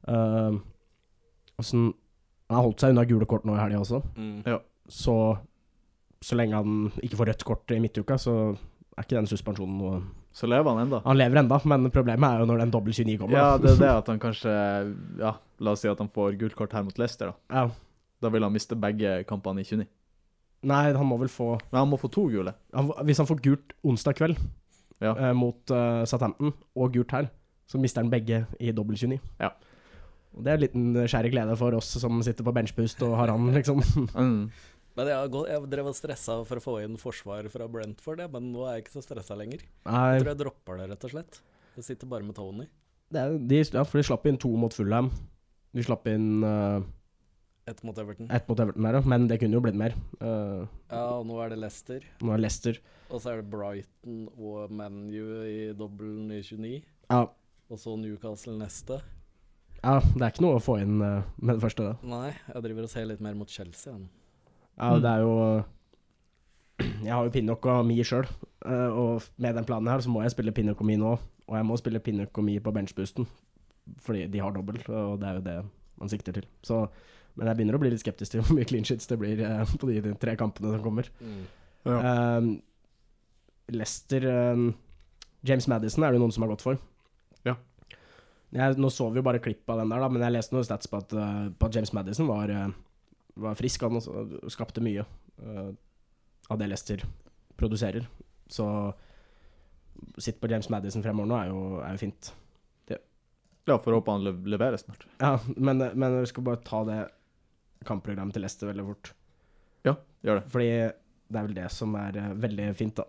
Uh, 0.08 0.58
sånn, 1.62 1.92
Han 2.50 2.58
har 2.58 2.66
holdt 2.66 2.80
seg 2.84 2.92
unna 2.92 3.06
gule 3.08 3.26
kort 3.30 3.46
nå 3.48 3.54
i 3.56 3.60
helga 3.62 3.80
også. 3.80 4.02
Mm. 4.18 4.60
Så 4.92 5.14
så 6.22 6.36
lenge 6.38 6.54
han 6.54 6.92
ikke 7.02 7.18
får 7.18 7.28
rødt 7.32 7.44
kort 7.48 7.72
i 7.74 7.80
midtuka, 7.82 8.14
så 8.20 8.34
er 8.98 9.04
ikke 9.06 9.16
den 9.18 9.26
suspensjonen 9.32 9.78
noe 9.80 10.02
Så 10.34 10.48
lever 10.48 10.70
han 10.70 10.84
enda. 10.86 11.00
Han 11.04 11.18
lever 11.18 11.40
enda, 11.42 11.58
men 11.66 11.90
problemet 11.92 12.28
er 12.28 12.40
jo 12.44 12.46
når 12.46 12.60
den 12.62 12.72
dobbel 12.72 12.94
29 12.94 13.18
kommer. 13.20 13.36
Ja, 13.40 13.58
det 13.58 13.72
er 13.72 13.80
det 13.80 13.90
at 14.02 14.08
han 14.12 14.20
kanskje 14.20 14.52
Ja, 15.20 15.32
la 15.60 15.72
oss 15.72 15.82
si 15.82 15.90
at 15.90 15.98
han 16.00 16.10
får 16.14 16.38
gult 16.40 16.56
kort 16.56 16.72
her 16.74 16.84
mot 16.84 16.98
Leicester, 17.00 17.32
da. 17.32 17.56
Ja. 17.56 17.72
Da 18.22 18.30
vil 18.30 18.44
han 18.46 18.54
miste 18.54 18.76
begge 18.78 19.24
kampene 19.26 19.64
i 19.64 19.64
29. 19.66 19.88
Nei, 20.70 20.84
han 20.94 21.08
må 21.10 21.18
vel 21.18 21.32
få 21.34 21.56
Men 21.72 21.80
han 21.80 21.90
må 21.90 21.98
få 21.98 22.12
to 22.14 22.28
gule. 22.30 22.54
han, 22.74 22.92
Hvis 23.08 23.18
han 23.18 23.26
får 23.28 23.42
gult 23.42 23.74
onsdag 23.84 24.14
kveld 24.20 24.38
Ja. 25.02 25.16
eh, 25.18 25.34
mot 25.38 25.74
uh, 25.74 26.04
Southampton, 26.06 26.54
og 26.78 26.94
gult 26.94 27.12
her, 27.16 27.30
så 27.70 27.80
mister 27.82 28.04
han 28.04 28.12
begge 28.14 28.44
i 28.60 28.72
dobbel 28.76 28.98
29. 29.00 29.18
Ja. 29.42 29.52
Og 30.32 30.46
det 30.46 30.52
er 30.54 30.60
en 30.60 30.64
liten 30.64 31.08
skjær 31.12 31.28
glede 31.34 31.56
for 31.60 31.76
oss 31.76 31.90
som 32.00 32.22
sitter 32.24 32.46
på 32.48 32.54
benchpust 32.56 33.02
og 33.04 33.18
har 33.20 33.34
han, 33.34 33.50
liksom. 33.56 33.82
Mm. 34.16 34.52
Men 34.92 35.08
jeg, 35.08 35.16
har 35.16 35.30
gått, 35.32 35.48
jeg 35.48 35.68
drev 35.72 35.88
og 35.88 35.96
stressa 35.96 36.34
for 36.44 36.60
å 36.60 36.64
få 36.64 36.74
inn 36.84 36.98
forsvar 37.00 37.46
fra 37.52 37.64
Brentford, 37.72 38.18
det, 38.20 38.26
men 38.34 38.50
nå 38.52 38.66
er 38.68 38.74
jeg 38.76 38.84
ikke 38.84 38.96
så 38.98 39.04
stressa 39.06 39.38
lenger. 39.40 39.62
Nei, 39.88 40.02
Jeg 40.18 40.24
tror 40.26 40.30
jeg 40.34 40.40
dropper 40.42 40.82
det, 40.82 40.88
rett 40.92 41.06
og 41.08 41.14
slett. 41.14 41.38
Jeg 41.78 41.86
sitter 41.88 42.10
bare 42.12 42.28
med 42.28 42.36
Tony. 42.36 42.66
det 43.12 43.22
er, 43.22 43.38
de, 43.40 43.62
ja, 43.64 43.84
for 43.88 44.02
de 44.02 44.04
slapp 44.10 44.28
inn 44.28 44.40
to 44.44 44.52
mot 44.60 44.76
Fulham. 44.76 45.08
De 45.72 45.86
slapp 45.88 46.10
inn 46.12 46.44
uh, 46.44 46.84
Ett 47.72 47.84
mot 47.88 47.98
Everton. 47.98 48.28
ett 48.32 48.48
mot 48.50 48.60
Everton 48.60 48.84
der, 48.84 49.02
men 49.08 49.28
det 49.30 49.38
kunne 49.40 49.56
jo 49.56 49.62
blitt 49.64 49.78
mer. 49.80 49.94
Uh, 50.20 50.68
Ja, 50.92 51.06
og 51.18 51.26
nå 51.30 51.38
er 51.44 51.54
det 51.54 51.60
Leicester. 51.62 52.04
nå 52.22 52.34
er 52.36 52.42
Leicester 52.44 52.80
Og 53.10 53.22
så 53.22 53.32
er 53.32 53.42
det 53.42 53.50
Brighton 53.52 54.26
og 54.38 54.72
ManU 54.72 55.44
i 55.48 55.72
dobbelen 55.78 56.32
i 56.36 56.42
29. 56.44 56.82
ja, 57.10 57.22
Og 57.72 57.80
så 57.80 57.96
Newcastle 57.98 58.58
neste. 58.60 59.00
ja, 59.84 60.00
det 60.00 60.22
er 60.22 60.32
ikke 60.34 60.44
noe 60.46 60.60
å 60.60 60.64
få 60.64 60.80
inn 60.82 61.00
uh, 61.02 61.24
med 61.40 61.56
det 61.56 61.62
første, 61.64 61.84
da. 61.84 61.96
Nei, 62.04 62.34
jeg 62.54 62.64
driver 62.68 62.84
og 62.84 62.90
ser 62.92 63.06
litt 63.08 63.22
mer 63.24 63.34
mot 63.40 63.50
Chelsea. 63.50 63.94
Ja. 63.94 64.08
Ja, 64.82 65.00
det 65.00 65.10
er 65.12 65.20
jo 65.24 65.64
Jeg 67.06 67.14
har 67.14 67.24
jo 67.26 67.32
Pinnock 67.34 67.66
og 67.70 67.86
Mi 67.86 68.02
sjøl, 68.04 68.26
og 68.66 69.22
med 69.38 69.56
den 69.58 69.66
planen 69.68 69.88
her 69.92 70.02
så 70.02 70.10
må 70.10 70.24
jeg 70.26 70.32
spille 70.34 70.52
Pinnock 70.56 70.82
og 70.82 70.88
Mi 70.88 70.96
nå. 70.98 71.16
Og 71.48 71.56
jeg 71.58 71.66
må 71.68 71.78
spille 71.78 72.00
Pinnock 72.00 72.38
og 72.38 72.46
Mi 72.48 72.60
på 72.64 72.72
benchboosten, 72.74 73.28
fordi 74.02 74.28
de 74.32 74.40
har 74.42 74.54
dobbel, 74.56 74.80
og 74.88 75.20
det 75.22 75.28
er 75.30 75.40
jo 75.40 75.44
det 75.46 75.58
man 76.02 76.10
sikter 76.10 76.34
til. 76.34 76.46
Så, 76.66 76.88
men 77.40 77.48
jeg 77.48 77.58
begynner 77.58 77.78
å 77.78 77.82
bli 77.82 77.92
litt 77.94 78.04
skeptisk 78.04 78.34
til 78.34 78.44
hvor 78.44 78.58
mye 78.58 78.68
clean 78.68 78.86
shits 78.88 79.10
det 79.10 79.18
blir 79.22 79.42
eh, 79.46 79.74
på 79.80 79.90
de, 79.90 80.00
de 80.04 80.14
tre 80.20 80.36
kampene 80.40 80.74
som 80.74 80.84
kommer. 80.84 81.08
Mm. 81.24 81.42
Ja. 81.88 81.98
Um, 82.38 82.52
Leicester 83.72 84.26
um, 84.28 84.72
James 85.48 85.68
Madison 85.72 86.06
er 86.06 86.14
det 86.14 86.22
noen 86.22 86.34
som 86.34 86.46
har 86.46 86.52
gått 86.52 86.66
for. 86.66 86.80
Ja. 87.48 87.56
Jeg, 88.52 88.78
nå 88.82 88.92
så 88.94 89.08
vi 89.10 89.22
jo 89.22 89.26
bare 89.26 89.42
klipp 89.44 89.70
av 89.72 89.82
den 89.82 89.94
der, 89.94 90.04
da, 90.04 90.10
men 90.12 90.26
jeg 90.26 90.36
leste 90.36 90.56
noen 90.58 90.68
stats 90.68 90.92
på 90.92 91.00
at, 91.00 91.16
uh, 91.16 91.48
på 91.56 91.70
at 91.70 91.78
James 91.78 91.94
Madison 91.98 92.28
var, 92.30 92.52
uh, 92.52 92.68
var 93.42 93.58
frisk. 93.60 93.88
Han 93.88 94.02
også, 94.02 94.26
skapte 94.52 94.84
mye 94.84 95.06
uh, 95.42 95.72
av 96.52 96.60
det 96.60 96.68
Leicester 96.70 97.06
produserer. 97.58 98.06
Så 98.52 98.68
sitt 100.20 100.42
på 100.42 100.50
James 100.52 100.68
Madison 100.74 101.04
fremover 101.06 101.30
nå 101.30 101.40
er 101.40 101.50
jo, 101.54 101.64
er 101.86 101.96
jo 101.96 102.04
fint. 102.04 102.34
ja, 102.92 103.78
får 103.78 103.94
håpe 103.94 104.14
han 104.14 104.24
leverer 104.26 104.78
snart. 104.82 105.06
Ja, 105.22 105.38
men, 105.56 105.80
men 105.80 106.20
vi 106.20 106.30
skal 106.30 106.44
bare 106.44 106.60
ta 106.66 106.84
det 106.88 107.00
kampprogrammet 107.88 108.36
til 108.36 108.44
Leicester 108.46 108.70
veldig 108.72 108.86
fort. 108.88 109.14
Ja, 109.88 109.96
gjør 110.26 110.42
det. 110.42 110.52
Fordi 110.54 110.70
det 111.32 111.40
er 111.40 111.48
vel 111.48 111.58
det 111.58 111.68
som 111.74 111.96
er 112.00 112.18
eh, 112.20 112.34
veldig 112.44 112.70
fint, 112.78 113.00
da. 113.00 113.08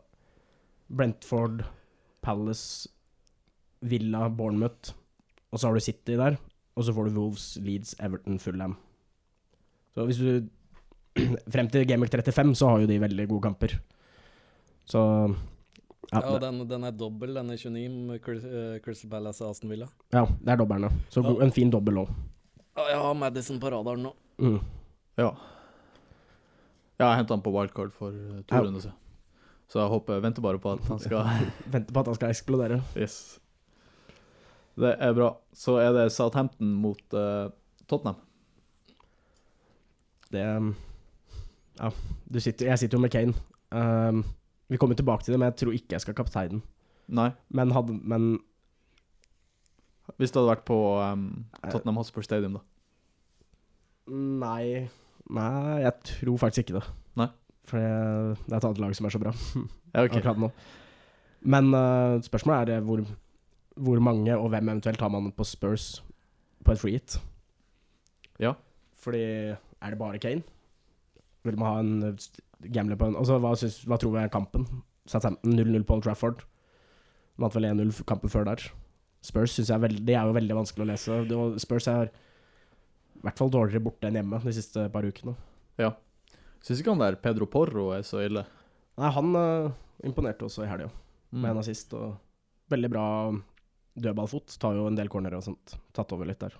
Brentford, 0.92 1.64
Palace, 2.22 2.88
Villa, 3.82 4.28
Bournemouth. 4.28 4.94
Og 5.52 5.60
så 5.60 5.68
har 5.68 5.76
du 5.76 5.84
City 5.84 6.16
der. 6.16 6.38
Og 6.76 6.86
så 6.86 6.94
får 6.96 7.08
du 7.10 7.18
Wolves, 7.18 7.46
Leeds, 7.60 7.94
Everton, 8.00 8.38
Fulham. 8.40 8.76
Så 9.94 10.06
hvis 10.08 10.20
du 10.22 10.48
Frem 11.52 11.66
til 11.68 11.84
Game 11.84 12.06
35 12.08 12.54
så 12.56 12.70
har 12.70 12.78
jo 12.80 12.86
de 12.88 13.00
veldig 13.02 13.26
gode 13.28 13.44
kamper. 13.44 13.74
Så 14.88 15.00
ja, 16.08 16.20
Ja, 16.20 16.22
og 16.32 16.40
den, 16.40 16.62
den 16.68 16.84
er 16.84 16.94
dobbel, 16.96 17.34
den 17.36 17.50
er 17.52 17.56
29, 17.60 17.88
med 18.08 18.16
eh, 18.16 18.78
Crystal 18.84 19.10
Palace 19.10 19.44
og 19.44 19.50
Aston 19.52 19.70
Villa. 19.70 19.86
ja, 20.12 20.24
det 20.24 20.52
er 20.54 20.56
dobbelen, 20.56 20.90
Så 21.10 21.20
Ja. 21.20 21.28
Så 21.28 21.42
en 21.44 21.52
fin 21.52 21.70
dobbel 21.70 22.00
òg. 22.00 22.08
Ja, 22.76 22.88
jeg 22.88 22.98
har 22.98 23.14
Madison 23.14 23.60
på 23.60 23.70
radaren 23.70 24.02
nå. 24.02 24.14
Mm. 24.42 24.58
Ja. 25.20 25.30
Ja, 26.98 27.06
jeg 27.12 27.20
henta 27.22 27.36
han 27.36 27.44
på 27.44 27.52
wildcard 27.54 27.92
for 27.94 28.10
uh, 28.10 28.40
to 28.42 28.56
Ja. 28.56 28.62
runder 28.64 28.82
siden. 28.82 28.98
Så 29.72 29.80
jeg 29.80 29.88
håper 29.88 30.20
Venter 30.20 30.42
bare 30.44 30.58
på 30.60 30.72
at 30.74 30.84
han 30.90 30.98
skal 31.04 31.24
Venter 31.72 31.94
på 31.94 32.00
at 32.02 32.10
han 32.10 32.18
skal 32.18 32.34
eksplodere. 32.34 32.80
Yes. 32.98 33.38
Det 34.76 34.96
er 34.98 35.12
bra. 35.16 35.30
Så 35.52 35.76
er 35.80 35.92
det 35.96 36.12
Southampton 36.12 36.74
mot 36.80 37.00
uh, 37.16 37.48
Tottenham. 37.88 38.16
Det 40.32 40.44
Ja, 41.80 41.88
du 42.32 42.40
sitter, 42.40 42.66
jeg 42.66 42.78
sitter 42.78 42.98
jo 42.98 43.02
med 43.02 43.10
Kane. 43.12 43.34
Um, 43.72 44.24
vi 44.68 44.76
kommer 44.76 44.96
tilbake 44.96 45.24
til 45.24 45.32
det, 45.32 45.38
men 45.40 45.50
jeg 45.50 45.56
tror 45.60 45.72
ikke 45.76 45.96
jeg 45.96 46.00
skal 46.04 46.14
kapteine 46.16 46.58
den. 46.58 46.62
Nei, 47.08 47.30
Men 47.50 47.72
hadde 47.72 47.92
Men 47.92 48.38
hvis 50.18 50.30
det 50.32 50.40
hadde 50.40 50.50
vært 50.52 50.64
på 50.68 50.76
um, 51.00 51.44
Tottenham 51.70 51.96
Hotspur 51.96 52.22
Stadium, 52.26 52.58
da. 52.58 52.60
Nei 54.12 54.88
Nei, 55.32 55.80
jeg 55.80 55.92
tror 56.04 56.40
faktisk 56.42 56.66
ikke 56.66 56.80
det. 56.80 56.86
Nei. 57.16 57.28
For 57.68 57.78
det, 57.78 58.38
det 58.44 58.52
er 58.52 58.58
et 58.58 58.66
annet 58.68 58.80
lag 58.82 58.94
som 58.98 59.06
er 59.06 59.14
så 59.14 59.20
bra 59.22 59.32
Ja, 59.32 60.02
okay. 60.02 60.18
akkurat 60.18 60.40
nå. 60.42 60.50
Men 61.42 61.70
uh, 61.74 62.18
spørsmålet 62.22 62.70
er 62.70 62.78
eh, 62.78 62.84
hvor, 62.86 63.02
hvor 63.76 64.00
mange 64.04 64.34
og 64.36 64.50
hvem 64.52 64.68
eventuelt 64.68 65.00
har 65.00 65.10
man 65.10 65.32
på 65.34 65.46
Spurs 65.46 66.02
på 66.64 66.74
et 66.74 66.80
free 66.80 66.98
hit? 66.98 67.16
Ja. 68.42 68.52
Fordi 69.02 69.22
er 69.22 69.90
det 69.90 69.98
bare 69.98 70.18
Kane? 70.22 70.42
Vil 71.44 71.58
man 71.58 71.68
ha 71.68 71.80
en 71.80 72.12
uh, 72.12 72.70
gambler 72.72 72.96
på 72.96 73.10
en 73.10 73.16
Altså, 73.16 73.38
hva, 73.42 73.54
synes, 73.58 73.82
hva 73.88 73.98
tror 73.98 74.14
vi 74.14 74.22
er 74.22 74.32
kampen? 74.32 74.66
Southampton 75.06 75.58
0-0 75.58 75.82
på 75.82 75.96
Old 75.96 76.06
Trafford. 76.06 76.44
Vant 77.38 77.54
vel 77.56 77.70
1-0 77.72 78.04
kampen 78.06 78.30
før 78.30 78.44
der. 78.44 78.68
Spurs 79.22 79.50
synes 79.50 79.70
jeg 79.70 79.76
er, 79.76 79.82
veldig, 79.82 80.06
det 80.06 80.14
er 80.14 80.26
jo 80.26 80.36
veldig 80.36 80.58
vanskelig 80.58 80.84
å 80.84 80.90
lese. 80.90 81.58
Spurs 81.62 81.88
er 81.90 82.12
i 83.22 83.26
hvert 83.28 83.38
fall 83.38 83.52
dårligere 83.54 83.84
borte 83.86 84.08
enn 84.08 84.18
hjemme 84.18 84.40
de 84.42 84.52
siste 84.56 84.88
par 84.90 85.06
ukene. 85.06 85.36
Ja. 85.78 85.92
Syns 86.62 86.82
ikke 86.82 86.90
han 86.94 87.02
der 87.02 87.16
Pedro 87.22 87.46
Porro 87.50 87.92
er 87.94 88.02
så 88.06 88.20
ille. 88.24 88.42
Nei, 88.98 89.10
han 89.14 89.30
uh, 89.38 89.70
imponerte 90.04 90.46
også 90.48 90.66
i 90.66 90.70
helga, 90.70 90.90
Mm. 91.32 91.40
med 91.40 91.50
en 91.54 91.58
assist. 91.62 91.94
Og 91.96 92.18
veldig 92.68 92.90
bra 92.92 93.04
dødballfot. 93.96 94.58
Tar 94.60 94.74
jo 94.76 94.84
en 94.90 94.98
del 94.98 95.08
cornerer 95.08 95.38
og 95.38 95.46
sånt. 95.46 95.78
Tatt 95.96 96.12
over 96.12 96.28
litt 96.28 96.42
der. 96.42 96.52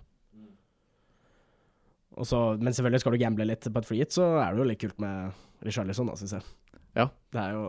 Og 2.17 2.25
så, 2.29 2.39
men 2.61 2.73
selvfølgelig 2.73 3.03
skal 3.03 3.15
du 3.15 3.21
gamble 3.21 3.47
litt 3.49 3.67
på 3.69 3.81
et 3.83 3.89
free 3.89 4.01
hit, 4.03 4.13
så 4.17 4.25
er 4.41 4.53
det 4.53 4.61
jo 4.63 4.67
litt 4.69 4.81
kult 4.83 4.99
med 5.01 5.37
Richarlison, 5.65 6.09
da, 6.09 6.17
syns 6.21 6.35
jeg. 6.39 6.49
Ja. 6.97 7.07
Det 7.33 7.41
er 7.41 7.55
jo 7.57 7.67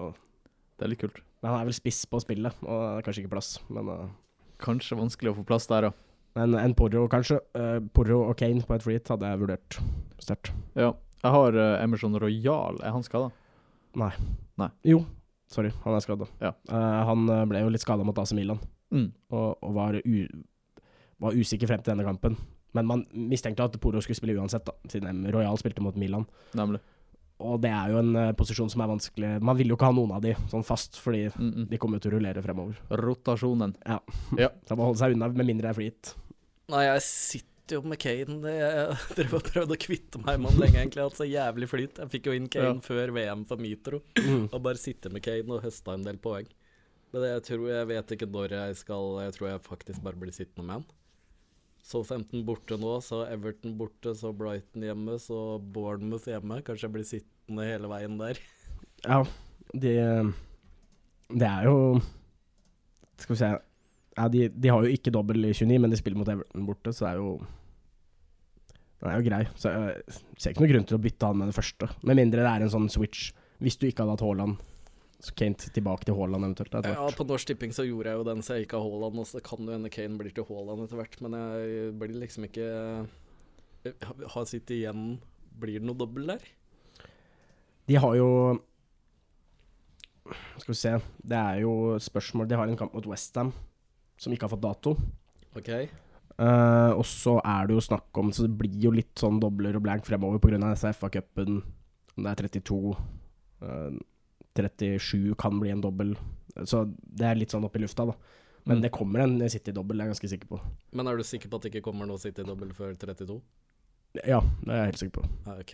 Det 0.80 0.86
er 0.88 0.91
litt 0.91 1.04
kult. 1.04 1.20
Men 1.44 1.52
han 1.54 1.62
er 1.62 1.68
vel 1.70 1.76
spiss 1.78 2.02
på 2.10 2.20
spillet, 2.24 2.56
og 2.64 2.80
det 2.82 2.98
er 2.98 3.06
kanskje 3.06 3.24
ikke 3.24 3.34
plass. 3.36 3.52
Men, 3.70 3.89
uh, 3.91 4.10
Kanskje 4.64 4.96
vanskelig 5.00 5.32
å 5.34 5.38
få 5.41 5.46
plass 5.48 5.68
der, 5.68 5.89
ja. 5.89 5.91
Men 6.36 6.55
en 6.57 6.75
Porro, 6.77 7.07
kanskje. 7.11 7.39
Uh, 7.57 7.79
Porro 7.93 8.23
og 8.29 8.38
Kane 8.39 8.63
på 8.65 8.75
et 8.75 8.86
free 8.86 9.01
hadde 9.09 9.31
jeg 9.31 9.41
vurdert 9.43 9.79
sterkt. 10.19 10.53
ja. 10.75 10.93
Jeg 11.23 11.31
har 11.31 11.55
uh, 11.55 11.79
Emerson 11.79 12.17
Royal. 12.19 12.81
Er 12.84 12.91
han 12.91 13.03
skada? 13.05 13.29
Jo, 14.84 15.05
sorry, 15.47 15.69
han 15.86 15.95
er 15.95 16.03
skada. 16.03 16.27
Ja. 16.41 16.49
Uh, 16.67 17.03
han 17.07 17.29
ble 17.47 17.61
jo 17.63 17.69
litt 17.71 17.86
skada 17.86 18.03
mot 18.03 18.17
AC 18.19 18.34
Milan. 18.36 18.59
Mm. 18.93 19.07
og, 19.34 19.55
og 19.65 19.71
var, 19.73 19.95
var 21.23 21.34
usikker 21.34 21.65
frem 21.65 21.81
til 21.81 21.95
denne 21.95 22.03
kampen. 22.05 22.36
Men 22.75 22.89
man 22.89 23.05
mistenkte 23.13 23.63
at 23.65 23.77
Porro 23.81 24.01
skulle 24.03 24.19
spille 24.19 24.36
uansett, 24.36 24.65
da, 24.67 24.75
siden 24.91 25.23
Royal 25.34 25.57
spilte 25.61 25.81
mot 25.81 25.95
Milan. 25.97 26.27
Nemlig. 26.57 26.81
Og 27.43 27.57
det 27.63 27.71
er 27.73 27.91
jo 27.91 27.99
en 27.99 28.11
uh, 28.15 28.31
posisjon 28.38 28.69
som 28.71 28.84
er 28.84 28.89
vanskelig 28.91 29.29
Man 29.43 29.57
vil 29.57 29.71
jo 29.71 29.75
ikke 29.75 29.88
ha 29.89 29.95
noen 29.95 30.11
av 30.15 30.21
de 30.23 30.36
sånn 30.51 30.63
fast, 30.63 30.99
fordi 31.01 31.23
Mm 31.36 31.51
-mm. 31.53 31.69
de 31.69 31.77
kommer 31.77 31.97
jo 31.97 31.99
til 31.99 32.11
å 32.11 32.15
rullere 32.17 32.41
fremover. 32.41 32.75
Rotasjonen. 32.89 33.75
Ja. 33.86 33.99
Så 34.65 34.75
man 34.75 34.77
må 34.77 34.86
holde 34.86 34.99
seg 34.99 35.13
unna, 35.13 35.27
med 35.27 35.45
mindre 35.45 35.73
det 35.73 35.77
er 35.77 35.84
hit. 35.84 36.15
Nei, 36.72 36.84
jeg 36.88 37.01
sitter 37.05 37.78
jo 37.78 37.82
med 37.88 37.99
Kane. 37.99 38.38
Jeg 38.55 38.97
drev 39.18 39.36
og 39.39 39.45
prøvde 39.49 39.76
å 39.76 39.82
kvitte 39.84 40.22
meg 40.24 40.39
med 40.39 40.51
han 40.53 40.61
lenge, 40.61 40.80
egentlig. 40.80 40.99
Jeg 40.99 41.03
har 41.03 41.11
hatt 41.11 41.20
så 41.22 41.28
jævlig 41.28 41.70
flyt. 41.72 41.99
Jeg 42.03 42.11
fikk 42.14 42.30
jo 42.30 42.36
inn 42.38 42.49
Kane 42.51 42.74
Ja. 42.78 42.84
før 42.86 43.14
VM 43.16 43.45
for 43.49 43.61
Mitro. 43.64 44.01
Mm. 44.20 44.45
Og 44.51 44.59
bare 44.64 44.80
sitte 44.82 45.11
med 45.14 45.24
Kane 45.26 45.47
og 45.57 45.64
høsta 45.66 45.95
en 45.97 46.05
del 46.07 46.20
poeng. 46.24 46.47
Men 47.14 47.22
det, 47.22 47.30
jeg 47.36 47.43
tror 47.51 47.66
jeg 47.70 47.88
vet 47.91 48.11
ikke 48.16 48.28
når 48.34 48.53
jeg 48.57 48.76
skal 48.80 49.09
Jeg 49.22 49.34
tror 49.36 49.47
jeg 49.51 49.61
faktisk 49.68 50.01
bare 50.01 50.18
blir 50.18 50.34
sittende 50.34 50.66
med 50.66 50.80
han. 50.80 50.86
Så 51.84 51.99
15 52.07 52.45
borte 52.47 52.78
nå, 52.80 52.93
så 53.03 53.26
Everton 53.28 53.74
borte, 53.78 54.14
så 54.16 54.32
Brighton 54.34 54.86
hjemme, 54.88 55.18
så 55.20 55.59
Bournemouth 55.59 56.30
hjemme. 56.32 56.61
Kanskje 56.64 56.88
jeg 56.88 56.93
blir 56.95 57.05
sittende 57.09 57.66
hele 57.68 57.89
veien 57.91 58.16
der. 58.22 58.39
Ja, 59.03 59.20
det 59.76 59.97
Det 61.34 61.47
er 61.49 61.66
jo 61.68 61.99
Skal 63.20 63.34
vi 63.36 63.39
se 63.41 63.49
ja, 64.18 64.28
de, 64.30 64.47
de 64.49 64.72
har 64.72 64.84
jo 64.86 64.93
ikke 64.93 65.14
dobbel 65.14 65.49
i 65.49 65.53
29, 65.53 65.80
men 65.82 65.93
de 65.93 65.99
spiller 65.99 66.20
mot 66.20 66.30
Everton 66.30 66.68
borte, 66.68 66.93
så 66.93 67.07
det 67.07 67.14
er 67.14 67.22
jo 67.22 67.32
Den 69.01 69.09
er 69.11 69.18
jo 69.20 69.26
grei. 69.30 69.41
Så 69.59 69.72
jeg 69.74 70.20
ser 70.39 70.53
ikke 70.53 70.64
noen 70.64 70.74
grunn 70.74 70.86
til 70.91 70.99
å 70.99 71.01
bytte 71.03 71.32
han 71.32 71.39
med 71.41 71.49
det 71.51 71.57
første. 71.57 71.89
Med 72.07 72.20
mindre 72.22 72.45
det 72.45 72.51
er 72.53 72.64
en 72.68 72.72
sånn 72.72 72.91
switch. 72.93 73.32
Hvis 73.64 73.76
du 73.80 73.89
ikke 73.89 74.05
hadde 74.05 74.16
hatt 74.16 74.24
Haaland, 74.24 74.61
så 75.24 75.34
Kane 75.39 75.59
tilbake 75.59 76.07
til 76.07 76.16
Haaland 76.16 76.47
eventuelt. 76.47 76.88
Ja, 76.88 77.09
på 77.16 77.26
Norsk 77.28 77.49
Tipping 77.51 77.76
så 77.76 77.84
gjorde 77.88 78.11
jeg 78.11 78.20
jo 78.22 78.28
den 78.28 78.43
så 78.43 78.55
jeg 78.55 78.66
gikk 78.66 78.78
av 78.80 78.86
Haaland, 78.88 79.20
og 79.24 79.28
så 79.28 79.43
kan 79.43 79.59
jo 79.68 79.76
hende 79.76 79.91
Kane 79.91 80.20
blir 80.20 80.32
til 80.36 80.47
Haaland 80.47 80.86
etter 80.86 80.99
hvert, 80.99 81.20
men 81.24 81.36
jeg 81.39 81.91
blir 81.99 82.16
liksom 82.24 82.47
ikke 82.47 82.70
Eh, 83.84 83.91
Har 84.34 84.45
City 84.45 84.82
igjen 84.82 85.18
Blir 85.59 85.82
det 85.82 85.88
noe 85.88 85.99
dobbel 85.99 86.30
der? 86.34 86.45
De 87.88 87.99
har 87.99 88.16
jo 88.16 88.30
Skal 90.57 90.72
vi 90.72 90.80
se 90.80 90.93
Det 91.20 91.39
er 91.39 91.61
jo 91.66 91.99
spørsmål 91.99 92.47
De 92.49 92.59
har 92.59 92.72
en 92.72 92.80
kamp 92.80 92.95
mot 92.95 93.09
Westham 93.11 93.51
som 94.24 94.34
ikke 94.34 94.47
har 94.47 94.53
fått 94.55 94.63
dato. 94.63 94.95
OK. 95.59 95.69
Uh, 96.34 96.95
og 96.97 97.03
så 97.05 97.36
er 97.45 97.67
det 97.69 97.76
jo 97.76 97.82
snakk 97.86 98.17
om 98.17 98.32
Så 98.34 98.47
det 98.47 98.55
blir 98.57 98.74
jo 98.82 98.89
litt 98.89 99.11
sånn 99.21 99.36
dobler 99.43 99.76
og 99.78 99.84
blank 99.86 100.07
fremover 100.07 100.39
pga. 100.41 100.71
FA-cupen. 100.97 101.59
Om 102.17 102.26
det 102.26 102.32
er 102.32 102.47
32 102.47 102.80
uh, 103.61 103.99
37 104.57 105.36
kan 105.38 105.59
bli 105.61 105.69
en 105.74 105.82
dobbel. 105.84 106.15
Så 106.69 106.84
det 107.05 107.26
er 107.30 107.38
litt 107.38 107.53
sånn 107.53 107.65
opp 107.65 107.76
i 107.78 107.84
lufta, 107.84 108.05
da. 108.09 108.15
Men 108.65 108.78
Mm. 108.78 108.82
det 108.86 108.91
kommer 108.95 109.19
en 109.19 109.49
City-dobbel, 109.49 109.97
det 109.97 110.03
er 110.03 110.07
jeg 110.07 110.13
ganske 110.13 110.30
sikker 110.32 110.47
på. 110.53 110.59
Men 110.93 111.07
er 111.07 111.17
du 111.17 111.24
sikker 111.24 111.49
på 111.49 111.57
at 111.57 111.63
det 111.65 111.71
ikke 111.74 111.82
kommer 111.89 112.07
noe 112.07 112.17
City-dobbel 112.21 112.69
før 112.74 112.93
32? 112.95 113.41
Ja, 114.24 114.39
det 114.63 114.69
er 114.71 114.78
jeg 114.78 114.91
helt 114.91 115.01
sikker 115.01 115.15
på. 115.17 115.24
Ah, 115.49 115.57
OK. 115.59 115.74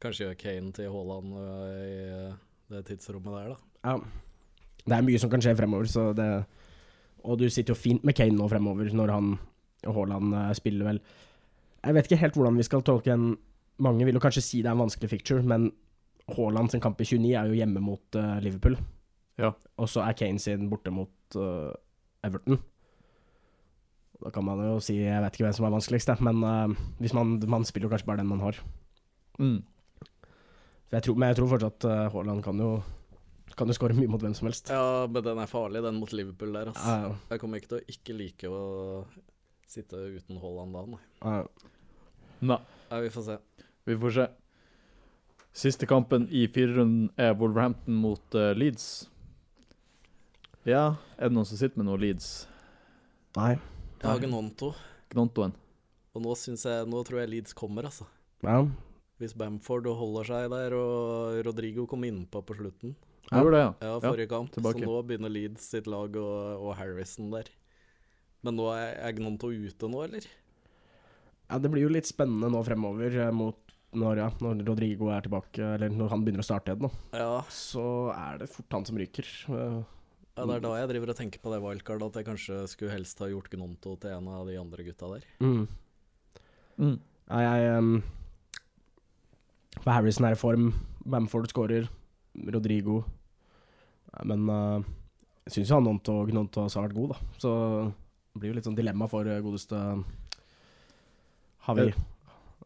Kanskje 0.00 0.24
gjør 0.24 0.38
Kane 0.40 0.72
til 0.72 0.88
Haaland 0.90 1.34
øh, 1.36 1.84
i 1.84 2.00
øh, 2.08 2.34
det 2.72 2.86
tidsrommet 2.88 3.36
der, 3.36 3.48
da. 3.52 3.56
Ja. 3.84 3.98
Det 4.86 4.96
er 4.96 5.04
mye 5.04 5.20
som 5.20 5.30
kan 5.32 5.42
skje 5.44 5.56
fremover, 5.58 5.88
så 5.90 6.10
det 6.16 6.30
Og 7.24 7.38
du 7.38 7.50
sitter 7.50 7.74
jo 7.74 7.78
fint 7.78 8.04
med 8.04 8.16
Kane 8.16 8.36
nå 8.36 8.48
fremover, 8.48 8.88
når 8.96 9.10
han 9.12 9.34
og 9.86 9.96
Haaland 9.96 10.34
eh, 10.34 10.52
spiller 10.56 10.88
vel 10.90 11.00
Jeg 11.84 11.96
vet 11.96 12.08
ikke 12.08 12.20
helt 12.20 12.36
hvordan 12.38 12.58
vi 12.60 12.66
skal 12.66 12.84
tolke 12.84 13.12
en 13.14 13.30
Mange 13.80 14.04
vil 14.04 14.18
jo 14.18 14.20
kanskje 14.20 14.44
si 14.44 14.58
det 14.60 14.68
er 14.68 14.76
en 14.76 14.82
vanskelig 14.82 15.08
ficture, 15.08 15.40
men 15.42 15.70
Haaland 16.36 16.68
sin 16.70 16.82
kamp 16.84 17.00
i 17.00 17.06
29 17.08 17.30
er 17.32 17.48
jo 17.48 17.56
hjemme 17.56 17.80
mot 17.80 18.16
uh, 18.20 18.34
Liverpool. 18.44 18.74
Ja. 19.40 19.54
Og 19.80 19.88
så 19.88 20.02
er 20.04 20.18
Kane 20.18 20.38
sin 20.38 20.66
borte 20.68 20.92
mot 20.92 21.38
uh, 21.40 21.72
Everton. 22.22 22.60
Da 24.20 24.34
kan 24.34 24.44
man 24.44 24.60
jo 24.60 24.76
si 24.84 24.98
Jeg 24.98 25.22
vet 25.24 25.32
ikke 25.32 25.46
hvem 25.46 25.56
som 25.56 25.64
er 25.64 25.72
vanskeligst, 25.72 26.12
men 26.20 26.44
uh, 26.44 26.76
hvis 27.00 27.16
man, 27.16 27.38
man 27.48 27.64
spiller 27.64 27.88
jo 27.88 27.94
kanskje 27.94 28.10
bare 28.10 28.20
den 28.20 28.28
man 28.28 28.44
har. 28.44 28.60
Mm. 29.40 29.64
Jeg 30.92 31.02
tror, 31.06 31.16
men 31.16 31.32
jeg 31.32 31.40
tror 31.40 31.50
fortsatt 31.54 31.88
Haaland 32.12 32.44
kan 32.44 32.60
jo 32.60 32.74
Kan 33.58 33.68
du 33.68 33.74
skåre 33.76 33.94
mye 33.96 34.08
mot 34.08 34.22
hvem 34.22 34.34
som 34.36 34.46
helst. 34.48 34.70
Ja, 34.72 35.06
men 35.10 35.24
den 35.26 35.38
er 35.42 35.48
farlig, 35.50 35.82
den 35.84 35.98
mot 36.00 36.12
Liverpool 36.16 36.52
der, 36.54 36.70
altså. 36.72 36.94
Ja, 37.02 37.14
Jeg 37.32 37.40
kommer 37.42 37.60
ikke 37.60 37.72
til 37.74 37.80
å 37.80 37.94
ikke 37.94 38.16
like 38.16 38.48
å 38.50 38.60
sitte 39.70 39.96
uten 40.16 40.38
Haaland 40.42 40.74
da, 40.76 40.84
nei. 40.94 41.00
ja. 41.24 41.42
Nei, 42.40 42.60
Ja, 42.90 43.00
vi 43.04 43.10
får 43.12 43.22
se. 43.26 43.38
vi 43.86 43.96
får 44.00 44.14
se. 44.16 44.26
Siste 45.52 45.86
kampen 45.90 46.28
i 46.30 46.46
firerunden 46.48 47.10
er 47.20 47.34
Wolverhampton 47.36 47.94
mot 48.00 48.34
uh, 48.38 48.52
Leeds. 48.56 49.08
Ja, 50.64 50.94
er 51.18 51.28
det 51.28 51.34
noen 51.36 51.48
som 51.48 51.58
sitter 51.60 51.80
med 51.80 51.88
noe 51.90 51.98
Leeds? 52.00 52.30
Nei. 53.36 53.56
Hagen 54.02 54.32
Honto. 54.32 54.72
Gnontoen. 55.12 55.52
Og 56.14 56.22
nå 56.24 56.32
syns 56.38 56.64
jeg 56.66 56.86
Nå 56.90 57.02
tror 57.06 57.20
jeg 57.22 57.30
Leeds 57.34 57.54
kommer, 57.56 57.86
altså. 57.90 58.06
Ja. 58.46 58.62
Hvis 59.20 59.34
Bamford 59.36 59.84
holder 59.98 60.24
seg 60.30 60.48
der, 60.54 60.72
og 60.78 61.40
Rodrigo 61.44 61.84
kommer 61.90 62.08
innpå 62.08 62.40
på 62.46 62.56
slutten. 62.56 62.94
Ja. 63.30 63.40
Gjorde 63.40 63.56
det, 63.56 63.62
ja. 63.62 63.72
Ja, 63.86 63.96
forrige 64.02 64.30
kamp. 64.30 64.50
tilbake. 64.54 64.82
Så 64.82 64.90
nå 64.90 65.02
begynner 65.06 65.30
Leeds 65.30 65.70
sitt 65.70 65.86
lag 65.86 66.16
og, 66.18 66.66
og 66.66 66.74
Harrison 66.78 67.30
der. 67.30 67.50
Men 68.42 68.56
nå 68.58 68.70
er, 68.74 68.96
er 68.98 69.14
ute 69.14 69.90
nå, 69.90 70.02
eller? 70.02 70.26
ja, 71.50 71.58
det 71.58 71.70
blir 71.72 71.84
jo 71.86 71.92
litt 71.92 72.08
spennende 72.08 72.50
nå 72.52 72.62
fremover 72.66 73.16
eh, 73.26 73.32
mot 73.34 73.58
når, 73.90 74.20
ja, 74.22 74.28
når 74.38 74.60
Rodrigo 74.68 75.08
er 75.10 75.24
tilbake, 75.24 75.58
eller 75.58 75.90
når 75.90 76.12
han 76.12 76.22
begynner 76.22 76.44
å 76.44 76.46
starte 76.46 76.70
igjen. 76.70 76.92
Ja. 77.10 77.40
Så 77.50 77.84
er 78.14 78.38
det 78.38 78.46
fort 78.52 78.76
han 78.76 78.86
som 78.86 78.98
ryker. 79.00 79.26
Eh, 79.50 79.80
ja, 80.38 80.46
det 80.46 80.56
er 80.60 80.62
da 80.62 80.76
jeg 80.78 80.90
driver 80.92 81.10
og 81.10 81.18
tenker 81.18 81.42
på 81.42 81.50
det 81.50 81.58
wildcard, 81.64 82.04
at 82.06 82.20
jeg 82.20 82.28
kanskje 82.28 82.60
skulle 82.70 82.94
helst 82.94 83.18
ha 83.22 83.28
gjort 83.32 83.50
Gnonto 83.50 83.96
til 83.98 84.14
en 84.14 84.30
av 84.30 84.46
de 84.46 84.54
andre 84.60 84.86
gutta 84.86 85.10
der. 85.16 85.26
Mm. 85.42 85.64
Mm. 86.78 86.96
Ja, 87.30 87.40
jeg 87.42 87.82
um, 87.82 87.90
Harrison 89.90 90.28
er 90.28 90.38
i 90.38 90.38
form, 90.38 90.70
Bamford 91.02 91.50
skårer, 91.50 91.90
Rodrigo 92.54 93.02
ja, 93.02 93.19
Men 94.26 94.48
eh, 94.50 94.88
jeg 95.46 95.54
syns 95.58 95.70
jo 95.72 95.78
han 95.78 95.84
Nontog 95.88 96.32
Nontos 96.34 96.74
har 96.76 96.86
vært 96.88 96.96
god, 96.98 97.12
da. 97.14 97.18
Så 97.42 97.50
det 98.34 98.40
blir 98.42 98.50
jo 98.52 98.56
litt 98.58 98.66
sånn 98.68 98.78
dilemma 98.78 99.08
for 99.10 99.26
eh, 99.28 99.40
godeste 99.44 99.78
Havi, 101.66 101.90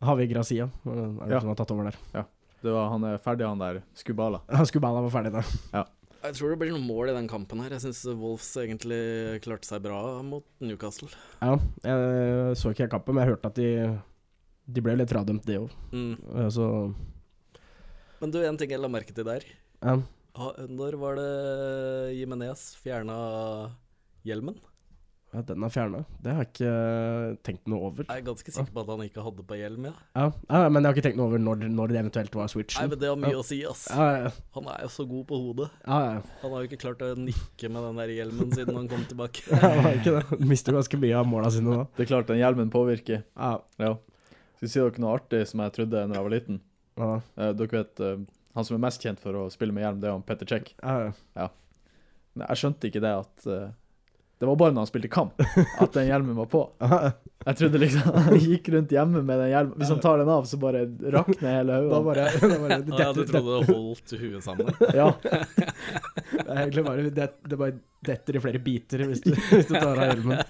Havi 0.05 0.27
Gracia, 0.31 0.69
eh, 0.87 0.91
er 0.91 1.27
det 1.27 1.35
Ja. 1.35 1.41
som 1.41 1.49
har 1.51 1.57
tatt 1.59 1.71
over 1.75 1.91
der. 1.91 2.25
Det 2.65 2.73
var, 2.73 2.89
han 2.89 3.05
er 3.05 3.19
ferdig, 3.19 3.45
han 3.47 3.59
der. 3.61 3.83
Skubala. 3.95 4.41
Skubala 4.71 5.03
var 5.05 5.11
ferdig 5.13 5.33
da. 5.35 5.43
Jeg 6.25 6.39
tror 6.39 6.55
det 6.55 6.59
blir 6.63 6.71
noen 6.73 6.87
mål 6.89 7.11
i 7.11 7.17
den 7.19 7.27
kampen 7.29 7.61
her. 7.61 7.75
Jeg 7.77 7.83
syns 7.85 8.01
Wolves 8.17 8.47
egentlig 8.57 9.43
klarte 9.45 9.69
seg 9.69 9.83
bra 9.85 10.23
mot 10.25 10.47
Newcastle. 10.65 11.11
Ja, 11.43 11.59
jeg 11.85 12.57
så 12.57 12.73
ikke 12.73 12.87
helt 12.87 12.95
kampen, 12.95 13.15
men 13.19 13.27
jeg 13.27 13.35
hørte 13.35 13.51
at 13.53 13.59
de 13.61 13.99
De 14.65 14.81
ble 14.81 14.95
litt 14.97 15.11
fradømt, 15.13 15.45
det 15.45 15.59
òg. 15.61 15.69
Mm. 15.93 16.49
Så 16.49 16.65
Men 18.23 18.31
du, 18.33 18.39
en 18.41 18.57
ting 18.57 18.71
jeg 18.73 18.81
la 18.81 18.89
merke 18.89 19.13
til 19.13 19.25
der. 19.29 19.45
ja. 19.85 19.99
Ha, 20.35 20.49
når 20.67 20.97
var 20.99 21.19
det 21.21 22.15
Jimenez 22.19 22.73
fjerna 22.83 23.17
hjelmen? 24.27 24.57
ja, 25.35 25.41
den 25.43 25.65
er 25.67 25.71
fjerna. 25.75 26.01
Det 26.23 26.31
har 26.31 26.45
jeg 26.45 26.51
ikke 26.53 27.39
tenkt 27.43 27.65
noe 27.71 27.89
over. 27.89 28.05
Jeg 28.07 28.21
er 28.23 28.27
ganske 28.29 28.53
sikker 28.55 28.71
på 28.71 28.83
at 28.85 28.91
han 28.93 29.01
ikke 29.03 29.23
hadde 29.27 29.43
på 29.49 29.57
hjelm, 29.59 29.89
ja. 29.89 29.93
Ja, 30.15 30.27
ja, 30.47 30.69
Men 30.71 30.79
jeg 30.85 30.87
har 30.87 30.95
ikke 30.95 31.05
tenkt 31.09 31.19
noe 31.19 31.27
over 31.27 31.43
når, 31.43 31.65
når 31.75 31.91
det 31.91 31.99
eventuelt 32.05 32.37
var 32.39 32.53
switchen. 32.53 32.79
Nei, 32.85 32.91
men 32.93 33.01
det 33.03 33.09
har 33.11 33.19
mye 33.19 33.41
å 33.41 33.43
si, 33.47 33.59
ass. 33.67 33.83
Ja, 33.91 34.07
ja, 34.23 34.31
Han 34.55 34.69
er 34.71 34.85
jo 34.87 34.91
så 34.95 35.07
god 35.11 35.25
på 35.33 35.41
hodet. 35.43 35.67
ja, 35.89 35.99
ja. 36.13 36.21
Han 36.45 36.55
har 36.55 36.63
jo 36.63 36.69
ikke 36.71 36.79
klart 36.85 37.03
å 37.03 37.09
nikke 37.19 37.71
med 37.75 37.87
den 37.89 37.99
der 38.05 38.13
hjelmen 38.15 38.55
siden 38.55 38.79
han 38.79 38.87
kom 38.95 39.03
tilbake. 39.11 39.43
ja, 39.51 39.59
han 39.65 39.83
har 39.89 39.99
ikke 39.99 40.15
det. 40.21 40.39
Mister 40.55 40.79
ganske 40.79 41.03
mye 41.03 41.19
av 41.19 41.27
måla 41.33 41.51
sine 41.55 41.81
da. 41.81 41.89
Det 41.99 42.07
er 42.07 42.11
klart 42.13 42.31
den 42.31 42.39
hjelmen 42.43 42.71
påvirker. 42.75 43.25
Ja, 43.35 43.53
Ja. 43.83 43.95
Skal 44.55 44.69
vi 44.69 44.71
si 44.71 44.79
dere 44.85 45.03
noe 45.03 45.17
artig 45.19 45.43
som 45.51 45.61
jeg 45.67 45.75
trodde 45.75 45.99
da 45.99 46.15
jeg 46.15 46.27
var 46.29 46.31
liten? 46.39 46.61
ja, 47.03 47.11
Eh, 47.43 47.51
dere 47.59 47.75
vet, 47.75 48.01
eh, 48.07 48.23
Han 48.55 48.67
som 48.67 48.77
er 48.77 48.85
mest 48.87 49.03
kjent 49.03 49.23
for 49.23 49.37
å 49.39 49.47
spille 49.53 49.75
med 49.75 49.83
hjelm, 49.83 50.01
det 50.03 50.11
er 50.11 50.15
han 50.15 50.27
Petter 50.27 50.49
Check. 50.49 50.75
Uh. 50.85 51.11
ja. 51.39 51.49
Men 52.35 52.49
jeg 52.51 52.63
skjønte 52.63 52.91
ikke 52.91 53.03
det 53.03 53.15
at 53.15 53.47
uh, 53.47 53.73
Det 54.41 54.49
var 54.49 54.59
bare 54.59 54.75
når 54.75 54.87
han 54.87 54.91
spilte 54.91 55.11
kamp, 55.13 55.43
at 55.43 55.95
den 55.95 56.09
hjelmen 56.11 56.39
var 56.39 56.51
på. 56.51 56.67
Jeg 57.45 57.59
trodde 57.59 57.81
liksom 57.83 58.15
han 58.25 58.39
gikk 58.41 58.69
rundt 58.73 58.93
hjemme 58.95 59.21
med 59.21 59.41
den 59.43 59.51
hjelmen. 59.51 59.77
Hvis 59.77 59.91
han 59.93 59.99
tar 60.01 60.21
den 60.23 60.31
av, 60.33 60.47
så 60.49 60.57
bare 60.61 60.85
rakner 61.13 61.59
hele 61.59 61.81
Da 61.91 61.99
bare, 62.07 62.29
da 62.41 62.61
bare 62.63 62.79
det, 62.81 63.01
ja, 63.03 63.09
du 63.13 63.21
trodde 63.29 63.59
det 63.59 63.67
holdt 63.69 64.15
huet 64.21 64.47
sammen? 64.47 64.71
Ja. 64.97 65.11
det, 65.21 66.47
er 66.47 66.63
egentlig 66.63 66.87
bare, 66.87 67.11
det, 67.19 67.29
det 67.45 67.59
bare 67.61 67.77
detter 68.05 68.39
i 68.39 68.43
flere 68.45 68.61
biter 68.65 69.05
hvis 69.09 69.23
du, 69.25 69.35
hvis 69.35 69.69
du 69.69 69.75
tar 69.77 69.93
av 69.93 70.09
hjelmen. 70.09 70.41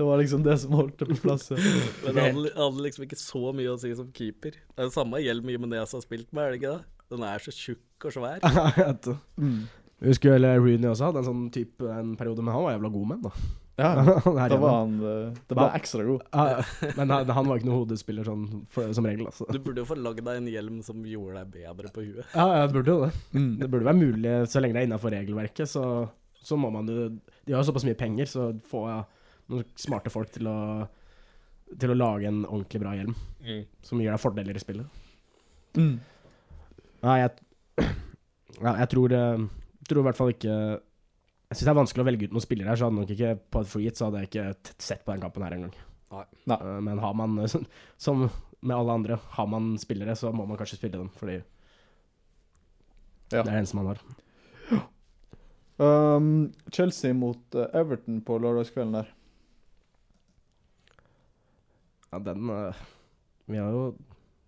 Det 0.00 0.04
var 0.04 0.16
liksom 0.16 0.42
det 0.42 0.54
som 0.58 0.72
holdt 0.72 0.98
det 0.98 1.06
på 1.10 1.14
plass. 1.20 1.50
Men 2.04 2.14
det 2.16 2.22
hadde, 2.22 2.50
hadde 2.56 2.84
liksom 2.86 3.02
ikke 3.04 3.18
så 3.20 3.50
mye 3.52 3.68
å 3.68 3.76
si 3.82 3.90
som 3.98 4.06
keeper. 4.16 4.54
Det 4.56 4.80
er 4.80 4.88
det 4.88 4.94
samme 4.94 5.18
hjelm 5.20 5.50
Jimenez 5.52 5.92
har 5.92 6.00
spilt 6.00 6.30
med, 6.32 6.40
er 6.40 6.54
det 6.54 6.60
ikke 6.62 6.70
det? 6.72 7.02
Den 7.12 7.26
er 7.28 7.44
så 7.44 7.52
tjukk 7.52 8.06
og 8.08 8.14
svær. 8.14 8.38
Ja, 8.46 8.62
jeg 8.78 8.86
vet 8.86 9.08
det. 9.10 9.16
Mm. 9.36 9.58
Jeg 10.00 10.14
husker 10.14 10.32
vel 10.38 10.48
Rooney 10.56 10.88
også 10.88 11.10
hadde 11.10 11.20
en 11.20 11.28
sånn 11.28 11.44
type 11.52 11.92
en 11.92 12.14
periode, 12.16 12.40
men 12.46 12.56
han 12.56 12.64
var 12.64 12.78
jævla 12.78 12.92
god 12.96 13.12
med 13.12 13.28
da. 13.28 13.34
Ja, 13.82 13.90
da 14.54 14.58
var 14.62 14.74
han 14.78 14.96
Det 15.04 15.60
var 15.60 15.76
ekstra 15.76 16.08
god. 16.08 16.24
Ja. 16.32 16.64
Men 16.96 17.12
han, 17.18 17.36
han 17.36 17.52
var 17.52 17.60
ikke 17.60 17.68
noen 17.68 17.82
hodespiller 17.82 18.32
sånn, 18.32 18.48
for, 18.72 18.96
som 18.96 19.12
regel, 19.12 19.28
altså. 19.28 19.50
Du 19.52 19.60
burde 19.60 19.84
jo 19.84 19.92
få 19.92 20.00
lagd 20.00 20.24
deg 20.24 20.40
en 20.40 20.50
hjelm 20.54 20.80
som 20.88 21.04
gjorde 21.04 21.44
deg 21.44 21.60
bedre 21.60 21.92
på 21.92 22.08
huet. 22.08 22.24
Ja, 22.32 22.48
ja, 22.56 22.64
det 22.64 22.72
burde 22.80 22.96
jo 22.96 23.04
det. 23.04 23.12
Mm. 23.36 23.54
Det 23.60 23.68
burde 23.68 23.92
være 23.92 24.00
mulig, 24.00 24.36
så 24.48 24.64
lenge 24.64 24.80
det 24.80 24.86
er 24.86 24.92
innafor 24.94 25.12
regelverket, 25.12 25.76
så, 25.76 25.86
så 26.40 26.56
må 26.56 26.72
man 26.72 26.88
jo 26.88 27.10
De 27.12 27.52
har 27.52 27.60
jo 27.60 27.68
såpass 27.68 27.84
mye 27.84 28.00
penger, 28.00 28.32
så 28.32 28.52
få 28.72 28.88
ja, 28.88 29.02
noen 29.50 29.66
smarte 29.78 30.10
folk 30.14 30.30
til 30.34 30.46
å 30.50 30.56
Til 31.78 31.92
å 31.92 31.98
lage 31.98 32.26
en 32.26 32.40
ordentlig 32.48 32.80
bra 32.82 32.92
hjelm 32.98 33.14
som 33.86 34.00
gir 34.02 34.10
deg 34.10 34.20
fordeler 34.20 34.56
i 34.58 34.62
spillet. 34.62 34.86
Mm. 35.78 36.00
Nei, 37.02 37.16
jeg, 37.20 37.30
ja, 38.66 38.72
jeg 38.82 38.88
tror 38.90 39.12
eh, 39.16 39.44
Tror 39.88 40.02
i 40.02 40.06
hvert 40.08 40.18
fall 40.18 40.32
ikke 40.34 40.56
Jeg 40.56 41.54
syns 41.56 41.62
det 41.68 41.70
er 41.72 41.78
vanskelig 41.78 42.02
å 42.04 42.08
velge 42.10 42.26
ut 42.28 42.34
noen 42.34 42.44
spillere 42.44 42.68
her, 42.72 42.76
så 42.80 42.88
hadde 42.88 42.98
nok 42.98 43.12
ikke 43.14 43.30
på 43.54 43.62
et 43.62 43.70
free 43.70 43.86
hit 43.88 43.96
så 44.00 44.08
hadde 44.08 44.20
jeg 44.24 44.30
ikke 44.32 44.74
sett 44.82 45.04
på 45.06 45.14
den 45.14 45.22
kampen 45.22 45.42
her 45.46 45.54
engang. 45.56 45.72
Eh, 46.14 46.80
Men 46.82 46.98
har 47.02 47.14
man, 47.18 47.38
som 48.04 48.26
med 48.60 48.76
alle 48.76 48.92
andre, 48.98 49.16
har 49.38 49.46
man 49.48 49.72
spillere, 49.80 50.14
så 50.18 50.30
må 50.36 50.44
man 50.46 50.58
kanskje 50.60 50.76
spille 50.82 50.98
dem, 50.98 51.08
fordi 51.16 51.38
Ja. 53.32 53.40
det 53.40 53.46
er 53.46 53.48
det 53.48 53.58
eneste 53.62 53.78
man 53.78 53.86
har. 53.94 54.02
Um, 55.80 56.52
Chelsea 56.74 57.14
mot 57.16 57.54
eh, 57.56 57.70
Everton 57.80 58.20
på 58.26 58.36
lørdagskvelden 58.42 58.98
der. 58.98 59.08
Ja, 62.12 62.18
den 62.18 62.48
eh, 62.50 62.74
Vi 63.50 63.58
har 63.60 63.70
jo 63.74 63.82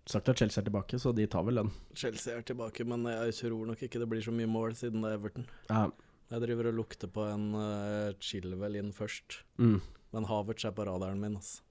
sagt 0.09 0.27
at 0.29 0.37
Chelsea 0.41 0.61
er 0.61 0.67
tilbake, 0.67 0.97
så 0.99 1.13
de 1.15 1.25
tar 1.31 1.45
vel 1.47 1.61
den. 1.61 1.69
Chelsea 1.95 2.35
er 2.35 2.43
tilbake, 2.43 2.83
men 2.87 3.05
jeg 3.07 3.35
tror 3.39 3.67
nok 3.69 3.83
ikke 3.85 4.01
det 4.01 4.07
blir 4.11 4.23
så 4.25 4.33
mye 4.35 4.49
mål 4.51 4.73
siden 4.75 5.03
det 5.03 5.13
er 5.13 5.19
Everton. 5.19 5.45
Ja. 5.69 5.85
Jeg 6.33 6.41
driver 6.43 6.67
og 6.71 6.75
lukter 6.81 7.07
på 7.13 7.23
en 7.29 7.45
uh, 7.55 8.11
Chilwell 8.19 8.75
inn 8.79 8.89
først. 8.95 9.37
Mm. 9.61 9.77
Men 10.15 10.27
Havertz 10.27 10.65
er 10.67 10.73
på 10.75 10.83
radaren 10.89 11.21
min, 11.21 11.37
altså. 11.39 11.61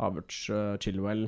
Havertz, 0.00 0.38
uh, 0.48 0.76
Chilwell 0.80 1.26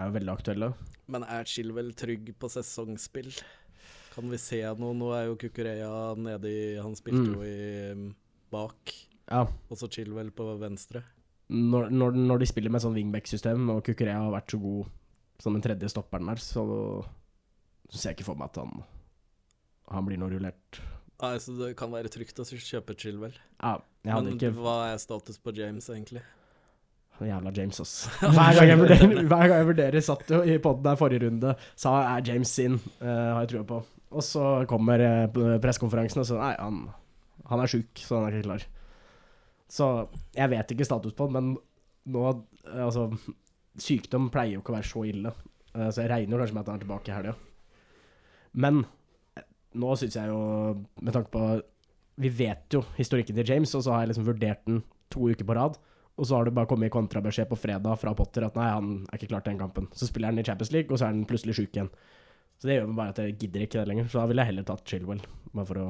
er 0.00 0.08
jo 0.10 0.14
veldig 0.16 0.32
aktuelle. 0.34 0.72
Men 1.06 1.22
er 1.30 1.46
Chilwell 1.46 1.92
trygg 1.94 2.32
på 2.40 2.50
sesongspill? 2.50 3.30
Kan 4.14 4.30
vi 4.32 4.38
se 4.40 4.62
noe? 4.78 4.94
Nå 4.98 5.12
er 5.14 5.28
jo 5.28 5.36
Kukureya 5.38 5.90
nedi 6.18 6.56
Han 6.82 6.94
spilte 6.98 7.22
Mm. 7.22 7.34
jo 7.34 7.42
i 7.46 7.94
mm, 7.94 8.14
bak, 8.50 8.94
Ja. 9.30 9.44
og 9.70 9.78
så 9.78 9.86
Chilwell 9.90 10.30
på 10.34 10.48
venstre. 10.58 11.04
Når, 11.52 11.90
når, 11.92 12.16
når 12.16 12.42
de 12.42 12.48
spiller 12.48 12.72
med 12.72 12.82
sånn 12.84 12.96
wingback-system, 12.96 13.68
og 13.74 13.82
Kukurea 13.86 14.22
har 14.22 14.32
vært 14.32 14.54
så 14.54 14.60
god 14.62 14.92
som 15.42 15.56
den 15.56 15.64
tredje 15.64 15.90
stopperen 15.92 16.30
der, 16.30 16.40
så, 16.40 16.64
så 17.90 17.98
ser 17.98 18.12
jeg 18.12 18.20
ikke 18.20 18.30
for 18.30 18.40
meg 18.40 18.52
at 18.52 18.62
han, 18.62 18.84
han 19.92 20.06
blir 20.08 20.20
noe 20.20 20.32
rullert. 20.32 20.80
Nei, 21.22 21.34
så 21.40 21.54
det 21.58 21.74
kan 21.78 21.92
være 21.92 22.10
trygt 22.12 22.40
å 22.40 22.46
kjøpe 22.46 22.96
Chilwell. 22.98 23.36
Ja, 23.60 23.76
jeg 24.04 24.16
hadde 24.16 24.32
Men 24.32 24.38
ikke 24.38 24.54
hva 24.56 24.78
er 24.90 25.02
status 25.02 25.38
på 25.40 25.54
James, 25.56 25.86
egentlig? 25.92 26.24
Jævla 27.22 27.52
James, 27.54 27.78
ass. 27.78 27.92
Hver 28.20 28.56
gang 28.58 28.72
jeg 28.72 28.78
vurderer, 28.80 29.12
hver 29.22 29.44
gang 29.46 29.60
jeg 29.60 29.66
vurderer 29.68 30.02
satt 30.02 30.32
jo 30.34 30.40
i 30.42 30.56
poden 30.58 30.82
der 30.82 30.98
forrige 30.98 31.22
runde, 31.28 31.52
sa 31.78 31.92
er 32.16 32.24
James 32.26 32.50
sin, 32.50 32.80
uh, 32.98 33.36
har 33.36 33.44
jeg 33.44 33.52
trua 33.52 33.66
på. 33.68 33.78
Og 34.14 34.24
så 34.26 34.48
kommer 34.70 35.04
uh, 35.04 35.58
pressekonferansen, 35.62 36.24
og 36.24 36.26
så 36.26 36.40
nei, 36.40 36.56
han, 36.58 36.80
han 37.52 37.62
er 37.62 37.70
sjuk, 37.70 38.02
så 38.02 38.18
han 38.18 38.26
er 38.26 38.40
ikke 38.40 38.48
klar. 38.48 38.66
Så 39.74 39.88
jeg 40.36 40.52
vet 40.52 40.74
ikke 40.74 40.86
status 40.86 41.16
på 41.18 41.28
den, 41.28 41.34
men 41.34 42.14
nå 42.14 42.24
Altså, 42.64 43.08
sykdom 43.80 44.30
pleier 44.32 44.54
jo 44.56 44.62
ikke 44.62 44.72
å 44.72 44.76
være 44.78 44.88
så 44.88 45.02
ille, 45.04 45.32
eh, 45.74 45.88
så 45.92 46.00
jeg 46.04 46.10
regner 46.10 46.40
kanskje 46.40 46.56
med 46.56 46.62
at 46.62 46.70
han 46.70 46.78
er 46.78 46.84
tilbake 46.84 47.10
i 47.10 47.14
helga. 47.14 47.34
Men 48.64 48.78
eh, 49.36 49.44
nå 49.82 49.96
syns 50.00 50.16
jeg 50.16 50.30
jo, 50.30 50.38
med 51.02 51.16
tanke 51.16 51.32
på 51.34 51.42
Vi 52.24 52.30
vet 52.30 52.72
jo 52.72 52.80
historikken 52.96 53.36
til 53.36 53.50
James, 53.50 53.74
og 53.74 53.82
så 53.84 53.92
har 53.92 54.04
jeg 54.04 54.12
liksom 54.14 54.28
vurdert 54.30 54.62
den 54.68 54.80
to 55.12 55.28
uker 55.28 55.44
på 55.44 55.56
rad. 55.58 55.76
Og 56.14 56.28
så 56.28 56.36
har 56.38 56.46
det 56.46 56.54
bare 56.54 56.70
kommet 56.70 56.92
kontrabeskjed 56.94 57.48
på 57.50 57.58
fredag 57.58 57.98
fra 57.98 58.12
Potter 58.14 58.46
at 58.46 58.54
nei, 58.54 58.68
han 58.70 58.90
er 59.08 59.18
ikke 59.18 59.32
klar 59.32 59.42
til 59.42 59.52
den 59.52 59.64
kampen. 59.64 59.88
Så 59.98 60.06
spiller 60.06 60.30
han 60.30 60.38
i 60.38 60.44
Champions 60.46 60.70
League, 60.70 60.92
og 60.94 61.00
så 61.00 61.08
er 61.08 61.12
han 61.16 61.24
plutselig 61.26 61.56
sjuk 61.58 61.74
igjen. 61.74 61.90
Så 62.62 62.70
det 62.70 62.76
gjør 62.78 62.92
bare 62.94 63.10
at 63.10 63.18
jeg 63.18 63.34
gidder 63.40 63.64
ikke 63.66 63.80
det 63.80 63.88
lenger. 63.90 64.06
Så 64.08 64.20
da 64.20 64.28
ville 64.30 64.44
jeg 64.44 64.52
heller 64.52 64.68
tatt 64.68 64.86
Chilwell. 64.86 65.24
Bare 65.50 65.66
for 65.66 65.82
å 65.82 65.88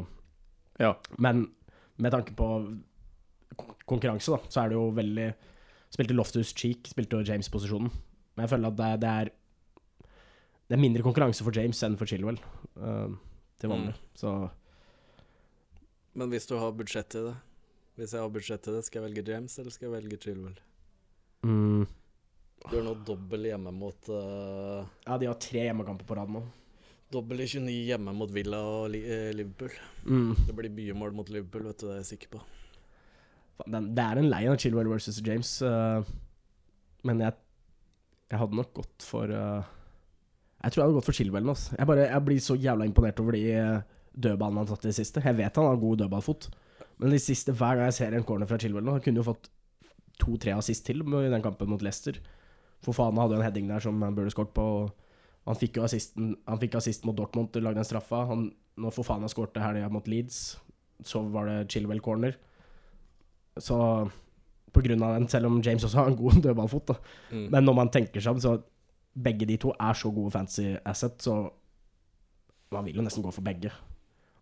Ja. 0.81 0.95
Men 1.19 1.45
med 2.01 2.17
tanke 2.17 2.33
på 2.35 2.49
konkurranse, 3.89 4.33
da, 4.35 4.39
så 4.51 4.63
er 4.65 4.73
det 4.73 4.79
jo 4.79 4.89
veldig 4.97 5.29
Spilte 5.95 6.15
Loftus 6.17 6.51
Cheek, 6.59 6.89
spilte 6.91 7.21
jo 7.21 7.27
James-posisjonen. 7.29 7.91
Men 8.35 8.43
jeg 8.47 8.51
føler 8.51 8.73
at 8.73 8.79
det, 8.81 8.89
det 9.05 9.11
er 9.11 9.29
Det 10.67 10.75
er 10.75 10.81
mindre 10.83 11.05
konkurranse 11.07 11.45
for 11.47 11.55
James 11.55 11.83
enn 11.87 11.95
for 12.01 12.11
Chilwell. 12.11 12.41
uh, 12.81 13.13
til 13.61 13.71
vanlig. 13.71 13.95
Så 14.19 14.33
Men 16.15 16.31
hvis 16.33 16.47
du 16.51 16.57
har 16.59 16.73
budsjett 16.75 17.09
til 17.15 17.29
det 17.31 17.35
Hvis 17.97 18.13
jeg 18.15 18.21
har 18.25 18.33
budsjett 18.35 18.63
til 18.63 18.75
det, 18.75 18.83
skal 18.87 19.03
jeg 19.03 19.07
velge 19.11 19.31
James, 19.33 19.55
eller 19.59 19.71
skal 19.71 19.87
jeg 19.89 19.95
velge 19.95 20.19
Chilwell? 20.25 20.59
mm, 21.47 21.87
Du 22.71 22.77
har 22.77 22.83
nå 22.89 22.95
dobbel 23.07 23.47
hjemme 23.53 23.71
mot 23.71 24.11
uh, 24.11 24.83
Ja, 25.07 25.19
de 25.19 25.31
har 25.31 25.39
tre 25.39 25.67
hjemmekamper 25.69 26.09
på 26.09 26.17
rad 26.19 26.31
nå. 26.35 26.43
Dobbel 27.15 27.45
i 27.45 27.47
29 27.47 27.71
hjemme 27.93 28.13
mot 28.17 28.31
Villa 28.35 28.59
og 28.67 28.95
eh, 28.97 29.31
Liverpool. 29.37 29.71
Mm. 30.09 30.33
Det 30.49 30.55
blir 30.57 30.73
mye 30.75 30.95
mål 30.99 31.13
mot 31.15 31.29
Liverpool, 31.31 31.69
vet 31.69 31.79
du, 31.79 31.87
det 31.87 31.93
er 31.95 32.01
jeg 32.01 32.09
sikker 32.17 32.33
på. 32.33 32.41
Faen, 33.59 33.71
Den, 33.75 33.89
det 33.97 34.05
er 34.05 34.21
en 34.21 34.31
lei 34.31 34.43
av 34.51 34.59
Chilwell 34.61 34.91
versus 34.91 35.21
James, 35.25 35.57
uh, 35.63 36.03
men 37.07 37.23
jeg, 37.23 37.37
jeg 38.33 38.41
hadde 38.41 38.59
nok 38.59 38.73
gått 38.81 39.07
for 39.07 39.31
uh, 39.31 39.63
Jeg 40.65 40.73
tror 40.73 40.81
jeg 40.81 40.87
hadde 40.87 40.99
gått 40.99 41.09
for 41.09 41.19
Chilwell. 41.19 41.51
Altså. 41.53 41.75
Jeg, 41.79 41.99
jeg 42.09 42.25
blir 42.29 42.43
så 42.43 42.57
jævla 42.57 42.89
imponert 42.89 43.21
over 43.21 43.37
de 43.37 43.43
eh, 43.53 43.83
dødballene 44.15 44.63
han 44.63 44.71
tatt 44.71 44.87
i 44.87 44.89
det 44.89 44.97
siste. 44.97 45.21
Jeg 45.21 45.37
vet 45.37 45.59
han 45.61 45.69
har 45.69 45.83
god 45.83 46.01
dødballfot, 46.01 46.47
men 47.03 47.13
de 47.13 47.19
siste, 47.21 47.53
hver 47.53 47.77
gang 47.77 47.91
jeg 47.91 47.99
ser 47.99 48.17
en 48.17 48.25
corner 48.25 48.49
fra 48.49 48.57
Chilwell 48.63 48.87
nå 48.87 48.95
Han 48.97 49.05
kunne 49.05 49.21
jo 49.21 49.27
fått 49.27 49.51
to-tre 50.23 50.55
assist 50.57 50.87
til 50.87 51.03
i 51.03 51.29
den 51.29 51.45
kampen 51.45 51.69
mot 51.69 51.83
Leicester. 51.85 52.17
For 52.85 52.97
faen 52.97 53.13
han 53.13 53.25
hadde 53.25 53.37
jo 53.37 53.43
en 53.43 53.47
heading 53.47 53.69
der 53.69 53.85
som 53.85 54.01
han 54.05 54.17
burde 54.17 54.33
skåret 54.33 54.55
på. 54.57 54.67
Han 55.45 55.61
fikk 55.61 55.77
jo 55.77 55.85
assisten 55.85 56.35
Han 56.49 56.61
fikk 56.63 56.79
assist 56.79 57.05
mot 57.05 57.17
Dortmund, 57.17 57.53
lagde 57.61 57.83
den 57.83 57.89
straffa. 57.89 58.25
Han, 58.31 58.49
når 58.81 59.05
han 59.11 59.29
skårte 59.29 59.63
helga 59.63 59.91
mot 59.93 60.09
Leeds, 60.09 60.57
så 61.05 61.23
var 61.35 61.51
det 61.51 61.71
Chilwell 61.73 62.01
corner. 62.01 62.39
Så 63.61 63.79
på 64.75 64.83
grunn 64.83 65.03
av 65.07 65.15
den, 65.15 65.29
selv 65.31 65.47
om 65.51 65.61
James 65.63 65.85
også 65.87 66.01
har 66.03 66.11
en 66.11 66.19
god 66.19 66.41
dødballfot, 66.47 66.87
da. 66.91 66.97
Mm. 67.31 67.49
Men 67.55 67.69
når 67.69 67.79
man 67.81 67.93
tenker 67.95 68.25
seg 68.25 68.37
om, 68.37 68.43
så 68.43 68.57
begge 69.15 69.47
de 69.47 69.59
to 69.63 69.75
er 69.79 69.99
så 69.99 70.11
gode 70.11 70.35
fancy 70.35 70.73
asset, 70.85 71.21
så 71.23 71.37
man 72.75 72.87
vil 72.87 72.99
jo 72.99 73.05
nesten 73.07 73.23
gå 73.23 73.31
for 73.35 73.47
begge. 73.47 73.71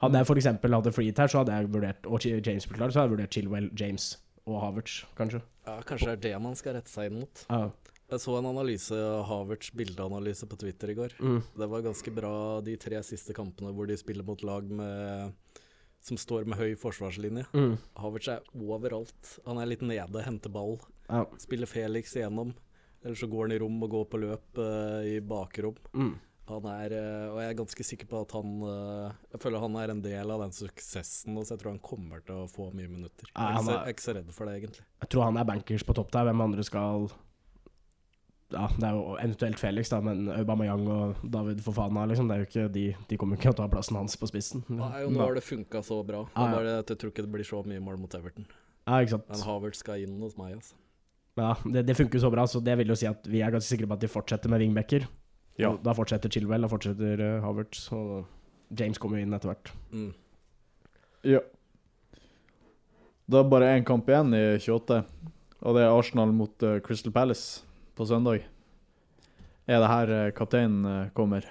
Hadde 0.02 0.18
jeg 0.18 0.26
f.eks. 0.26 0.48
hatt 0.48 0.94
freehit 0.96 1.20
her, 1.20 1.30
så 1.30 1.42
hadde 1.42 1.54
jeg 1.54 1.68
vurdert 1.70 2.08
Og 2.10 2.24
James 2.26 2.64
ble 2.66 2.78
klar, 2.78 2.90
så 2.90 3.02
hadde 3.02 3.12
jeg 3.12 3.12
vurdert 3.12 3.36
Chilwell, 3.36 3.68
James 3.78 4.08
og 4.50 4.58
Havertz, 4.58 5.04
kanskje. 5.14 5.38
Ja, 5.68 5.76
kanskje 5.86 6.08
det 6.08 6.14
er 6.16 6.22
det 6.24 6.42
man 6.42 6.56
skal 6.58 6.74
rette 6.74 6.90
seg 6.90 7.10
inn 7.10 7.20
mot. 7.20 7.44
Ja. 7.46 7.68
Jeg 8.12 8.20
så 8.20 8.34
en 8.36 8.48
analyse, 8.50 8.96
Havertz 9.28 9.70
bildeanalyse 9.78 10.48
på 10.50 10.58
Twitter 10.60 10.90
i 10.92 10.96
går. 10.98 11.14
Mm. 11.22 11.38
Det 11.60 11.68
var 11.70 11.84
ganske 11.86 12.14
bra 12.16 12.34
de 12.64 12.74
tre 12.80 12.98
siste 13.06 13.36
kampene 13.36 13.70
hvor 13.76 13.86
de 13.88 13.96
spiller 14.00 14.26
mot 14.26 14.42
lag 14.44 14.66
med, 14.66 15.54
som 16.02 16.18
står 16.18 16.48
med 16.50 16.58
høy 16.58 16.74
forsvarslinje. 16.78 17.46
Mm. 17.54 17.76
Havertz 18.02 18.28
er 18.32 18.42
overalt. 18.58 19.36
Han 19.46 19.60
er 19.62 19.70
litt 19.70 19.84
nede, 19.86 20.24
henter 20.26 20.52
ball. 20.52 20.76
Ja. 21.08 21.24
Spiller 21.42 21.70
Felix 21.70 22.16
igjennom. 22.18 22.52
Eller 23.02 23.18
så 23.18 23.26
går 23.30 23.48
han 23.48 23.56
i 23.56 23.62
rom 23.62 23.80
og 23.82 23.90
går 23.90 24.04
på 24.10 24.20
løp 24.22 24.58
uh, 24.62 25.00
i 25.06 25.16
bakrom. 25.26 25.78
Mm. 25.94 26.12
Han 26.50 26.66
er, 26.70 26.92
uh, 26.98 27.32
og 27.32 27.40
jeg 27.42 27.50
er 27.52 27.58
ganske 27.58 27.86
sikker 27.86 28.08
på 28.10 28.20
at 28.26 28.32
han 28.34 28.54
uh, 28.66 29.14
Jeg 29.30 29.40
føler 29.42 29.62
han 29.62 29.76
er 29.78 29.92
en 29.94 30.02
del 30.04 30.30
av 30.34 30.42
den 30.42 30.54
suksessen, 30.54 31.38
så 31.38 31.54
jeg 31.54 31.62
tror 31.62 31.72
han 31.76 31.82
kommer 31.82 32.22
til 32.26 32.42
å 32.44 32.48
få 32.50 32.68
mye 32.74 32.90
minutter. 32.90 33.30
Ja, 33.34 33.52
er- 33.58 33.70
jeg 33.70 33.78
er 33.80 33.94
ikke 33.94 34.06
så 34.06 34.16
redd 34.18 34.32
for 34.34 34.50
det, 34.50 34.58
egentlig. 34.60 34.86
Jeg 35.02 35.12
tror 35.14 35.28
han 35.30 35.38
er 35.38 35.48
bankers 35.48 35.86
på 35.86 35.96
topp 35.98 36.10
der. 36.14 36.28
Hvem 36.30 36.44
andre 36.46 36.66
skal 36.66 37.08
Ja, 38.52 38.66
det 38.76 38.84
er 38.84 38.96
jo 38.96 39.14
eventuelt 39.16 39.60
Felix, 39.60 39.90
da, 39.92 39.98
men 40.04 40.26
Aubameyang 40.32 40.82
og 40.92 41.22
David 41.32 41.62
Fofana, 41.64 42.04
liksom. 42.10 42.28
Det 42.28 42.34
er 42.36 42.42
jo 42.42 42.48
ikke 42.48 42.66
de, 42.74 42.84
de 43.08 43.18
kommer 43.20 43.38
ikke 43.38 43.48
til 43.48 43.54
å 43.54 43.58
ta 43.62 43.68
plassen 43.72 43.96
hans 43.98 44.18
på 44.20 44.28
spissen. 44.28 44.64
Nei, 44.68 45.04
og 45.06 45.14
nå 45.14 45.22
har 45.22 45.38
det 45.38 45.44
funka 45.46 45.82
så 45.86 46.02
bra. 46.06 46.24
Nå 46.28 46.46
Ja, 46.46 46.60
ja. 46.60 46.76
det 46.82 46.94
jeg 46.94 47.00
tror 47.02 47.14
ikke 47.14 47.24
det 47.26 47.32
blir 47.32 47.48
så 47.48 47.62
mye 47.66 47.82
mål 47.84 47.98
mot 48.02 48.14
Everton. 48.18 48.46
Ja, 48.86 49.00
ikke 49.00 49.16
sant. 49.16 49.28
Men 49.30 49.44
Havert 49.46 49.78
skal 49.78 50.04
inn 50.04 50.18
hos 50.22 50.36
meg, 50.40 50.58
altså. 50.58 50.76
Ja, 51.40 51.54
det, 51.64 51.86
det 51.88 51.96
funker 51.96 52.20
så 52.20 52.30
bra, 52.32 52.44
så 52.50 52.60
det 52.60 52.76
vil 52.82 52.92
jo 52.92 52.98
si 52.98 53.08
at 53.08 53.24
vi 53.30 53.40
er 53.40 53.54
ganske 53.54 53.72
sikre 53.72 53.88
på 53.88 53.96
at 53.96 54.04
de 54.04 54.10
fortsetter 54.12 54.52
med 54.52 54.60
wingbacker. 54.60 55.08
Ja. 55.60 55.72
Da 55.84 55.94
fortsetter 55.96 56.32
Chilwell, 56.32 56.64
da 56.64 56.68
fortsetter 56.68 57.22
uh, 57.24 57.40
Havertz, 57.44 57.86
og 57.96 58.26
James 58.76 59.00
kommer 59.00 59.20
jo 59.20 59.26
inn 59.26 59.36
etter 59.36 59.52
hvert. 59.52 59.72
Mm. 59.94 60.12
Ja. 61.28 61.40
Det 63.32 63.40
er 63.40 63.48
bare 63.48 63.72
én 63.78 63.86
kamp 63.88 64.08
igjen 64.10 64.34
i 64.36 64.44
28, 64.60 65.02
og 65.62 65.76
det 65.78 65.84
er 65.86 65.94
Arsenal 65.94 66.32
mot 66.36 66.66
uh, 66.66 66.80
Crystal 66.84 67.14
Palace 67.14 67.62
på 67.96 68.06
søndag. 68.08 68.44
Er 69.70 69.82
det 69.82 69.90
her 69.92 70.12
eh, 70.16 70.32
kapteinen 70.36 70.86
eh, 70.88 71.10
kommer? 71.16 71.46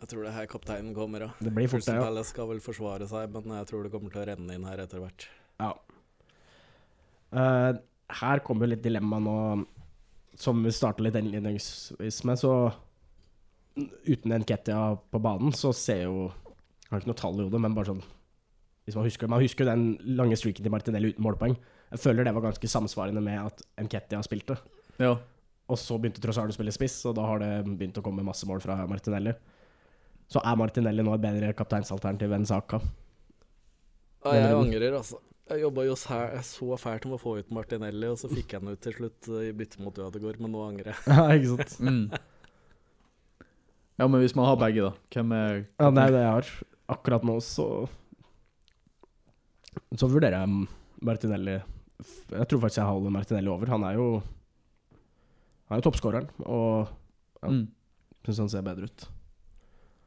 Jeg 0.00 0.10
tror 0.10 0.24
det 0.24 0.30
er 0.32 0.38
her 0.40 0.48
kapteinen 0.50 0.94
kommer, 0.96 1.28
ja. 1.28 1.30
Det 1.40 1.52
blir 1.54 1.70
fort 1.70 1.86
det, 1.86 1.96
ja. 1.96 2.24
Skal 2.26 2.50
vel 2.50 2.60
forsvare 2.60 3.06
seg, 3.08 3.30
men 3.32 3.56
jeg 3.60 3.68
tror 3.70 3.86
det 3.86 3.92
kommer 3.94 4.12
til 4.12 4.24
å 4.24 4.28
renne 4.28 4.56
inn 4.56 4.66
her 4.68 4.84
etter 4.84 5.02
hvert. 5.02 5.28
ja. 5.62 5.74
Uh, 7.34 7.74
her 8.14 8.38
kommer 8.46 8.68
litt 8.68 8.82
dilemma 8.84 9.18
nå, 9.18 9.36
som 10.38 10.60
vi 10.62 10.70
starta 10.74 11.02
litt 11.02 11.16
innledningsvis 11.18 12.20
med, 12.28 12.38
så 12.38 12.52
uten 14.06 14.34
Nketia 14.38 14.82
på 15.10 15.20
banen, 15.22 15.54
så 15.56 15.72
ser 15.74 16.04
jo 16.04 16.28
Jeg 16.84 16.92
har 16.92 17.00
ikke 17.00 17.10
noe 17.10 17.18
tall 17.18 17.40
i 17.40 17.46
hodet, 17.46 17.60
men 17.64 17.74
bare 17.74 17.90
sånn 17.90 18.02
Hvis 18.86 18.94
man 18.94 19.06
husker 19.08 19.30
Man 19.32 19.42
husker 19.42 19.66
den 19.66 19.86
lange 20.14 20.36
streaken 20.38 20.62
til 20.62 20.70
Martinelli 20.70 21.10
uten 21.14 21.24
målpoeng. 21.26 21.56
Jeg 21.90 22.02
føler 22.04 22.28
det 22.28 22.34
var 22.36 22.44
ganske 22.44 22.70
samsvarende 22.70 23.22
med 23.24 23.40
at 23.40 23.64
Nketia 23.82 24.20
spilte. 24.22 24.60
Ja. 25.02 25.16
Og 25.72 25.78
så 25.80 25.96
begynte 25.96 26.20
Trossard 26.20 26.52
å 26.52 26.56
spille 26.56 26.72
spiss, 26.74 26.98
og 27.08 27.14
da 27.16 27.24
har 27.24 27.40
det 27.40 27.52
begynt 27.70 27.96
å 28.00 28.04
komme 28.04 28.24
masse 28.26 28.46
mål 28.48 28.60
fra 28.60 28.76
Martinelli. 28.88 29.32
Så 30.28 30.42
er 30.44 30.58
Martinelli 30.60 31.04
nå 31.04 31.14
et 31.16 31.22
bedre 31.24 31.52
kapteinsalternativ 31.56 32.34
enn 32.36 32.44
Saka. 32.48 32.80
Ja, 34.24 34.34
jeg 34.36 34.58
angrer, 34.58 34.98
altså. 35.00 35.20
Jeg 35.44 35.60
jobba 35.60 35.82
jo 35.84 35.94
så 36.00 36.76
fælt 36.80 37.04
med 37.04 37.18
å 37.18 37.20
få 37.20 37.34
ut 37.36 37.50
Martinelli, 37.52 38.08
og 38.08 38.16
så 38.16 38.30
fikk 38.32 38.54
jeg 38.54 38.64
den 38.64 38.76
ut 38.76 38.80
til 38.84 38.94
slutt 38.96 39.28
i 39.42 39.50
bytte 39.56 39.82
mot 39.84 39.98
Ødegaard, 40.06 40.38
men 40.40 40.54
nå 40.54 40.62
angrer 40.64 40.94
jeg. 40.94 41.02
Ja, 41.12 41.26
ikke 41.36 41.56
sant? 41.56 41.74
Mm. 41.94 42.06
Ja, 43.94 44.08
men 44.10 44.18
hvis 44.24 44.32
man 44.34 44.48
har 44.48 44.56
begge, 44.58 44.88
da? 44.88 44.92
Hvem 45.14 45.32
er 45.36 45.52
Ja, 45.78 45.90
det 45.94 46.02
er 46.02 46.14
det 46.14 46.22
jeg 46.24 46.32
har. 46.32 46.48
Akkurat 46.90 47.22
nå 47.24 47.36
så 47.44 47.66
Så 49.94 50.08
vurderer 50.10 50.42
jeg 50.42 50.66
Martinelli 51.06 51.54
Jeg 51.54 52.48
tror 52.50 52.64
faktisk 52.64 52.80
jeg 52.80 52.88
holder 52.88 53.14
Martinelli 53.14 53.52
over. 53.52 53.70
Han 53.70 53.86
er 53.86 54.00
jo 54.00 54.08
Han 55.68 55.76
er 55.76 55.80
jo 55.80 55.88
toppskåreren, 55.88 56.28
og 56.44 56.90
ja. 57.40 57.50
Mm. 57.50 57.66
syns 58.26 58.42
han 58.44 58.52
ser 58.52 58.66
bedre 58.66 58.90
ut. 58.90 59.06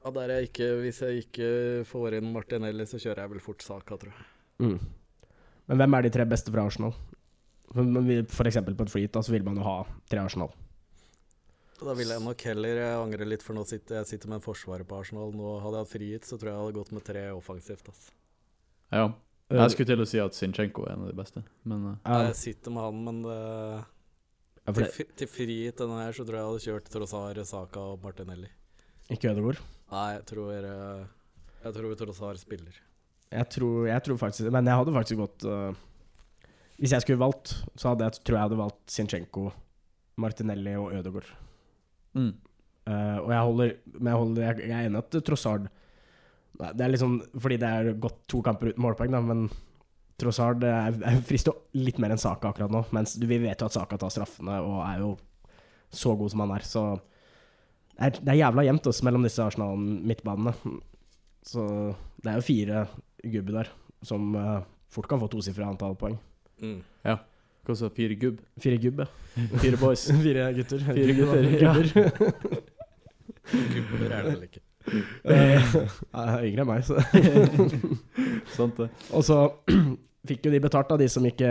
Ja, 0.04 0.14
der 0.16 0.36
jeg 0.36 0.50
ikke, 0.52 0.68
Hvis 0.84 1.02
jeg 1.04 1.26
ikke 1.26 1.50
får 1.90 2.20
inn 2.20 2.32
Martinelli, 2.32 2.86
så 2.88 3.00
kjører 3.02 3.26
jeg 3.26 3.34
vel 3.34 3.44
fort 3.44 3.66
Saka, 3.66 3.98
tror 4.00 4.14
jeg. 4.14 4.28
Mm. 4.64 4.78
Men 5.68 5.82
hvem 5.82 5.98
er 5.98 6.06
de 6.06 6.14
tre 6.16 6.26
beste 6.30 6.54
fra 6.54 6.64
Arsenal? 6.70 6.94
For, 7.74 8.48
eksempel 8.48 8.78
på 8.78 8.86
et 8.88 8.94
fleet, 8.94 9.12
da, 9.12 9.22
så 9.26 9.34
vil 9.34 9.44
man 9.44 9.60
jo 9.60 9.66
ha 9.66 9.82
tre 10.08 10.22
Arsenal. 10.24 10.54
Da 11.78 11.94
ville 11.94 12.16
jeg 12.16 12.24
nok 12.26 12.44
heller 12.48 12.80
Jeg 12.80 12.94
angrer 12.98 13.30
litt, 13.30 13.44
for 13.46 13.54
nå 13.54 13.62
sitter 13.68 14.00
jeg 14.00 14.10
sitter 14.10 14.32
med 14.32 14.40
en 14.40 14.46
forsvarer 14.46 14.88
på 14.88 14.98
Arsenal. 14.98 15.34
Nå 15.36 15.58
Hadde 15.62 15.82
jeg 15.82 15.86
hatt 15.86 15.92
frigitt, 15.92 16.30
så 16.30 16.38
tror 16.38 16.50
jeg 16.50 16.56
jeg 16.56 16.64
hadde 16.64 16.78
gått 16.80 16.94
med 16.96 17.06
tre 17.06 17.26
offensivt. 17.36 17.92
Altså. 17.92 18.16
Ja. 18.96 19.06
Jeg 19.48 19.74
skulle 19.74 19.92
til 19.92 20.04
å 20.04 20.08
si 20.08 20.20
at 20.20 20.36
Sinchenko 20.36 20.88
er 20.88 20.96
en 20.96 21.06
av 21.06 21.12
de 21.12 21.16
beste, 21.16 21.44
men 21.68 21.86
uh. 21.94 22.24
Jeg 22.26 22.34
sitter 22.40 22.74
med 22.76 22.84
han, 22.84 22.98
men 23.06 23.22
eh, 23.32 23.86
ja, 24.68 24.74
for 24.74 24.82
til, 24.82 24.88
det, 24.90 24.94
fri- 24.98 25.14
til 25.22 25.30
frigitt 25.32 25.80
denne 25.80 26.02
her, 26.04 26.12
så 26.16 26.26
tror 26.28 26.36
jeg 26.38 26.44
jeg 26.44 26.52
hadde 26.52 26.66
kjørt 26.68 26.90
Trossar, 26.92 27.38
Saka 27.48 27.84
og 27.94 28.02
Martinelli. 28.04 28.50
ikke 29.10 29.32
Ødegaard. 29.32 29.62
Nei, 29.92 30.08
jeg 30.18 30.26
tror 30.28 30.52
eh, 30.68 31.06
Jeg 31.64 31.74
tror 31.78 31.94
Trossar 32.02 32.40
spiller. 32.42 32.82
Jeg 33.32 33.50
tror, 33.52 33.88
jeg 33.88 34.04
tror 34.04 34.18
faktisk 34.20 34.52
Men 34.52 34.68
jeg 34.68 34.80
hadde 34.80 34.94
faktisk 34.96 35.20
gått 35.20 35.46
uh, 35.48 35.72
Hvis 36.80 36.94
jeg 36.96 37.04
skulle 37.04 37.20
valgt, 37.20 37.54
så 37.76 37.90
hadde 37.92 38.06
jeg, 38.08 38.20
tror 38.24 38.38
jeg 38.38 38.46
hadde 38.46 38.60
valgt 38.60 38.92
Sinchenko, 38.92 39.46
Martinelli 40.20 40.76
og 40.80 40.94
Ødegaard. 40.96 41.32
Mm. 42.16 42.30
Uh, 42.88 43.18
og 43.24 43.32
jeg 43.34 43.42
holder, 43.50 43.74
men 44.00 44.12
jeg, 44.12 44.20
holder 44.22 44.46
jeg, 44.46 44.62
jeg 44.70 44.78
er 44.78 44.88
enig 44.88 45.02
at 45.02 45.18
Trossard 45.28 45.66
Det 46.60 46.86
er 46.86 46.94
liksom 46.94 47.18
fordi 47.36 47.58
det 47.64 47.72
er 47.80 47.90
gått 48.00 48.22
to 48.32 48.40
kamper 48.46 48.72
uten 48.72 48.84
målpoeng, 48.86 49.12
da, 49.16 49.20
men 49.24 49.48
Trossard 50.18 50.64
er, 50.66 50.96
jeg 50.98 51.24
frister 51.30 51.58
litt 51.78 52.00
mer 52.02 52.16
enn 52.16 52.22
Saka 52.22 52.50
akkurat 52.50 52.74
nå. 52.74 52.84
Mens 52.96 53.16
vi 53.22 53.38
vet 53.44 53.62
jo 53.62 53.70
at 53.70 53.76
Saka 53.76 54.00
tar 54.02 54.14
straffene 54.14 54.58
og 54.66 54.80
er 54.82 55.04
jo 55.04 55.12
så 55.94 56.16
god 56.18 56.34
som 56.34 56.42
han 56.46 56.56
er. 56.58 56.66
Så 56.66 56.84
det 57.98 58.08
er, 58.08 58.18
det 58.22 58.34
er 58.34 58.42
jævla 58.42 58.66
jevnt 58.66 58.90
mellom 59.06 59.28
disse 59.28 59.46
Arsenal-midtbanene. 59.46 60.56
Så 61.48 61.68
det 62.24 62.32
er 62.32 62.40
jo 62.40 62.48
fire 62.48 62.86
gubber 63.24 63.62
der 63.62 63.72
som 64.06 64.34
eh, 64.38 64.60
fort 64.94 65.08
kan 65.10 65.22
få 65.22 65.30
tosifra 65.32 65.70
antall 65.70 65.96
poeng. 65.98 66.18
Mm. 66.62 66.82
Hva 67.68 67.76
sa 67.76 67.90
Fire 67.92 68.16
gubb? 68.16 68.40
Fire 68.64 68.78
gubb, 68.80 69.02
ja. 69.04 69.08
Fire 69.62 69.78
boys. 69.82 70.06
Fire 70.26 70.48
gutter. 70.56 70.86
Fire 70.88 71.16
gutter, 71.18 71.48
ja. 71.52 71.74
Gubber. 71.76 72.12
Gubber 73.74 74.08
er 74.08 74.24
det 74.24 74.32
vel 74.32 74.48
ikke. 74.48 74.64
Eh, 75.28 75.74
er 76.16 76.46
yngre 76.48 76.64
enn 76.64 76.70
meg, 76.70 76.86
så 76.88 76.96
Sant 78.56 78.80
det. 78.80 78.88
Og 79.12 79.26
så 79.28 79.42
fikk 80.30 80.48
jo 80.48 80.54
de 80.54 80.64
betalt 80.64 80.92
av 80.94 81.00
de 81.02 81.08
som 81.12 81.26
ikke 81.26 81.50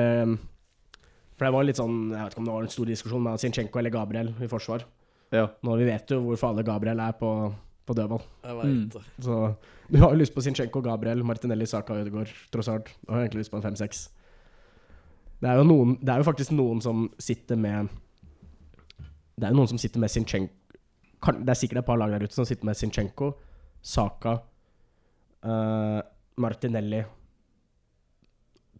For 1.36 1.46
det 1.46 1.52
var 1.54 1.66
litt 1.68 1.80
sånn 1.80 1.96
Jeg 2.12 2.20
vet 2.20 2.34
ikke 2.34 2.42
om 2.42 2.48
det 2.48 2.56
var 2.56 2.66
en 2.66 2.74
stor 2.74 2.90
diskusjon 2.90 3.24
med 3.26 3.42
Sinchenko 3.42 3.80
eller 3.80 3.94
Gabriel 3.94 4.32
i 4.42 4.50
forsvar. 4.50 4.86
Ja. 5.34 5.48
Nå 5.66 5.76
vi 5.80 5.88
vet 5.88 6.10
jo 6.10 6.20
hvor 6.24 6.40
farlig 6.40 6.66
Gabriel 6.66 7.00
er 7.02 7.16
på, 7.18 7.30
på 7.86 7.96
dødball. 7.98 8.22
Jeg 8.44 8.56
Mm. 8.66 8.90
Så 9.22 9.40
du 9.88 10.00
har 10.02 10.10
jo 10.10 10.18
lyst 10.18 10.34
på 10.34 10.42
Sinchenko, 10.42 10.80
Gabriel, 10.82 11.22
Martinelli, 11.22 11.66
Saka, 11.66 11.94
Ødegaard, 11.94 12.30
Trossard. 12.50 12.88
Du 13.06 13.12
har 13.12 13.20
egentlig 13.20 13.44
lyst 13.44 13.52
på 13.52 13.60
en 13.60 13.62
fem-seks. 13.62 14.08
Det 15.40 15.50
Det 15.50 16.12
er 16.12 16.16
jo 16.16 16.24
faktisk 16.24 16.52
noen 16.52 16.80
som 16.80 17.10
sitter 17.18 17.56
med 17.56 17.88
Det 19.36 19.44
er 19.44 19.50
jo 19.50 19.56
noen 19.56 19.68
som 19.68 19.78
sitter 19.78 20.00
med 20.00 20.08
Sinchenko 20.08 20.66
kan, 21.22 21.42
Det 21.44 21.52
er 21.52 21.58
sikkert 21.58 21.82
et 21.82 21.88
par 21.88 21.98
lag 22.00 22.12
der 22.12 22.24
ute 22.26 22.34
som 22.34 22.46
sitter 22.48 22.68
med 22.68 22.78
Sinchenko, 22.78 23.32
Saka, 23.82 24.38
uh, 25.46 26.00
Martinelli, 26.42 27.04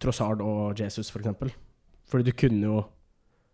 Trossard 0.00 0.42
og 0.44 0.80
Jesus, 0.80 1.10
for 1.10 1.22
eksempel. 1.22 1.52
Fordi 2.10 2.30
du 2.30 2.36
kunne 2.36 2.62
jo 2.62 2.82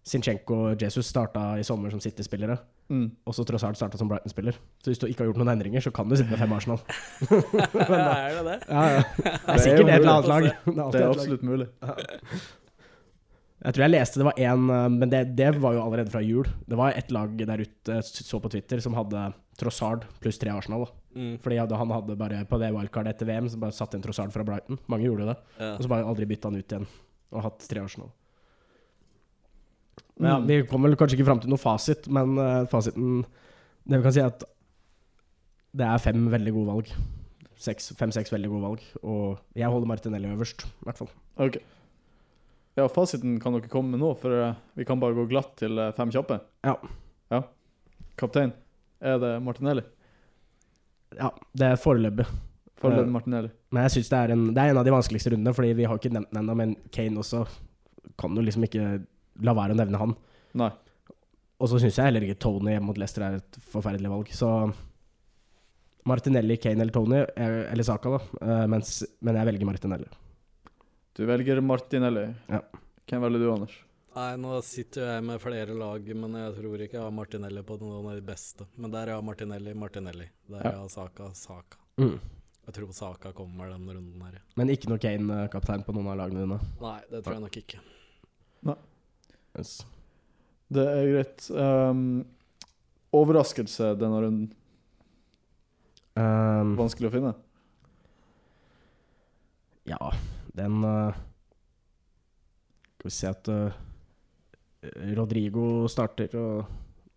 Sinchenko 0.04 0.54
og 0.66 0.82
Jesus 0.82 1.06
starta 1.06 1.52
i 1.60 1.62
sommer 1.62 1.90
som 1.90 2.00
City-spillere. 2.02 2.56
Mm. 2.90 3.10
Og 3.26 3.34
så 3.34 3.44
Trossard 3.46 3.78
starta 3.78 3.98
som 3.98 4.08
Brighton-spiller. 4.10 4.56
Så 4.82 4.90
hvis 4.90 4.98
du 4.98 5.06
ikke 5.06 5.22
har 5.22 5.30
gjort 5.30 5.38
noen 5.40 5.52
endringer, 5.54 5.80
så 5.80 5.92
kan 5.94 6.10
du 6.10 6.16
sitte 6.18 6.30
med 6.30 6.42
fem 6.42 6.52
Arsenal. 6.52 6.80
er 7.30 8.34
det 8.38 8.42
det? 8.48 8.58
Ja, 8.68 8.82
ja. 8.96 9.04
Det 9.22 9.30
er 9.46 9.54
er 9.54 9.62
sikkert 9.62 9.86
et 9.86 9.94
eller 9.94 10.12
annet 10.16 10.28
lag. 10.32 10.42
Det 10.42 10.74
er 10.74 10.90
Det 10.90 11.00
er 11.04 11.08
absolutt 11.14 11.46
mulig. 11.46 11.68
Jeg 13.62 13.74
tror 13.76 13.84
jeg 13.84 13.92
leste 13.92 14.18
det 14.18 14.26
var 14.26 14.38
én, 14.42 14.62
men 14.98 15.10
det, 15.12 15.20
det 15.38 15.52
var 15.62 15.76
jo 15.76 15.82
allerede 15.84 16.10
fra 16.10 16.20
jul. 16.24 16.48
Det 16.66 16.74
var 16.78 16.96
ett 16.98 17.12
lag 17.14 17.30
der 17.38 17.60
ute, 17.62 17.98
så 18.02 18.40
på 18.42 18.50
Twitter, 18.50 18.80
som 18.82 18.96
hadde 18.98 19.28
Trossard 19.60 20.02
pluss 20.22 20.40
tre 20.42 20.50
Arsenal. 20.50 20.88
Mm. 21.14 21.36
Fordi 21.44 21.60
han 21.60 21.92
hadde 21.94 22.16
bare 22.18 22.40
på 22.48 22.58
det 22.58 22.72
wildcardet 22.74 23.12
etter 23.14 23.28
VM, 23.28 23.46
så 23.52 23.60
bare 23.62 23.76
satt 23.76 23.94
inn 23.94 24.02
Trossard 24.02 24.32
fra 24.34 24.42
Brighton. 24.48 24.80
Mange 24.90 25.06
gjorde 25.06 25.28
det. 25.30 25.36
Ja. 25.60 25.74
Og 25.76 25.84
så 25.84 25.92
bare 25.92 26.08
aldri 26.10 26.26
bytta 26.26 26.50
han 26.50 26.58
ut 26.58 26.74
igjen. 26.74 26.88
Og 27.32 27.44
hatt 27.46 27.62
tre 27.70 27.84
Arsenal. 27.84 28.10
Men 30.18 30.28
ja, 30.30 30.38
Mm. 30.38 30.46
vi 30.48 30.56
kommer 30.68 30.88
vel 30.90 30.96
kanskje 31.00 31.16
ikke 31.18 31.28
fram 31.28 31.40
til 31.40 31.50
noen 31.52 31.62
fasit, 31.62 32.08
men 32.08 32.34
eh, 32.38 32.64
fasiten 32.70 33.22
Det 33.86 33.98
vi 33.98 34.02
kan 34.04 34.12
si, 34.14 34.20
er 34.20 34.26
at 34.30 34.42
det 35.74 35.86
er 35.86 35.98
fem 36.02 36.26
veldig 36.30 36.52
gode 36.54 36.68
valg. 36.68 36.90
Fem-seks 37.62 38.30
veldig 38.32 38.50
gode 38.50 38.62
valg. 38.66 38.82
Og 39.02 39.38
jeg 39.58 39.70
holder 39.70 39.86
Martinelli 39.90 40.28
øverst, 40.34 40.62
i 40.66 40.84
hvert 40.86 40.98
fall. 40.98 41.08
Ok. 41.38 41.56
Ja, 42.78 42.86
fasiten 42.88 43.36
kan 43.40 43.52
dere 43.52 43.68
komme 43.68 43.92
med 43.92 44.00
nå, 44.00 44.14
for 44.16 44.32
eh, 44.32 44.54
vi 44.80 44.86
kan 44.88 45.00
bare 45.00 45.16
gå 45.16 45.26
glatt 45.28 45.56
til 45.60 45.76
eh, 45.78 45.90
fem 45.96 46.12
kjappe. 46.14 46.38
Ja. 46.64 46.72
Ja. 47.32 47.42
Kaptein, 48.20 48.54
er 49.00 49.18
det 49.20 49.32
Martinelli? 49.44 49.84
Ja, 51.18 51.28
det 51.52 51.68
er 51.74 51.80
foreløpig. 51.80 52.26
Foreløpig 52.80 53.10
Eh, 53.10 53.12
Martinelli. 53.12 53.50
Men 53.70 53.84
jeg 53.84 53.94
synes 53.96 54.08
det 54.12 54.20
en, 54.34 54.46
det 54.56 54.62
er 54.62 54.72
en 54.72 54.80
av 54.80 54.86
de 54.88 54.94
vanskeligste 54.94 55.34
rundene, 55.34 55.52
fordi 55.54 55.74
vi 55.76 55.84
har 55.84 56.00
ikke 56.00 56.14
nevnt 56.14 56.32
den 56.32 56.40
ennå, 56.40 56.56
men 56.58 56.72
Kane 56.94 57.20
også 57.20 57.44
kan 58.18 58.34
jo 58.36 58.44
liksom 58.46 58.64
ikke 58.66 58.86
la 59.44 59.54
være 59.56 59.76
å 59.76 59.78
nevne 59.78 60.00
han. 60.00 60.16
Nei. 60.58 60.70
Og 61.62 61.70
så 61.70 61.78
syns 61.78 62.00
jeg 62.00 62.08
heller 62.08 62.24
ikke 62.26 62.40
Tony 62.42 62.72
hjemme 62.72 62.88
mot 62.88 62.98
Leicester 62.98 63.26
er 63.26 63.36
et 63.38 63.60
forferdelig 63.70 64.10
valg. 64.10 64.32
Så 64.34 64.48
Martinelli, 66.08 66.56
Kane 66.58 66.82
eller 66.82 66.96
Tony, 66.96 67.20
eller 67.36 67.86
Saka, 67.86 68.16
da. 68.16 68.66
Mens, 68.66 68.96
men 69.22 69.38
jeg 69.38 69.46
velger 69.52 69.68
Martinelli. 69.68 70.08
Du 71.16 71.24
velger 71.28 71.60
Martinelli. 71.60 72.26
Ja. 72.48 72.60
Hvem 73.10 73.24
velger 73.26 73.42
du, 73.42 73.48
Anders? 73.52 73.74
Nei, 74.12 74.30
nå 74.40 74.58
sitter 74.64 75.00
jo 75.02 75.08
jeg 75.08 75.24
med 75.24 75.40
flere 75.40 75.74
lag, 75.76 76.08
men 76.16 76.34
jeg 76.36 76.54
tror 76.58 76.82
ikke 76.84 76.98
jeg 76.98 77.04
har 77.04 77.14
Martinelli 77.16 77.62
på 77.64 77.78
noen 77.80 78.10
av 78.10 78.16
de 78.18 78.24
beste. 78.28 78.66
Men 78.76 78.92
der 78.92 79.08
jeg 79.12 79.16
har 79.18 79.24
Martinelli, 79.24 79.72
Martinelli. 79.74 80.26
Der 80.48 80.58
Ja. 80.60 80.70
jeg 80.70 80.80
har 80.82 80.88
Saka, 80.92 81.30
Saka. 81.34 81.78
Mm. 82.00 82.18
Jeg 82.66 82.74
tror 82.76 82.92
Saka 82.92 83.32
kommer 83.32 83.70
den 83.72 83.88
runden 83.88 84.22
her. 84.22 84.40
Men 84.56 84.68
ikke 84.70 84.88
noe 84.88 84.98
Kane-kaptein 85.02 85.84
på 85.84 85.92
noen 85.96 86.08
av 86.12 86.16
lagene 86.20 86.44
dine. 86.44 86.60
Nei, 86.80 87.00
det 87.10 87.24
tror 87.24 87.34
jeg 87.38 87.42
nok 87.46 87.56
ikke. 87.56 87.80
Yes. 89.58 89.84
Det 90.72 90.84
er 90.88 91.08
greit. 91.12 91.50
Um, 91.52 92.24
overraskelse 93.12 93.90
denne 94.00 94.20
runden. 94.24 94.46
Um, 96.16 96.76
Vanskelig 96.78 97.10
å 97.10 97.12
finne. 97.12 97.34
ja, 99.84 99.98
den 100.56 100.84
uh, 100.84 101.14
Skal 102.96 103.08
vi 103.08 103.14
se 103.16 103.30
at 103.30 103.48
uh, 103.52 103.78
Rodrigo 105.16 105.86
starter 105.90 106.34
og, 106.38 106.66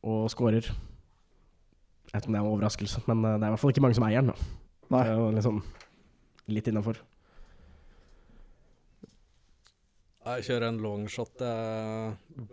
og 0.06 0.30
skårer. 0.32 0.70
Jeg 0.70 2.14
vet 2.14 2.22
ikke 2.22 2.30
om 2.30 2.38
det 2.38 2.40
er 2.40 2.46
en 2.46 2.54
overraskelse, 2.54 3.02
men 3.10 3.26
uh, 3.26 3.34
det 3.36 3.44
er 3.44 3.50
i 3.50 3.56
hvert 3.56 3.64
fall 3.64 3.74
ikke 3.76 3.84
mange 3.86 3.98
som 3.98 4.08
eier 4.08 4.24
den. 4.24 4.32
da. 4.32 4.54
Nei. 4.94 5.04
Det 5.04 5.12
er 5.12 5.20
jo 5.20 5.36
liksom 5.36 5.62
litt 6.56 6.72
innafor. 6.72 7.02
Jeg 10.26 10.42
kjører 10.48 10.64
en 10.72 10.78
longshot. 10.82 11.42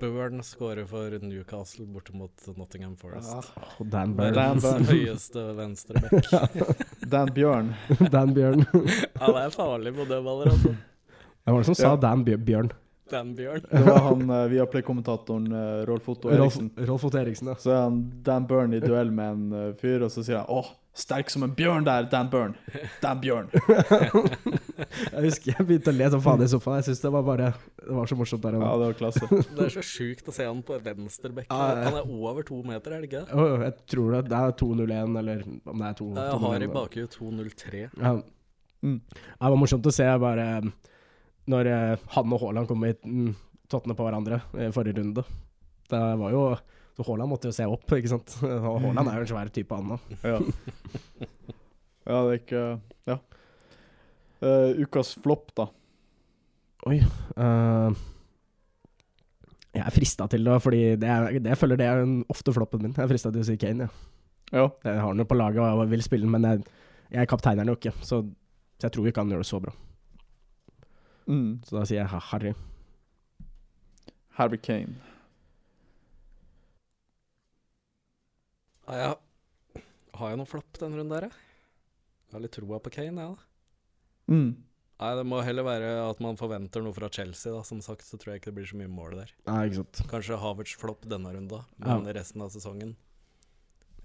Burn 0.00 0.42
scorer 0.44 0.84
for 0.84 1.14
Newcastle 1.24 1.86
borte 1.88 2.12
mot 2.12 2.48
Nottingham 2.58 2.98
Forest. 3.00 3.32
Ja. 3.32 3.62
Oh, 3.64 3.86
Dan 3.88 4.12
Burn. 4.18 4.36
Verdens 4.36 4.66
høyeste 4.92 5.44
venstreback. 5.56 6.28
Dan 7.14 7.32
Bjørn. 7.32 7.72
Dan 8.12 8.34
Bjørn. 8.36 8.66
Det 9.26 9.44
er 9.44 9.54
farlig 9.54 9.94
på 9.96 10.08
dødballer, 10.08 10.52
altså. 10.56 10.74
Hvem 11.42 11.54
var 11.56 11.64
det 11.64 11.66
som 11.66 11.78
sa 11.78 11.90
Ja. 11.92 11.96
Dan 11.96 12.24
Bjørn? 12.24 12.72
Dan 13.12 13.34
Bjørn. 13.36 13.64
Det 13.70 13.86
var 13.86 13.98
han 14.08 14.30
uh, 14.30 14.44
Viaplay-kommentatoren 14.50 15.48
uh, 15.52 15.86
Rolf 15.88 16.08
Otto 16.08 16.30
Eriksen. 16.32 16.70
Rolf 16.88 17.04
Otto 17.04 17.18
Eriksen, 17.18 17.50
ja. 17.52 17.56
Så 17.60 17.72
er 17.74 17.82
han 17.82 17.98
Dan 18.24 18.46
Bjørn 18.48 18.76
i 18.78 18.80
duell 18.80 19.10
med 19.12 19.34
en 19.34 19.50
uh, 19.52 19.74
fyr, 19.80 20.06
og 20.06 20.10
så 20.14 20.24
sier 20.24 20.40
han 20.40 20.46
'Å, 20.48 20.62
sterk 20.94 21.30
som 21.32 21.42
en 21.44 21.52
bjørn 21.56 21.84
der, 21.88 22.06
Dan 22.12 22.30
Bjørn'. 22.32 22.54
Dan 23.02 23.20
Bjørn. 23.20 23.50
Jeg 25.12 25.22
husker 25.24 25.52
jeg 25.52 25.64
begynte 25.66 25.92
å 25.92 25.94
le 25.96 26.08
som 26.12 26.20
faen 26.24 26.42
i 26.44 26.48
sofaen. 26.50 26.80
Jeg 26.80 26.90
syns 26.90 27.00
det 27.04 27.10
var 27.14 27.22
bare 27.24 27.52
Det 27.80 27.94
var 27.96 28.08
så 28.10 28.16
morsomt 28.18 28.42
der. 28.44 28.56
Ja, 28.60 28.72
det 28.80 28.88
var 28.90 28.96
klasse. 28.98 29.28
Det 29.30 29.66
er 29.66 29.72
så 29.72 29.84
sjukt 29.86 30.28
å 30.28 30.34
se 30.34 30.44
han 30.48 30.60
på 30.66 30.76
venstrebekken. 30.84 31.48
Ja. 31.54 31.86
Han 31.86 31.96
er 32.00 32.10
over 32.12 32.44
to 32.46 32.58
meter, 32.66 32.96
er 32.96 33.04
det 33.04 33.08
ikke 33.08 33.22
det? 33.24 33.38
jo, 33.40 33.62
jeg 33.62 33.74
tror 33.94 34.16
det, 34.16 34.22
det 34.32 34.40
er 34.40 34.54
201, 34.62 35.16
eller 35.22 35.44
om 35.48 35.84
det 35.84 35.88
er 35.88 35.98
2 36.02 36.08
Jeg 36.18 36.40
har 36.44 36.66
i 36.66 36.70
bakhjulet 36.76 37.16
203. 37.16 37.82
Ja. 38.02 38.14
Mm. 38.82 38.98
Det 39.14 39.50
var 39.52 39.58
morsomt 39.60 39.86
å 39.86 39.94
se 39.94 40.06
bare 40.22 40.46
når 41.50 41.70
eh, 41.70 42.04
han 42.14 42.34
og 42.34 42.44
Haaland 42.44 42.68
kom 42.70 42.84
i 42.86 42.92
mm, 42.94 43.32
tottene 43.70 43.96
på 43.98 44.06
hverandre 44.06 44.42
i 44.58 44.70
forrige 44.74 45.00
runde. 45.00 45.24
Det 45.90 46.04
var 46.20 46.34
jo 46.34 46.44
Så 46.92 47.06
Haaland 47.06 47.32
måtte 47.32 47.48
jo 47.48 47.56
se 47.56 47.64
opp, 47.64 47.86
ikke 47.96 48.10
sant. 48.10 48.34
Og 48.44 48.80
Haaland 48.84 49.08
er 49.08 49.20
jo 49.20 49.26
en 49.26 49.32
svær 49.32 49.52
type, 49.54 49.78
han 49.78 49.94
òg. 49.96 50.16
Ja. 50.22 50.40
ja, 52.10 52.16
det 52.16 52.32
er 52.32 52.40
ikke 52.40 52.64
Ja. 53.10 53.20
Uh, 54.42 54.74
ukas 54.82 55.14
flopp, 55.22 55.52
da. 55.54 55.68
Oi. 56.90 56.96
Uh, 57.38 57.94
jeg 59.72 59.84
er 59.86 59.94
frista 59.94 60.26
til 60.28 60.42
det, 60.44 60.56
fordi 60.60 60.80
det 61.00 61.08
er, 61.08 61.36
det 61.38 61.52
jeg 61.52 61.60
føler 61.60 61.78
det 61.78 61.86
er 61.86 62.02
en, 62.02 62.16
ofte 62.32 62.52
floppen 62.52 62.82
min. 62.82 62.96
Jeg 62.96 63.06
er 63.06 63.12
frista 63.12 63.30
til 63.30 63.44
å 63.44 63.46
si 63.46 63.54
Kane, 63.60 63.86
ja. 63.86 64.08
Ja. 64.52 64.66
Jeg 64.84 64.98
har 65.00 65.14
den 65.14 65.22
jo 65.22 65.28
på 65.30 65.38
laget 65.38 65.62
og 65.62 65.80
jeg 65.80 65.92
vil 65.94 66.02
spille 66.04 66.26
den, 66.26 66.34
men 66.34 66.44
jeg, 66.44 66.64
jeg 67.14 67.30
kapteiner 67.30 67.62
den 67.62 67.72
jo 67.72 67.78
ikke. 67.78 67.94
Så, 68.04 68.20
så 68.82 68.88
jeg 68.88 68.94
tror 68.96 69.06
ikke 69.06 69.22
han 69.22 69.30
gjør 69.30 69.44
det 69.44 69.46
så 69.46 69.60
bra. 69.62 69.72
Mm. 71.30 71.60
Så 71.62 71.76
da 71.78 71.84
sier 71.86 72.00
jeg 72.02 72.22
Harry. 72.32 72.50
Harry 74.40 74.58
Kane. 74.58 74.96
Ja, 78.90 79.12
jeg 79.14 79.84
har 80.18 80.32
jeg 80.32 80.40
noe 80.40 80.50
flopp 80.50 80.80
denne 80.82 80.98
runden 80.98 81.14
der, 81.14 81.28
jeg? 81.28 81.36
Jeg 82.26 82.34
har 82.34 82.42
litt 82.42 82.54
troa 82.56 82.80
på 82.82 82.90
Kane, 82.92 83.22
jeg, 83.22 83.36
da. 83.36 84.34
Mm. 84.34 84.50
Nei, 85.02 85.12
det 85.18 85.24
må 85.30 85.38
heller 85.46 85.66
være 85.66 85.92
at 86.08 86.20
man 86.22 86.36
forventer 86.38 86.82
noe 86.82 86.94
fra 86.96 87.08
Chelsea, 87.12 87.52
da. 87.54 87.62
Som 87.66 87.80
sagt 87.86 88.02
så 88.06 88.18
tror 88.18 88.34
jeg 88.34 88.42
ikke 88.42 88.50
det 88.50 88.56
blir 88.58 88.68
så 88.72 88.80
mye 88.82 88.90
mål 88.90 89.16
der. 89.20 89.32
Nei, 89.46 89.60
ikke 89.70 89.80
sant. 89.84 90.02
Kanskje 90.10 90.40
Havertz 90.42 90.74
flopp 90.82 91.06
denne 91.10 91.32
runda, 91.38 91.62
Ja. 91.78 91.94
men 91.94 92.10
resten 92.18 92.42
av 92.42 92.50
sesongen 92.54 92.96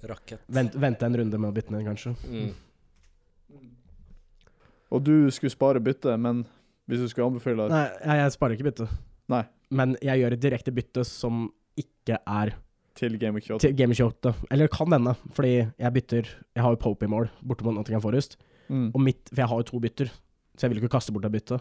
Rakett. 0.06 0.44
Vent, 0.54 0.76
vente 0.78 1.06
en 1.10 1.18
runde 1.18 1.38
med 1.42 1.50
å 1.50 1.56
bytte 1.56 1.74
ned, 1.74 1.82
kanskje. 1.88 2.14
Mm. 2.30 2.52
Og 4.94 5.04
du 5.04 5.28
skulle 5.36 5.52
spare 5.54 5.82
bytte, 5.84 6.14
men 6.22 6.46
hvis 6.88 7.04
du 7.04 7.10
skulle 7.12 7.28
anbefale 7.28 7.68
Nei, 7.72 7.86
jeg, 8.00 8.20
jeg 8.22 8.34
sparer 8.38 8.56
ikke 8.56 8.70
bytte. 8.70 8.88
Nei. 9.32 9.44
Men 9.76 9.98
jeg 10.04 10.22
gjør 10.22 10.36
et 10.38 10.44
direkte 10.44 10.74
bytte 10.76 11.04
som 11.08 11.48
ikke 11.78 12.20
er 12.24 12.54
Til 12.98 13.18
Game 13.22 13.38
of 13.38 13.44
28. 13.44 13.60
til 13.62 13.76
Game 13.78 13.94
28. 13.94 14.34
Eller 14.52 14.72
kan 14.72 14.90
denne, 14.90 15.14
fordi 15.36 15.56
jeg 15.68 15.94
bytter 15.94 16.30
Jeg 16.56 16.64
har 16.64 16.74
jo 16.74 16.80
Pope 16.82 17.06
i 17.06 17.12
mål 17.12 17.28
borte 17.44 17.68
mot 17.68 17.76
Nottingham 17.76 18.02
Forest. 18.02 18.38
Mm. 18.70 18.92
Og 18.94 19.02
mitt, 19.04 19.28
for 19.30 19.44
jeg 19.44 19.52
har 19.52 19.62
jo 19.62 19.68
to 19.68 19.82
bytter, 19.84 20.12
så 20.56 20.66
jeg 20.66 20.74
vil 20.74 20.82
ikke 20.82 20.96
kaste 20.96 21.14
bort 21.16 21.28
et 21.28 21.36
bytte. 21.36 21.60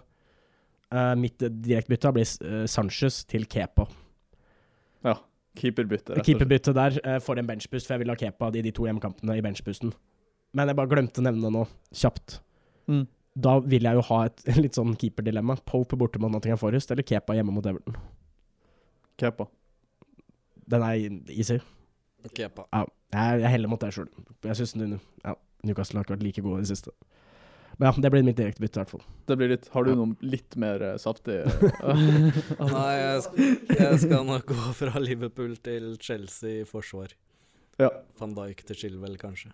Uh, 0.86 1.14
mitt 1.18 1.34
direkte 1.40 1.66
direktebytte 1.66 2.12
blir 2.14 2.28
uh, 2.46 2.64
Sanchez 2.70 3.24
til 3.26 3.46
Kepa. 3.50 3.88
Ja. 5.04 5.16
Keeperbytte. 5.58 6.18
Keeperbytte 6.22 6.74
der 6.76 6.98
uh, 7.02 7.18
for 7.22 7.38
en 7.38 7.46
benchboost, 7.46 7.88
for 7.88 7.96
jeg 7.96 8.04
vil 8.04 8.14
ha 8.14 8.18
Kepa 8.18 8.52
i 8.54 8.62
de 8.62 8.72
to 8.74 8.86
hjemmekampene 8.86 9.38
i 9.38 9.42
benchboosten. 9.44 9.92
Men 10.56 10.70
jeg 10.70 10.78
bare 10.78 10.90
glemte 10.94 11.22
å 11.22 11.26
nevne 11.26 11.42
det 11.46 11.52
nå, 11.52 11.64
kjapt. 11.94 12.38
Mm. 12.86 13.04
Da 13.36 13.58
vil 13.60 13.84
jeg 13.84 13.98
jo 13.98 14.04
ha 14.08 14.18
et 14.30 14.44
litt 14.64 14.78
sånn 14.78 14.94
keeperdilemma. 14.96 15.58
Pope 15.68 15.98
borte 16.00 16.20
mot 16.22 16.32
Nottingham 16.32 16.60
Forest 16.60 16.92
eller 16.94 17.06
Kepa 17.06 17.36
hjemme 17.36 17.52
mot 17.52 17.66
Everton. 17.68 17.98
Kepa. 19.20 19.48
Den 20.66 20.82
er 20.86 21.32
easy. 21.32 21.58
Kepa. 22.34 22.64
Ja, 22.72 22.86
jeg, 23.14 23.42
jeg 23.44 23.52
heller 23.54 23.70
mot 23.70 23.82
deg 23.82 23.92
sjøl. 23.94 24.08
Jeg 24.44 24.58
syns 24.58 24.74
ja, 24.76 25.36
Newcastle 25.66 26.00
har 26.00 26.06
ikke 26.06 26.16
vært 26.16 26.24
like 26.26 26.42
gode 26.44 26.62
i 26.62 26.66
det 26.66 26.72
siste. 26.72 26.94
Men 27.76 27.90
ja, 27.90 28.00
det 28.00 28.10
blir 28.14 28.24
mitt 28.24 28.38
direkte 28.38 28.62
bytte, 28.64 28.80
i 28.80 28.82
hvert 28.82 28.92
fall. 28.94 29.02
Det 29.28 29.36
blir 29.36 29.50
litt 29.52 29.66
Har 29.74 29.84
du 29.84 29.90
Ja. 29.92 29.96
noe 30.00 30.16
litt 30.24 30.54
mer 30.56 30.80
uh, 30.80 30.94
saftig 30.96 31.42
Nei, 32.72 32.92
jeg 32.96 33.18
skal, 33.26 33.50
jeg 33.76 33.98
skal 34.06 34.24
nok 34.24 34.48
gå 34.48 34.72
fra 34.78 35.02
Liverpool 35.02 35.52
til 35.60 35.90
Chelsea 36.00 36.62
i 36.62 36.66
forsvar. 36.68 37.12
Ja. 37.76 37.90
Van 38.16 38.32
Dijk 38.38 38.64
til 38.70 38.80
Chilwell, 38.80 39.18
kanskje. 39.20 39.52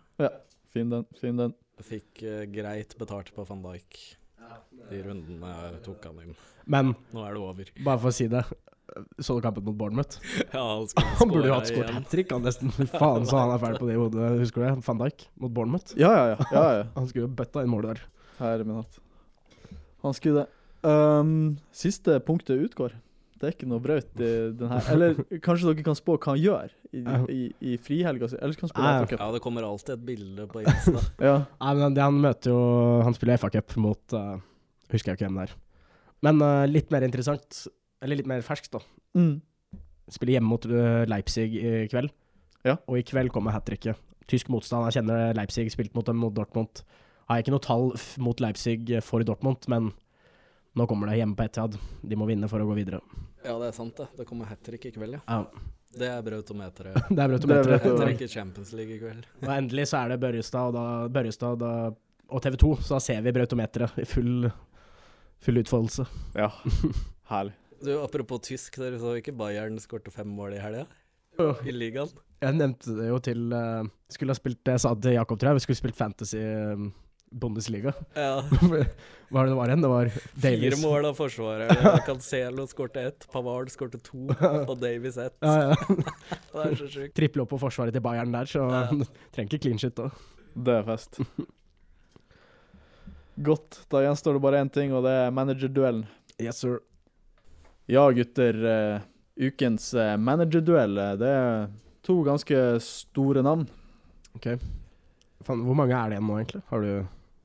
Fin 0.72 0.90
den. 0.92 1.06
Fin 1.20 1.38
den. 1.40 1.54
Fikk 1.82 2.24
uh, 2.24 2.42
greit 2.52 2.96
betalt 3.00 3.32
på 3.34 3.44
van 3.48 3.62
Dijk 3.64 4.02
de 4.90 5.00
rundene 5.06 5.52
jeg 5.52 5.80
tok 5.86 6.06
han 6.08 6.20
inn. 6.24 6.36
Men 6.70 6.92
Nå 7.14 7.24
er 7.24 7.36
det 7.36 7.42
over. 7.42 7.72
bare 7.82 8.00
for 8.02 8.10
å 8.10 8.14
si 8.14 8.28
det, 8.30 8.42
så 9.22 9.36
du 9.36 9.44
kampen 9.44 9.64
mot 9.66 9.76
Bournemouth? 9.78 10.18
Ja, 10.54 10.62
han, 10.62 10.88
Han 11.20 11.30
burde 11.30 11.48
jo 11.48 11.56
hatt 11.56 11.70
skåret 11.70 11.94
hat 11.96 12.08
trick, 12.12 12.32
han 12.34 12.44
nesten. 12.46 12.72
Faen, 12.92 13.26
så 13.28 13.40
han 13.40 13.54
er 13.54 13.62
ferdig 13.62 13.82
på 13.82 13.88
det 13.88 13.96
i 13.96 14.00
hodet. 14.00 14.32
Husker 14.42 14.62
du 14.62 14.66
det? 14.68 14.74
Van 14.88 15.04
Dijk 15.04 15.28
mot 15.44 15.54
Bournemouth. 15.54 15.94
Ja, 16.00 16.12
ja, 16.12 16.26
ja. 16.34 16.48
ja, 16.50 16.64
ja. 16.80 16.88
Han 16.98 17.08
skulle 17.08 17.28
jo 17.28 17.36
bøtta 17.42 17.64
inn 17.64 17.72
målet 17.72 17.94
der. 17.94 18.04
Herre 18.42 18.66
min 18.66 18.82
hatt. 18.82 19.00
Han 20.04 20.18
skulle 20.18 20.42
det. 20.42 20.58
Um, 20.82 21.34
siste 21.76 22.18
punktet 22.26 22.58
utgår. 22.66 22.96
Det 23.42 23.48
er 23.48 23.54
ikke 23.56 23.66
noe 23.66 23.82
braut 23.82 24.20
i 24.22 24.26
den 24.54 24.70
her. 24.70 24.88
Eller 24.94 25.16
kanskje 25.42 25.72
dere 25.72 25.82
kan 25.88 25.96
spå 25.98 26.14
hva 26.14 26.36
han 26.36 26.38
gjør 26.38 26.70
i, 26.94 27.00
i, 27.34 27.38
i 27.72 27.76
frihelga 27.82 28.28
si? 28.30 28.36
Eller 28.38 28.54
så 28.54 28.60
kan 28.60 28.70
han 28.70 28.70
Ja. 28.70 28.76
spille 28.78 28.92
FA 29.02 29.10
Cup. 29.10 29.22
Ja, 29.24 29.30
det 29.34 29.40
kommer 29.42 29.66
alltid 29.66 29.94
et 29.96 30.04
bilde 30.06 30.46
på 30.52 30.62
Insta. 30.62 31.02
Ja. 31.26 31.32
Nei, 31.58 31.72
men 31.80 31.96
det, 31.98 32.04
han 32.06 32.20
møter 32.22 32.52
jo 32.54 32.60
Han 33.02 33.16
spiller 33.18 33.40
FA 33.42 33.50
Cup 33.56 33.74
mot 33.82 34.14
uh, 34.14 34.36
Husker 34.94 35.10
jeg 35.10 35.18
ikke 35.18 35.26
hvem 35.26 35.40
det 35.40 35.48
er. 35.48 35.56
Men 36.22 36.38
uh, 36.46 36.62
litt 36.70 36.94
mer 36.94 37.02
interessant, 37.02 37.64
eller 38.04 38.20
litt 38.22 38.30
mer 38.30 38.46
ferskt, 38.46 38.70
da. 38.76 38.82
Mm. 39.18 39.40
Spiller 40.12 40.36
hjemme 40.36 40.50
mot 40.52 40.64
eh, 40.70 41.02
Leipzig 41.10 41.48
i 41.56 41.72
kveld. 41.90 42.10
Ja. 42.66 42.76
Og 42.86 42.98
i 43.00 43.04
kveld 43.06 43.32
kommer 43.34 43.54
hat 43.54 43.64
tricket. 43.66 43.98
Tysk 44.30 44.50
motstand. 44.52 44.86
Jeg 44.90 45.00
kjenner 45.00 45.32
Leipzig, 45.34 45.66
spilt 45.74 45.94
mot 45.96 46.06
dem 46.06 46.18
mot 46.22 46.34
Dortmund. 46.36 46.82
Har 47.26 47.38
jeg 47.40 47.46
ikke 47.46 47.54
noe 47.54 47.64
tall 47.64 47.86
mot 48.22 48.42
Leipzig 48.44 48.84
for 49.06 49.24
Dortmund, 49.26 49.64
men 49.72 49.88
nå 50.78 50.86
kommer 50.88 51.10
det 51.10 51.18
hjemme 51.20 51.36
på 51.36 51.44
Etihad. 51.44 51.76
De 52.02 52.16
må 52.18 52.26
vinne 52.28 52.48
for 52.48 52.62
å 52.62 52.66
gå 52.68 52.76
videre. 52.78 53.02
Ja, 53.44 53.56
det 53.60 53.70
er 53.72 53.76
sant, 53.76 53.96
det. 53.98 54.08
Det 54.16 54.26
kommer 54.28 54.48
hat 54.50 54.62
trick 54.64 54.86
i 54.88 54.92
kveld, 54.94 55.18
ja. 55.18 55.22
Ja. 55.26 55.68
Det 55.92 56.08
er 56.08 56.22
brautometeret. 56.24 56.94
Det 57.10 57.10
er 57.10 57.12
Det 57.12 57.24
er 57.24 57.32
brautometeret. 57.34 57.82
Hat 57.84 57.98
trick 58.00 58.22
i 58.24 58.28
Champions 58.32 58.72
League 58.72 58.96
i 58.96 59.00
kveld. 59.02 59.26
Og 59.42 59.50
endelig 59.52 59.88
så 59.90 60.00
er 60.04 60.14
det 60.14 60.20
Børrestad 60.22 60.70
og, 60.70 60.76
da, 60.78 60.84
Børrestad 61.12 61.58
da, 61.60 61.72
og 62.32 62.44
TV 62.44 62.56
2, 62.62 62.70
så 62.80 62.96
da 62.96 63.00
ser 63.04 63.20
vi 63.26 63.34
brautometeret 63.36 63.98
i 64.00 64.06
full, 64.08 64.48
full 65.44 65.60
utfoldelse. 65.64 66.06
ja. 66.38 66.48
Herlig. 67.32 67.54
Du, 67.82 67.90
Apropos 67.98 68.38
tysk, 68.46 68.76
dere 68.78 68.98
så 69.02 69.16
ikke 69.18 69.32
Bayern 69.34 69.78
skårte 69.82 70.12
fem 70.14 70.28
mål 70.30 70.54
i 70.54 70.60
helga? 70.62 70.84
I 71.66 71.72
ligaen? 71.74 72.10
Jeg 72.42 72.54
nevnte 72.58 72.94
det 72.94 73.08
jo 73.08 73.18
til 73.24 73.54
uh, 73.54 73.86
Skulle 74.12 74.34
ha 74.34 74.36
spilt 74.36 74.68
Jeg 74.68 74.82
sa 74.82 74.90
til 75.00 75.14
Jakob, 75.16 75.38
tror 75.40 75.52
jeg, 75.52 75.58
vi 75.60 75.64
skulle 75.64 75.78
spilt 75.78 75.96
Fantasy 75.96 76.36
eh, 76.42 76.82
Bundesliga. 77.32 77.92
Ja. 78.14 78.42
Hva 79.32 79.40
var 79.40 79.46
det 79.48 79.52
det 79.52 79.56
var 79.56 79.70
igjen? 79.70 79.82
Det 79.84 79.88
var 79.88 80.08
Fire 80.44 80.76
mål 80.82 81.06
av 81.08 81.14
forsvaret. 81.16 81.84
Cancelo 82.08 82.66
skårte 82.68 83.00
ett, 83.08 83.24
Pavard 83.32 83.70
skårte 83.72 83.96
to, 84.04 84.26
og 84.68 84.74
Davies 84.82 85.16
ett. 85.16 85.36
Ja, 85.40 85.72
ja. 85.72 85.96
Det 86.52 86.66
er 86.66 86.76
så 86.82 86.88
sjukt. 86.92 87.14
Triple 87.16 87.46
opp 87.46 87.54
på 87.54 87.60
forsvaret 87.62 87.96
til 87.96 88.04
Bayern 88.04 88.34
der, 88.36 88.44
så 88.50 88.66
Ja. 88.68 88.82
trenger 89.32 89.48
ikke 89.54 89.62
clean 89.64 89.80
shit 89.80 89.96
da. 89.96 90.10
Det 90.52 90.74
er 90.82 90.84
fest. 90.90 91.16
Godt. 93.42 93.78
Da 93.90 94.02
gjenstår 94.04 94.36
det 94.36 94.42
bare 94.44 94.60
én 94.60 94.68
ting, 94.72 94.92
og 94.92 95.06
det 95.06 95.14
er 95.22 95.32
managerduellen. 95.32 96.04
Yes, 96.42 96.60
sir. 96.60 96.80
Ja, 97.88 98.04
gutter. 98.12 98.58
eh, 98.68 99.00
ukens 99.48 99.94
eh, 99.96 100.16
managerduell, 100.20 100.98
eh, 101.00 101.14
det 101.16 101.30
er 101.32 101.70
to 102.04 102.18
ganske 102.26 102.58
store 102.84 103.40
navn. 103.42 103.64
Ok. 104.36 104.50
Faen, 105.42 105.64
hvor 105.64 105.74
mange 105.78 105.96
er 105.96 106.12
det 106.12 106.18
igjen 106.18 106.28
nå, 106.28 106.36
egentlig? 106.42 106.62
Har 106.68 106.84
du 106.84 106.92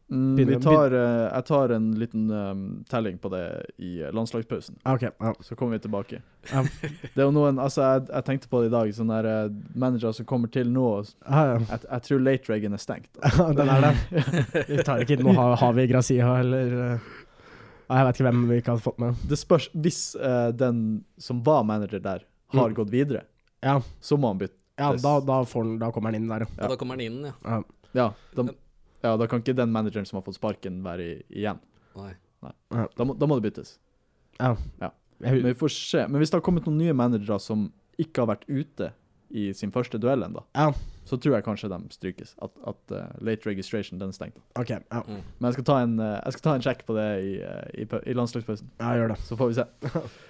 Mm, 0.10 0.36
vi 0.48 0.56
tar, 0.64 0.94
uh, 0.96 1.28
jeg 1.36 1.44
tar 1.50 1.72
en 1.76 1.88
liten 2.00 2.30
um, 2.32 2.60
telling 2.88 3.18
på 3.20 3.28
det 3.34 3.42
i 3.84 3.90
eh, 4.06 4.12
landslagspausen, 4.16 4.78
Okay, 4.88 5.10
Ja. 5.20 5.34
så 5.44 5.56
kommer 5.60 5.76
vi 5.76 5.80
tilbake. 5.84 6.22
Ja. 6.54 6.62
Det 7.14 7.18
er 7.20 7.26
jo 7.26 7.32
noen 7.36 7.60
Altså, 7.60 7.82
jeg, 7.84 8.06
jeg 8.14 8.24
tenkte 8.30 8.48
på 8.48 8.62
det 8.64 8.70
i 8.70 8.76
dag, 8.78 8.94
sånne 8.96 9.18
der 9.20 9.48
uh, 9.50 9.58
managere 9.76 10.14
som 10.16 10.26
kommer 10.30 10.48
til 10.54 10.70
nå. 10.72 10.86
Ah, 11.26 11.42
ja. 11.50 11.58
Jeg, 11.74 11.80
jeg 11.92 12.02
tror 12.08 12.24
late 12.24 12.52
Reagan 12.54 12.74
er 12.78 12.84
stengt. 12.86 13.10
Den 13.60 13.70
er 13.74 13.84
det. 13.90 14.24
Vi 14.70 14.78
tar 14.88 15.04
ikke 15.04 15.18
noe 15.26 15.34
ha- 15.36 15.56
Havi 15.60 15.88
Grazia 15.92 16.38
eller 16.40 16.72
uh, 16.78 17.10
Jeg 17.90 18.06
vet 18.08 18.16
ikke 18.22 18.28
hvem 18.30 18.46
vi 18.50 18.56
ikke 18.62 18.72
har 18.78 18.82
fått 18.84 18.98
med. 19.04 19.20
Det 19.28 19.38
spørs 19.40 19.68
Hvis 19.76 20.00
eh, 20.20 20.50
den 20.60 20.80
som 21.24 21.40
var 21.44 21.64
manager 21.68 22.00
der, 22.04 22.24
har 22.56 22.70
Mm. 22.72 22.76
gått 22.80 22.90
videre, 22.92 23.22
Ja, 23.64 23.82
så 24.00 24.16
må 24.20 24.28
han 24.32 24.40
bytte. 24.40 24.56
ja 24.80 24.94
da, 24.96 25.14
da, 25.20 25.42
får 25.44 25.78
da 25.80 25.92
kommer 25.92 26.12
han 26.14 26.22
inn 26.22 26.28
der, 26.32 26.46
Ja, 26.58 26.68
da 26.72 26.76
kommer 26.80 26.96
han 26.96 27.02
inn, 27.04 27.22
ja. 27.28 27.34
ja. 27.44 27.60
Ja, 27.96 28.08
da, 28.36 28.44
ja, 29.08 29.18
da 29.18 29.28
kan 29.32 29.42
ikke 29.44 29.56
den 29.58 29.72
manageren 29.74 30.06
som 30.08 30.20
har 30.20 30.26
fått 30.28 30.38
sparken, 30.40 30.82
være 30.86 31.08
i, 31.08 31.18
igjen. 31.42 31.60
Nei. 31.98 32.14
Da 32.98 33.06
må, 33.08 33.16
da 33.18 33.26
må 33.30 33.40
det 33.40 33.48
byttes. 33.50 33.78
Ja. 34.38 34.54
Men 35.18 35.40
vi 35.48 35.56
får 35.58 35.72
se. 35.74 36.04
Men 36.08 36.22
hvis 36.22 36.30
det 36.30 36.38
har 36.38 36.46
kommet 36.46 36.68
noen 36.70 36.78
nye 36.78 36.94
managere 36.94 37.40
som 37.42 37.72
ikke 37.98 38.22
har 38.22 38.30
vært 38.36 38.46
ute 38.52 38.92
i 39.34 39.48
sin 39.58 39.72
første 39.74 39.98
duell 40.00 40.22
ennå, 40.24 40.44
Ja. 40.56 40.70
så 41.10 41.18
tror 41.20 41.34
jeg 41.36 41.44
kanskje 41.48 41.68
de 41.74 41.80
strykes. 41.92 42.36
At, 42.46 42.54
at 42.70 42.94
uh, 42.94 43.08
late 43.26 43.50
registration, 43.50 43.98
den 44.00 44.14
er 44.14 44.16
stengt. 44.16 44.38
OK. 44.56 44.70
Ja, 44.78 45.02
Mm. 45.08 45.24
Men 45.40 45.48
jeg 45.50 45.54
skal 45.58 45.66
ta 45.68 45.80
en, 45.84 45.98
eh, 46.00 46.14
jeg 46.24 46.34
skal 46.38 46.46
ta 46.46 46.54
en 46.56 46.64
sjekk 46.68 46.86
på 46.88 46.96
det 46.96 47.08
i, 47.26 47.34
eh, 47.42 47.84
i, 47.84 47.88
i 48.12 48.16
landslagspausen, 48.16 48.70
ja 48.80 48.94
gjør 49.00 49.16
det. 49.16 49.18
så 49.26 49.36
får 49.40 49.52
vi 49.52 49.58
se. 49.58 49.68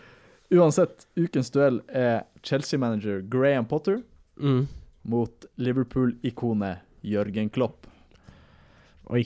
Uansett, 0.57 1.05
ukens 1.19 1.51
duell 1.51 1.81
er 1.91 2.23
Chelsea-manager 2.47 3.21
Graham 3.27 3.65
Potter 3.67 4.01
Mm. 4.39 4.67
mot 5.03 5.45
Liverpool-ikonet 5.57 6.79
Jørgen 7.03 7.49
Klopp. 7.49 7.87
Oi. 9.07 9.23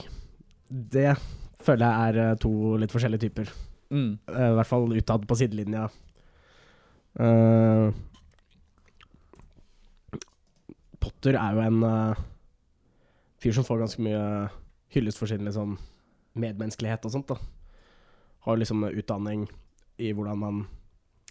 Det 0.70 1.16
føler 1.62 1.86
jeg 1.86 2.12
er 2.12 2.20
eh, 2.24 2.38
to 2.42 2.52
litt 2.82 2.94
forskjellige 2.94 3.26
typer. 3.28 3.52
Mm. 3.92 4.12
Uh, 4.30 4.48
I 4.52 4.56
hvert 4.60 4.70
fall 4.70 4.94
utad 4.94 5.26
på 5.28 5.38
sidelinja. 5.40 5.88
Uh, 7.20 7.92
Potter 11.02 11.36
er 11.36 11.58
jo 11.58 11.64
en 11.66 11.82
uh, 11.84 12.22
fyr 13.42 13.58
som 13.58 13.66
får 13.68 13.82
ganske 13.82 14.06
mye 14.06 14.22
hyllest 14.94 15.20
for 15.20 15.32
sin 15.32 15.44
liksom, 15.48 15.76
medmenneskelighet 16.40 17.08
og 17.08 17.16
sånt. 17.16 17.34
da. 17.34 17.40
Har 18.48 18.62
liksom 18.62 18.86
utdanning 18.90 19.48
i 20.02 20.14
hvordan 20.16 20.40
man 20.42 20.62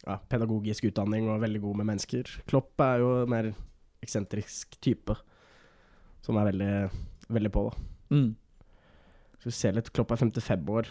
ja, 0.05 0.19
Pedagogisk 0.31 0.89
utdanning 0.91 1.29
og 1.29 1.37
er 1.37 1.47
veldig 1.47 1.63
god 1.65 1.81
med 1.81 1.91
mennesker. 1.93 2.29
Klopp 2.51 2.81
er 2.83 3.03
jo 3.03 3.15
en 3.23 3.31
mer 3.31 3.51
eksentrisk 4.01 4.79
type, 4.81 5.17
som 6.25 6.39
er 6.41 6.51
veldig, 6.51 6.75
veldig 7.29 7.53
på, 7.53 7.67
da. 7.69 7.89
Mm. 8.11 8.31
Skal 9.41 9.51
vi 9.51 9.57
se 9.57 9.73
litt. 9.73 9.91
Klopp 9.97 10.13
er 10.13 10.21
55 10.21 10.69
år. 10.69 10.91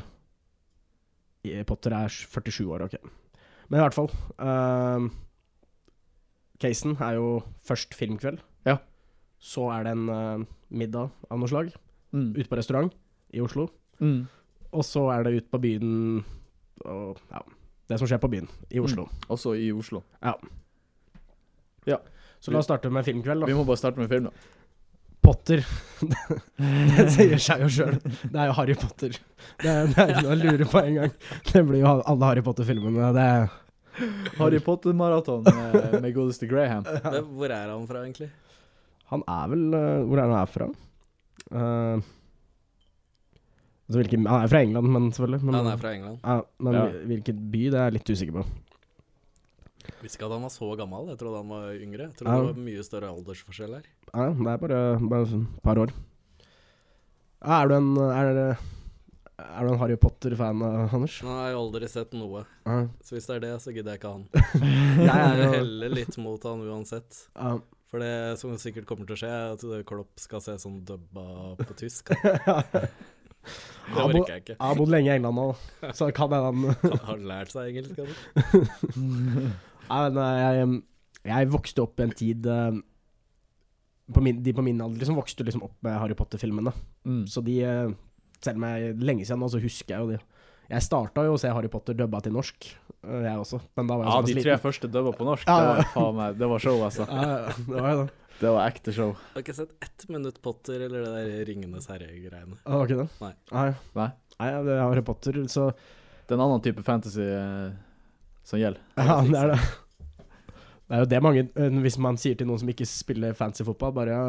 Potter 1.70 1.96
er 1.96 2.10
47 2.12 2.66
år, 2.66 2.88
ok. 2.88 2.98
Men 3.70 3.80
i 3.80 3.84
hvert 3.84 3.96
fall. 3.96 4.10
uh, 4.42 5.06
casen 6.60 6.98
er 6.98 7.20
jo 7.20 7.44
først 7.64 7.94
filmkveld. 7.96 8.42
Ja. 8.66 8.80
Så 9.40 9.70
er 9.72 9.86
det 9.86 9.94
en 9.96 10.10
uh, 10.10 10.48
middag 10.74 11.14
av 11.30 11.40
noe 11.40 11.52
slag. 11.52 11.70
Mm. 12.12 12.34
Ute 12.36 12.50
på 12.50 12.58
restaurant 12.58 12.94
i 13.32 13.44
Oslo. 13.46 13.70
Mm. 14.02 14.26
Og 14.74 14.86
så 14.86 15.06
er 15.14 15.24
det 15.26 15.38
ut 15.38 15.52
på 15.54 15.62
byen 15.62 15.94
og 16.90 17.20
ja, 17.30 17.42
det 17.90 17.98
som 18.00 18.08
skjer 18.10 18.22
på 18.24 18.30
byen 18.32 18.50
i 18.72 18.82
Oslo. 18.82 19.06
Også 19.30 19.54
i 19.60 19.70
Oslo. 19.76 20.02
Ja. 20.24 20.36
Så 22.40 22.54
la 22.54 22.62
oss 22.62 22.70
starte 22.70 22.90
med 22.94 23.04
filmkveld, 23.04 23.44
da. 23.44 23.50
Vi 23.50 23.56
må 23.58 23.66
bare 23.68 23.80
starte 23.80 24.00
med 24.00 24.10
film, 24.12 24.30
da. 24.30 24.59
Potter. 25.30 25.64
det 26.98 27.08
sier 27.14 27.42
seg 27.44 27.64
jo 27.66 27.70
sjøl. 27.70 27.98
Det 28.02 28.34
er 28.34 28.50
jo 28.50 28.56
Harry 28.58 28.76
Potter. 28.80 29.16
Det 29.62 29.70
er, 29.70 29.90
det 29.92 30.04
er 30.04 30.14
ikke 30.16 30.26
noe 30.26 30.36
å 30.36 30.40
lure 30.42 30.68
på 30.72 30.82
engang. 30.82 31.18
Det 31.52 31.62
blir 31.70 31.84
jo 31.84 31.96
alle 32.02 32.30
Harry 32.32 32.44
Potter-filmene. 32.46 33.10
Det 33.16 33.26
er 33.38 33.50
Harry 34.40 34.62
Potter-maraton 34.64 35.44
med, 35.46 36.00
med 36.02 36.14
godeste 36.16 36.50
Graham. 36.50 36.86
Men 37.04 37.28
Hvor 37.36 37.52
er 37.54 37.74
han 37.74 37.86
fra, 37.90 38.04
egentlig? 38.06 38.30
Han 39.10 39.26
er 39.26 39.52
vel 39.52 39.68
uh, 39.74 40.06
Hvor 40.06 40.22
er 40.22 40.30
han 40.30 40.38
er 40.38 40.50
fra? 40.54 40.70
Uh, 41.50 42.08
altså 43.90 44.02
hvilken, 44.04 44.28
han 44.30 44.44
er 44.46 44.52
fra 44.52 44.64
England, 44.66 44.92
men 44.94 45.08
selvfølgelig. 45.12 45.46
Men, 45.48 45.60
Han 45.60 45.70
er 45.72 45.80
fra 45.82 45.94
England. 45.98 46.20
Uh, 46.24 46.42
men 46.66 46.78
Ja. 46.78 46.88
hvilken 47.14 47.46
by, 47.54 47.64
det 47.74 47.80
er 47.80 47.88
jeg 47.90 47.98
litt 47.98 48.12
usikker 48.14 48.38
på. 48.40 48.46
Visste 50.02 50.18
ikke 50.20 50.28
at 50.30 50.36
han 50.38 50.46
var 50.46 50.54
så 50.54 50.70
gammel. 50.80 51.08
Jeg 51.12 51.20
trodde 51.22 51.42
han 51.42 51.50
var 51.54 51.70
yngre. 51.76 52.08
Jeg 52.08 52.12
Ja. 52.12 52.18
trodde 52.20 52.36
det 52.40 52.56
var 52.56 52.66
mye 52.66 52.84
større 52.88 53.10
aldersforskjell 53.14 53.74
her. 53.76 53.86
Ja, 54.14 54.30
det 54.34 54.48
er 54.54 54.58
bare, 54.66 54.82
bare 55.10 55.26
sånn 55.32 55.48
et 55.56 55.64
par 55.64 55.76
år. 55.82 55.92
Er 57.42 57.68
du 57.68 57.74
en 57.76 57.98
Er, 57.98 58.58
er 59.40 59.64
du 59.66 59.72
en 59.74 59.80
Harry 59.80 59.96
Potter-fan, 59.96 60.62
Anders? 60.62 61.22
Nei, 61.24 61.36
jeg 61.48 61.56
har 61.56 61.62
aldri 61.62 61.88
sett 61.88 62.12
noe, 62.14 62.46
Ja. 62.66 62.88
så 63.02 63.16
hvis 63.16 63.26
det 63.28 63.36
er 63.38 63.40
det, 63.40 63.54
så 63.64 63.72
gidder 63.74 63.96
jeg 63.96 64.02
ikke 64.02 64.12
han. 64.12 64.26
Jeg 65.00 65.08
er 65.08 65.54
heller 65.54 65.90
litt 65.90 66.18
mot 66.18 66.44
han 66.44 66.60
uansett. 66.68 67.28
ja. 67.36 67.58
For 67.90 67.98
det 67.98 68.38
som 68.38 68.52
sikkert 68.62 68.86
kommer 68.86 69.08
til 69.08 69.16
å 69.16 69.18
skje, 69.18 69.30
er 69.34 69.54
at 69.56 69.86
Klopp 69.88 70.20
skal 70.22 70.40
se 70.42 70.52
sånn 70.62 70.84
dubba 70.86 71.56
på 71.58 71.74
tysk. 71.76 72.12
Det 73.90 73.96
orker 73.98 74.30
jeg 74.30 74.42
ikke. 74.44 74.54
Jeg 74.54 74.62
har 74.62 74.76
bodd 74.78 74.92
lenge 74.94 75.10
i 75.10 75.16
England 75.16 75.36
nå, 75.40 75.46
så 75.96 76.12
kan 76.14 76.30
jeg 76.30 76.44
Han 76.44 77.00
har 77.08 77.18
lært 77.18 77.50
seg 77.56 77.72
engelsk. 77.72 77.98
Han. 77.98 79.54
Jeg, 79.90 80.82
jeg 81.30 81.52
vokste 81.54 81.84
opp 81.84 82.00
i 82.00 82.06
en 82.06 82.16
tid 82.16 82.46
eh, 82.50 82.80
på 84.14 84.24
min, 84.26 84.42
De 84.44 84.54
på 84.56 84.66
min 84.66 84.82
alder 84.82 85.02
liksom 85.02 85.18
vokste 85.20 85.46
liksom 85.46 85.64
opp 85.68 85.76
med 85.86 85.98
Harry 86.02 86.18
Potter-filmene. 86.18 86.74
Mm. 87.06 87.24
Så 87.30 87.44
de 87.46 87.60
eh, 87.66 87.96
Selv 88.40 88.62
om 88.62 88.68
jeg 88.70 88.94
lenge 89.04 89.26
siden 89.28 89.42
nå, 89.44 89.50
så 89.52 89.60
husker 89.62 89.96
jeg 89.96 90.06
jo 90.06 90.14
de. 90.14 90.20
Jeg 90.70 90.86
starta 90.86 91.26
jo 91.26 91.34
å 91.34 91.42
se 91.42 91.50
Harry 91.50 91.70
Potter 91.72 91.98
dubba 91.98 92.22
til 92.22 92.36
norsk, 92.36 92.70
eh, 93.02 93.26
jeg 93.26 93.42
også. 93.42 93.60
Men 93.78 93.90
da 93.90 93.98
var 93.98 94.06
jeg 94.06 94.14
Ja, 94.14 94.28
de 94.30 94.46
tre 94.46 94.58
første 94.62 94.90
dubba 94.94 95.14
på 95.18 95.28
norsk, 95.28 95.50
Ja, 95.50 95.60
det 95.60 95.70
var 95.70 95.92
faen 95.96 96.18
meg 96.20 96.40
Det 96.40 96.50
var 96.54 96.64
show, 96.64 96.82
altså. 96.86 97.08
Ja, 97.10 97.28
ja, 97.28 97.54
det 97.58 97.84
var 97.84 97.94
jo 97.96 98.02
det. 98.04 98.10
Det 98.40 98.52
var 98.56 98.70
ekte 98.72 98.94
show. 98.96 99.10
Jeg 99.12 99.34
har 99.36 99.44
ikke 99.44 99.58
sett 99.58 99.74
ett 99.84 100.06
minutt 100.08 100.38
Potter 100.46 100.86
eller 100.86 101.04
det 101.04 101.10
der 101.12 101.42
Ringenes 101.50 101.90
herre-greiene. 101.92 102.56
Ikke? 102.56 103.10
Nei. 103.20 103.34
Nei. 103.52 103.66
Nei. 103.98 104.10
Nei, 104.40 104.52
det 104.64 104.78
er 104.78 104.86
Harry 104.86 105.04
Potter, 105.04 105.42
så 105.52 105.74
Det 105.74 106.32
er 106.32 106.38
en 106.38 106.46
annen 106.46 106.64
type 106.64 106.86
fantasy 106.86 107.26
eh, 107.26 107.74
som 108.50 108.62
gjelder. 108.62 108.82
Ja, 108.98 109.20
det 109.26 109.40
er 109.40 109.54
det. 109.54 109.60
Det 110.90 110.98
er 110.98 111.04
jo 111.04 111.10
det 111.12 111.20
mange 111.22 111.42
eh, 111.46 111.76
Hvis 111.84 112.00
man 112.02 112.18
sier 112.18 112.38
til 112.38 112.48
noen 112.50 112.64
som 112.64 112.70
ikke 112.72 112.88
spiller 112.90 113.36
fancy 113.38 113.62
fotball, 113.68 113.94
bare 113.94 114.16
ja, 114.16 114.24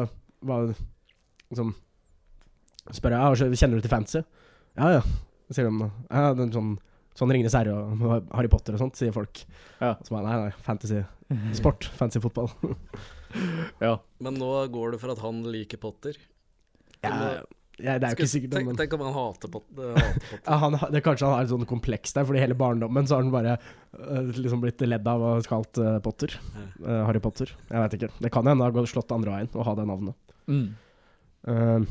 hva 0.45 0.59
Liksom 0.69 1.71
Spør 2.93 3.15
jeg 3.15 3.41
ja, 3.41 3.49
kjenner 3.57 3.79
du 3.79 3.85
til 3.85 3.93
fancy? 3.93 4.21
Ja, 4.77 4.91
ja. 4.99 5.01
Så 5.49 5.57
sier 5.57 5.67
de 5.69 5.87
ja, 5.89 6.27
er 6.29 6.53
sånn 6.53 6.75
Sånn 7.17 7.33
Ringenes 7.33 7.55
herre 7.57 7.73
og 7.75 8.29
Harry 8.31 8.47
Potter 8.47 8.77
og 8.77 8.79
sånt, 8.79 8.95
sier 8.95 9.11
folk. 9.11 9.41
Ja. 9.81 9.97
Så 9.99 10.13
bare, 10.13 10.29
nei, 10.29 10.45
nei, 10.45 10.61
fantasy 10.63 11.01
sport. 11.57 11.89
Fancy 11.99 12.21
fotball. 12.23 12.53
Ja. 13.79 13.93
Men 14.19 14.35
nå 14.35 14.47
går 14.67 14.91
det 14.91 14.97
for 14.99 15.13
at 15.13 15.21
han 15.23 15.37
liker 15.47 15.79
Potter. 15.79 16.17
Ja, 16.99 17.37
ja, 17.79 17.95
det 17.97 18.03
er 18.05 18.11
jo 18.11 18.17
ikke 18.19 18.27
sikkert, 18.29 18.51
tenk, 18.53 18.67
men 18.67 18.77
tenk 18.77 18.93
om 18.93 19.01
han 19.05 19.13
hater 19.15 19.49
Potter. 19.49 19.93
Hater 19.95 20.19
Potter. 20.31 20.41
ja, 20.45 20.57
han, 20.61 20.75
det, 20.93 21.01
Kanskje 21.05 21.25
han 21.25 21.33
har 21.37 21.47
et 21.47 21.53
sånt 21.53 21.67
kompleks 21.69 22.13
der, 22.13 22.25
fordi 22.27 22.43
hele 22.43 22.57
barndommen 22.59 23.07
så 23.09 23.15
har 23.17 23.23
han 23.23 23.31
bare 23.33 23.55
uh, 23.57 24.29
liksom 24.37 24.61
blitt 24.61 24.83
ledd 24.85 25.07
av 25.07 25.23
og 25.29 25.47
kalt 25.49 25.79
uh, 25.81 25.95
Potter. 26.03 26.35
Eh, 26.83 27.01
Harry 27.07 27.19
Potter. 27.23 27.49
Jeg 27.71 27.81
vet 27.85 27.95
ikke. 27.97 28.11
Det 28.21 28.31
kan 28.35 28.45
hende 28.51 28.67
han 28.67 28.75
har 28.77 28.91
slått 28.91 29.11
andre 29.15 29.33
veien 29.37 29.49
og 29.55 29.65
ha 29.65 29.73
det 29.79 29.87
navnet. 29.89 30.37
Mm. 30.51 30.67
Eh, 31.47 31.89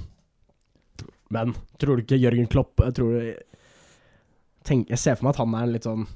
men 1.30 1.54
tror 1.78 1.96
du 1.98 2.02
ikke 2.04 2.18
Jørgen 2.18 2.48
Klopp 2.50 2.80
jeg 2.82 2.94
tror 2.98 3.12
tenk, 4.66 4.88
Jeg 4.90 4.98
ser 4.98 5.14
for 5.18 5.28
meg 5.28 5.34
at 5.36 5.40
han 5.42 5.54
er 5.54 5.66
en 5.68 5.74
litt 5.76 5.86
sånn 5.86 6.06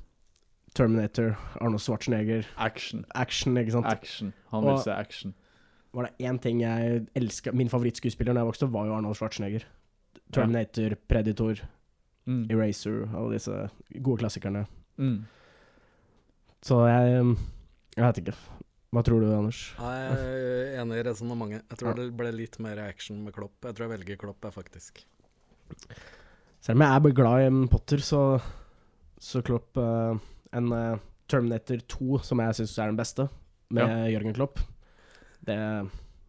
Terminator, 0.74 1.36
Arnold 1.62 1.82
Schwarzenegger, 1.84 2.46
Action. 2.58 3.04
action, 3.14 3.54
ikke 3.60 3.76
sant. 3.76 3.86
Action. 3.86 4.32
Han 4.50 4.64
vil 4.64 4.72
Og- 4.72 4.82
se 4.82 4.90
action. 4.90 5.34
Var 5.94 6.08
det 6.08 6.26
én 6.26 6.38
ting 6.42 6.60
jeg 6.64 7.06
elska 7.14 7.52
Min 7.54 7.68
favorittskuespiller 7.70 8.34
da 8.34 8.42
jeg 8.42 8.48
vokste 8.50 8.66
opp, 8.66 8.72
var 8.74 8.86
jo 8.88 8.96
Arnold 8.96 9.14
Schwarzenegger. 9.18 9.64
Terminator, 10.32 10.96
Predator, 11.08 11.62
Mm. 12.26 12.46
Eraser, 12.48 13.02
alle 13.12 13.34
disse 13.36 13.52
gode 14.00 14.22
klassikerne. 14.22 14.62
Mm. 14.96 15.26
Så 16.64 16.78
jeg 16.88 17.36
Jeg 17.96 18.04
vet 18.06 18.20
ikke. 18.22 18.34
Hva 18.94 19.02
tror 19.04 19.20
du, 19.20 19.26
Anders? 19.34 19.58
Jeg 19.76 20.14
er 20.14 20.80
enig 20.80 20.96
i 20.98 21.02
resonnementet. 21.04 21.62
Jeg 21.68 21.78
tror 21.78 21.88
Ja. 21.88 21.94
det 21.94 22.16
ble 22.16 22.30
litt 22.32 22.58
mer 22.60 22.78
action 22.78 23.22
med 23.24 23.34
Klopp. 23.34 23.52
Jeg 23.62 23.74
tror 23.74 23.90
jeg 23.90 23.98
velger 23.98 24.16
Klopp, 24.16 24.40
jeg, 24.42 24.52
faktisk. 24.54 25.04
Selv 26.62 26.76
om 26.76 26.82
jeg 26.82 26.96
er 26.96 27.00
bare 27.00 27.12
glad 27.12 27.46
i 27.64 27.66
Potter, 27.68 27.98
så 27.98 28.40
Så 29.20 29.42
Klopp 29.42 29.76
uh, 29.76 30.16
En 30.52 30.72
uh, 30.72 30.98
Terminator 31.28 31.76
2, 31.88 32.18
som 32.22 32.38
jeg 32.40 32.54
syns 32.54 32.78
er 32.78 32.86
den 32.86 32.96
beste, 32.96 33.28
med 33.70 34.10
Jørgen 34.12 34.34
Klopp, 34.34 34.60
det 35.46 35.58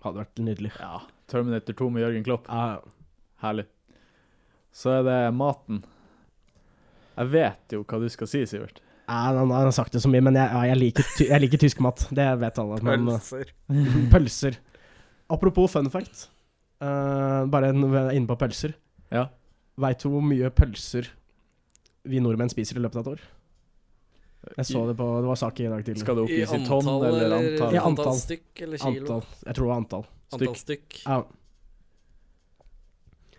hadde 0.06 0.22
vært 0.22 0.42
nydelig. 0.44 0.72
Ja. 0.80 1.00
Terminator 1.32 1.78
2 1.78 1.90
med 1.94 2.06
Jørgen 2.06 2.26
Klopp. 2.26 2.50
Ja, 2.52 2.80
Herlig. 3.44 3.66
Så 4.76 4.92
er 4.98 5.06
det 5.08 5.20
maten. 5.36 5.84
Jeg 7.16 7.32
vet 7.32 7.76
jo 7.76 7.84
hva 7.88 8.00
du 8.02 8.10
skal 8.12 8.30
si, 8.30 8.44
Sivert. 8.50 8.82
Ja, 9.06 9.30
han 9.38 9.52
har 9.54 9.70
sagt 9.76 9.94
det 9.94 10.02
så 10.04 10.10
mye, 10.10 10.24
men 10.26 10.38
jeg, 10.38 10.50
ja, 10.50 10.62
jeg, 10.72 10.80
liker, 10.82 11.10
ty 11.16 11.28
jeg 11.30 11.44
liker 11.44 11.62
tysk 11.62 11.82
mat. 11.86 12.08
Det 12.16 12.26
vet 12.42 12.62
alle. 12.62 12.80
Men, 12.86 13.06
Pølser. 13.14 13.52
pølser. 14.14 14.58
Apropos 15.32 15.72
fun 15.72 15.92
fact. 15.94 16.28
Uh, 16.84 17.46
bare 17.50 17.72
inne 17.72 18.26
på 18.28 18.40
pølser. 18.40 18.76
Ja. 19.14 19.30
Veit 19.80 20.02
du 20.02 20.10
hvor 20.12 20.26
mye 20.26 20.50
pølser 20.56 21.08
vi 22.06 22.22
nordmenn 22.22 22.52
spiser 22.52 22.80
i 22.80 22.84
løpet 22.84 23.00
av 23.00 23.06
et 23.06 23.16
år? 23.16 23.24
Jeg 24.58 24.66
så 24.70 24.82
det 24.88 24.96
på 25.00 25.06
Det 25.22 25.28
var 25.30 25.36
sak 25.42 25.60
i 25.60 25.68
dag 25.72 25.86
tidlig. 25.86 26.02
Skal 26.04 26.16
det 26.16 26.24
I 26.24 26.26
oppgis 26.26 26.54
i 26.54 26.68
tonn 26.68 26.88
eller 26.92 27.24
eller 27.26 27.38
antall? 27.38 27.74
I 27.74 27.78
antall 27.78 27.90
antall. 27.90 28.20
stykk 28.22 28.62
eller 28.68 28.78
kilo? 28.78 29.02
Antall. 29.02 29.24
Jeg 29.46 29.56
tror 29.56 29.66
det 29.66 29.72
var 29.72 29.82
antall. 29.82 30.06
Antall 30.36 30.56
stykk. 30.62 31.00
Ja. 31.06 31.18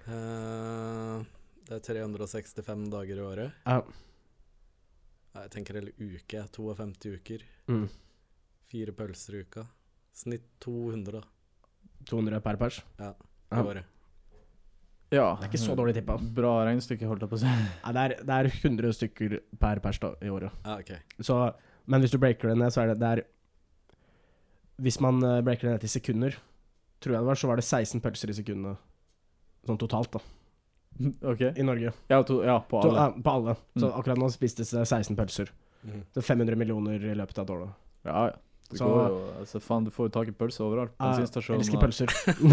Uh, 0.07 1.23
det 1.67 1.79
er 1.81 1.83
365 1.83 2.91
dager 2.93 3.17
i 3.23 3.25
året. 3.27 3.53
ja. 3.67 3.81
Nei, 5.37 5.43
Jeg 5.43 5.51
tenker 5.53 5.75
hele 5.77 5.93
uke. 6.01 6.43
52 6.57 7.11
uker. 7.21 7.43
Mm. 7.69 7.89
Fire 8.71 8.93
pølser 8.97 9.35
i 9.37 9.41
uka. 9.45 9.67
Snitt 10.17 10.47
200 10.65 11.13
da, 11.13 11.21
200 12.09 12.41
per 12.41 12.57
pers. 12.57 12.79
i 12.99 13.03
Ja. 13.03 13.13
året. 13.53 13.85
Ja. 15.15 15.37
Det 15.39 15.47
er 15.47 15.51
ikke 15.53 15.61
så 15.63 15.75
dårlig 15.79 15.95
tippa. 15.95 16.17
Bra 16.35 16.53
regnestykke, 16.67 17.07
holdt 17.07 17.23
jeg 17.23 17.31
på 17.31 17.37
å 17.39 17.43
si. 17.45 17.47
Ja, 17.85 17.93
det, 17.95 18.03
er, 18.03 18.15
det 18.27 18.37
er 18.41 18.49
100 18.51 18.93
stykker 18.99 19.37
per 19.63 19.79
pers 19.85 20.01
da, 20.03 20.11
i 20.27 20.31
året. 20.35 20.51
Ja, 20.67 20.79
okay. 20.83 20.99
Så, 21.23 21.37
men 21.87 22.03
hvis 22.03 22.11
du 22.11 22.19
breaker 22.19 22.51
det 22.51 22.57
ned, 22.59 22.75
så 22.75 22.83
er 22.83 22.91
det, 22.93 22.97
det 23.05 23.11
er 23.15 23.23
Hvis 24.83 24.99
man 25.01 25.23
eh, 25.25 25.41
breaker 25.47 25.69
det 25.69 25.75
ned 25.77 25.85
til 25.87 25.93
sekunder, 25.95 26.35
tror 27.01 27.15
jeg 27.17 27.23
det 27.23 27.29
var, 27.31 27.39
så 27.41 27.49
var 27.49 27.61
det 27.61 27.65
16 27.69 28.03
pølser 28.05 28.33
i 28.33 28.37
sekundet. 28.37 28.83
Sånn 29.67 29.79
totalt, 29.81 30.11
da. 30.19 30.21
OK? 31.29 31.43
I 31.57 31.65
Norge. 31.65 31.93
Ja, 32.11 32.19
to, 32.27 32.41
ja 32.45 32.59
på 32.65 32.81
To, 32.83 32.91
alle. 32.91 33.07
ja, 33.07 33.23
på 33.23 33.33
alle. 33.39 33.55
Så 33.77 33.87
Mm. 33.87 33.95
akkurat 34.01 34.19
nå 34.21 34.29
spistes 34.33 34.71
det 34.75 34.85
16 34.89 35.17
pølser. 35.17 35.51
Mm. 35.87 36.03
Er 36.17 36.25
500 36.25 36.57
millioner 36.59 36.95
i 36.99 37.15
løpet 37.15 37.39
av 37.39 37.45
et 37.47 37.51
år, 37.55 37.65
da. 37.67 37.73
Ja, 38.11 38.27
ja. 38.31 38.37
Det 38.71 38.79
Så- 38.81 38.87
går 38.89 39.09
jo 39.09 39.19
Altså, 39.41 39.61
faen, 39.63 39.85
du 39.85 39.91
får 39.95 40.07
jo 40.09 40.13
tak 40.17 40.29
i 40.29 40.33
pølse 40.33 40.61
overalt. 40.65 40.91
Ja, 40.99 41.13
Bensinstasjon. 41.13 41.61
elsker 41.61 41.79
pølser. 41.79 42.09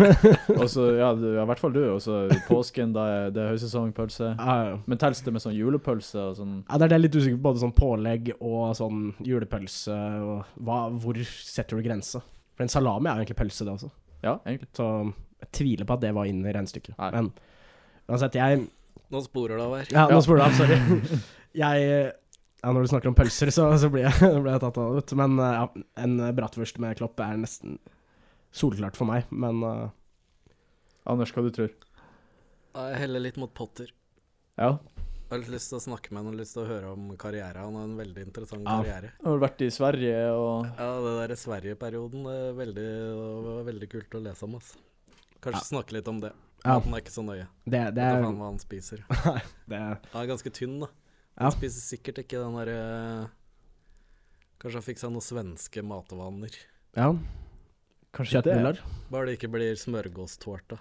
Og 0.62 0.68
så, 0.70 0.84
ja, 1.00 1.14
du, 1.18 1.26
ja, 1.34 1.42
i 1.44 1.46
hvert 1.50 1.60
fall 1.60 1.74
du. 1.74 1.82
Og 1.96 2.02
så 2.06 2.28
påsken, 2.48 2.94
da 2.94 3.06
er 3.26 3.32
det 3.34 3.48
høysesongpølse. 3.50 4.36
ja, 4.38 4.58
ja. 4.70 4.78
Men 4.86 4.98
telles 5.02 5.22
det 5.26 5.34
med 5.34 5.42
sånn 5.42 5.56
julepølse 5.58 6.20
og 6.30 6.36
sånn 6.38 6.54
Ja, 6.70 6.78
det 6.78 6.84
er 6.86 6.88
det 6.88 6.92
jeg 6.92 7.00
er 7.00 7.06
litt 7.08 7.18
usikker 7.18 7.38
på. 7.40 7.46
Både 7.50 7.64
sånn 7.64 7.74
pålegg 7.76 8.32
og 8.40 8.76
sånn 8.78 9.14
julepølse. 9.26 9.98
Og 10.22 10.46
hva, 10.64 10.80
hvor 11.02 11.18
setter 11.26 11.78
du 11.78 11.84
grensa? 11.90 12.22
For 12.56 12.64
en 12.68 12.70
salami 12.70 13.10
er 13.10 13.16
jo 13.18 13.24
egentlig 13.26 13.40
pølse, 13.42 13.66
det 13.66 13.74
også. 13.74 13.90
Ja, 14.24 14.38
egentlig. 14.46 14.70
Så 14.78 14.88
jeg 15.42 15.52
tviler 15.52 15.86
på 15.90 15.94
at 15.98 16.02
det 16.06 16.14
var 16.14 16.26
inne 16.30 16.46
i 16.48 16.54
regnestykket. 16.54 16.94
Men 17.12 17.34
uansett, 18.08 18.34
jeg 18.38 18.68
Nå 19.14 19.20
sporer 19.22 19.58
det 19.58 19.66
av 19.66 19.74
her. 19.78 19.88
Ja, 19.92 20.08
Ja. 20.10 20.16
nå 20.16 20.22
sporer 20.26 20.42
det 20.42 20.46
av, 20.46 20.54
sorry. 20.58 21.20
jeg 21.54 22.14
ja, 22.64 22.72
Når 22.72 22.86
du 22.86 22.92
snakker 22.94 23.12
om 23.12 23.18
pølser, 23.18 23.52
så, 23.52 23.68
så 23.78 23.90
blir, 23.92 24.08
jeg, 24.08 24.16
blir 24.44 24.54
jeg 24.54 24.64
tatt 24.64 24.80
av 24.80 24.96
det. 24.96 25.18
Men 25.20 25.36
eh, 25.44 25.58
ja, 25.60 25.66
en 26.06 26.16
bratwurst 26.38 26.80
med 26.80 26.96
klopp 27.00 27.20
er 27.24 27.36
nesten 27.42 27.78
solklart 28.56 28.98
for 29.00 29.10
meg. 29.10 29.28
Men 29.30 29.60
uh... 29.66 29.92
Anders, 31.10 31.34
hva 31.36 31.44
du 31.44 31.50
tror 31.52 31.68
Jeg 31.68 33.00
heller 33.02 33.20
litt 33.26 33.40
mot 33.42 33.52
Potter. 33.52 33.90
Ja. 34.56 34.78
Jeg 35.34 35.34
har 35.34 35.42
litt 35.42 35.52
lyst 35.56 35.72
til 35.72 35.80
å 35.80 35.84
snakke 35.84 36.14
med 36.14 36.22
han 36.22 36.32
og 36.32 36.40
lyst 36.40 36.56
til 36.56 36.64
å 36.64 36.70
høre 36.70 36.94
om 36.94 37.10
karriere. 37.20 37.66
Han 37.66 37.76
har 37.76 37.88
en 37.90 37.98
veldig 37.98 38.24
interessant 38.28 38.64
Ja. 38.64 38.78
karriere. 38.80 39.12
Ja, 39.18 39.28
har 39.28 39.44
vært 39.44 39.64
i 39.66 39.70
Sverige 39.74 40.18
og 40.38 40.68
Ja, 40.78 40.90
det 41.04 41.14
der 41.20 41.36
Sverige-perioden 41.44 42.28
det 42.30 42.36
er 42.38 42.58
veldig, 42.62 42.88
det 43.44 43.46
var 43.50 43.70
veldig 43.72 43.90
kult 43.92 44.18
å 44.20 44.24
lese 44.24 44.48
om. 44.48 44.56
Altså. 44.62 44.78
Kanskje 45.44 45.64
snakke 45.74 45.98
litt 45.98 46.08
om 46.08 46.22
det. 46.24 46.32
ja, 46.64 46.80
Han 46.80 46.94
er 46.94 47.02
ikke 47.04 47.16
så 47.18 47.26
nøye. 47.26 47.48
det, 47.66 47.82
det, 47.98 48.00
Vet 48.00 48.04
er, 48.06 48.24
faen 48.24 48.40
hva 48.40 48.52
han 48.52 48.62
spiser. 48.62 49.04
det 49.74 49.82
Han 50.14 50.22
er 50.22 50.30
ganske 50.32 50.54
tynn, 50.54 50.80
da. 50.86 50.94
Ja. 51.34 51.48
Han 51.48 51.56
spiser 51.56 51.82
sikkert 51.82 52.22
ikke 52.24 52.42
den 52.42 52.58
derre 52.60 53.30
Kanskje 54.62 54.78
han 54.80 54.86
fikk 54.86 55.00
seg 55.02 55.12
noen 55.12 55.26
svenske 55.26 55.82
matvaner. 55.84 56.54
Ja, 56.96 57.10
Kanskje 58.14 58.38
kjøttbuller. 58.38 58.80
Bare 59.10 59.26
det 59.28 59.34
ikke 59.40 59.50
blir 59.56 59.74
smørgåstårta. 59.82 60.78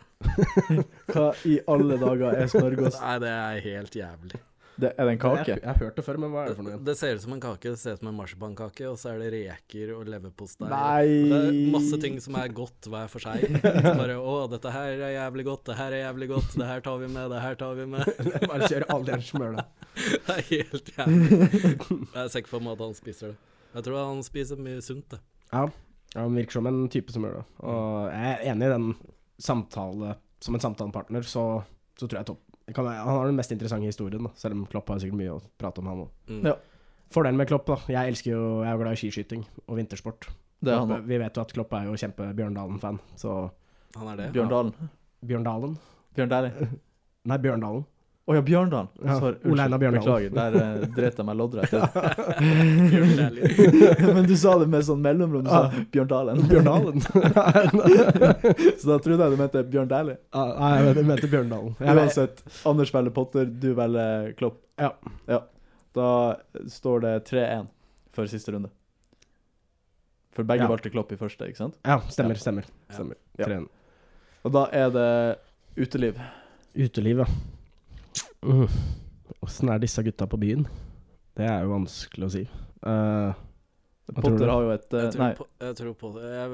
Hva 1.09 1.31
i 1.49 1.57
alle 1.73 1.97
dager 1.99 2.37
er 2.37 2.51
smørgås? 2.53 2.99
Nei, 3.01 3.15
det 3.25 3.31
er 3.33 3.63
helt 3.65 3.97
jævlig. 3.97 4.41
Det, 4.83 4.91
er 4.99 5.07
det 5.07 5.13
en 5.15 5.21
kake? 5.23 5.55
jeg 5.55 5.63
har 5.63 5.79
hørt 5.79 5.99
det 5.99 6.03
før, 6.03 6.19
men 6.19 6.33
hva 6.33 6.43
er 6.43 6.51
det 6.51 6.57
for 6.59 6.67
noe? 6.67 6.79
Det 6.89 6.95
ser 6.99 7.19
ut 7.19 7.23
som 7.23 7.35
en 7.37 7.43
kake. 7.43 7.71
Det 7.71 7.79
ser 7.79 7.95
ut 7.95 8.01
som 8.01 8.09
en 8.11 8.17
marsipankake, 8.19 8.89
og 8.91 8.97
så 8.99 9.13
er 9.13 9.21
det 9.23 9.29
reker 9.35 9.93
og 9.95 10.11
leverpostei. 10.11 10.71
Det 10.73 11.39
er 11.39 11.59
masse 11.71 12.01
ting 12.03 12.19
som 12.25 12.39
er 12.41 12.51
godt 12.57 12.89
hver 12.91 13.13
for 13.13 13.23
seg. 13.23 13.47
Så 13.63 13.95
bare 14.01 14.19
'Å, 14.19 14.35
dette 14.51 14.73
her 14.75 14.97
er 14.97 15.15
jævlig 15.15 15.47
godt. 15.47 15.65
Det 15.71 15.79
her 15.79 15.95
er 15.95 16.03
jævlig 16.03 16.29
godt. 16.33 16.59
Det 16.59 16.69
her 16.73 16.85
tar 16.89 16.99
vi 16.99 17.13
med. 17.15 17.31
Det 17.31 17.45
her 17.45 17.61
tar 17.63 17.79
vi 17.79 17.89
med'. 17.95 18.11
Bare 18.51 18.71
kjør 18.75 18.89
all 18.97 19.07
den 19.07 19.25
smøla. 19.29 19.67
Det 20.27 20.37
er 20.37 20.45
helt 20.51 20.93
jævlig. 20.99 21.41
Jeg 21.53 22.21
er 22.25 22.31
sikker 22.35 22.57
på 22.57 22.63
at 22.75 22.85
han 22.89 22.99
spiser 22.99 23.33
det. 23.33 23.39
Jeg 23.73 23.87
tror 23.87 24.03
han 24.03 24.23
spiser 24.27 24.61
mye 24.61 24.83
sunt, 24.85 25.07
det. 25.15 25.23
Ja, 25.53 25.67
han 26.17 26.37
virker 26.37 26.59
som 26.59 26.69
en 26.69 26.89
type 26.93 27.15
som 27.15 27.25
gjør 27.29 27.41
det. 27.41 27.45
Og 27.71 28.09
jeg 28.11 28.33
er 28.35 28.47
enig 28.53 28.67
i 28.69 28.73
den 28.75 28.89
samtale 29.41 30.17
Som 30.43 30.57
en 30.57 30.63
samtalepartner, 30.65 31.23
så, 31.23 31.63
så 31.95 32.09
tror 32.09 32.19
jeg 32.19 32.27
topp 32.33 32.52
kan 32.71 32.87
Han 32.87 33.09
har 33.09 33.27
den 33.27 33.39
mest 33.39 33.53
interessante 33.53 33.89
historien, 33.91 34.23
da, 34.23 34.31
selv 34.39 34.55
om 34.55 34.67
Klopp 34.71 34.89
har 34.93 35.01
sikkert 35.03 35.19
mye 35.19 35.35
å 35.35 35.41
prate 35.59 35.83
om, 35.83 35.91
han 35.91 36.05
òg. 36.05 36.13
Mm. 36.31 36.45
Ja. 36.47 36.55
Fordelen 37.13 37.37
med 37.41 37.49
Klopp, 37.51 37.67
da 37.69 37.77
Jeg 37.93 38.09
elsker 38.15 38.31
jo 38.33 38.45
Jeg 38.63 38.73
er 38.73 38.79
glad 38.81 38.97
i 38.97 39.01
skiskyting 39.03 39.43
og 39.67 39.77
vintersport. 39.77 40.29
Det 40.63 40.73
er 40.73 40.79
Klopp, 40.79 40.95
han 40.95 41.09
vi 41.11 41.19
vet 41.21 41.37
jo 41.37 41.45
at 41.45 41.53
Klopp 41.57 41.75
er 41.77 41.89
jo 41.91 41.99
kjempe 41.99 42.31
Bjørndalen-fan, 42.39 43.01
så 43.19 43.51
Han 43.99 44.13
er 44.15 44.17
det. 44.23 44.29
Bjørndalen. 44.37 44.73
Bjørndalen? 45.27 45.77
Bjørndalen? 46.17 46.79
Nei, 47.29 47.39
Bjørndalen. 47.39 47.85
Å 48.23 48.35
ja, 48.37 48.43
Bjørndalen. 48.47 48.89
Ja. 49.03 49.17
Bjørndalen. 49.43 49.97
Beklager, 49.97 50.31
der 50.31 50.55
uh, 50.55 50.83
dreit 50.95 51.17
jeg 51.19 51.27
meg 51.27 51.37
loddrett 51.41 51.73
ut. 51.75 51.97
Men 54.15 54.29
du 54.31 54.35
sa 54.39 54.53
det 54.61 54.69
med 54.71 54.85
sånn 54.87 55.01
mellomrom. 55.03 55.43
Du 55.43 55.51
sa 55.51 55.63
Bjørndalen. 55.91 56.39
Bjørndalen? 56.47 57.03
Så 58.79 58.93
da 58.93 58.99
trodde 59.03 59.27
jeg 59.27 59.35
du 59.35 59.41
mente 59.41 59.63
Bjørn 59.73 59.91
Dæhlie. 59.91 60.21
Ah, 60.31 60.53
Nei, 60.55 60.71
jeg 60.77 60.85
mente- 60.87 61.03
jeg 61.03 61.09
mente 61.11 61.31
Bjørndalen. 61.33 61.73
Jeg 61.83 61.99
Uansett, 61.99 62.45
Anders 62.71 62.93
velger 62.95 63.15
Potter, 63.17 63.49
du 63.65 63.73
velger 63.79 64.31
Klopp. 64.39 64.61
Ja. 64.79 65.41
Da 65.99 66.11
står 66.71 67.03
det 67.05 67.15
3-1 67.33 67.67
før 68.15 68.31
siste 68.31 68.55
runde. 68.55 68.71
For 70.33 70.47
begge 70.49 70.63
Ja. 70.63 70.69
valgte 70.71 70.93
Klopp 70.95 71.11
i 71.13 71.19
første, 71.21 71.45
ikke 71.51 71.59
sant? 71.59 71.75
Ja, 71.85 71.99
stemmer, 72.09 72.39
stemmer. 72.39 72.65
Stemmer. 72.89 73.19
Ja. 73.37 73.51
3-1. 73.51 73.67
Og 74.47 74.55
da 74.55 74.63
er 74.73 74.95
det 74.95 75.11
uteliv. 75.89 76.23
Uteliv, 76.79 77.27
ja. 77.27 77.29
Mm. 78.43 78.67
Åssen 79.43 79.71
er 79.73 79.81
disse 79.83 80.03
gutta 80.07 80.27
på 80.31 80.39
byen? 80.41 80.67
Det 81.37 81.47
er 81.49 81.63
jo 81.65 81.73
vanskelig 81.73 82.27
å 82.29 82.33
si. 82.35 82.43
Uh, 82.85 83.33
Hva 84.13 84.19
tror 84.19 84.35
du? 84.35 84.37
Potter 84.37 84.51
har 84.53 84.67
jo 84.67 84.73
et 84.75 84.87
uh, 84.93 85.01
Jeg 85.07 85.13
tror, 85.15 85.33
på, 85.39 85.47
jeg 85.65 85.77
tror 85.79 85.95
på 86.03 86.11
det. 86.19 86.27
Jeg, 86.35 86.51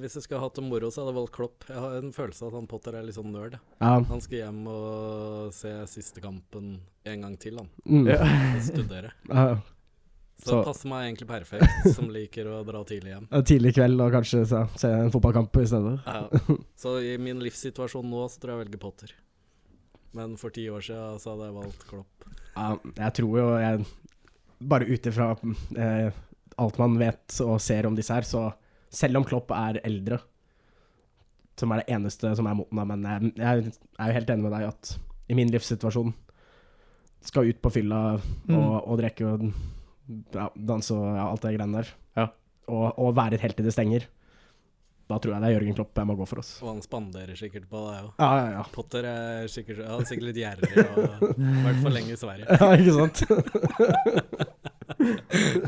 hvis 0.00 0.16
jeg 0.18 0.24
skulle 0.24 0.40
hatt 0.44 0.56
det 0.60 0.64
moro, 0.64 0.90
så 0.94 1.02
hadde 1.02 1.12
jeg 1.12 1.18
valgt 1.18 1.34
Klopp. 1.36 1.66
Jeg 1.68 1.82
har 1.84 1.98
en 1.98 2.14
følelse 2.16 2.46
av 2.46 2.52
at 2.52 2.58
han 2.60 2.68
Potter 2.70 2.96
er 2.96 3.06
litt 3.06 3.18
sånn 3.18 3.34
nerd. 3.34 3.58
ja. 3.82 3.92
Han 4.08 4.22
skal 4.24 4.38
hjem 4.40 4.62
og 4.72 5.52
se 5.56 5.74
siste 5.92 6.22
kampen 6.24 6.74
en 7.04 7.26
gang 7.26 7.36
til, 7.42 7.60
han. 7.60 7.70
Mm. 7.84 8.08
ja. 8.14 8.20
Studere. 8.70 9.12
Ja. 9.34 9.48
Så, 10.34 10.48
Så- 10.50 10.56
det 10.58 10.64
passer 10.66 10.88
meg 10.90 11.04
egentlig 11.06 11.28
perfekt, 11.30 11.84
som 11.94 12.08
liker 12.10 12.48
å 12.50 12.56
dra 12.66 12.80
tidlig 12.84 13.12
hjem. 13.12 13.28
Tidlig 13.46 13.70
kveld 13.76 14.00
og 14.02 14.10
kanskje 14.16 14.40
se, 14.50 14.62
se 14.82 14.88
en 14.90 15.12
fotballkamp 15.14 15.54
i 15.62 15.66
stedet. 15.70 15.92
Ja. 16.08 16.24
Så 16.82 16.96
i 17.06 17.12
min 17.22 17.38
livssituasjon 17.44 18.08
nå, 18.10 18.24
så 18.32 18.42
tror 18.42 18.50
jeg 18.50 18.58
jeg 18.58 18.64
velger 18.64 18.82
Potter. 18.82 19.12
Men 20.14 20.36
for 20.38 20.54
ti 20.54 20.66
år 20.70 20.84
siden 20.86 21.18
så 21.22 21.32
hadde 21.34 21.48
jeg 21.48 21.56
valgt 21.58 21.86
Klopp. 21.90 22.26
Ja, 22.54 22.68
jeg 23.00 23.14
tror 23.18 23.38
jo 23.40 23.46
jeg 23.58 23.84
Bare 24.64 24.86
ut 24.86 25.06
ifra 25.10 25.32
eh, 25.76 26.12
alt 26.62 26.76
man 26.78 26.94
vet 27.00 27.34
og 27.44 27.56
ser 27.60 27.84
om 27.88 27.96
disse 27.98 28.14
her, 28.14 28.22
så 28.24 28.44
selv 28.94 29.18
om 29.18 29.24
Klopp 29.26 29.50
er 29.52 29.80
eldre, 29.84 30.20
som 31.58 31.72
er 31.74 31.82
det 31.82 31.90
eneste 31.96 32.30
som 32.38 32.46
er 32.48 32.54
mot 32.56 32.70
den, 32.70 32.86
men 32.88 33.02
jeg, 33.04 33.32
jeg 33.42 33.98
er 33.98 34.08
jo 34.12 34.16
helt 34.16 34.30
enig 34.32 34.46
med 34.46 34.54
deg 34.54 34.68
at 34.70 34.92
i 35.28 35.36
min 35.36 35.50
livssituasjon 35.52 36.14
skal 37.26 37.50
ut 37.50 37.60
på 37.64 37.72
fylla 37.74 38.00
Mm. 38.46 38.54
og, 38.56 38.72
og 38.92 38.98
drikke 39.02 39.26
og 39.26 39.44
ja, 40.36 40.46
danse 40.54 40.94
og 40.94 41.04
ja, 41.16 41.26
alt 41.26 41.42
det 41.44 41.54
greiene 41.58 41.80
der, 41.82 41.92
Ja. 42.22 42.26
og, 42.68 42.86
og 43.00 43.14
være 43.18 43.38
helt 43.42 43.56
til 43.58 43.64
det 43.66 43.72
stenger, 43.74 44.06
da 45.14 45.18
tror 45.22 45.32
jeg 45.36 45.42
det 45.44 45.48
er 45.48 45.54
Jørgen 45.56 45.76
Klopp 45.78 45.94
jeg 46.02 46.08
må 46.10 46.14
gå 46.18 46.24
for 46.28 46.38
oss. 46.42 46.50
Og 46.64 46.68
han 46.72 46.80
spanderer 46.84 47.34
sikkert 47.38 47.66
på 47.70 47.78
deg 47.86 47.96
òg. 48.02 48.10
Ja, 48.18 48.30
ja, 48.40 48.46
ja. 48.58 48.62
Potter 48.74 49.02
er 49.08 49.46
sikkert, 49.52 49.78
ja, 49.84 49.90
er 49.96 50.04
sikkert 50.10 50.26
litt 50.28 50.40
gjerrig 50.42 50.72
og 50.84 50.96
vært 51.64 51.80
for 51.84 51.92
lenge 51.94 52.10
i 52.16 52.18
Sverige. 52.20 52.46
Ja, 52.60 52.66
ikke 52.74 52.94
sant? 52.98 53.18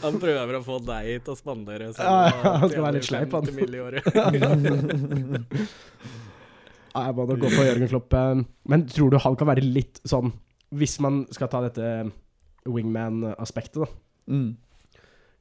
Han 0.04 0.18
prøver 0.20 0.58
å 0.58 0.60
få 0.64 0.76
deg 0.84 1.22
til 1.24 1.32
å 1.32 1.36
spandere. 1.38 1.86
Ja, 1.96 2.28
ja, 2.28 2.50
han 2.60 2.68
skal 2.70 2.82
være 2.84 2.96
litt 2.98 3.06
sleip, 3.08 3.32
han. 3.32 3.44
50 3.48 3.56
mill. 3.56 3.74
i 3.74 3.80
året. 3.82 4.04
Ja, 6.96 7.00
jeg 7.10 7.16
må 7.18 7.22
da 7.28 7.34
gå 7.36 7.48
for 7.52 7.66
Jørgen 7.68 7.90
Klopp. 7.90 8.14
eh, 8.16 8.38
Men 8.72 8.86
tror 8.88 9.10
du 9.12 9.18
han 9.20 9.34
kan 9.36 9.44
være 9.50 9.60
litt 9.60 9.98
sånn 10.08 10.30
Hvis 10.72 10.94
man 11.04 11.26
skal 11.34 11.50
ta 11.52 11.60
dette 11.66 11.84
wingman-aspektet, 12.64 13.84
da. 13.84 13.88
Mm. 14.32 14.56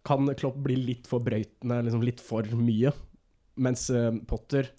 Kan 0.06 0.28
Klopp 0.38 0.58
bli 0.66 0.76
litt 0.78 1.08
for 1.08 1.20
brøytende, 1.24 1.80
liksom 1.88 2.04
litt 2.04 2.20
for 2.22 2.44
mye? 2.60 2.92
Mens 3.56 3.88
eh, 3.94 4.12
Potter 4.28 4.72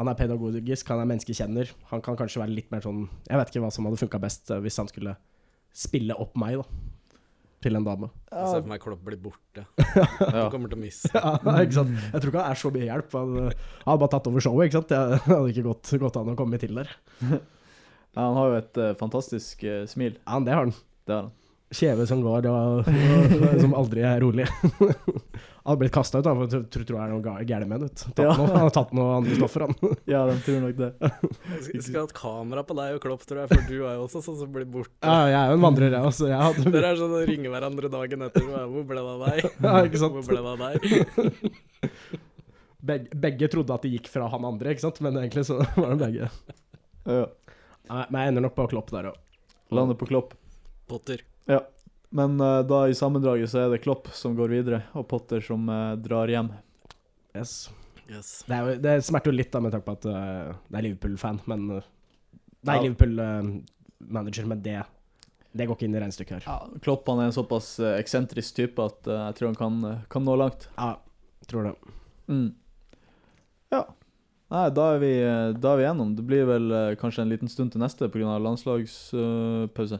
han 0.00 0.08
er 0.08 0.16
pedagogisk, 0.16 0.88
han 0.88 1.02
er 1.02 1.08
menneskekjenner. 1.10 1.74
Han 1.90 2.00
kan 2.00 2.16
kanskje 2.16 2.40
være 2.40 2.54
litt 2.56 2.70
mer 2.72 2.80
sånn 2.80 3.02
Jeg 3.26 3.36
vet 3.36 3.50
ikke 3.50 3.60
hva 3.66 3.68
som 3.74 3.84
hadde 3.84 4.00
funka 4.00 4.20
best 4.22 4.48
eh, 4.48 4.62
hvis 4.64 4.80
han 4.80 4.88
skulle 4.88 5.12
spille 5.76 6.16
opp 6.16 6.38
meg, 6.40 6.56
da. 6.62 6.86
Til 7.60 7.76
en 7.76 7.84
dame. 7.84 8.08
Jeg 8.30 8.46
ser 8.48 8.62
for 8.62 8.70
meg 8.70 8.80
Klopp 8.80 9.02
blir 9.04 9.20
borte. 9.20 9.66
Ja. 10.30 10.46
Han 10.46 10.52
kommer 10.54 10.70
til 10.72 10.78
å 10.78 10.80
miste. 10.80 11.10
Ja, 11.12 11.34
ikke 11.66 11.76
sant? 11.76 11.92
Jeg 11.92 12.22
tror 12.22 12.32
ikke 12.32 12.44
han 12.46 12.54
er 12.54 12.60
så 12.62 12.70
mye 12.72 12.86
hjelp. 12.86 13.16
Han, 13.18 13.34
eh, 13.42 13.66
han 13.82 13.90
hadde 13.90 14.02
bare 14.04 14.12
tatt 14.14 14.30
over 14.30 14.46
showet, 14.46 14.70
ikke 14.70 14.78
sant? 14.78 14.94
Det 14.94 15.20
hadde 15.26 15.52
ikke 15.52 15.66
gått, 15.68 15.92
gått 16.06 16.18
an 16.22 16.32
å 16.32 16.36
komme 16.38 16.60
til 16.62 16.80
der. 16.80 16.94
Ja, 17.20 18.22
han 18.22 18.38
har 18.40 18.48
jo 18.48 18.56
et 18.62 18.80
uh, 18.80 18.88
fantastisk 18.98 19.66
uh, 19.68 19.82
smil. 19.90 20.16
Ja, 20.24 20.40
det 20.46 20.56
har 20.56 20.64
han. 20.64 20.72
Det 21.04 21.14
har 21.14 21.26
han. 21.26 21.36
Kjeve 21.70 22.02
som 22.10 22.18
går, 22.24 22.46
og, 22.50 22.88
og 22.90 23.60
som 23.62 23.74
aldri 23.78 24.02
er 24.02 24.18
rolig. 24.24 24.46
Han 25.60 25.74
hadde 25.76 25.80
blitt 25.82 25.92
kasta 25.94 26.18
ut, 26.18 26.24
da, 26.24 26.32
for 26.34 26.48
jeg 26.48 26.64
tror, 26.72 26.84
tror 26.88 26.96
det 26.96 27.02
er 27.04 27.10
noe 27.12 27.42
gærent 27.46 27.68
med 27.68 27.82
han. 27.84 27.90
Ja. 28.16 28.30
han 28.32 28.54
har 28.56 28.70
tatt 28.74 28.94
noe 28.96 29.10
andre 29.18 29.34
stoffer, 29.36 29.66
han. 29.68 29.74
Ja, 30.08 30.22
de 30.26 30.38
tror 30.42 30.62
nok 30.64 30.78
det. 30.78 30.88
Skal- 31.66 31.82
skal 31.84 31.98
ha 32.00 32.04
et 32.08 32.14
kamera 32.16 32.64
på 32.66 32.74
deg 32.78 32.96
og 32.96 33.02
Klopp, 33.04 33.26
tror 33.28 33.42
jeg, 33.42 33.50
for 33.52 33.68
du 33.68 33.74
er 33.84 33.98
jo 33.98 34.06
også 34.06 34.22
sånn 34.24 34.38
som 34.40 34.50
blir 34.54 34.64
borte. 34.72 34.96
Ja, 35.04 35.18
jeg 35.28 35.36
er 35.36 35.52
jo 35.52 35.58
en 35.60 35.66
vandrer, 35.66 35.92
jeg 35.98 36.08
også. 36.10 36.30
Jeg 36.32 36.40
hadde, 36.46 36.72
Dere 36.74 36.90
er 36.94 36.98
sånn 37.02 37.14
å 37.14 37.22
ringe 37.28 37.52
hverandre 37.52 37.92
dagen 37.92 38.24
etter. 38.26 38.48
Hvor 38.72 38.88
ble 38.88 39.04
det 39.04 39.12
av 39.12 39.24
deg? 39.28 39.50
Ja, 39.68 39.74
ikke 39.90 40.00
sant? 40.00 40.16
Hvor 40.16 40.26
ble 40.32 40.40
det 40.40 40.54
av 40.56 40.64
deg? 40.64 41.86
begge, 42.90 43.20
begge 43.28 43.50
trodde 43.52 43.76
at 43.76 43.84
det 43.84 43.92
gikk 43.98 44.08
fra 44.16 44.26
han 44.32 44.48
andre, 44.48 44.72
ikke 44.74 44.86
sant? 44.88 45.00
men 45.04 45.20
egentlig 45.20 45.44
så 45.52 45.60
var 45.76 45.92
det 45.92 46.00
begge. 46.06 46.30
Ja. 47.04 47.26
Nei, 47.90 48.04
Men 48.08 48.20
jeg 48.24 48.32
ender 48.32 48.48
nok 48.48 48.56
på 48.56 48.66
Klopp 48.72 48.90
der 48.96 49.12
òg. 49.12 49.20
Lander 49.76 49.98
på 50.00 50.08
Klopp. 50.08 50.32
Potter. 50.90 51.20
Men 52.10 52.40
eh, 52.40 52.60
da 52.66 52.88
i 52.88 52.94
sammendraget 52.94 53.50
så 53.50 53.64
er 53.64 53.68
det 53.70 53.82
Klopp 53.84 54.10
som 54.14 54.34
går 54.38 54.50
videre, 54.50 54.82
og 54.98 55.06
Potter 55.08 55.42
som 55.44 55.68
eh, 55.70 55.92
drar 56.02 56.30
hjem. 56.30 56.50
Yes. 57.36 57.70
Yes. 58.10 58.30
Det, 58.46 58.54
er 58.54 58.64
jo, 58.66 58.78
det 58.82 58.94
smerter 59.06 59.30
jo 59.30 59.36
litt, 59.38 59.52
da, 59.52 59.60
med 59.62 59.74
tanke 59.74 59.86
på 59.86 59.94
at 59.94 60.06
uh, 60.10 60.56
det 60.66 60.80
er 60.80 60.86
Liverpool-fan, 60.88 61.38
men 61.46 61.68
uh, 61.76 61.84
Nei, 62.66 62.74
Ja. 62.74 62.82
Liverpool-manager, 62.82 64.48
men 64.50 64.64
det 64.64 64.80
Det 65.54 65.66
går 65.66 65.78
ikke 65.78 65.86
inn 65.86 65.94
i 65.94 66.00
regnestykket 66.02 66.40
her. 66.40 66.48
Ja, 66.48 66.80
Klopp 66.82 67.06
han 67.10 67.22
er 67.22 67.30
en 67.30 67.36
såpass 67.36 67.76
eksentrisk 67.82 68.58
type 68.58 68.82
at 68.82 69.06
jeg 69.06 69.38
tror 69.38 69.48
han 69.52 69.58
kan, 69.58 70.02
kan 70.10 70.26
nå 70.26 70.34
langt. 70.38 70.66
Ja, 70.76 70.92
tror 71.50 71.66
det. 71.66 71.72
Mm. 72.30 72.52
Ja. 73.74 73.80
Nei, 74.50 74.66
da 74.74 74.84
er, 74.92 75.00
vi, 75.02 75.10
da 75.58 75.72
er 75.72 75.80
vi 75.80 75.86
gjennom. 75.88 76.12
Det 76.18 76.26
blir 76.26 76.46
vel 76.46 76.76
kanskje 77.02 77.24
en 77.24 77.32
liten 77.32 77.50
stund 77.50 77.74
til 77.74 77.82
neste 77.82 78.06
pga. 78.14 78.38
landslagspause. 78.38 79.98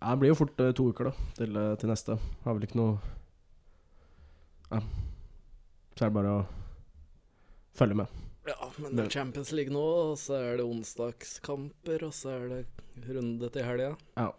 Ja, 0.00 0.12
det 0.12 0.20
blir 0.20 0.32
jo 0.32 0.38
fort 0.38 0.60
eh, 0.60 0.72
to 0.76 0.90
uker, 0.92 1.10
da, 1.10 1.26
til, 1.38 1.56
eh, 1.56 1.74
til 1.80 1.90
neste. 1.90 2.18
Har 2.44 2.56
vel 2.56 2.66
ikke 2.68 2.78
noe 2.80 2.98
Ja. 4.70 4.80
Så 5.96 6.04
er 6.04 6.10
det 6.10 6.16
bare 6.18 6.32
å 6.36 6.46
følge 7.78 7.96
med. 7.96 8.22
Ja, 8.46 8.68
men 8.78 8.94
det 8.94 9.06
er 9.06 9.10
Champions 9.10 9.50
League 9.56 9.72
nå, 9.74 9.82
og 9.82 10.18
så 10.20 10.36
er 10.38 10.60
det 10.60 10.66
onsdagskamper, 10.66 12.04
og 12.06 12.12
så 12.14 12.34
er 12.34 12.44
det 12.52 13.08
runde 13.16 13.48
til 13.52 13.64
helga. 13.66 13.88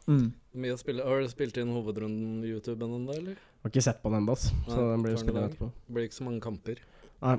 Mm. 0.07 0.29
Mye 0.63 0.75
å 0.75 0.79
spille. 0.79 1.03
Har 1.03 1.21
du 1.21 1.27
spilt 1.31 1.57
inn 1.59 1.73
hovedrunden 1.73 2.39
på 2.43 2.51
YouTube 2.53 2.85
ennå, 2.85 3.01
eller? 3.17 3.41
Har 3.63 3.73
ikke 3.73 3.83
sett 3.83 3.99
på 4.03 4.11
den 4.13 4.21
ennå, 4.21 4.35
så 4.37 4.77
Nei, 4.77 4.85
den 4.93 5.03
blir 5.03 5.17
jo 5.17 5.33
dag. 5.33 5.49
etterpå. 5.49 5.71
Det 5.87 5.97
blir 5.97 6.07
ikke 6.07 6.19
så 6.19 6.27
mange 6.27 6.43
kamper. 6.45 6.83
Nei, 7.25 7.37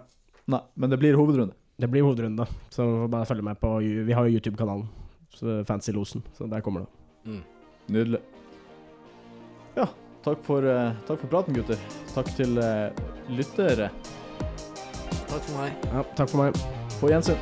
Nei, 0.48 0.60
men 0.76 0.90
det 0.90 0.98
blir 0.98 1.16
hovedrunde. 1.16 1.54
det 1.78 1.90
blir 1.90 2.02
hovedrunde, 2.02 2.46
så 2.74 3.08
bare 3.08 3.26
følge 3.28 3.44
med 3.44 3.60
på 3.60 3.78
Vi 3.78 4.12
har 4.12 4.26
jo 4.26 4.38
YouTube-kanalen, 4.38 4.88
Fancy 5.64 5.92
Losen, 5.92 6.22
så 6.34 6.48
der 6.50 6.60
kommer 6.60 6.80
det. 6.80 6.88
Mm. 7.24 7.42
Nydelig. 7.88 8.20
Ja, 9.74 9.88
takk 10.24 10.42
for, 10.44 10.64
eh, 10.68 10.92
takk 11.06 11.20
for 11.20 11.32
praten, 11.32 11.54
gutter. 11.56 11.78
Takk 12.14 12.28
til 12.36 12.58
eh, 12.60 12.90
lyttere. 13.32 13.88
Takk 15.28 15.42
for 15.42 15.56
meg. 15.62 15.88
Ja, 15.92 16.04
takk 16.16 16.28
for 16.28 16.42
meg. 16.44 16.60
På 17.00 17.08
gjensyn. 17.08 17.40